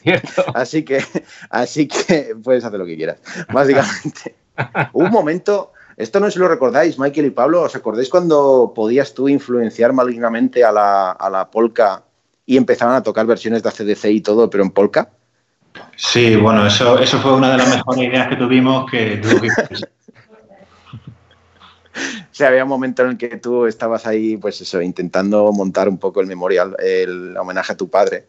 cierto. 0.00 0.44
Así 0.54 0.84
que, 0.84 1.04
así 1.50 1.86
que 1.88 2.34
puedes 2.42 2.64
hacer 2.64 2.78
lo 2.78 2.86
que 2.86 2.96
quieras, 2.96 3.18
básicamente. 3.52 4.36
Hubo 4.94 5.04
un 5.04 5.10
momento, 5.10 5.72
esto 5.96 6.20
no 6.20 6.26
sé 6.26 6.32
si 6.32 6.38
lo 6.38 6.48
recordáis, 6.48 6.98
Michael 6.98 7.26
y 7.26 7.30
Pablo, 7.30 7.62
¿os 7.62 7.74
acordáis 7.76 8.08
cuando 8.08 8.72
podías 8.74 9.14
tú 9.14 9.28
influenciar 9.28 9.92
malignamente 9.92 10.64
a 10.64 10.72
la, 10.72 11.12
a 11.12 11.30
la 11.30 11.50
polka 11.50 12.02
y 12.46 12.56
empezaban 12.56 12.96
a 12.96 13.02
tocar 13.02 13.26
versiones 13.26 13.62
de 13.62 13.68
ACDC 13.68 14.04
y 14.06 14.20
todo, 14.20 14.50
pero 14.50 14.64
en 14.64 14.70
polka? 14.70 15.10
Sí, 15.96 16.36
bueno, 16.36 16.66
eso, 16.66 16.98
eso 16.98 17.18
fue 17.18 17.34
una 17.34 17.50
de 17.50 17.58
las 17.58 17.68
mejores 17.68 18.02
ideas 18.02 18.28
que 18.28 18.36
tuvimos 18.36 18.90
que 18.90 19.16
tuvo 19.16 19.40
que 19.40 19.48
O 21.96 22.36
sea, 22.36 22.48
había 22.48 22.64
un 22.64 22.68
momento 22.68 23.02
en 23.02 23.10
el 23.10 23.16
que 23.16 23.36
tú 23.36 23.66
estabas 23.66 24.06
ahí, 24.06 24.36
pues 24.36 24.60
eso, 24.60 24.82
intentando 24.82 25.52
montar 25.52 25.88
un 25.88 25.98
poco 25.98 26.20
el 26.20 26.26
memorial, 26.26 26.74
el 26.80 27.36
homenaje 27.36 27.72
a 27.72 27.76
tu 27.76 27.88
padre. 27.88 28.26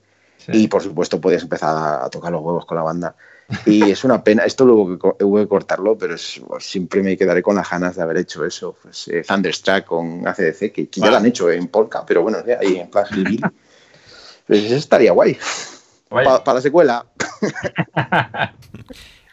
Y 0.49 0.67
por 0.67 0.83
supuesto 0.83 1.19
podías 1.19 1.41
empezar 1.41 2.03
a 2.03 2.07
tocar 2.11 2.31
los 2.31 2.41
huevos 2.41 2.67
con 2.67 2.77
la 2.77 2.83
banda. 2.83 3.15
Y 3.65 3.91
es 3.91 4.03
una 4.03 4.23
pena, 4.23 4.43
esto 4.43 4.65
luego 4.65 4.97
que 5.17 5.23
hubo 5.23 5.37
que 5.37 5.47
cortarlo, 5.47 5.97
pero 5.97 6.15
es- 6.15 6.41
pues, 6.47 6.65
siempre 6.65 7.03
me 7.03 7.15
quedaré 7.15 7.41
con 7.43 7.55
las 7.55 7.69
ganas 7.69 7.95
de 7.95 8.01
haber 8.01 8.17
hecho 8.17 8.43
eso. 8.45 8.75
Pues, 8.81 9.07
eh, 9.07 9.23
Thunderstruck 9.27 9.85
con 9.85 10.27
ACDC, 10.27 10.71
que, 10.71 10.87
que 10.89 10.99
ya 11.01 11.11
lo 11.11 11.17
han 11.17 11.25
hecho 11.25 11.51
en 11.51 11.67
Polka, 11.67 12.05
pero 12.05 12.23
bueno, 12.23 12.39
ahí 12.59 12.77
en 12.77 12.89
Hillbilly. 13.11 13.41
Pues 14.47 14.63
eso 14.63 14.75
estaría 14.75 15.11
guay. 15.11 15.37
Para 16.09 16.53
la 16.53 16.61
secuela. 16.61 17.05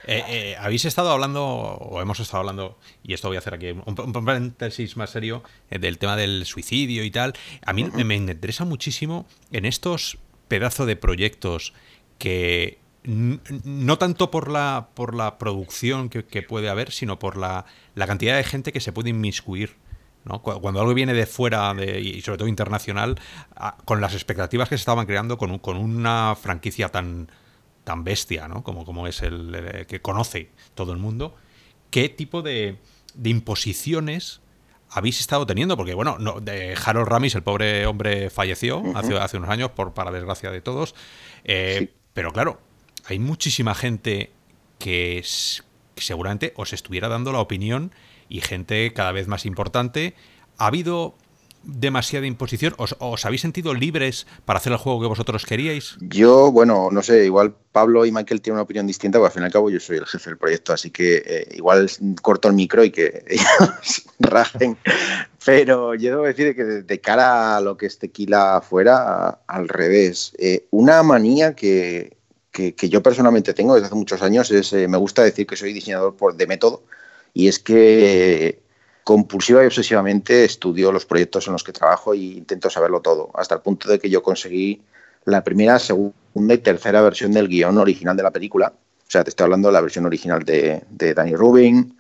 Eh, 0.04 0.24
eh, 0.28 0.56
Habéis 0.58 0.84
estado 0.84 1.10
hablando, 1.12 1.44
o 1.46 2.00
hemos 2.02 2.18
estado 2.18 2.40
hablando, 2.40 2.76
y 3.04 3.14
esto 3.14 3.28
voy 3.28 3.36
a 3.36 3.38
hacer 3.38 3.54
aquí 3.54 3.70
un, 3.70 3.84
un 3.86 4.24
paréntesis 4.24 4.96
más 4.96 5.10
serio, 5.10 5.44
eh, 5.70 5.78
del 5.78 5.98
tema 5.98 6.16
del 6.16 6.44
suicidio 6.44 7.04
y 7.04 7.10
tal. 7.12 7.34
A 7.64 7.72
mí 7.72 7.84
me, 7.84 8.02
me 8.04 8.16
interesa 8.16 8.64
muchísimo 8.64 9.26
en 9.52 9.64
estos 9.64 10.18
pedazos 10.48 10.88
de 10.88 10.96
proyectos 10.96 11.72
que 12.18 12.78
no 13.04 13.98
tanto 13.98 14.30
por 14.30 14.50
la, 14.50 14.88
por 14.94 15.14
la 15.14 15.38
producción 15.38 16.08
que, 16.08 16.24
que 16.24 16.42
puede 16.42 16.68
haber, 16.68 16.92
sino 16.92 17.18
por 17.18 17.36
la, 17.36 17.64
la 17.94 18.06
cantidad 18.06 18.36
de 18.36 18.44
gente 18.44 18.72
que 18.72 18.80
se 18.80 18.92
puede 18.92 19.10
inmiscuir. 19.10 19.76
¿no? 20.24 20.40
Cu- 20.40 20.60
Cuando 20.60 20.80
algo 20.80 20.94
viene 20.94 21.14
de 21.14 21.26
fuera 21.26 21.74
de- 21.74 22.00
y 22.00 22.20
sobre 22.20 22.38
todo 22.38 22.48
internacional, 22.48 23.18
a- 23.56 23.76
con 23.84 24.00
las 24.00 24.14
expectativas 24.14 24.68
que 24.68 24.76
se 24.76 24.82
estaban 24.82 25.06
creando 25.06 25.36
con, 25.36 25.50
un- 25.50 25.58
con 25.58 25.76
una 25.76 26.36
franquicia 26.40 26.90
tan, 26.90 27.28
tan 27.84 28.04
bestia, 28.04 28.46
¿no? 28.46 28.62
Como, 28.62 28.84
como 28.84 29.08
es 29.08 29.22
el, 29.22 29.52
eh, 29.54 29.86
que 29.88 30.00
conoce 30.00 30.50
todo 30.74 30.92
el 30.92 30.98
mundo. 30.98 31.34
qué 31.90 32.08
tipo 32.08 32.40
de, 32.42 32.78
de 33.14 33.30
imposiciones 33.30 34.40
habéis 34.88 35.20
estado 35.20 35.44
teniendo, 35.46 35.76
porque 35.76 35.94
bueno, 35.94 36.16
no, 36.20 36.40
de 36.40 36.76
Harold 36.84 37.08
Ramis, 37.08 37.34
el 37.34 37.42
pobre 37.42 37.84
hombre, 37.86 38.30
falleció 38.30 38.82
hace, 38.94 39.16
hace, 39.18 39.38
unos 39.38 39.50
años, 39.50 39.70
por 39.72 39.92
para 39.92 40.10
desgracia 40.12 40.50
de 40.50 40.60
todos. 40.60 40.94
Eh, 41.44 41.92
pero 42.12 42.30
claro, 42.32 42.60
hay 43.04 43.18
muchísima 43.18 43.74
gente 43.74 44.30
que, 44.78 45.24
que, 45.94 46.02
seguramente 46.02 46.52
os 46.56 46.72
estuviera 46.72 47.08
dando 47.08 47.32
la 47.32 47.40
opinión 47.40 47.92
y 48.28 48.40
gente 48.40 48.92
cada 48.92 49.12
vez 49.12 49.28
más 49.28 49.46
importante. 49.46 50.14
¿Ha 50.58 50.66
habido 50.66 51.14
demasiada 51.64 52.26
imposición? 52.26 52.74
¿Os, 52.78 52.96
¿Os, 52.98 53.24
habéis 53.24 53.40
sentido 53.40 53.74
libres 53.74 54.26
para 54.44 54.58
hacer 54.58 54.72
el 54.72 54.78
juego 54.78 55.00
que 55.00 55.06
vosotros 55.06 55.46
queríais? 55.46 55.96
Yo, 56.00 56.50
bueno, 56.50 56.88
no 56.90 57.02
sé, 57.02 57.24
igual 57.24 57.54
Pablo 57.72 58.04
y 58.04 58.12
Michael 58.12 58.40
tienen 58.40 58.56
una 58.56 58.62
opinión 58.62 58.86
distinta, 58.86 59.18
porque 59.18 59.28
al 59.28 59.32
fin 59.32 59.42
y 59.42 59.46
al 59.46 59.52
cabo 59.52 59.70
yo 59.70 59.80
soy 59.80 59.98
el 59.98 60.06
jefe 60.06 60.30
del 60.30 60.38
proyecto, 60.38 60.72
así 60.72 60.90
que 60.90 61.22
eh, 61.24 61.48
igual 61.54 61.90
corto 62.20 62.48
el 62.48 62.54
micro 62.54 62.84
y 62.84 62.90
que 62.90 63.24
ellos 63.28 64.04
rajen. 64.18 64.76
Pero 65.44 65.94
yo 65.94 66.10
debo 66.10 66.24
decir 66.24 66.54
que 66.54 66.64
de 66.64 67.00
cara 67.00 67.56
a 67.56 67.60
lo 67.60 67.76
que 67.76 67.86
es 67.86 67.98
tequila 67.98 68.58
afuera, 68.58 69.40
al 69.46 69.68
revés. 69.68 70.34
Eh, 70.38 70.66
una 70.70 71.02
manía 71.02 71.54
que, 71.54 72.16
que, 72.52 72.74
que, 72.74 72.88
yo 72.88 73.02
personalmente 73.02 73.54
tengo 73.54 73.74
desde 73.74 73.86
hace 73.86 73.94
muchos 73.94 74.22
años 74.22 74.50
es, 74.50 74.72
eh, 74.72 74.86
me 74.86 74.98
gusta 74.98 75.22
decir 75.22 75.46
que 75.46 75.56
soy 75.56 75.72
diseñador 75.72 76.14
por, 76.16 76.36
de 76.36 76.46
método, 76.46 76.82
y 77.34 77.48
es 77.48 77.58
que 77.58 78.60
compulsiva 79.04 79.62
y 79.62 79.66
obsesivamente 79.66 80.44
estudio 80.44 80.92
los 80.92 81.06
proyectos 81.06 81.46
en 81.46 81.54
los 81.54 81.64
que 81.64 81.72
trabajo 81.72 82.12
e 82.14 82.18
intento 82.18 82.70
saberlo 82.70 83.00
todo, 83.00 83.30
hasta 83.34 83.56
el 83.56 83.62
punto 83.62 83.88
de 83.88 83.98
que 83.98 84.10
yo 84.10 84.22
conseguí 84.22 84.82
la 85.24 85.42
primera, 85.42 85.78
segunda 85.78 86.54
y 86.54 86.58
tercera 86.58 87.00
versión 87.00 87.32
del 87.32 87.48
guion 87.48 87.78
original 87.78 88.16
de 88.16 88.22
la 88.22 88.30
película. 88.30 88.72
O 89.06 89.10
sea, 89.10 89.24
te 89.24 89.30
estoy 89.30 89.44
hablando 89.44 89.68
de 89.68 89.72
la 89.72 89.80
versión 89.80 90.06
original 90.06 90.42
de, 90.44 90.82
de 90.90 91.14
Danny 91.14 91.34
Rubin, 91.34 91.96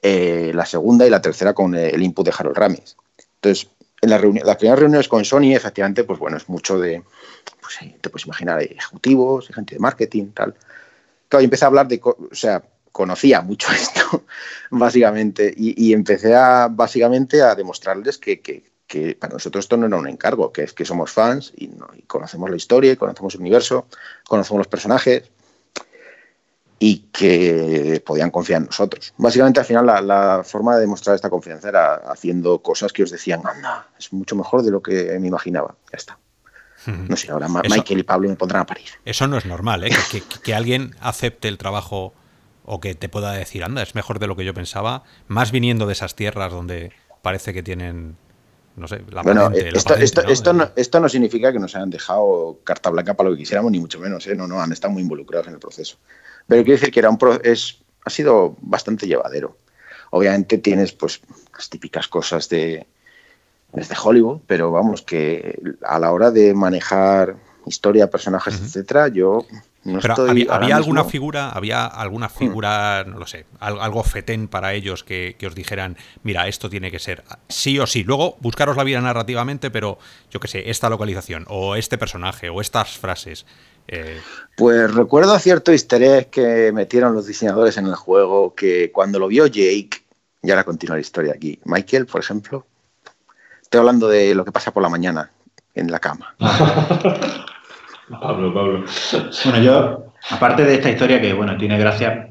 eh, 0.00 0.52
la 0.54 0.66
segunda 0.66 1.06
y 1.06 1.10
la 1.10 1.22
tercera 1.22 1.54
con 1.54 1.74
el 1.74 2.02
input 2.02 2.26
de 2.26 2.34
Harold 2.36 2.56
Ramis. 2.56 2.96
Entonces, 3.36 3.68
en 4.00 4.10
la 4.10 4.18
las 4.18 4.56
primeras 4.56 4.80
reuniones 4.80 5.08
con 5.08 5.24
Sony, 5.24 5.54
efectivamente, 5.54 6.04
pues 6.04 6.18
bueno, 6.18 6.36
es 6.36 6.48
mucho 6.48 6.78
de, 6.78 7.02
pues 7.62 7.78
te 8.00 8.10
puedes 8.10 8.26
imaginar, 8.26 8.60
ejecutivos, 8.60 9.48
gente 9.48 9.76
de 9.76 9.80
marketing, 9.80 10.32
tal. 10.34 10.54
Claro, 11.28 11.42
y 11.42 11.44
empecé 11.44 11.64
a 11.64 11.68
hablar 11.68 11.88
de, 11.88 12.00
o 12.02 12.16
sea, 12.32 12.62
conocía 12.90 13.40
mucho 13.40 13.72
esto, 13.72 14.24
básicamente, 14.70 15.52
y, 15.56 15.92
empecé 15.92 16.34
a, 16.34 16.68
básicamente, 16.68 17.40
a 17.40 17.54
demostrarles 17.54 18.18
que, 18.18 18.40
que, 18.40 18.70
para 19.18 19.32
nosotros 19.32 19.64
esto 19.64 19.78
no 19.78 19.86
era 19.86 19.96
un 19.96 20.06
encargo, 20.06 20.52
que 20.52 20.64
es 20.64 20.74
que 20.74 20.84
somos 20.84 21.10
fans 21.10 21.52
y, 21.56 21.68
no, 21.68 21.88
y 21.96 22.02
conocemos 22.02 22.50
la 22.50 22.56
historia, 22.56 22.94
conocemos 22.96 23.34
el 23.34 23.40
universo, 23.40 23.86
conocemos 24.28 24.58
los 24.58 24.68
personajes 24.68 25.30
y 26.78 27.06
que 27.10 28.02
podían 28.04 28.30
confiar 28.30 28.60
en 28.60 28.66
nosotros. 28.66 29.14
Básicamente, 29.16 29.60
al 29.60 29.66
final, 29.66 29.86
la, 29.86 30.02
la, 30.02 30.42
forma 30.44 30.74
de 30.74 30.82
demostrar 30.82 31.16
esta 31.16 31.30
confianza 31.30 31.70
era 31.70 31.94
haciendo 31.94 32.60
cosas 32.60 32.92
que 32.92 33.04
os 33.04 33.10
decían, 33.10 33.40
anda, 33.46 33.88
es 33.98 34.12
mucho 34.12 34.36
mejor 34.36 34.62
de 34.62 34.72
lo 34.72 34.82
que 34.82 35.18
me 35.18 35.28
imaginaba. 35.28 35.74
Ya 35.90 35.96
está. 35.96 36.18
No 36.86 37.16
sé, 37.16 37.30
ahora 37.30 37.46
eso, 37.46 37.74
Michael 37.74 38.00
y 38.00 38.02
Pablo 38.02 38.28
me 38.28 38.36
pondrán 38.36 38.62
a 38.62 38.66
parir. 38.66 38.86
Eso 39.04 39.26
no 39.26 39.36
es 39.38 39.46
normal, 39.46 39.84
¿eh? 39.84 39.90
que, 40.10 40.20
que, 40.20 40.40
que 40.42 40.54
alguien 40.54 40.94
acepte 41.00 41.48
el 41.48 41.58
trabajo 41.58 42.12
o 42.64 42.80
que 42.80 42.94
te 42.94 43.08
pueda 43.08 43.32
decir, 43.32 43.64
anda, 43.64 43.82
es 43.82 43.94
mejor 43.94 44.18
de 44.18 44.26
lo 44.26 44.36
que 44.36 44.44
yo 44.44 44.54
pensaba, 44.54 45.02
más 45.28 45.50
viniendo 45.52 45.86
de 45.86 45.92
esas 45.92 46.14
tierras 46.14 46.52
donde 46.52 46.92
parece 47.22 47.52
que 47.52 47.62
tienen, 47.62 48.16
no 48.76 48.88
sé, 48.88 49.02
la 49.10 49.22
bueno, 49.22 49.44
patente, 49.44 49.68
esto, 49.76 49.78
la 49.78 49.82
patente, 49.82 50.04
esto, 50.04 50.22
¿no? 50.22 50.30
esto, 50.30 50.52
no, 50.52 50.70
esto, 50.76 51.00
no, 51.00 51.08
significa 51.08 51.52
que 51.52 51.58
nos 51.58 51.74
hayan 51.74 51.90
dejado 51.90 52.58
carta 52.64 52.90
blanca 52.90 53.14
para 53.14 53.30
lo 53.30 53.36
que 53.36 53.42
quisiéramos, 53.42 53.72
ni 53.72 53.80
mucho 53.80 53.98
menos, 53.98 54.26
¿eh? 54.26 54.34
no, 54.34 54.46
no, 54.46 54.60
han 54.60 54.72
estado 54.72 54.92
muy 54.92 55.02
involucrados 55.02 55.48
en 55.48 55.54
el 55.54 55.60
proceso. 55.60 55.96
Pero 56.46 56.62
quiero 56.62 56.78
decir 56.78 56.92
que 56.92 57.00
era 57.00 57.10
un 57.10 57.18
pro 57.18 57.40
es, 57.42 57.82
ha 58.04 58.10
sido 58.10 58.56
bastante 58.60 59.06
llevadero. 59.06 59.56
Obviamente 60.10 60.58
tienes 60.58 60.92
pues 60.92 61.20
las 61.56 61.70
típicas 61.70 62.06
cosas 62.06 62.48
de 62.48 62.86
desde 63.72 63.94
Hollywood, 64.02 64.40
pero 64.46 64.70
vamos, 64.70 65.02
que 65.02 65.60
a 65.82 65.98
la 65.98 66.12
hora 66.12 66.30
de 66.30 66.54
manejar 66.54 67.36
historia, 67.66 68.10
personajes, 68.10 68.54
uh 68.54 68.58
-huh. 68.58 68.66
etcétera, 68.66 69.08
yo 69.08 69.46
no 69.84 69.98
Pero 70.00 70.14
estoy 70.14 70.30
había, 70.30 70.54
había 70.54 70.76
alguna 70.76 71.04
figura, 71.04 71.50
había 71.50 71.86
alguna 71.86 72.28
figura, 72.28 73.04
no 73.04 73.18
lo 73.18 73.26
sé, 73.26 73.46
algo 73.58 74.04
fetén 74.04 74.46
para 74.46 74.74
ellos 74.74 75.02
que, 75.02 75.34
que, 75.36 75.48
os 75.48 75.56
dijeran, 75.56 75.96
mira, 76.22 76.46
esto 76.46 76.70
tiene 76.70 76.92
que 76.92 77.00
ser 77.00 77.24
sí 77.48 77.80
o 77.80 77.86
sí. 77.88 78.04
Luego 78.04 78.36
buscaros 78.40 78.76
la 78.76 78.84
vida 78.84 79.00
narrativamente, 79.00 79.70
pero 79.70 79.98
yo 80.30 80.38
qué 80.38 80.46
sé, 80.46 80.70
esta 80.70 80.88
localización, 80.88 81.46
o 81.48 81.74
este 81.74 81.98
personaje, 81.98 82.48
o 82.48 82.60
estas 82.60 82.96
frases. 82.96 83.44
Eh... 83.88 84.20
Pues 84.56 84.94
recuerdo 84.94 85.36
cierto 85.40 85.72
easter 85.72 86.02
egg 86.02 86.30
que 86.30 86.70
metieron 86.72 87.14
los 87.14 87.26
diseñadores 87.26 87.76
en 87.76 87.86
el 87.86 87.96
juego, 87.96 88.54
que 88.54 88.92
cuando 88.92 89.18
lo 89.18 89.26
vio 89.26 89.48
Jake, 89.48 90.04
y 90.42 90.50
ahora 90.50 90.62
continúa 90.62 90.96
la 90.96 91.00
historia 91.00 91.32
aquí, 91.34 91.58
Michael, 91.64 92.06
por 92.06 92.20
ejemplo, 92.20 92.66
estoy 93.72 93.80
hablando 93.80 94.06
de 94.06 94.34
lo 94.34 94.44
que 94.44 94.52
pasa 94.52 94.70
por 94.70 94.82
la 94.82 94.90
mañana 94.90 95.30
en 95.74 95.90
la 95.90 95.98
cama. 95.98 96.34
Pablo, 98.20 98.52
Pablo. 98.52 98.84
Bueno, 99.44 99.62
yo, 99.62 100.12
aparte 100.28 100.66
de 100.66 100.74
esta 100.74 100.90
historia 100.90 101.22
que, 101.22 101.32
bueno, 101.32 101.56
tiene 101.56 101.78
gracia, 101.78 102.28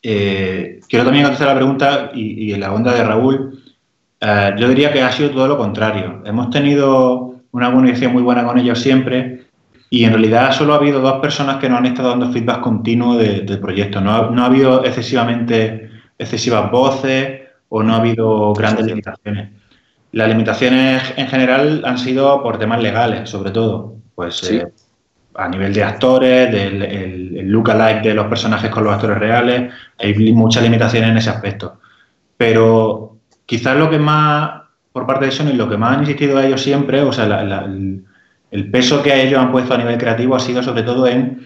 eh, 0.00 0.78
quiero 0.88 1.04
también 1.04 1.24
contestar 1.24 1.48
la 1.48 1.56
pregunta 1.56 2.12
y, 2.14 2.50
y 2.50 2.52
en 2.52 2.60
la 2.60 2.72
onda 2.72 2.94
de 2.94 3.02
Raúl, 3.02 3.64
eh, 4.20 4.54
yo 4.56 4.68
diría 4.68 4.92
que 4.92 5.02
ha 5.02 5.10
sido 5.10 5.30
todo 5.30 5.48
lo 5.48 5.58
contrario. 5.58 6.22
Hemos 6.24 6.50
tenido 6.50 7.34
una 7.50 7.72
comunicación 7.72 8.12
muy 8.12 8.22
buena 8.22 8.44
con 8.44 8.56
ellos 8.56 8.78
siempre 8.78 9.46
y 9.90 10.04
en 10.04 10.12
realidad 10.12 10.52
solo 10.52 10.74
ha 10.74 10.76
habido 10.76 11.00
dos 11.00 11.20
personas 11.20 11.56
que 11.56 11.68
nos 11.68 11.80
han 11.80 11.86
estado 11.86 12.10
dando 12.10 12.30
feedback 12.30 12.60
continuo 12.60 13.16
de, 13.16 13.40
del 13.40 13.58
proyecto. 13.58 14.00
No 14.00 14.12
ha, 14.12 14.30
no 14.30 14.44
ha 14.44 14.46
habido 14.46 14.84
excesivamente 14.84 15.90
excesivas 16.16 16.70
voces 16.70 17.40
o 17.70 17.82
no 17.82 17.94
ha 17.94 17.96
habido 17.96 18.52
grandes 18.52 18.86
limitaciones. 18.86 19.63
Las 20.14 20.28
limitaciones 20.28 21.12
en 21.16 21.26
general 21.26 21.82
han 21.84 21.98
sido 21.98 22.40
por 22.40 22.56
temas 22.56 22.80
legales, 22.80 23.28
sobre 23.28 23.50
todo. 23.50 23.96
Pues 24.14 24.36
sí. 24.36 24.58
eh, 24.58 24.66
a 25.34 25.48
nivel 25.48 25.74
de 25.74 25.82
actores, 25.82 26.52
del 26.52 26.82
el, 26.82 27.36
el 27.36 27.48
look-alike 27.48 28.02
de 28.02 28.14
los 28.14 28.26
personajes 28.26 28.70
con 28.70 28.84
los 28.84 28.94
actores 28.94 29.18
reales, 29.18 29.72
hay 29.98 30.32
muchas 30.32 30.62
limitaciones 30.62 31.10
en 31.10 31.16
ese 31.16 31.30
aspecto. 31.30 31.80
Pero 32.36 33.16
quizás 33.44 33.76
lo 33.76 33.90
que 33.90 33.98
más, 33.98 34.62
por 34.92 35.04
parte 35.04 35.24
de 35.24 35.32
Sony, 35.32 35.54
lo 35.54 35.68
que 35.68 35.76
más 35.76 35.96
han 35.96 36.02
insistido 36.02 36.38
a 36.38 36.46
ellos 36.46 36.62
siempre, 36.62 37.02
o 37.02 37.12
sea, 37.12 37.26
la, 37.26 37.42
la, 37.42 37.64
el, 37.64 38.70
peso 38.70 39.02
que 39.02 39.20
ellos 39.20 39.40
han 39.40 39.50
puesto 39.50 39.74
a 39.74 39.78
nivel 39.78 39.98
creativo 39.98 40.36
ha 40.36 40.40
sido 40.40 40.62
sobre 40.62 40.84
todo 40.84 41.08
en 41.08 41.44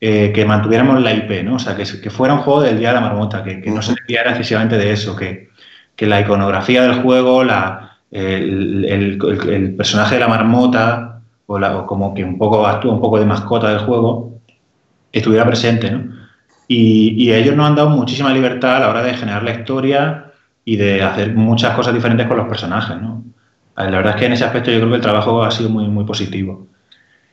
eh, 0.00 0.32
que 0.34 0.44
mantuviéramos 0.44 1.00
la 1.00 1.14
IP, 1.14 1.44
¿no? 1.44 1.54
O 1.54 1.58
sea, 1.60 1.76
que, 1.76 1.84
que, 1.84 2.10
fuera 2.10 2.34
un 2.34 2.40
juego 2.40 2.62
del 2.62 2.80
Día 2.80 2.88
de 2.88 2.94
la 2.94 3.00
Marmota, 3.00 3.44
que, 3.44 3.60
que 3.60 3.70
no 3.70 3.80
se 3.80 3.94
desviara 3.94 4.30
excesivamente 4.30 4.76
de 4.76 4.90
eso, 4.90 5.14
que, 5.14 5.50
que 5.94 6.06
la 6.06 6.20
iconografía 6.20 6.82
del 6.82 7.02
juego, 7.02 7.44
la, 7.44 7.87
el, 8.10 8.84
el, 8.84 9.74
personaje 9.76 10.14
de 10.14 10.20
la 10.20 10.28
marmota, 10.28 11.20
o, 11.46 11.86
como 11.86 12.14
que 12.14 12.24
un 12.24 12.38
poco 12.38 12.66
actúa 12.66 12.92
un 12.92 13.00
poco 13.00 13.18
de 13.18 13.26
mascota 13.26 13.68
del 13.68 13.80
juego, 13.80 14.40
estuviera 15.12 15.46
presente, 15.46 15.90
¿no? 15.90 16.18
Y, 16.66 17.14
y, 17.16 17.32
ellos 17.32 17.56
nos 17.56 17.66
han 17.66 17.76
dado 17.76 17.88
muchísima 17.90 18.32
libertad 18.32 18.76
a 18.76 18.80
la 18.80 18.90
hora 18.90 19.02
de 19.02 19.14
generar 19.14 19.42
la 19.42 19.52
historia 19.52 20.32
y 20.64 20.76
de 20.76 21.02
hacer 21.02 21.34
muchas 21.34 21.74
cosas 21.74 21.94
diferentes 21.94 22.26
con 22.26 22.36
los 22.36 22.46
personajes, 22.46 23.00
¿no? 23.00 23.24
La 23.76 23.90
verdad 23.90 24.14
es 24.14 24.20
que 24.20 24.26
en 24.26 24.32
ese 24.32 24.44
aspecto 24.44 24.70
yo 24.70 24.78
creo 24.78 24.90
que 24.90 24.96
el 24.96 25.02
trabajo 25.02 25.42
ha 25.42 25.50
sido 25.50 25.70
muy, 25.70 25.86
muy 25.86 26.04
positivo. 26.04 26.66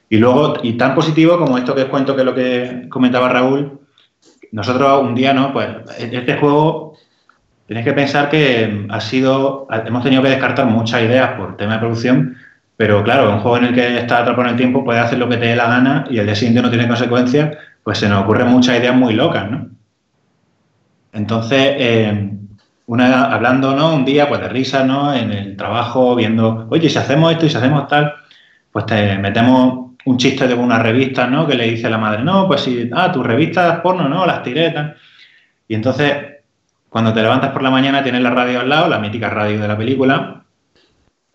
Y 0.10 0.18
luego, 0.18 0.56
y 0.62 0.74
tan 0.74 0.94
positivo 0.94 1.40
como 1.40 1.58
esto 1.58 1.74
que 1.74 1.84
os 1.84 1.90
cuento 1.90 2.16
que 2.16 2.22
es 2.22 2.26
lo 2.26 2.36
que 2.36 2.86
comentaba 2.90 3.28
Raúl, 3.28 3.80
nosotros 4.52 5.02
un 5.02 5.16
día, 5.16 5.34
¿no? 5.34 5.52
Pues 5.52 5.68
este 5.98 6.38
juego 6.38 6.95
Tienes 7.68 7.84
que 7.84 7.94
pensar 7.94 8.30
que 8.30 8.86
ha 8.90 9.02
sido, 9.02 9.68
hemos 9.86 10.04
tenido 10.04 10.22
que 10.22 10.30
descartar 10.30 10.68
muchas 10.68 11.02
ideas 11.02 11.32
por 11.32 11.58
tema 11.58 11.74
de 11.74 11.80
producción, 11.80 12.38
pero 12.78 13.04
claro, 13.04 13.32
un 13.32 13.40
juego 13.40 13.58
en 13.58 13.66
el 13.66 13.74
que 13.74 13.98
está 13.98 14.20
atrapado 14.20 14.44
en 14.44 14.52
el 14.52 14.58
tiempo 14.58 14.84
puede 14.84 15.00
hacer 15.00 15.18
lo 15.18 15.28
que 15.28 15.38
te 15.38 15.48
dé 15.48 15.56
la 15.56 15.68
gana 15.68 16.06
y 16.10 16.20
el 16.20 16.26
día 16.26 16.36
siguiente 16.36 16.62
no 16.62 16.70
tiene 16.70 16.88
consecuencias, 16.88 17.58
pues 17.84 17.98
se 17.98 18.08
nos 18.08 18.24
ocurren 18.24 18.50
muchas 18.50 18.78
ideas 18.78 18.96
muy 18.96 19.14
locas, 19.14 19.50
¿no? 19.50 19.70
Entonces, 21.14 21.76
eh, 21.78 22.32
una, 22.88 23.34
hablando, 23.34 23.76
¿no? 23.76 23.96
Un 23.96 24.06
día, 24.06 24.28
pues 24.28 24.42
de 24.42 24.50
risa, 24.50 24.84
¿no? 24.84 25.14
En 25.14 25.32
el 25.32 25.58
trabajo, 25.58 26.16
viendo, 26.16 26.68
oye, 26.70 26.90
si 26.90 26.98
hacemos 27.00 27.32
esto 27.32 27.48
y 27.48 27.50
si 27.50 27.58
hacemos 27.58 27.88
tal, 27.88 28.14
pues 28.72 28.86
te 28.86 29.18
metemos 29.18 29.92
un 30.06 30.18
chiste 30.18 30.48
de 30.48 30.54
una 30.54 30.78
revista, 30.78 31.26
¿no? 31.26 31.48
Que 31.48 31.56
le 31.56 31.66
dice 31.72 31.90
la 31.90 31.98
madre, 31.98 32.24
no, 32.24 32.48
pues 32.48 32.62
si, 32.62 32.90
ah, 32.94 33.12
tus 33.12 33.26
revistas 33.26 33.80
porno, 33.80 34.08
¿no? 34.08 34.26
Las 34.26 34.44
tiré, 34.44 34.70
tal. 34.72 34.96
Y 35.68 35.76
entonces 35.76 36.35
cuando 36.96 37.14
te 37.14 37.22
levantas 37.22 37.52
por 37.52 37.62
la 37.62 37.70
mañana 37.70 38.02
tienes 38.02 38.22
la 38.22 38.30
radio 38.30 38.62
al 38.62 38.70
lado, 38.70 38.88
la 38.88 39.00
mítica 39.00 39.30
radio 39.30 39.60
de 39.60 39.68
la 39.68 39.78
película, 39.78 40.46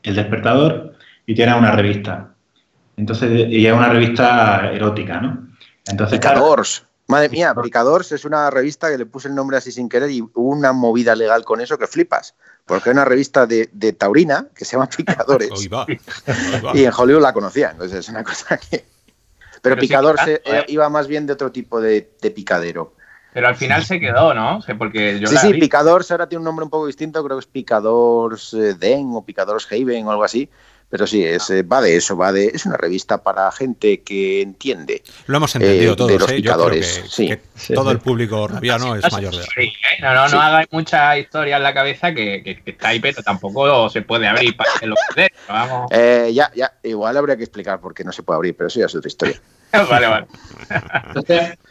el 0.03 0.17
despertador, 0.17 0.95
y 1.27 1.35
tienes 1.35 1.55
una 1.55 1.73
revista. 1.73 2.33
Entonces, 2.97 3.47
y 3.51 3.67
es 3.67 3.73
una 3.75 3.91
revista 3.91 4.73
erótica, 4.73 5.21
¿no? 5.21 5.51
Entonces, 5.87 6.19
Picadors. 6.19 6.79
Claro, 6.79 6.91
Madre 7.09 7.29
mía, 7.29 7.55
Picadors 7.63 8.11
es 8.13 8.25
una 8.25 8.49
revista 8.49 8.91
que 8.91 8.97
le 8.97 9.05
puse 9.05 9.29
el 9.29 9.35
nombre 9.35 9.59
así 9.59 9.71
sin 9.71 9.91
querer 9.91 10.11
y 10.11 10.23
hubo 10.23 10.49
una 10.49 10.73
movida 10.73 11.15
legal 11.15 11.45
con 11.45 11.61
eso 11.61 11.77
que 11.77 11.87
flipas. 11.87 12.35
Porque 12.65 12.89
es 12.89 12.95
una 12.95 13.05
revista 13.05 13.47
de, 13.47 13.69
de, 13.71 13.93
Taurina 13.93 14.47
que 14.55 14.65
se 14.65 14.79
llama 14.79 14.89
Picadores. 14.97 15.51
Y 16.73 16.85
en 16.85 16.93
Hollywood 16.97 17.21
la 17.21 17.35
conocían. 17.35 17.73
Entonces 17.73 17.99
es 17.99 18.09
una 18.09 18.25
cosa 18.25 18.57
que. 18.57 18.79
Pero, 18.79 19.61
Pero 19.61 19.77
Picador 19.77 20.17
sí, 20.21 20.25
se, 20.25 20.43
eh, 20.43 20.65
iba 20.69 20.89
más 20.89 21.07
bien 21.07 21.27
de 21.27 21.35
otro 21.35 21.53
tipo 21.53 21.83
de, 21.83 22.13
de 22.19 22.31
picadero. 22.31 22.95
Pero 23.33 23.49
al 23.49 23.57
final 23.57 23.85
se 23.85 24.01
quedó, 24.01 24.35
¿no? 24.35 24.61
porque 24.79 25.21
yo 25.21 25.29
sí, 25.29 25.37
sí, 25.37 25.55
Picadores 25.55 26.11
ahora 26.11 26.29
tiene 26.29 26.41
un 26.41 26.47
nombre 26.47 26.65
un 26.65 26.71
poco 26.71 26.87
distinto, 26.87 27.23
creo 27.25 27.37
que 27.37 27.43
es 27.43 27.47
Picadores 27.47 28.53
eh, 28.55 28.75
Den 28.75 29.11
o 29.15 29.25
Picadores 29.25 29.67
Haven 29.71 30.07
o 30.07 30.11
algo 30.11 30.25
así. 30.25 30.49
Pero 30.91 31.07
sí, 31.07 31.25
es, 31.25 31.49
eh, 31.51 31.63
va 31.63 31.81
de 31.81 31.97
eso, 31.97 32.17
va 32.17 32.33
de. 32.33 32.47
Es 32.47 32.67
una 32.67 32.77
revista 32.77 33.23
para 33.23 33.53
gente 33.53 34.01
que 34.03 34.43
entiende. 34.43 35.05
Lo 35.27 35.37
hemos 35.37 35.55
entendido 35.55 35.93
eh, 35.93 35.97
todos, 35.97 36.11
de 36.11 36.19
los 36.19 36.31
¿eh? 36.33 36.35
picadores. 36.35 36.97
Yo 37.17 37.27
creo 37.27 37.39
que, 37.69 37.75
todo 37.75 37.93
el 37.93 38.01
público 38.01 38.49
rabiano 38.49 38.97
es 38.97 39.13
mayor 39.13 39.33
de 39.33 39.39
edad. 39.39 39.73
No, 40.01 40.15
no, 40.15 40.29
no 40.29 40.41
hagáis 40.41 40.67
mucha 40.73 41.17
historia 41.17 41.59
en 41.59 41.63
la 41.63 41.73
cabeza 41.73 42.13
que, 42.13 42.43
que, 42.43 42.71
está 42.73 42.89
ahí, 42.89 42.99
pero 42.99 43.23
tampoco 43.23 43.89
se 43.89 44.03
puede 44.03 44.27
abrir 44.27 44.57
para 44.57 44.71
que 44.81 44.87
lo 44.89 44.97
vamos. 45.49 45.91
ya, 46.35 46.51
ya, 46.57 46.73
igual 46.83 47.17
habría 47.17 47.37
que 47.37 47.45
explicar 47.45 47.81
por 47.81 47.95
qué 47.95 48.03
no 48.03 48.11
se 48.11 48.25
puede 48.25 48.39
abrir, 48.39 48.57
pero 48.57 48.67
eso 48.67 48.81
ya 48.81 48.87
es 48.87 48.95
otra 48.97 49.07
historia. 49.07 49.41
vale, 49.73 50.07
vale. 50.09 50.27
Entonces, 51.07 51.57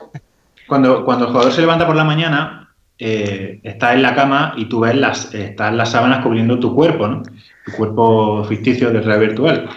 cuando, 0.70 1.04
cuando 1.04 1.26
el 1.26 1.32
jugador 1.32 1.52
se 1.52 1.62
levanta 1.62 1.86
por 1.86 1.96
la 1.96 2.06
mañana, 2.06 2.70
eh, 2.98 3.60
está 3.64 3.94
en 3.94 4.04
la 4.04 4.14
cama 4.14 4.54
y 4.56 4.66
tú 4.66 4.82
ves 4.82 4.96
las, 4.96 5.34
están 5.34 5.76
las 5.76 5.92
sábanas 5.92 6.24
cubriendo 6.24 6.60
tu 6.60 6.76
cuerpo, 6.76 7.08
¿no? 7.08 7.24
Tu 7.66 7.72
cuerpo 7.72 8.46
ficticio 8.46 8.92
de 8.92 9.02
red 9.02 9.20
virtual. 9.20 9.68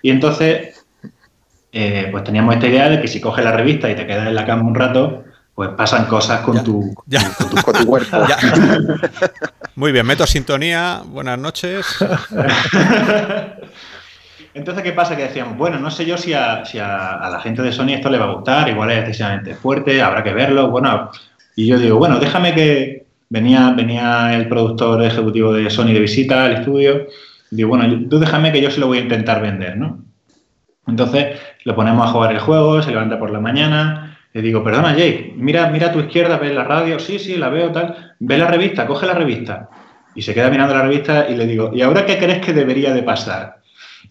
Y 0.00 0.10
entonces, 0.10 0.86
eh, 1.72 2.08
pues 2.10 2.24
teníamos 2.24 2.54
esta 2.54 2.68
idea 2.68 2.88
de 2.88 3.00
que 3.00 3.08
si 3.08 3.20
coges 3.20 3.44
la 3.44 3.52
revista 3.52 3.90
y 3.90 3.96
te 3.96 4.06
quedas 4.06 4.28
en 4.28 4.34
la 4.34 4.46
cama 4.46 4.62
un 4.62 4.74
rato, 4.74 5.24
pues 5.54 5.70
pasan 5.70 6.06
cosas 6.06 6.40
con, 6.42 6.62
tu, 6.62 6.94
Con, 6.94 7.74
tu, 7.74 7.86
cuerpo. 7.86 8.16
Muy 9.74 9.90
bien, 9.90 10.06
meto 10.06 10.24
sintonía. 10.24 11.02
Buenas 11.04 11.38
noches. 11.38 11.84
Entonces, 14.58 14.82
¿qué 14.82 14.92
pasa? 14.92 15.16
Que 15.16 15.22
decíamos, 15.22 15.56
bueno, 15.56 15.78
no 15.78 15.88
sé 15.88 16.04
yo 16.04 16.18
si, 16.18 16.32
a, 16.32 16.64
la 16.74 17.40
gente 17.40 17.62
de 17.62 17.70
Sony 17.70 17.90
esto 17.90 18.10
le 18.10 18.18
va 18.18 18.24
a 18.24 18.32
gustar, 18.32 18.68
igual 18.68 18.90
es 18.90 18.98
excesivamente 18.98 19.54
fuerte, 19.54 20.02
habrá 20.02 20.24
que 20.24 20.32
verlo. 20.34 20.68
Bueno, 20.68 21.10
y 21.54 21.68
yo 21.68 21.78
digo, 21.78 21.98
bueno, 21.98 22.18
déjame 22.18 22.54
que. 22.54 23.06
Venía, 23.30 23.74
venía 23.76 24.34
el 24.34 24.48
productor 24.48 25.04
ejecutivo 25.04 25.52
de 25.52 25.68
Sony 25.68 25.92
de 25.92 26.00
visita 26.00 26.46
al 26.46 26.54
estudio. 26.54 27.06
digo, 27.50 27.68
bueno, 27.68 28.08
tú 28.08 28.18
déjame 28.18 28.52
que 28.52 28.62
yo 28.62 28.70
se 28.70 28.80
lo 28.80 28.86
voy 28.86 28.98
a 28.98 29.02
intentar 29.02 29.42
vender, 29.42 29.76
¿no? 29.76 29.98
Entonces, 30.86 31.38
lo 31.64 31.76
ponemos 31.76 32.08
a 32.08 32.10
jugar 32.10 32.32
el 32.32 32.38
juego, 32.38 32.80
se 32.82 32.90
levanta 32.90 33.18
por 33.18 33.30
la 33.30 33.38
mañana. 33.38 34.18
Le 34.32 34.40
digo, 34.40 34.64
perdona, 34.64 34.96
Jake, 34.96 35.34
mira, 35.36 35.68
mira 35.68 35.88
a 35.88 35.92
tu 35.92 36.00
izquierda, 36.00 36.38
ves 36.38 36.54
la 36.54 36.64
radio, 36.64 36.98
sí, 36.98 37.18
sí, 37.18 37.36
la 37.36 37.50
veo, 37.50 37.70
tal. 37.70 38.14
Ve 38.18 38.38
la 38.38 38.46
revista, 38.46 38.86
coge 38.86 39.06
la 39.06 39.14
revista. 39.14 39.68
Y 40.14 40.22
se 40.22 40.32
queda 40.32 40.48
mirando 40.48 40.74
la 40.74 40.82
revista 40.82 41.28
y 41.28 41.36
le 41.36 41.46
digo, 41.46 41.70
¿y 41.74 41.82
ahora 41.82 42.06
qué 42.06 42.16
crees 42.18 42.38
que 42.38 42.54
debería 42.54 42.94
de 42.94 43.02
pasar? 43.02 43.57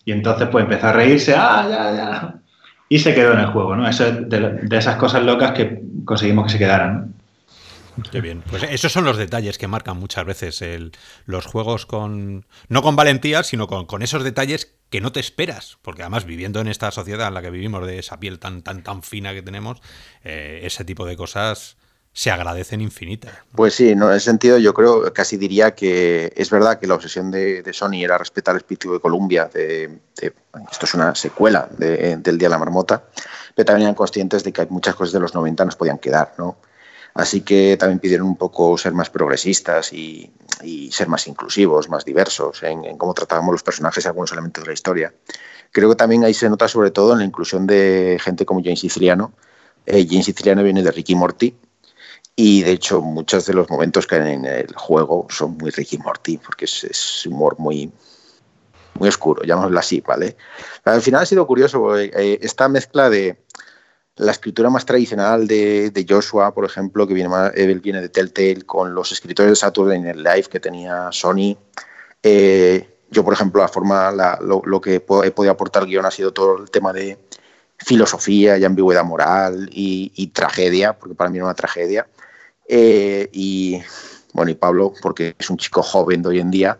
Y 0.07 0.13
entonces 0.13 0.47
pues 0.49 0.63
empezó 0.63 0.87
a 0.87 0.93
reírse, 0.93 1.35
ah, 1.35 1.67
ya, 1.69 1.93
ya. 1.93 2.35
Y 2.87 2.99
se 2.99 3.13
quedó 3.13 3.33
en 3.33 3.39
el 3.39 3.47
juego, 3.47 3.75
¿no? 3.75 3.89
Eso 3.89 4.07
es 4.07 4.29
de, 4.29 4.65
esas 4.71 4.95
cosas 4.95 5.21
locas 5.21 5.51
que 5.51 5.81
conseguimos 6.05 6.45
que 6.45 6.53
se 6.53 6.59
quedaran. 6.59 7.13
Qué 8.09 8.21
bien. 8.21 8.41
Pues 8.49 8.63
esos 8.63 8.93
son 8.93 9.03
los 9.03 9.17
detalles 9.17 9.57
que 9.57 9.67
marcan 9.67 9.97
muchas 9.97 10.23
veces 10.23 10.63
los 11.25 11.45
juegos 11.45 11.85
con. 11.85 12.45
No 12.69 12.81
con 12.81 12.95
valentía, 12.95 13.43
sino 13.43 13.67
con, 13.67 14.01
esos 14.01 14.23
detalles 14.23 14.77
que 14.89 15.01
no 15.01 15.11
te 15.11 15.19
esperas. 15.19 15.77
Porque 15.81 16.03
además, 16.03 16.23
viviendo 16.23 16.61
en 16.61 16.69
esta 16.69 16.89
sociedad 16.91 17.27
en 17.27 17.33
la 17.33 17.41
que 17.41 17.51
vivimos, 17.51 17.85
de 17.85 17.99
esa 17.99 18.17
piel 18.17 18.39
tan, 18.39 18.61
tan, 18.61 18.83
tan 18.83 19.03
fina 19.03 19.33
que 19.33 19.41
tenemos, 19.41 19.81
eh, 20.23 20.61
ese 20.63 20.85
tipo 20.85 21.05
de 21.05 21.17
cosas 21.17 21.75
se 22.17 22.31
agradecen 22.31 22.81
infinitas. 22.81 23.31
Pues 23.53 23.75
sí, 23.75 23.89
en 23.89 24.01
ese 24.01 24.21
sentido 24.21 24.57
yo 24.57 24.73
creo, 24.73 25.13
casi 25.13 25.37
diría 25.37 25.75
que 25.75 26.33
es 26.35 26.49
verdad 26.49 26.79
que 26.79 26.87
la 26.87 26.95
obsesión 26.95 27.29
de, 27.29 27.63
Sony 27.73 28.03
era 28.03 28.17
respetar 28.17 28.55
el 28.55 28.57
espíritu 28.57 28.91
de 28.91 28.99
Columbia, 28.99 29.47
de, 29.53 29.99
esto 30.19 30.85
es 30.87 30.93
una 30.95 31.13
secuela 31.13 31.69
del 31.77 32.23
Día 32.23 32.47
de 32.47 32.49
la 32.49 32.57
Marmota, 32.57 33.03
pero 33.53 33.67
también 33.67 33.83
eran 33.83 33.93
conscientes 33.93 34.43
de 34.43 34.51
que 34.51 34.65
muchas 34.65 34.95
cosas 34.95 35.13
de 35.13 35.19
los 35.19 35.35
90 35.35 35.63
nos 35.65 35.75
podían 35.75 35.99
quedar, 35.99 36.33
¿no? 36.39 36.57
Así 37.13 37.41
que 37.41 37.77
también 37.77 37.99
pidieron 37.99 38.25
un 38.25 38.35
poco 38.35 38.79
ser 38.79 38.93
más 38.93 39.11
progresistas 39.11 39.93
y, 39.93 40.33
ser 40.89 41.09
más 41.09 41.27
inclusivos, 41.27 41.87
más 41.87 42.03
diversos 42.03 42.63
en, 42.63 42.97
cómo 42.97 43.13
tratábamos 43.13 43.51
los 43.51 43.61
personajes 43.61 44.03
y 44.03 44.07
algunos 44.07 44.31
elementos 44.31 44.63
de 44.63 44.69
la 44.69 44.73
historia. 44.73 45.13
Creo 45.71 45.89
que 45.89 45.95
también 45.95 46.23
ahí 46.23 46.33
se 46.33 46.49
nota 46.49 46.67
sobre 46.67 46.89
todo 46.89 47.13
en 47.13 47.19
la 47.19 47.25
inclusión 47.25 47.67
de 47.67 48.17
gente 48.19 48.43
como 48.43 48.63
James 48.63 48.79
Siciliano. 48.79 49.33
Eh, 49.85 50.07
James 50.09 50.25
Siciliano 50.25 50.63
viene 50.63 50.81
de 50.81 50.91
Ricky 50.91 51.13
Morty, 51.13 51.55
y 52.39 52.61
de 52.61 52.71
hecho, 52.73 53.01
muchos 53.01 53.47
de 53.47 53.55
los 53.55 53.67
momentos 53.67 54.05
que 54.05 54.13
hay 54.13 54.33
en 54.33 54.45
el 54.45 54.71
juego 54.75 55.25
son 55.27 55.57
muy 55.57 55.71
Ricky 55.71 55.97
Morty, 55.97 56.37
porque 56.37 56.65
es, 56.65 57.25
humor 57.25 57.55
muy, 57.57 57.91
muy 58.93 59.09
oscuro, 59.09 59.41
llamémoslo 59.41 59.79
así, 59.79 60.01
¿vale? 60.01 60.37
al 60.83 61.01
final 61.01 61.23
ha 61.23 61.25
sido 61.25 61.47
curioso 61.47 61.97
eh, 61.97 62.37
esta 62.39 62.69
mezcla 62.69 63.09
de 63.09 63.39
la 64.17 64.31
escritura 64.31 64.69
más 64.69 64.85
tradicional 64.85 65.47
de, 65.47 66.05
Joshua, 66.07 66.53
por 66.53 66.63
ejemplo, 66.63 67.07
que 67.07 67.15
viene, 67.15 67.33
eh, 67.55 67.73
viene 67.73 68.01
de 68.01 68.09
Telltale, 68.09 68.61
con 68.67 68.93
los 68.93 69.11
escritores 69.11 69.53
de 69.53 69.55
Saturday 69.55 69.99
Night 69.99 70.17
Live 70.17 70.43
que 70.43 70.59
tenía 70.59 71.09
Sony. 71.11 71.57
Eh, 72.21 72.99
yo, 73.09 73.23
por 73.23 73.33
ejemplo, 73.33 73.63
la 73.63 73.67
forma, 73.67 74.11
lo, 74.41 74.79
que 74.79 74.95
he 74.95 74.99
podido 74.99 75.51
aportar 75.51 75.81
al 75.81 75.89
guion 75.89 76.05
ha 76.05 76.11
sido 76.11 76.33
todo 76.33 76.57
el 76.57 76.69
tema 76.69 76.93
de 76.93 77.17
filosofía 77.79 78.59
y 78.59 78.63
ambigüedad 78.63 79.03
moral 79.03 79.69
y, 79.71 80.11
y 80.15 80.27
tragedia, 80.27 80.93
porque 80.93 81.15
para 81.15 81.31
mí 81.31 81.37
era 81.37 81.45
una 81.45 81.55
tragedia. 81.55 82.07
Eh, 82.67 83.29
y 83.31 83.81
bueno, 84.33 84.51
y 84.51 84.55
Pablo, 84.55 84.93
porque 85.01 85.35
es 85.37 85.49
un 85.49 85.57
chico 85.57 85.81
joven 85.81 86.21
de 86.21 86.29
hoy 86.29 86.39
en 86.39 86.51
día 86.51 86.77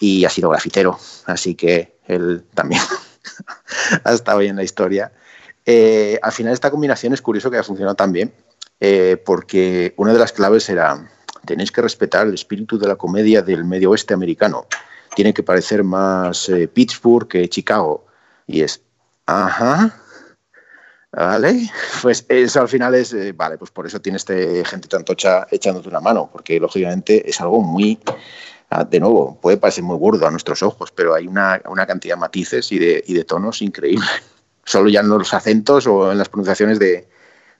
y 0.00 0.24
ha 0.24 0.30
sido 0.30 0.50
grafitero, 0.50 0.98
así 1.26 1.54
que 1.54 1.98
él 2.06 2.44
también 2.54 2.80
ha 4.04 4.12
estado 4.12 4.38
ahí 4.38 4.48
en 4.48 4.56
la 4.56 4.64
historia. 4.64 5.12
Eh, 5.64 6.18
al 6.22 6.32
final 6.32 6.52
esta 6.52 6.70
combinación 6.70 7.12
es 7.12 7.22
curioso 7.22 7.50
que 7.50 7.56
haya 7.56 7.64
funcionado 7.64 7.96
tan 7.96 8.12
bien, 8.12 8.32
eh, 8.80 9.20
porque 9.24 9.94
una 9.96 10.12
de 10.12 10.18
las 10.18 10.32
claves 10.32 10.68
era, 10.68 11.08
tenéis 11.44 11.70
que 11.70 11.82
respetar 11.82 12.26
el 12.26 12.34
espíritu 12.34 12.78
de 12.78 12.88
la 12.88 12.96
comedia 12.96 13.42
del 13.42 13.64
medio 13.64 13.90
oeste 13.90 14.14
americano. 14.14 14.66
Tiene 15.14 15.32
que 15.32 15.42
parecer 15.42 15.82
más 15.82 16.50
Pittsburgh 16.74 17.26
que 17.26 17.48
Chicago. 17.48 18.06
Y 18.46 18.60
es, 18.60 18.82
ajá, 19.24 20.02
¿Vale? 21.16 21.70
Pues 22.02 22.26
eso 22.28 22.60
al 22.60 22.68
final 22.68 22.94
es, 22.94 23.12
eh, 23.14 23.32
vale, 23.32 23.56
pues 23.56 23.70
por 23.70 23.86
eso 23.86 24.00
tiene 24.00 24.18
este 24.18 24.64
gente 24.64 24.86
tantocha 24.86 25.46
echándote 25.50 25.88
una 25.88 26.00
mano, 26.00 26.28
porque 26.30 26.60
lógicamente 26.60 27.28
es 27.28 27.40
algo 27.40 27.62
muy, 27.62 27.98
ah, 28.70 28.84
de 28.84 29.00
nuevo, 29.00 29.40
puede 29.40 29.56
parecer 29.56 29.82
muy 29.82 29.96
burdo 29.96 30.26
a 30.26 30.30
nuestros 30.30 30.62
ojos, 30.62 30.92
pero 30.92 31.14
hay 31.14 31.26
una, 31.26 31.58
cantidad 31.86 32.16
de 32.16 32.20
matices 32.20 32.70
y 32.70 32.78
de, 32.78 33.02
y 33.06 33.14
de 33.14 33.24
tonos 33.24 33.62
increíble. 33.62 34.06
Solo 34.64 34.90
ya 34.90 35.00
en 35.00 35.08
los 35.08 35.32
acentos 35.32 35.86
o 35.86 36.12
en 36.12 36.18
las 36.18 36.28
pronunciaciones 36.28 36.78
de, 36.78 37.08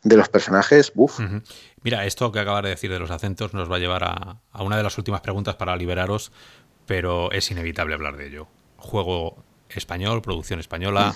los 0.02 0.28
personajes, 0.28 0.92
¡buf! 0.94 1.18
Mira, 1.82 2.04
esto 2.04 2.30
que 2.30 2.40
acabas 2.40 2.62
de 2.62 2.70
decir 2.70 2.92
de 2.92 2.98
los 2.98 3.10
acentos 3.10 3.54
nos 3.54 3.70
va 3.70 3.76
a 3.76 3.78
llevar 3.78 4.04
a, 4.04 4.62
una 4.62 4.76
de 4.76 4.82
las 4.82 4.98
últimas 4.98 5.20
preguntas 5.20 5.54
para 5.54 5.76
liberaros, 5.76 6.30
pero 6.84 7.32
es 7.32 7.50
inevitable 7.50 7.94
hablar 7.94 8.16
de 8.16 8.26
ello. 8.26 8.48
Juego 8.76 9.42
español, 9.68 10.20
producción 10.22 10.60
española 10.60 11.12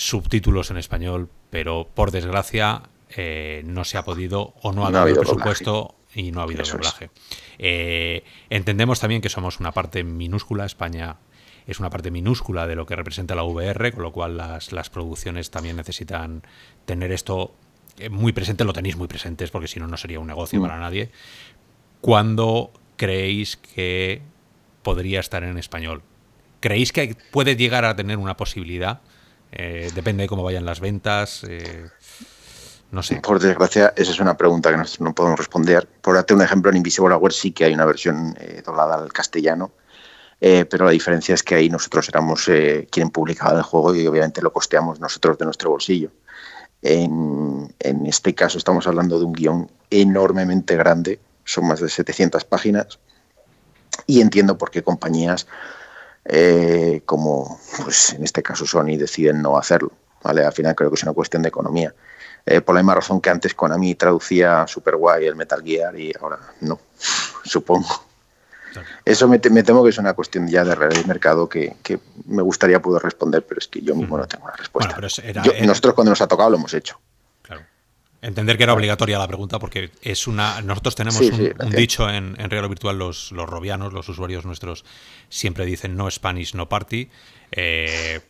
subtítulos 0.00 0.70
en 0.70 0.78
español, 0.78 1.28
pero 1.50 1.86
por 1.94 2.10
desgracia 2.10 2.84
eh, 3.10 3.60
no 3.66 3.84
se 3.84 3.98
ha 3.98 4.02
podido 4.02 4.54
o 4.62 4.72
no 4.72 4.86
ha, 4.86 4.88
habido 4.88 5.20
presupuesto 5.20 5.94
y 6.14 6.32
no 6.32 6.40
ha 6.40 6.44
habido 6.44 6.64
doblaje. 6.64 7.10
Eh, 7.58 8.24
entendemos 8.48 8.98
también 8.98 9.20
que 9.20 9.28
somos 9.28 9.60
una 9.60 9.72
parte 9.72 10.02
minúscula, 10.02 10.64
España 10.64 11.18
es 11.66 11.80
una 11.80 11.90
parte 11.90 12.10
minúscula 12.10 12.66
de 12.66 12.76
lo 12.76 12.86
que 12.86 12.96
representa 12.96 13.34
la 13.34 13.42
VR, 13.42 13.92
con 13.92 14.02
lo 14.02 14.10
cual 14.10 14.38
las, 14.38 14.72
las 14.72 14.88
producciones 14.88 15.50
también 15.50 15.76
necesitan 15.76 16.44
tener 16.86 17.12
esto 17.12 17.52
eh, 17.98 18.08
muy 18.08 18.32
presente, 18.32 18.64
lo 18.64 18.72
tenéis 18.72 18.96
muy 18.96 19.06
presentes, 19.06 19.50
porque 19.50 19.68
si 19.68 19.80
no, 19.80 19.86
no 19.86 19.98
sería 19.98 20.18
un 20.18 20.28
negocio 20.28 20.60
mm. 20.60 20.62
para 20.62 20.80
nadie. 20.80 21.10
¿Cuándo 22.00 22.72
creéis 22.96 23.58
que 23.58 24.22
podría 24.82 25.20
estar 25.20 25.44
en 25.44 25.58
español? 25.58 26.00
¿Creéis 26.60 26.90
que 26.90 27.14
puede 27.30 27.54
llegar 27.54 27.84
a 27.84 27.96
tener 27.96 28.16
una 28.16 28.38
posibilidad? 28.38 29.02
Eh, 29.52 29.90
depende 29.94 30.22
de 30.22 30.28
cómo 30.28 30.42
vayan 30.42 30.64
las 30.64 30.80
ventas. 30.80 31.44
Eh, 31.48 31.88
no 32.90 33.02
sé. 33.02 33.16
Por 33.16 33.38
desgracia, 33.38 33.92
esa 33.96 34.10
es 34.10 34.20
una 34.20 34.36
pregunta 34.36 34.70
que 34.70 34.76
nosotros 34.76 35.00
no 35.00 35.14
podemos 35.14 35.38
responder. 35.38 35.86
Por 36.00 36.14
darte 36.14 36.34
un 36.34 36.42
ejemplo, 36.42 36.70
en 36.70 36.78
Invisible 36.78 37.14
Hour 37.14 37.32
sí 37.32 37.52
que 37.52 37.64
hay 37.64 37.74
una 37.74 37.84
versión 37.84 38.36
eh, 38.40 38.62
doblada 38.64 38.96
al 38.96 39.12
castellano, 39.12 39.72
pero 40.40 40.86
la 40.86 40.90
diferencia 40.90 41.34
es 41.34 41.42
que 41.42 41.54
ahí 41.54 41.68
nosotros 41.68 42.08
éramos 42.08 42.48
quien 42.90 43.10
publicaba 43.10 43.58
el 43.58 43.62
juego 43.62 43.94
y 43.94 44.06
obviamente 44.06 44.40
lo 44.40 44.50
costeamos 44.50 44.98
nosotros 44.98 45.36
de 45.36 45.44
nuestro 45.44 45.68
bolsillo. 45.68 46.10
En, 46.80 47.74
en 47.78 48.06
este 48.06 48.34
caso 48.34 48.56
estamos 48.56 48.86
hablando 48.86 49.18
de 49.18 49.26
un 49.26 49.34
guion 49.34 49.70
enormemente 49.90 50.76
grande, 50.76 51.20
son 51.44 51.66
más 51.66 51.80
de 51.80 51.90
700 51.90 52.46
páginas, 52.46 52.98
y 54.06 54.22
entiendo 54.22 54.56
por 54.56 54.70
qué 54.70 54.82
compañías 54.82 55.46
eh, 56.24 57.02
como 57.04 57.60
pues 57.82 58.12
en 58.12 58.24
este 58.24 58.42
caso 58.42 58.66
Sony 58.66 58.96
deciden 58.96 59.42
no 59.42 59.56
hacerlo. 59.56 59.92
¿vale? 60.22 60.44
Al 60.44 60.52
final 60.52 60.74
creo 60.74 60.90
que 60.90 60.96
es 60.96 61.02
una 61.02 61.12
cuestión 61.12 61.42
de 61.42 61.48
economía. 61.48 61.94
Eh, 62.46 62.60
por 62.60 62.74
la 62.74 62.80
misma 62.80 62.94
razón 62.94 63.20
que 63.20 63.30
antes 63.30 63.54
Konami 63.54 63.94
traducía 63.94 64.66
super 64.66 64.96
guay 64.96 65.26
el 65.26 65.36
Metal 65.36 65.62
Gear 65.62 65.98
y 65.98 66.12
ahora 66.20 66.38
no, 66.60 66.80
supongo. 67.44 68.06
Eso 69.04 69.26
me, 69.26 69.38
temo 69.38 69.82
que 69.82 69.90
es 69.90 69.98
una 69.98 70.14
cuestión 70.14 70.46
ya 70.46 70.64
de 70.64 70.74
realidad 70.74 71.02
de 71.02 71.08
mercado 71.08 71.48
que, 71.48 71.76
me 72.26 72.42
gustaría 72.42 72.80
poder 72.80 73.02
responder, 73.02 73.44
pero 73.44 73.58
es 73.58 73.66
que 73.66 73.80
yo 73.80 73.96
mismo 73.96 74.16
no 74.16 74.28
tengo 74.28 74.46
la 74.46 74.54
respuesta. 74.54 74.96
Nosotros 75.64 75.94
cuando 75.94 76.10
nos 76.10 76.20
ha 76.20 76.28
tocado 76.28 76.50
lo 76.50 76.56
hemos 76.56 76.72
hecho. 76.72 76.98
Entender 78.22 78.58
que 78.58 78.64
era 78.64 78.74
obligatoria 78.74 79.18
la 79.18 79.26
pregunta 79.26 79.58
porque 79.58 79.90
es 80.02 80.26
una. 80.26 80.60
Nosotros 80.60 80.94
tenemos 80.94 81.20
un, 81.20 81.70
dicho 81.70 82.08
en, 82.10 82.36
en 82.38 82.50
Real 82.50 82.68
Virtual, 82.68 82.98
los, 82.98 83.32
los 83.32 83.48
robianos, 83.48 83.94
los 83.94 84.08
usuarios 84.10 84.44
nuestros, 84.44 84.84
siempre 85.30 85.64
dicen 85.64 85.96
no 85.96 86.10
Spanish, 86.10 86.54
no 86.54 86.68
party. 86.68 87.08
Eh, 87.52 88.20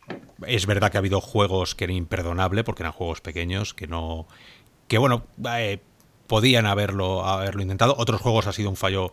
es 0.47 0.67
verdad 0.67 0.93
que 0.93 0.99
ha 0.99 1.01
habido 1.01 1.21
juegos 1.21 1.75
que 1.75 1.85
eran 1.85 1.97
imperdonable 1.97 2.63
porque 2.63 2.85
eran 2.85 2.93
juegos 2.93 3.21
pequeños, 3.21 3.75
que 3.75 3.89
no. 3.89 4.29
que 4.87 4.99
bueno, 4.99 5.25
eh, 5.49 5.81
podían 6.29 6.67
haberlo, 6.67 7.25
haberlo 7.25 7.61
intentado. 7.61 7.97
Otros 7.99 8.21
juegos 8.21 8.47
ha 8.47 8.53
sido 8.53 8.71
un 8.71 8.77
fallo 8.77 9.13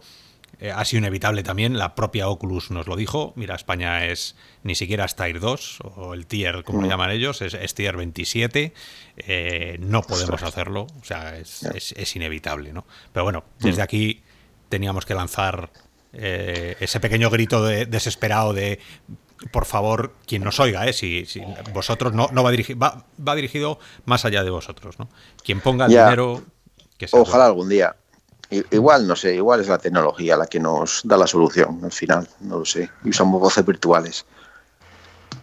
eh, 0.59 0.71
ha 0.71 0.83
sido 0.85 0.99
inevitable 0.99 1.43
también, 1.43 1.77
la 1.77 1.93
propia 1.93 2.27
Oculus 2.29 2.71
nos 2.71 2.87
lo 2.87 2.95
dijo, 2.95 3.33
mira, 3.35 3.53
España 3.53 4.05
es 4.07 4.35
ni 4.63 4.73
siquiera 4.73 5.05
es 5.05 5.15
Tier 5.15 5.39
2, 5.39 5.79
o 5.95 6.13
el 6.15 6.25
Tier, 6.25 6.63
como 6.63 6.81
lo 6.81 6.87
mm. 6.87 6.89
llaman 6.89 7.11
ellos, 7.11 7.41
es, 7.41 7.75
Tier 7.75 7.95
27, 7.95 8.73
eh, 9.17 9.77
no 9.79 10.01
podemos 10.01 10.41
hacerlo, 10.41 10.87
o 10.99 11.03
sea, 11.03 11.37
es, 11.37 12.15
inevitable, 12.15 12.73
¿no? 12.73 12.87
Pero 13.13 13.23
bueno, 13.23 13.43
desde 13.59 13.81
mm. 13.81 13.83
aquí 13.83 14.23
teníamos 14.69 15.05
que 15.05 15.13
lanzar 15.13 15.69
eh, 16.13 16.75
ese 16.79 16.99
pequeño 16.99 17.29
grito 17.29 17.63
de, 17.63 17.85
desesperado 17.85 18.53
de 18.53 18.79
por 19.51 19.65
favor, 19.65 20.15
quien 20.25 20.43
nos 20.43 20.59
oiga, 20.59 20.87
¿eh? 20.87 20.93
si, 20.93 21.23
vosotros 21.71 22.13
no, 22.13 22.29
no 22.31 22.41
va, 22.41 22.49
dirigido, 22.49 22.79
va, 22.79 23.05
va, 23.25 23.35
dirigido 23.35 23.77
más 24.05 24.25
allá 24.25 24.43
de 24.43 24.49
vosotros, 24.49 24.97
¿no? 24.97 25.09
Quien 25.43 25.61
ponga 25.61 25.85
el 25.85 25.91
dinero... 25.91 26.43
Que 26.97 27.07
Ojalá 27.11 27.45
algún 27.45 27.69
día. 27.69 27.95
Igual, 28.49 29.07
no 29.07 29.15
sé, 29.15 29.35
igual 29.35 29.59
es 29.59 29.67
la 29.67 29.77
tecnología 29.77 30.37
la 30.37 30.47
que 30.47 30.59
nos 30.59 31.01
da 31.03 31.17
la 31.17 31.27
solución 31.27 31.79
al 31.83 31.91
final, 31.91 32.27
no 32.41 32.59
lo 32.59 32.65
sé. 32.65 32.89
Y 33.03 33.09
usamos 33.09 33.41
voces 33.41 33.65
virtuales. 33.65 34.25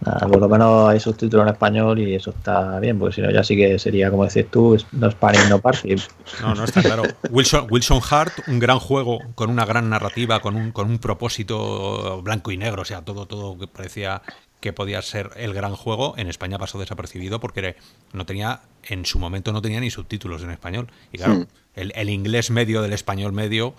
por 0.02 0.40
lo 0.40 0.48
menos 0.48 0.88
hay 0.88 1.00
subtítulos 1.00 1.46
en 1.46 1.52
español 1.52 1.98
y 1.98 2.14
eso 2.14 2.30
está 2.30 2.80
bien, 2.80 2.98
porque 2.98 3.16
si 3.16 3.20
no 3.20 3.30
ya 3.30 3.44
sí 3.44 3.56
que 3.56 3.78
sería, 3.78 4.10
como 4.10 4.24
decís 4.24 4.50
tú, 4.50 4.78
no 4.92 5.08
es 5.08 5.14
y 5.14 5.50
no 5.50 5.58
party. 5.58 5.96
No, 6.40 6.54
no 6.54 6.64
está 6.64 6.82
claro. 6.82 7.02
Wilson, 7.30 7.66
Wilson 7.70 8.00
Hart, 8.10 8.32
un 8.46 8.58
gran 8.58 8.78
juego 8.78 9.18
con 9.34 9.50
una 9.50 9.66
gran 9.66 9.90
narrativa, 9.90 10.40
con 10.40 10.56
un, 10.56 10.72
con 10.72 10.88
un 10.88 10.98
propósito 10.98 12.22
blanco 12.22 12.52
y 12.52 12.56
negro, 12.56 12.82
o 12.82 12.86
sea, 12.86 13.02
todo, 13.02 13.26
todo 13.26 13.58
que 13.58 13.66
parecía 13.66 14.22
que 14.64 14.72
podía 14.72 15.02
ser 15.02 15.28
el 15.36 15.52
gran 15.52 15.76
juego, 15.76 16.14
en 16.16 16.26
España 16.26 16.56
pasó 16.56 16.78
desapercibido 16.78 17.38
porque 17.38 17.76
no 18.14 18.24
tenía, 18.24 18.62
en 18.82 19.04
su 19.04 19.18
momento 19.18 19.52
no 19.52 19.60
tenía 19.60 19.78
ni 19.78 19.90
subtítulos 19.90 20.42
en 20.42 20.50
español. 20.50 20.90
Y 21.12 21.18
claro, 21.18 21.34
hmm. 21.34 21.46
el, 21.74 22.08
inglés 22.08 22.50
medio 22.50 22.80
del 22.80 22.94
español 22.94 23.34
medio, 23.34 23.74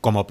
como 0.00 0.26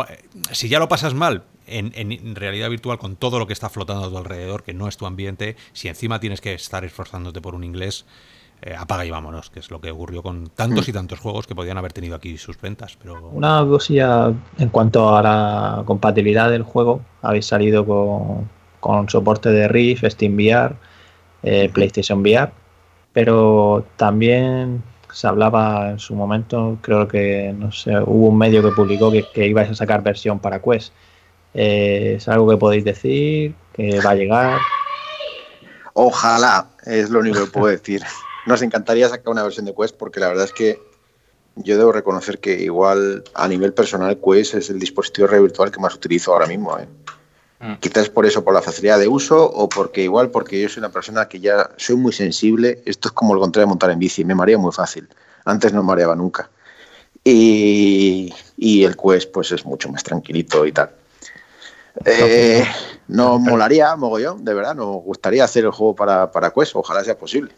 si 0.51 0.67
ya 0.67 0.79
lo 0.79 0.89
pasas 0.89 1.13
mal 1.13 1.45
en, 1.65 2.35
realidad 2.35 2.69
virtual 2.69 2.99
con 2.99 3.15
todo 3.15 3.39
lo 3.39 3.47
que 3.47 3.53
está 3.53 3.69
flotando 3.69 4.03
a 4.03 4.09
tu 4.09 4.17
alrededor, 4.17 4.63
que 4.63 4.73
no 4.73 4.89
es 4.89 4.97
tu 4.97 5.05
ambiente, 5.05 5.55
si 5.71 5.87
encima 5.87 6.19
tienes 6.19 6.41
que 6.41 6.53
estar 6.53 6.83
esforzándote 6.83 7.39
por 7.39 7.55
un 7.55 7.63
inglés, 7.63 8.05
eh, 8.61 8.75
apaga 8.77 9.05
y 9.05 9.11
vámonos, 9.11 9.49
que 9.49 9.61
es 9.61 9.71
lo 9.71 9.79
que 9.79 9.91
ocurrió 9.91 10.21
con 10.21 10.49
tantos 10.49 10.89
y 10.89 10.91
hmm. 10.91 10.95
tantos 10.95 11.19
juegos 11.21 11.47
que 11.47 11.55
podían 11.55 11.77
haber 11.77 11.93
tenido 11.93 12.17
aquí 12.17 12.37
sus 12.37 12.59
ventas. 12.59 12.97
Pero... 13.01 13.29
Una 13.29 13.65
cosilla 13.65 14.33
en 14.57 14.67
cuanto 14.67 15.15
a 15.15 15.23
la 15.23 15.83
compatibilidad 15.85 16.51
del 16.51 16.63
juego, 16.63 16.99
habéis 17.21 17.45
salido 17.45 17.85
con 17.85 18.58
con 18.79 19.09
soporte 19.09 19.49
de 19.49 19.67
Rift, 19.67 20.05
SteamVR, 20.05 20.75
eh, 21.43 21.69
PlayStation 21.73 22.21
VR, 22.21 22.51
pero 23.13 23.85
también 23.97 24.83
se 25.11 25.27
hablaba 25.27 25.91
en 25.91 25.99
su 25.99 26.15
momento, 26.15 26.77
creo 26.81 27.07
que 27.07 27.53
no 27.57 27.71
sé, 27.71 27.97
hubo 27.97 28.27
un 28.27 28.37
medio 28.37 28.61
que 28.61 28.71
publicó 28.71 29.11
que, 29.11 29.25
que 29.33 29.47
ibais 29.47 29.69
a 29.69 29.75
sacar 29.75 30.03
versión 30.03 30.39
para 30.39 30.61
Quest. 30.61 30.93
Eh, 31.53 32.15
¿Es 32.17 32.27
algo 32.27 32.47
que 32.49 32.57
podéis 32.57 32.83
decir? 32.83 33.55
¿Que 33.73 33.99
va 34.01 34.11
a 34.11 34.15
llegar? 34.15 34.59
Ojalá, 35.93 36.69
es 36.85 37.09
lo 37.09 37.19
único 37.19 37.43
que 37.43 37.51
puedo 37.51 37.67
decir. 37.77 38.03
Nos 38.45 38.61
encantaría 38.61 39.09
sacar 39.09 39.29
una 39.29 39.43
versión 39.43 39.65
de 39.65 39.73
Quest 39.73 39.97
porque 39.97 40.19
la 40.19 40.27
verdad 40.27 40.45
es 40.45 40.53
que 40.53 40.79
yo 41.55 41.77
debo 41.77 41.91
reconocer 41.91 42.39
que 42.39 42.53
igual 42.53 43.23
a 43.33 43.47
nivel 43.47 43.73
personal 43.73 44.17
Quest 44.19 44.55
es 44.55 44.69
el 44.69 44.79
dispositivo 44.79 45.27
virtual 45.27 45.71
que 45.71 45.79
más 45.79 45.95
utilizo 45.95 46.31
ahora 46.31 46.47
mismo. 46.47 46.77
¿eh? 46.77 46.87
Mm. 47.59 47.73
Quizás 47.75 48.09
por 48.09 48.25
eso, 48.25 48.43
por 48.43 48.53
la 48.53 48.61
facilidad 48.61 48.99
de 48.99 49.07
uso 49.07 49.43
o 49.43 49.67
porque 49.67 50.01
igual 50.01 50.29
porque 50.29 50.61
yo 50.61 50.69
soy 50.69 50.79
una 50.79 50.89
persona 50.89 51.27
que 51.27 51.39
ya 51.39 51.69
soy 51.77 51.97
muy 51.97 52.13
sensible. 52.13 52.81
Esto 52.85 53.09
es 53.09 53.13
como 53.13 53.33
el 53.33 53.39
contrario 53.39 53.67
de 53.67 53.69
montar 53.69 53.91
en 53.91 53.99
bici, 53.99 54.23
me 54.23 54.35
marea 54.35 54.57
muy 54.57 54.71
fácil. 54.71 55.07
Antes 55.45 55.73
no 55.73 55.83
mareaba 55.83 56.15
nunca. 56.15 56.49
Y, 57.23 58.33
el 58.57 58.95
Quest 58.95 59.31
pues 59.31 59.51
es 59.51 59.65
mucho 59.65 59.89
más 59.89 60.03
tranquilito 60.03 60.65
y 60.65 60.71
tal. 60.71 60.91
Eh, 62.05 62.63
nos 63.07 63.39
molaría, 63.41 63.95
mogollón, 63.95 64.45
de 64.45 64.53
verdad, 64.53 64.75
nos 64.75 65.03
gustaría 65.03 65.43
hacer 65.43 65.65
el 65.65 65.71
juego 65.71 65.95
para, 65.95 66.31
para 66.31 66.51
Quest, 66.51 66.75
ojalá 66.75 67.03
sea 67.03 67.17
posible. 67.17 67.51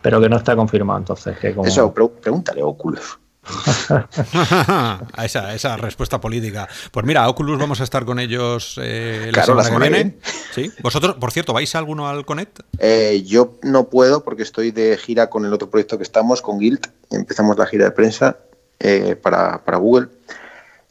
Pero 0.00 0.20
que 0.20 0.28
no 0.28 0.36
está 0.36 0.54
confirmado 0.56 1.00
entonces. 1.00 1.36
Que 1.38 1.54
Eso, 1.64 1.92
pregúntale, 1.92 2.62
Oculus. 2.62 3.18
esa, 5.22 5.54
esa 5.54 5.76
respuesta 5.76 6.20
política. 6.20 6.68
Pues 6.90 7.06
mira, 7.06 7.28
Oculus 7.28 7.58
vamos 7.58 7.80
a 7.80 7.84
estar 7.84 8.04
con 8.04 8.18
ellos 8.18 8.78
eh, 8.82 9.30
la, 9.34 9.44
semana 9.44 9.70
que 9.70 9.78
viene. 9.78 10.18
¿Sí? 10.54 10.70
¿Vosotros, 10.82 11.16
por 11.16 11.32
cierto, 11.32 11.52
vais 11.52 11.74
alguno 11.74 12.08
al 12.08 12.24
Connect? 12.24 12.60
Eh, 12.78 13.22
yo 13.26 13.58
no 13.62 13.88
puedo 13.88 14.24
porque 14.24 14.42
estoy 14.42 14.70
de 14.70 14.96
gira 14.96 15.30
con 15.30 15.44
el 15.44 15.52
otro 15.52 15.70
proyecto 15.70 15.96
que 15.96 16.04
estamos, 16.04 16.42
con 16.42 16.58
Guild. 16.58 16.86
Empezamos 17.10 17.56
la 17.56 17.66
gira 17.66 17.86
de 17.86 17.90
prensa 17.92 18.38
eh, 18.78 19.16
para, 19.16 19.60
Google. 19.76 20.08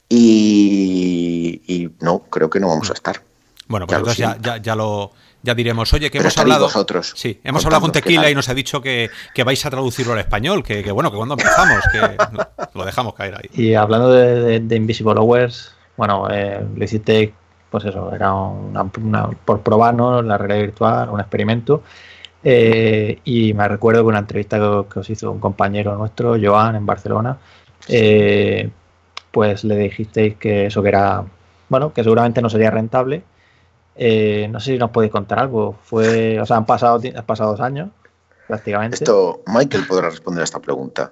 Y, 0.10 1.92
no, 2.00 2.20
creo 2.30 2.50
que 2.50 2.60
no 2.60 2.70
vamos 2.70 2.90
a 2.90 2.94
estar. 2.94 3.22
Bueno, 3.68 3.86
pues 3.86 4.00
entonces 4.00 4.28
ya, 4.42 4.58
ya, 4.58 4.76
lo, 4.76 5.12
ya 5.42 5.56
diremos, 5.56 5.94
oye, 5.94 6.12
que 6.12 6.18
hemos 6.18 6.38
hablado. 6.38 6.66
Vosotros, 6.66 7.14
sí, 7.16 7.40
hemos 7.44 7.66
hablado 7.66 7.82
con 7.82 7.92
Tequila 7.92 8.30
y 8.30 8.36
nos 8.36 8.50
ha 8.50 8.54
dicho 8.54 8.82
que, 8.82 9.10
vais 9.46 9.66
a 9.66 9.70
traducirlo 9.70 10.14
al 10.14 10.20
español, 10.20 10.64
que, 10.64 10.92
bueno, 10.92 11.12
que 11.12 11.18
cuando 11.18 11.36
empezamos, 11.36 11.84
que 11.92 12.00
lo 12.78 12.86
dejamos 12.86 13.14
caer 13.14 13.36
ahí. 13.36 13.50
Y 13.54 13.74
hablando 13.74 14.12
de, 14.12 14.76
Invisible 14.76 15.20
Hours, 15.20 15.74
bueno, 15.96 16.28
eh, 16.30 16.66
lo 16.76 16.84
hiciste, 16.84 17.34
pues 17.70 17.86
eso, 17.86 18.14
era 18.14 18.34
una, 18.34 18.86
por 19.46 19.62
probarnos 19.62 20.26
la 20.26 20.38
realidad 20.38 20.62
virtual, 20.62 21.10
un 21.10 21.20
experimento. 21.20 21.84
Eh, 22.44 23.20
y 23.26 23.54
me 23.54 23.68
recuerdo 23.68 24.02
que 24.02 24.08
una 24.08 24.20
entrevista 24.20 24.58
que, 24.58 25.00
os 25.00 25.10
hizo 25.10 25.32
un 25.32 25.40
compañero 25.40 25.96
nuestro, 25.98 26.36
Joan, 26.42 26.76
en 26.76 26.86
Barcelona, 26.86 27.38
eh, 27.88 28.70
pues 29.32 29.64
le 29.64 29.78
dijisteis 29.78 30.36
que 30.36 30.66
eso 30.68 30.82
que 30.82 30.90
era, 30.90 31.24
bueno, 31.70 31.94
que 31.94 32.04
seguramente 32.04 32.42
no 32.42 32.50
sería 32.50 32.72
rentable 32.72 33.24
eh, 34.02 34.48
no 34.50 34.62
sé 34.62 34.72
si 34.72 34.78
nos 34.78 34.92
podéis 34.92 35.12
contar 35.12 35.40
algo. 35.40 35.78
Fue, 35.84 36.40
o 36.40 36.46
sea, 36.46 36.56
han 36.56 36.66
pasado, 36.66 37.02
han 37.04 37.26
pasado 37.26 37.52
dos 37.52 37.60
años, 37.60 37.90
prácticamente. 38.48 38.96
Esto, 38.96 39.44
Michael 39.46 39.88
podrá 39.88 40.10
responder 40.10 40.40
a 40.40 40.46
esta 40.46 40.60
pregunta. 40.60 41.12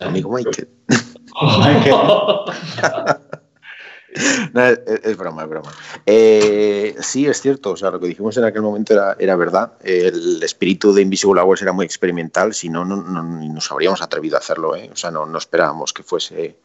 Amigo 0.00 0.32
Michael. 0.32 0.68
es, 5.04 5.16
broma, 5.16 5.44
es 5.44 5.48
broma. 5.48 5.72
Eh, 6.04 6.96
sí, 6.98 7.28
es 7.28 7.40
cierto. 7.40 7.70
O 7.70 7.76
sea, 7.76 7.92
lo 7.92 8.00
que 8.00 8.08
dijimos 8.08 8.36
en 8.36 8.42
aquel 8.42 8.62
momento 8.62 8.94
era, 8.94 9.14
era 9.20 9.36
verdad. 9.36 9.74
El 9.84 10.42
espíritu 10.42 10.92
de 10.92 11.02
Invisible 11.02 11.40
Hours 11.40 11.62
era 11.62 11.72
muy 11.72 11.86
experimental. 11.86 12.52
Si 12.52 12.68
no, 12.68 12.84
no, 12.84 12.96
nos 12.96 13.70
habríamos 13.70 14.02
atrevido 14.02 14.34
a 14.34 14.40
hacerlo. 14.40 14.74
¿eh? 14.74 14.90
O 14.92 14.96
sea, 14.96 15.12
no, 15.12 15.24
no 15.24 15.38
esperábamos 15.38 15.92
que 15.92 16.02
fuese 16.02 16.56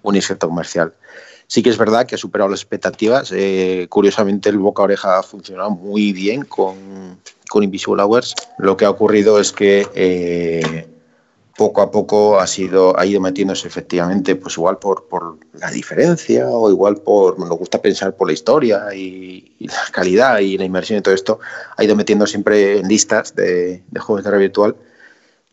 un 0.00 0.16
inserto 0.16 0.48
comercial. 0.48 0.94
Sí 1.48 1.62
que 1.62 1.70
es 1.70 1.78
verdad 1.78 2.06
que 2.06 2.14
ha 2.14 2.18
superado 2.18 2.50
las 2.50 2.60
expectativas. 2.60 3.32
Eh, 3.34 3.86
curiosamente, 3.88 4.50
el 4.50 4.58
boca 4.58 4.82
oreja 4.82 5.18
ha 5.18 5.22
funcionado 5.22 5.70
muy 5.70 6.12
bien 6.12 6.44
con, 6.44 7.18
con 7.48 7.62
Invisible 7.62 8.02
Hours. 8.02 8.34
Lo 8.58 8.76
que 8.76 8.84
ha 8.84 8.90
ocurrido 8.90 9.40
es 9.40 9.50
que 9.50 9.88
eh, 9.94 10.86
poco 11.56 11.80
a 11.80 11.90
poco 11.90 12.38
ha, 12.38 12.46
sido, 12.46 12.98
ha 12.98 13.06
ido 13.06 13.22
metiéndose 13.22 13.66
efectivamente, 13.66 14.36
pues 14.36 14.58
igual 14.58 14.76
por, 14.76 15.08
por 15.08 15.38
la 15.54 15.70
diferencia 15.70 16.46
o 16.46 16.70
igual 16.70 16.98
por, 16.98 17.38
nos 17.38 17.48
gusta 17.48 17.80
pensar 17.80 18.14
por 18.14 18.26
la 18.26 18.34
historia 18.34 18.94
y, 18.94 19.56
la 19.58 19.74
calidad 19.90 20.40
y 20.40 20.58
la 20.58 20.66
inmersión 20.66 20.98
y 20.98 21.02
todo 21.02 21.14
esto, 21.14 21.40
ha 21.76 21.82
ido 21.82 21.96
metiendo 21.96 22.26
siempre 22.26 22.78
en 22.78 22.88
listas 22.88 23.34
de, 23.34 23.82
de 23.90 24.00
juegos 24.00 24.22
de 24.22 24.36
virtual. 24.36 24.76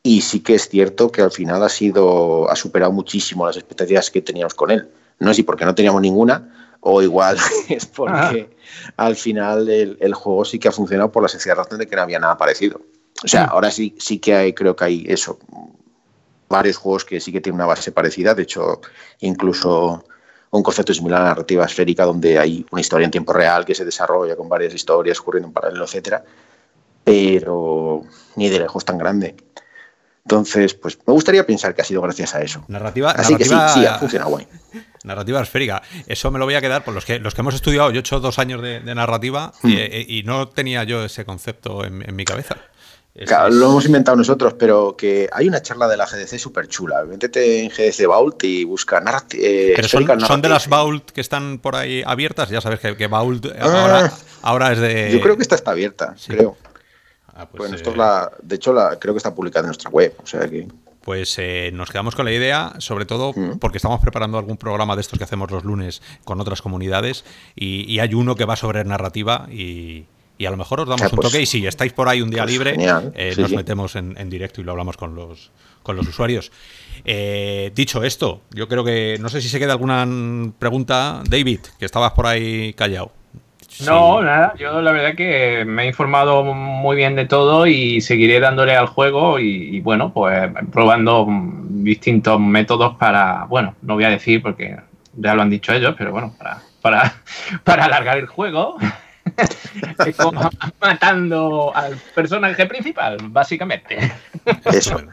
Y 0.03 0.21
sí 0.21 0.41
que 0.41 0.55
es 0.55 0.67
cierto 0.67 1.09
que 1.09 1.21
al 1.21 1.31
final 1.31 1.63
ha 1.63 1.69
sido, 1.69 2.51
ha 2.51 2.55
superado 2.57 2.91
muchísimo 2.91 3.47
las 3.47 3.55
expectativas 3.55 4.11
que 4.11 4.21
teníamos 4.21 4.53
con 4.53 4.71
él. 4.71 4.89
No 5.19 5.29
sé 5.29 5.35
si 5.35 5.43
porque 5.43 5.65
no 5.65 5.75
teníamos 5.75 6.01
ninguna 6.01 6.77
o 6.81 7.01
igual 7.01 7.37
es 7.69 7.85
porque 7.85 8.49
ah. 8.95 9.05
al 9.05 9.15
final 9.15 9.67
el, 9.69 10.13
juego 10.13 10.45
sí 10.45 10.59
que 10.59 10.67
ha 10.67 10.71
funcionado 10.71 11.11
por 11.11 11.23
la 11.23 11.29
sencilla 11.29 11.55
razón 11.55 11.79
de 11.79 11.87
que 11.87 11.95
no 11.95 12.03
había 12.03 12.19
nada 12.19 12.37
parecido. 12.37 12.81
O 13.23 13.27
sea, 13.27 13.45
ahora 13.45 13.71
sí, 13.71 13.95
sí 13.97 14.19
que 14.19 14.35
hay, 14.35 14.53
creo 14.53 14.75
que 14.75 14.83
hay 14.83 15.05
eso, 15.07 15.39
varios 16.49 16.77
juegos 16.77 17.05
que 17.05 17.19
sí 17.19 17.31
que 17.31 17.41
tienen 17.41 17.55
una 17.55 17.65
base 17.65 17.91
parecida. 17.91 18.35
De 18.35 18.43
hecho, 18.43 18.81
incluso 19.21 20.03
un 20.51 20.63
concepto 20.63 20.93
similar 20.93 21.21
a 21.21 21.23
la 21.23 21.29
narrativa 21.29 21.65
esférica, 21.65 22.05
donde 22.05 22.37
hay 22.37 22.65
una 22.71 22.81
historia 22.81 23.05
en 23.05 23.11
tiempo 23.11 23.33
real 23.33 23.65
que 23.65 23.75
se 23.75 23.85
desarrolla 23.85 24.35
con 24.35 24.47
varias 24.47 24.73
historias 24.73 25.19
ocurriendo 25.19 25.47
en 25.47 25.53
paralelo, 25.53 25.85
etcétera. 25.85 26.23
Pero 27.03 28.03
ni 28.35 28.49
de 28.49 28.59
lejos 28.59 28.85
tan 28.85 28.97
grande. 28.97 29.35
Entonces, 30.25 30.73
pues 30.73 30.97
me 31.05 31.13
gustaría 31.13 31.45
pensar 31.45 31.75
que 31.75 31.83
ha 31.83 31.85
sido 31.85 32.01
gracias 32.01 32.33
a 32.33 32.41
eso. 32.41 32.65
Narrativa, 32.67 33.11
Así 33.11 33.35
que 33.35 33.45
sí, 33.45 33.53
sí, 33.73 33.85
ha 33.85 33.99
funcionado 33.99 34.31
guay. 34.31 34.47
Narrativa 35.03 35.39
esférica. 35.39 35.83
Eso 36.07 36.31
me 36.31 36.39
lo 36.39 36.45
voy 36.45 36.55
a 36.55 36.61
quedar 36.61 36.83
por 36.83 36.95
los 36.95 37.05
que 37.05 37.19
los 37.19 37.35
que 37.35 37.41
hemos 37.41 37.53
estudiado. 37.53 37.91
Yo 37.91 37.97
he 37.97 37.99
hecho 37.99 38.19
dos 38.19 38.39
años 38.39 38.59
de, 38.63 38.79
narrativa 38.95 39.53
hmm. 39.61 39.69
y, 40.07 40.23
no 40.23 40.47
tenía 40.47 40.83
yo 40.83 41.05
ese 41.05 41.25
concepto 41.25 41.85
en, 41.85 42.15
mi 42.15 42.25
cabeza. 42.25 42.57
Es- 43.13 43.27
Claro, 43.27 43.49
es- 43.49 43.53
lo 43.53 43.67
hemos 43.69 43.85
inventado 43.85 44.17
nosotros, 44.17 44.55
pero 44.57 44.95
que 44.97 45.29
hay 45.31 45.47
una 45.47 45.61
charla 45.61 45.87
de 45.87 45.95
la 45.95 46.07
GDC 46.07 46.39
súper 46.39 46.67
chula. 46.69 47.03
Métete 47.05 47.61
en 47.63 47.69
GDC 47.69 48.07
Vault 48.07 48.43
y 48.45 48.63
busca 48.63 48.99
narrati- 48.99 49.37
eh, 49.39 49.73
Pero 49.75 49.87
son, 49.87 50.41
de 50.41 50.49
las. 50.49 50.67
Vault 50.67 51.11
que 51.11 51.21
están 51.21 51.59
por 51.59 51.75
ahí 51.75 52.01
abiertas. 52.03 52.49
Ya 52.49 52.61
sabes 52.61 52.79
que, 52.79 52.97
que 52.97 53.05
Vault 53.05 53.45
eh, 53.45 53.53
Ah. 53.59 53.63
ahora, 53.83 54.13
ahora 54.41 54.71
es 54.73 54.79
de. 54.79 55.11
Yo 55.13 55.21
creo 55.21 55.35
que 55.37 55.43
esta 55.43 55.53
está 55.53 55.69
abierta, 55.69 56.15
sí. 56.17 56.33
creo. 56.33 56.57
Ah, 57.35 57.47
pues, 57.49 57.57
Pues 57.57 57.69
eh, 57.69 57.71
nosotros 57.73 57.97
la, 57.97 58.31
de 58.41 58.55
hecho, 58.55 58.73
la, 58.73 58.97
creo 58.97 59.13
que 59.13 59.17
está 59.17 59.35
publicada 59.35 59.61
en 59.65 59.67
nuestra 59.67 59.89
web. 59.89 60.15
O 60.23 60.25
sea 60.27 60.47
que. 60.49 60.67
Pues 61.01 61.35
eh, 61.37 61.69
nos 61.73 61.91
quedamos 61.91 62.15
con 62.15 62.25
la 62.25 62.31
idea, 62.31 62.73
sobre 62.79 63.05
todo 63.05 63.31
Mm. 63.35 63.59
porque 63.59 63.77
estamos 63.77 63.99
preparando 64.01 64.39
algún 64.39 64.57
programa 64.57 64.95
de 64.95 65.01
estos 65.01 65.19
que 65.19 65.23
hacemos 65.25 65.51
los 65.51 65.63
lunes 65.63 66.01
con 66.23 66.41
otras 66.41 66.61
comunidades 66.63 67.23
y, 67.55 67.85
y 67.93 67.99
hay 67.99 68.15
uno 68.15 68.35
que 68.35 68.45
va 68.45 68.55
sobre 68.55 68.83
narrativa 68.85 69.47
y, 69.51 70.05
y 70.39 70.45
a 70.47 70.49
lo 70.49 70.57
mejor 70.57 70.79
os 70.79 70.87
damos 70.87 71.03
Ah, 71.03 71.09
un 71.11 71.15
pues- 71.17 71.27
toque 71.27 71.43
y 71.43 71.45
si 71.45 71.67
estáis 71.67 71.93
por 71.93 72.09
ahí 72.09 72.23
un 72.23 72.31
día 72.31 72.41
pues 72.41 72.51
libre, 72.53 72.75
eh, 73.13 73.33
sí, 73.35 73.41
nos 73.41 73.51
sí. 73.51 73.55
metemos 73.55 73.95
en, 73.95 74.17
en 74.17 74.29
directo 74.31 74.61
y 74.61 74.63
lo 74.63 74.71
hablamos 74.71 74.97
con 74.97 75.13
los, 75.13 75.51
con 75.83 75.95
los 75.95 76.07
usuarios. 76.07 76.51
Eh, 77.03 77.71
dicho 77.75 78.03
esto, 78.03 78.41
yo 78.49 78.67
creo 78.67 78.83
que 78.83 79.17
no 79.19 79.29
sé 79.29 79.41
si 79.41 79.49
se 79.49 79.59
queda 79.59 79.73
alguna 79.73 80.07
pregunta, 80.57 81.21
David, 81.29 81.59
que 81.77 81.85
estabas 81.85 82.13
por 82.13 82.25
ahí 82.25 82.73
callado. 82.73 83.11
No, 83.81 84.19
Sí. 84.19 84.25
nada, 84.25 84.53
yo 84.57 84.81
la 84.81 84.91
verdad 84.91 85.15
que 85.15 85.63
me 85.65 85.83
he 85.83 85.87
informado 85.87 86.43
muy 86.43 86.95
bien 86.95 87.15
de 87.15 87.25
todo 87.25 87.67
y 87.67 87.99
seguiré 88.01 88.39
dándole 88.39 88.75
al 88.75 88.87
juego 88.87 89.37
y, 89.39 89.75
y, 89.75 89.79
bueno, 89.81 90.13
pues 90.13 90.49
probando 90.71 91.27
distintos 91.29 92.39
métodos 92.39 92.95
para, 92.95 93.45
bueno, 93.49 93.75
no 93.81 93.95
voy 93.95 94.05
a 94.05 94.09
decir 94.09 94.41
porque 94.41 94.77
ya 95.13 95.35
lo 95.35 95.41
han 95.41 95.49
dicho 95.49 95.73
ellos, 95.73 95.93
pero 95.97 96.11
bueno, 96.11 96.33
para, 96.37 96.59
para, 96.81 97.13
para 97.63 97.85
alargar 97.85 98.17
el 98.17 98.27
juego. 98.27 98.77
Es 100.05 100.15
como 100.15 100.39
matando 100.79 101.71
al 101.75 101.97
personaje 102.13 102.65
principal, 102.67 103.17
básicamente. 103.23 103.97
Eso. 104.65 105.01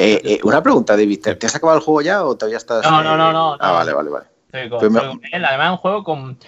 Eh, 0.00 0.20
eh, 0.24 0.40
una 0.42 0.60
pregunta, 0.62 0.96
David. 0.96 1.20
¿Te, 1.22 1.34
te 1.36 1.46
has 1.46 1.54
acabado 1.54 1.78
el 1.78 1.84
juego 1.84 2.00
ya 2.02 2.24
o 2.24 2.36
todavía 2.36 2.56
estás.? 2.58 2.82
No, 2.84 3.04
no, 3.04 3.14
eh? 3.14 3.18
no, 3.18 3.32
no, 3.32 3.52
Ah, 3.60 3.68
no. 3.68 3.74
vale, 3.74 3.92
vale, 3.92 4.10
vale. 4.10 4.68
Con- 4.68 4.78
Pues 4.80 4.90
me- 4.90 4.98
estoy 4.98 5.14
con 5.16 5.20
él. 5.32 5.44
Además, 5.44 5.66
es 5.66 5.70
un 5.70 5.76
juego 5.76 6.04
con. 6.04 6.38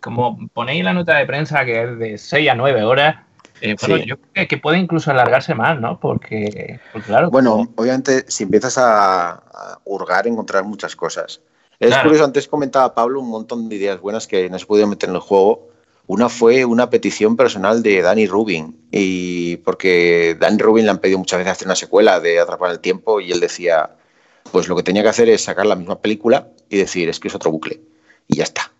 Como 0.00 0.48
ponéis 0.52 0.84
la 0.84 0.92
nota 0.92 1.16
de 1.16 1.26
prensa 1.26 1.64
que 1.64 1.82
es 1.82 1.98
de 1.98 2.18
6 2.18 2.48
a 2.50 2.54
9 2.54 2.82
horas. 2.84 3.16
eh, 3.62 3.74
bueno, 3.80 3.96
Sí. 3.96 4.04
yo 4.06 4.16
creo 4.18 4.32
que, 4.34 4.48
que 4.48 4.58
puede 4.58 4.78
incluso 4.78 5.10
alargarse 5.10 5.54
más, 5.54 5.80
¿no? 5.80 5.98
Porque, 5.98 6.78
claro. 7.06 7.30
Bueno, 7.30 7.66
obviamente, 7.76 8.24
si 8.28 8.44
empiezas 8.44 8.76
a, 8.76 9.30
a 9.30 9.78
hurgar, 9.84 10.26
encontrar 10.26 10.62
muchas 10.64 10.94
cosas. 10.94 11.40
Es 11.80 11.88
Claro. 11.88 12.02
curioso, 12.04 12.24
antes 12.26 12.48
comentaba 12.48 12.94
Pablo 12.94 13.20
un 13.20 13.30
montón 13.30 13.68
de 13.70 13.76
ideas 13.76 13.98
buenas 14.00 14.26
que 14.26 14.50
no 14.50 14.58
se 14.58 14.66
pudieron 14.66 14.90
meter 14.90 15.08
en 15.08 15.14
el 15.14 15.20
juego. 15.22 15.68
Una 16.06 16.28
fue 16.28 16.64
una 16.66 16.88
petición 16.90 17.34
personal 17.36 17.82
de 17.82 18.00
Danny 18.02 18.26
Rubin, 18.26 18.78
y 18.92 19.56
porque 19.58 20.36
Danny 20.38 20.58
Rubin 20.58 20.84
le 20.84 20.90
han 20.90 20.98
pedido 20.98 21.18
muchas 21.18 21.38
veces 21.38 21.52
hacer 21.52 21.66
una 21.66 21.74
secuela 21.76 22.20
de 22.20 22.38
Atrapar 22.38 22.70
el 22.70 22.80
Tiempo, 22.80 23.20
y 23.20 23.32
él 23.32 23.40
decía, 23.40 23.90
pues 24.52 24.68
lo 24.68 24.76
que 24.76 24.82
tenía 24.84 25.02
que 25.02 25.08
hacer 25.08 25.28
es 25.30 25.42
sacar 25.42 25.66
la 25.66 25.74
misma 25.76 25.98
película 25.98 26.48
y 26.68 26.76
decir, 26.76 27.08
es 27.08 27.18
que 27.18 27.28
es 27.28 27.34
otro 27.34 27.50
bucle, 27.50 27.80
y 28.28 28.36
ya 28.36 28.44
está. 28.44 28.70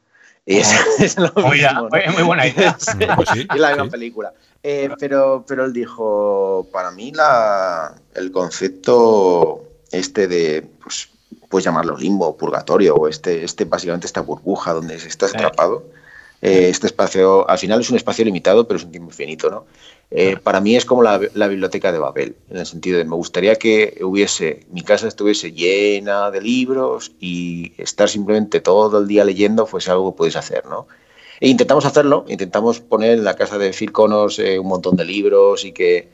Y 0.47 0.59
es, 0.59 0.73
es 1.01 1.19
lo 1.19 1.31
Muy, 1.37 1.59
mismo, 1.59 1.73
¿no? 1.73 1.89
muy- 1.91 2.15
muy 2.15 2.23
buena 2.23 2.47
idea. 2.47 2.77
Pues 3.17 3.29
sí, 3.33 3.47
es 3.53 3.61
la 3.61 3.69
misma 3.71 3.85
sí. 3.85 3.91
película. 3.91 4.33
Eh, 4.63 4.89
pero, 4.99 5.45
pero 5.47 5.65
él 5.65 5.73
dijo, 5.73 6.67
para 6.73 6.91
mí 6.91 7.13
la, 7.13 7.95
el 8.15 8.33
concepto 8.33 9.65
este 9.93 10.27
de, 10.29 10.67
pues, 10.83 11.09
puedes 11.49 11.65
llamarlo 11.65 11.97
limbo, 11.97 12.37
purgatorio, 12.37 12.95
o 12.97 13.07
este, 13.09 13.45
este 13.45 13.65
básicamente 13.65 14.07
esta 14.07 14.21
burbuja 14.23 14.73
donde 14.73 14.97
estás 14.97 15.35
atrapado, 15.35 15.85
eh, 16.43 16.69
este 16.69 16.87
espacio, 16.89 17.49
al 17.49 17.59
final 17.59 17.81
es 17.81 17.91
un 17.91 17.97
espacio 17.97 18.25
limitado, 18.25 18.67
pero 18.67 18.79
es 18.79 18.85
un 18.85 18.91
tiempo 18.91 19.11
infinito, 19.11 19.51
¿no? 19.51 19.67
Eh, 20.11 20.37
para 20.37 20.61
mí 20.61 20.77
es 20.77 20.85
como 20.85 21.03
la, 21.03 21.21
la 21.35 21.49
biblioteca 21.49 21.91
de 21.91 21.99
Babel, 21.99 22.37
en 22.49 22.59
el 22.59 22.67
sentido 22.67 22.99
de 22.99 23.05
me 23.05 23.17
gustaría 23.17 23.57
que 23.57 23.99
hubiese, 24.03 24.65
mi 24.71 24.83
casa 24.83 25.09
estuviese 25.09 25.51
llena 25.51 26.31
de 26.31 26.41
libros 26.41 27.13
y 27.19 27.73
estar 27.77 28.09
simplemente 28.09 28.61
todo 28.61 29.01
el 29.01 29.09
día 29.09 29.25
leyendo 29.25 29.67
fuese 29.67 29.91
algo 29.91 30.13
que 30.13 30.19
puedes 30.19 30.37
hacer, 30.37 30.65
¿no? 30.67 30.87
E 31.41 31.49
intentamos 31.49 31.85
hacerlo, 31.85 32.25
intentamos 32.29 32.81
poner 32.81 33.19
en 33.19 33.25
la 33.25 33.35
casa 33.35 33.59
de 33.59 33.73
Phil 33.73 33.93
Connors 33.93 34.39
eh, 34.39 34.59
un 34.59 34.69
montón 34.69 34.97
de 34.97 35.05
libros 35.05 35.65
y 35.65 35.73
que, 35.73 36.09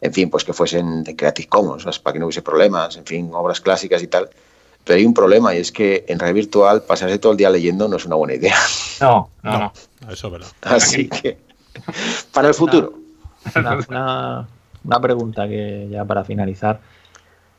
en 0.00 0.12
fin, 0.12 0.30
pues 0.30 0.44
que 0.44 0.52
fuesen 0.52 1.02
de 1.02 1.16
Creative 1.16 1.48
Commons, 1.48 1.82
¿sabes? 1.82 1.98
para 1.98 2.12
que 2.12 2.18
no 2.20 2.26
hubiese 2.26 2.42
problemas, 2.42 2.96
en 2.96 3.04
fin, 3.04 3.30
obras 3.32 3.60
clásicas 3.60 4.02
y 4.02 4.06
tal. 4.06 4.28
Pero 4.84 4.98
hay 4.98 5.04
un 5.04 5.14
problema 5.14 5.54
y 5.54 5.58
es 5.58 5.72
que 5.72 6.04
en 6.06 6.18
red 6.18 6.32
virtual 6.32 6.82
pasarse 6.82 7.18
todo 7.18 7.32
el 7.32 7.38
día 7.38 7.50
leyendo 7.50 7.88
no 7.88 7.96
es 7.96 8.06
una 8.06 8.14
buena 8.14 8.34
idea. 8.34 8.56
No, 9.00 9.30
no, 9.42 9.52
no. 9.52 9.72
No, 10.00 10.12
eso 10.12 10.26
es 10.28 10.32
verdad. 10.32 10.48
Así 10.62 11.08
que, 11.22 11.38
para 12.32 12.48
el 12.48 12.54
futuro. 12.54 13.07
Una, 13.56 13.78
una- 13.88 14.48
una 14.84 15.00
pregunta 15.00 15.48
que 15.48 15.88
ya 15.90 16.04
para 16.04 16.24
finalizar. 16.24 16.80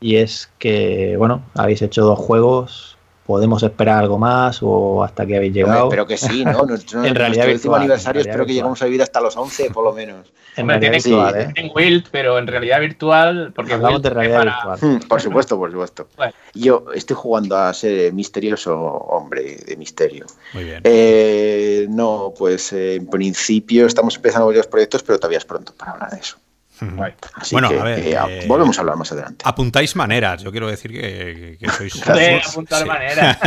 Y 0.02 0.18
es 0.18 0.53
que, 0.60 1.16
bueno, 1.18 1.44
habéis 1.56 1.82
hecho 1.82 2.03
dos 2.06 2.20
juegos. 2.20 2.98
¿Podemos 3.30 3.61
esperar 3.61 3.99
algo 3.99 4.18
más 4.18 4.57
o 4.64 5.03
hasta 5.03 5.23
que 5.23 5.38
habéis 5.38 5.53
llegado? 5.53 5.84
Hombre, 5.84 5.97
pero 5.97 6.07
que 6.07 6.18
sí, 6.18 6.43
¿no? 6.43 6.64
Nuestro, 6.65 7.03
En 7.06 7.14
realidad 7.14 7.45
nuestro 7.45 7.53
último 7.53 7.53
virtual, 7.73 7.81
aniversario 7.81 8.22
espero 8.22 8.43
que 8.47 8.53
lleguemos 8.53 8.81
a 8.81 8.85
vivir 8.85 9.03
hasta 9.03 9.22
los 9.22 9.38
11 9.38 9.69
por 9.69 9.84
lo 9.84 9.93
menos. 9.93 10.34
en 10.56 10.64
Hombre, 10.64 10.80
realidad 10.80 11.03
tiene- 11.03 11.15
virtual, 11.23 11.41
¿eh? 11.41 11.53
En 11.56 11.72
Wild, 11.76 12.06
pero 12.11 12.39
en 12.39 12.47
realidad 12.47 12.80
virtual. 12.80 13.51
Porque 13.56 13.73
Hablamos 13.76 13.97
Wild 13.99 14.03
de 14.03 14.10
realidad 14.10 14.38
para- 14.39 14.73
virtual. 14.76 14.80
Hmm, 14.95 15.07
Por 15.07 15.22
supuesto, 15.22 15.57
por 15.60 15.72
supuesto. 15.72 16.07
Bueno. 16.18 16.34
Yo 16.56 16.85
estoy 16.95 17.15
jugando 17.15 17.56
a 17.56 17.72
ser 17.76 18.11
misterioso 18.14 18.76
hombre 18.76 19.57
de 19.64 19.77
misterio. 19.77 20.26
Muy 20.56 20.64
bien. 20.64 20.81
Eh, 20.84 21.85
no, 21.88 22.34
pues 22.35 22.73
eh, 22.73 22.95
en 22.95 23.06
principio 23.11 23.85
estamos 23.85 24.15
empezando 24.15 24.47
varios 24.47 24.65
proyectos, 24.65 25.03
pero 25.03 25.19
todavía 25.19 25.38
es 25.38 25.45
pronto 25.45 25.72
para 25.77 25.91
hablar 25.91 26.10
de 26.10 26.18
eso. 26.18 26.38
Guay. 26.81 27.14
Así 27.35 27.56
Bueno, 27.56 27.69
que 27.69 27.80
a 27.80 27.84
ver, 27.84 27.99
eh, 27.99 28.11
eh, 28.14 28.45
volvemos 28.47 28.77
a 28.77 28.81
hablar 28.81 28.95
más 28.97 29.11
adelante. 29.11 29.43
Apuntáis 29.47 29.95
maneras, 29.95 30.41
yo 30.43 30.51
quiero 30.51 30.68
decir 30.69 30.91
que, 30.91 31.01
que- 31.01 31.57
que 31.60 31.69
sois... 31.72 31.93
De 32.06 32.41
Sí. 32.43 32.49
apuntar 32.49 32.85
manera. 32.85 33.38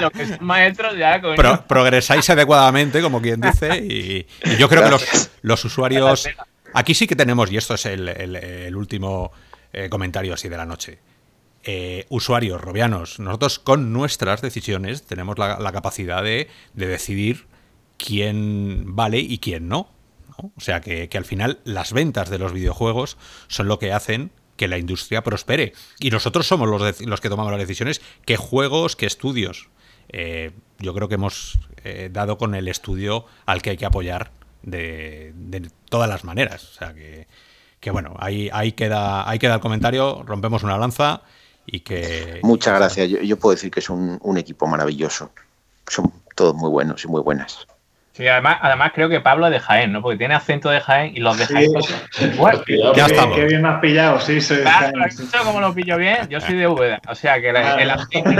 Los 0.00 0.10
que 0.12 0.26
son 0.26 0.38
maestros 0.40 0.96
ya, 0.96 1.20
coño. 1.20 1.36
Pro- 1.36 1.64
progresáis 1.66 2.28
adecuadamente, 2.30 3.00
como 3.02 3.20
quien 3.20 3.40
dice, 3.40 3.76
y, 3.78 4.26
y 4.44 4.56
yo 4.56 4.68
creo 4.68 4.84
que 4.84 4.90
los, 5.42 5.64
usuarios... 5.64 6.28
Aquí 6.74 6.94
sí 6.94 7.06
que 7.06 7.16
tenemos, 7.16 7.50
y 7.50 7.56
esto 7.56 7.74
es 7.74 7.86
el, 7.86 8.08
el- 8.08 8.36
el 8.36 8.76
último 8.76 9.32
eh, 9.72 9.88
comentario 9.88 10.34
así 10.34 10.48
de 10.48 10.56
la 10.56 10.66
noche, 10.66 10.98
eh, 11.64 12.06
usuarios 12.10 12.60
robianos, 12.60 13.18
nosotros 13.18 13.58
con 13.58 13.92
nuestras 13.92 14.40
decisiones 14.42 15.04
tenemos 15.06 15.38
la, 15.38 15.58
la 15.58 15.72
capacidad 15.72 16.22
de, 16.22 16.48
de 16.74 16.86
decidir 16.86 17.46
quién 17.98 18.94
vale 18.94 19.18
y 19.18 19.38
quién 19.38 19.68
no. 19.68 19.88
O 20.38 20.60
sea 20.60 20.80
que, 20.80 21.08
que 21.08 21.18
al 21.18 21.24
final 21.24 21.60
las 21.64 21.92
ventas 21.92 22.30
de 22.30 22.38
los 22.38 22.52
videojuegos 22.52 23.16
son 23.48 23.68
lo 23.68 23.78
que 23.78 23.92
hacen 23.92 24.30
que 24.56 24.68
la 24.68 24.78
industria 24.78 25.22
prospere. 25.22 25.72
Y 26.00 26.10
nosotros 26.10 26.46
somos 26.46 26.68
los, 26.68 27.00
los 27.02 27.20
que 27.20 27.28
tomamos 27.28 27.52
las 27.52 27.60
decisiones, 27.60 28.00
qué 28.24 28.36
juegos, 28.36 28.96
qué 28.96 29.06
estudios. 29.06 29.68
Eh, 30.08 30.52
yo 30.78 30.94
creo 30.94 31.08
que 31.08 31.14
hemos 31.14 31.58
eh, 31.84 32.10
dado 32.12 32.38
con 32.38 32.54
el 32.54 32.68
estudio 32.68 33.26
al 33.44 33.62
que 33.62 33.70
hay 33.70 33.76
que 33.76 33.86
apoyar 33.86 34.30
de, 34.62 35.32
de 35.34 35.70
todas 35.88 36.08
las 36.08 36.24
maneras. 36.24 36.64
O 36.64 36.72
sea 36.72 36.94
que, 36.94 37.26
que 37.80 37.90
bueno, 37.90 38.14
ahí, 38.18 38.48
ahí, 38.52 38.72
queda, 38.72 39.28
ahí 39.28 39.38
queda 39.38 39.54
el 39.54 39.60
comentario, 39.60 40.22
rompemos 40.24 40.62
una 40.62 40.78
lanza 40.78 41.22
y 41.66 41.80
que... 41.80 42.40
Muchas 42.42 42.78
gracias. 42.78 43.08
Yo, 43.08 43.38
puedo 43.38 43.54
decir 43.54 43.70
que 43.70 43.80
es 43.80 43.90
un 43.90 44.36
equipo 44.36 44.66
maravilloso. 44.66 45.30
Son 45.86 46.12
todos 46.34 46.54
muy 46.54 46.70
buenos 46.70 47.04
y 47.04 47.08
muy 47.08 47.22
buenas. 47.22 47.66
Sí, 48.16 48.26
además, 48.26 48.56
además 48.62 48.92
creo 48.94 49.10
que 49.10 49.20
Pablo 49.20 49.46
es 49.46 49.52
de 49.52 49.60
Jaén, 49.60 49.92
¿no? 49.92 50.00
Porque 50.00 50.16
tiene 50.16 50.34
acento 50.34 50.70
de 50.70 50.80
Jaén 50.80 51.14
y 51.14 51.20
los 51.20 51.36
de 51.36 51.46
Sí. 51.46 51.52
Jaén. 51.52 51.70
Ya 52.94 53.04
Qué- 53.06 53.12
estamos. 53.12 53.36
Qué 53.36 53.44
bien 53.44 53.60
me 53.62 53.68
has 53.68 53.80
pillado, 53.80 54.20
sí, 54.20 54.40
soy 54.40 54.56
de 54.58 54.62
Claro, 54.62 54.78
Jaén, 54.86 55.02
¿has 55.02 55.16
sí. 55.16 55.22
visto 55.22 55.38
cómo 55.44 55.60
lo 55.60 55.74
pillo 55.74 55.98
bien? 55.98 56.26
Yo 56.30 56.40
soy 56.40 56.54
de 56.56 56.66
Úbeda. 56.66 57.00
O 57.08 57.14
sea 57.14 57.40
que 57.40 57.52
la- 57.52 57.74
el 57.74 57.90
acento 57.90 58.30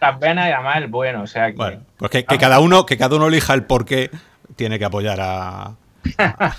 las 0.00 0.20
venas 0.20 0.48
y 0.48 0.52
además 0.52 0.76
el 0.76 0.88
bueno. 0.88 1.22
O 1.22 1.26
sea 1.26 1.46
que. 1.46 1.56
Bueno, 1.56 1.80
pues 1.96 2.10
que, 2.10 2.24
que 2.26 2.36
cada 2.38 2.60
uno, 2.60 2.84
que 2.84 2.98
cada 2.98 3.16
uno 3.16 3.28
elija 3.28 3.54
el 3.54 3.64
por 3.64 3.86
qué 3.86 4.10
tiene 4.54 4.78
que 4.78 4.84
apoyar 4.84 5.18
a, 5.20 5.62
a, 6.18 6.54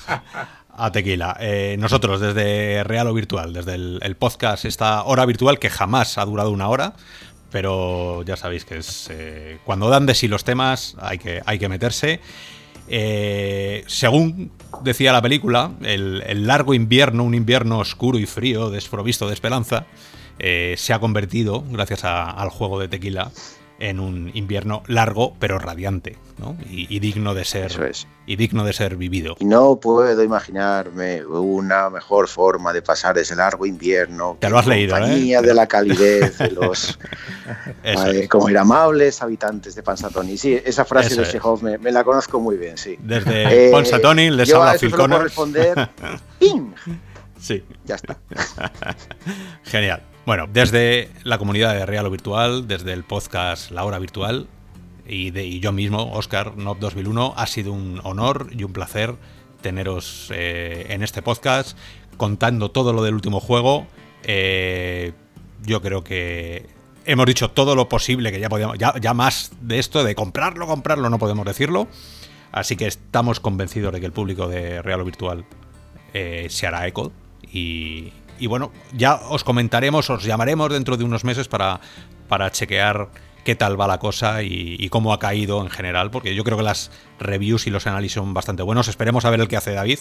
a 0.77 0.91
Tequila. 0.91 1.37
Eh, 1.39 1.75
nosotros, 1.79 2.19
desde 2.19 2.83
Real 2.83 3.07
o 3.07 3.13
Virtual, 3.13 3.53
desde 3.53 3.75
el, 3.75 3.99
el 4.01 4.15
podcast, 4.15 4.65
esta 4.65 5.03
hora 5.03 5.25
virtual 5.27 5.59
que 5.59 5.69
jamás 5.69 6.17
ha 6.17 6.25
durado 6.25 6.49
una 6.51 6.67
hora, 6.69 6.93
pero 7.57 8.21
ya 8.21 8.35
sabéis 8.35 8.65
que 8.65 8.77
es 8.77 9.09
eh, 9.09 9.57
cuando 9.65 9.89
dan 9.89 10.05
de 10.05 10.13
sí 10.13 10.27
los 10.27 10.43
temas 10.43 10.95
hay 10.99 11.17
que, 11.17 11.41
hay 11.43 11.57
que 11.57 11.67
meterse. 11.67 12.19
Eh, 12.87 13.83
según 13.87 14.51
decía 14.83 15.11
la 15.11 15.23
película, 15.23 15.71
el, 15.81 16.45
largo 16.45 16.75
invierno, 16.75 17.23
un 17.23 17.33
invierno 17.33 17.79
oscuro 17.79 18.19
y 18.19 18.27
frío, 18.27 18.69
desprovisto 18.69 19.27
de 19.27 19.33
esperanza, 19.33 19.87
eh, 20.37 20.75
se 20.77 20.93
ha 20.93 20.99
convertido, 20.99 21.63
gracias 21.71 22.03
al 22.03 22.49
juego 22.49 22.79
de 22.79 22.89
tequila, 22.89 23.31
en 23.79 23.99
un 23.99 24.31
invierno 24.33 24.83
largo 24.87 25.35
pero 25.39 25.59
radiante, 25.59 26.17
¿no? 26.37 26.57
Y, 26.69 26.93
y 26.93 26.99
digno 26.99 27.33
de 27.33 27.45
ser 27.45 27.71
es. 27.83 28.07
y 28.25 28.35
digno 28.35 28.63
de 28.63 28.73
ser 28.73 28.95
vivido. 28.95 29.35
No 29.39 29.79
puedo 29.79 30.23
imaginarme 30.23 31.25
una 31.25 31.89
mejor 31.89 32.27
forma 32.27 32.73
de 32.73 32.81
pasar 32.81 33.17
ese 33.17 33.35
largo 33.35 33.65
invierno. 33.65 34.37
Te 34.39 34.47
que 34.47 34.51
lo 34.51 34.59
has 34.59 34.67
leído, 34.67 34.95
¿eh? 34.95 34.99
compañía 34.99 35.41
de 35.41 35.53
la 35.53 35.67
calidez 35.67 36.37
de 36.37 36.51
los 36.51 36.99
eh, 37.83 38.27
como 38.27 38.49
ir 38.49 38.57
amables 38.57 39.21
habitantes 39.21 39.75
de 39.75 39.83
Pansatoni. 39.83 40.37
Sí, 40.37 40.59
esa 40.65 40.85
frase 40.85 41.13
Eso 41.13 41.21
de. 41.21 41.27
Chekhov 41.27 41.63
me, 41.63 41.77
me 41.77 41.91
la 41.91 42.03
conozco 42.03 42.39
muy 42.39 42.57
bien, 42.57 42.77
sí. 42.77 42.97
Desde 42.99 43.67
Eh, 43.67 43.71
Ponsatoni 43.71 44.29
les 44.31 44.49
yo 44.49 44.57
habla 44.57 44.71
a 44.71 44.77
Phil 44.77 44.91
responder 44.91 45.89
¡ping! 46.39 46.73
Sí. 47.39 47.63
Ya 47.85 47.95
está. 47.95 48.17
Genial. 49.63 50.01
Bueno, 50.27 50.45
desde 50.51 51.09
la 51.23 51.37
comunidad 51.37 51.73
de 51.73 51.85
Real 51.85 52.05
o 52.05 52.09
Virtual, 52.09 52.67
desde 52.67 52.91
el 52.91 53.05
podcast 53.05 53.71
La 53.71 53.85
Hora 53.85 53.97
Virtual 53.97 54.49
y, 55.07 55.31
de, 55.31 55.61
yo 55.61 55.71
mismo, 55.71 56.11
Oscar 56.11 56.57
Nob 56.57 56.79
2001, 56.79 57.33
ha 57.37 57.47
sido 57.47 57.71
un 57.71 58.01
honor 58.03 58.49
y 58.51 58.65
un 58.65 58.73
placer 58.73 59.15
teneros 59.61 60.29
eh, 60.35 60.87
en 60.89 61.01
este 61.01 61.21
podcast 61.21 61.77
contando 62.17 62.71
todo 62.71 62.91
lo 62.91 63.03
del 63.03 63.13
último 63.13 63.39
juego. 63.39 63.87
Eh, 64.23 65.13
yo 65.63 65.81
creo 65.81 66.03
que 66.03 66.65
hemos 67.05 67.25
dicho 67.25 67.51
todo 67.51 67.73
lo 67.73 67.87
posible, 67.87 68.29
que 68.33 68.41
ya 68.41 68.49
podíamos, 68.49 68.77
ya, 68.77 68.95
ya 68.99 69.13
más 69.13 69.53
de 69.61 69.79
esto, 69.79 70.03
de 70.03 70.13
comprarlo, 70.13 70.67
comprarlo, 70.67 71.09
no 71.09 71.19
podemos 71.19 71.45
decirlo. 71.45 71.87
Así 72.51 72.75
que 72.75 72.87
estamos 72.87 73.39
convencidos 73.39 73.93
de 73.93 74.01
que 74.01 74.05
el 74.07 74.11
público 74.11 74.49
de 74.49 74.81
Real 74.81 74.99
o 74.99 75.05
Virtual 75.05 75.45
eh, 76.13 76.47
se 76.49 76.67
hará 76.67 76.85
eco. 76.85 77.13
Y, 77.49 78.11
y 78.39 78.47
bueno, 78.47 78.71
ya 78.93 79.15
os 79.15 79.43
comentaremos, 79.43 80.09
os 80.09 80.23
llamaremos 80.23 80.71
dentro 80.71 80.97
de 80.97 81.03
unos 81.03 81.23
meses 81.23 81.47
para, 81.47 81.79
para 82.27 82.51
chequear 82.51 83.09
qué 83.43 83.55
tal 83.55 83.79
va 83.79 83.87
la 83.87 83.99
cosa 83.99 84.43
y, 84.43 84.75
y, 84.77 84.89
cómo 84.89 85.13
ha 85.13 85.19
caído 85.19 85.61
en 85.61 85.69
general, 85.69 86.11
porque 86.11 86.35
yo 86.35 86.43
creo 86.43 86.57
que 86.57 86.63
las 86.63 86.91
reviews 87.19 87.65
y 87.67 87.69
los 87.69 87.87
análisis 87.87 88.15
son 88.15 88.33
bastante 88.33 88.63
buenos. 88.63 88.87
Esperemos 88.89 89.23
a 89.23 89.29
ver 89.29 89.39
el 89.39 89.47
que 89.47 89.55
hace 89.55 89.71
David, 89.73 89.99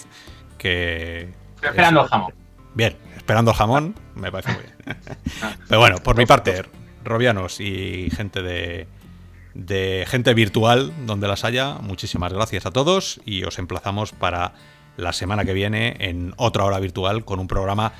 que... 0.58 1.32
Estoy 1.54 1.70
esperando 1.70 2.02
el 2.02 2.08
jamón. 2.08 2.34
Bien, 2.74 2.96
esperando 3.16 3.52
el 3.52 3.56
jamón, 3.56 3.94
me 4.14 4.32
parece 4.32 4.52
muy 4.52 4.62
bien. 4.62 4.98
Pero 5.68 5.80
bueno, 5.80 5.98
por 5.98 6.16
mi 6.16 6.26
parte, 6.26 6.64
Robianos 7.04 7.60
y 7.60 8.10
gente 8.10 8.42
de, 8.42 8.88
de 9.54 10.04
gente 10.08 10.34
virtual, 10.34 10.92
donde 11.06 11.28
las 11.28 11.44
haya, 11.44 11.74
muchísimas 11.74 12.32
gracias 12.32 12.66
a 12.66 12.70
todos 12.70 13.20
y 13.24 13.44
os 13.44 13.58
emplazamos 13.58 14.12
para 14.12 14.52
la 14.96 15.12
semana 15.12 15.44
que 15.44 15.52
viene 15.52 15.96
en 16.00 16.34
otra 16.36 16.64
hora 16.64 16.78
virtual 16.78 17.24
con 17.24 17.40
un 17.40 17.48
programa. 17.48 17.92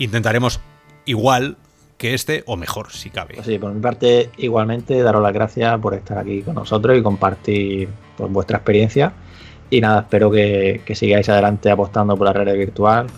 Intentaremos 0.00 0.60
igual 1.04 1.58
que 1.98 2.14
este 2.14 2.42
o 2.46 2.56
mejor, 2.56 2.90
si 2.90 3.10
cabe. 3.10 3.34
Pues 3.34 3.46
sí, 3.46 3.58
por 3.58 3.70
mi 3.70 3.82
parte, 3.82 4.30
igualmente, 4.38 5.02
daros 5.02 5.22
las 5.22 5.34
gracias 5.34 5.78
por 5.78 5.92
estar 5.92 6.16
aquí 6.16 6.40
con 6.40 6.54
nosotros 6.54 6.96
y 6.96 7.02
compartir 7.02 7.90
pues, 8.16 8.32
vuestra 8.32 8.56
experiencia. 8.56 9.12
Y 9.68 9.82
nada, 9.82 10.00
espero 10.00 10.30
que, 10.30 10.80
que, 10.86 10.94
sigáis 10.94 11.28
adelante 11.28 11.70
apostando 11.70 12.16
por 12.16 12.26
la 12.26 12.32
red 12.32 12.56
virtual, 12.56 13.08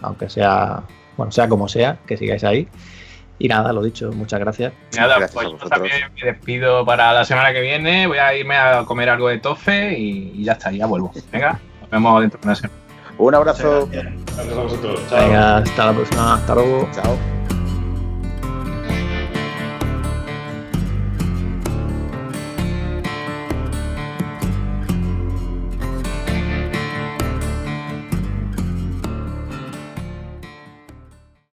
aunque 0.00 0.28
sea, 0.28 0.82
bueno, 1.16 1.30
sea 1.30 1.48
como 1.48 1.68
sea, 1.68 1.98
que 2.08 2.16
sigáis 2.16 2.42
ahí. 2.42 2.66
Y 3.38 3.46
nada, 3.46 3.72
lo 3.72 3.80
dicho, 3.80 4.10
muchas 4.12 4.40
gracias. 4.40 4.72
Nada, 4.96 5.18
gracias 5.18 5.32
pues 5.32 5.48
yo 5.48 5.68
también 5.68 5.94
me 6.20 6.32
despido 6.32 6.84
para 6.84 7.12
la 7.12 7.24
semana 7.24 7.52
que 7.52 7.60
viene. 7.60 8.08
Voy 8.08 8.18
a 8.18 8.34
irme 8.34 8.56
a 8.56 8.84
comer 8.84 9.10
algo 9.10 9.28
de 9.28 9.38
tofe 9.38 9.96
y, 9.96 10.32
y 10.34 10.42
ya 10.42 10.54
está, 10.54 10.72
ya 10.72 10.86
vuelvo. 10.86 11.12
Venga, 11.30 11.60
nos 11.80 11.90
vemos 11.90 12.20
dentro 12.20 12.40
de 12.40 12.46
una 12.48 12.56
semana. 12.56 12.81
Un 13.22 13.36
abrazo. 13.36 13.88
Gracias 13.88 14.58
a 14.58 14.62
vosotros. 14.62 15.00
Chao. 15.08 15.20
Venga, 15.20 15.56
hasta 15.58 15.86
la 15.86 15.92
próxima. 15.92 16.34
Hasta 16.34 16.54
luego. 16.56 16.88
Chao. 16.92 17.16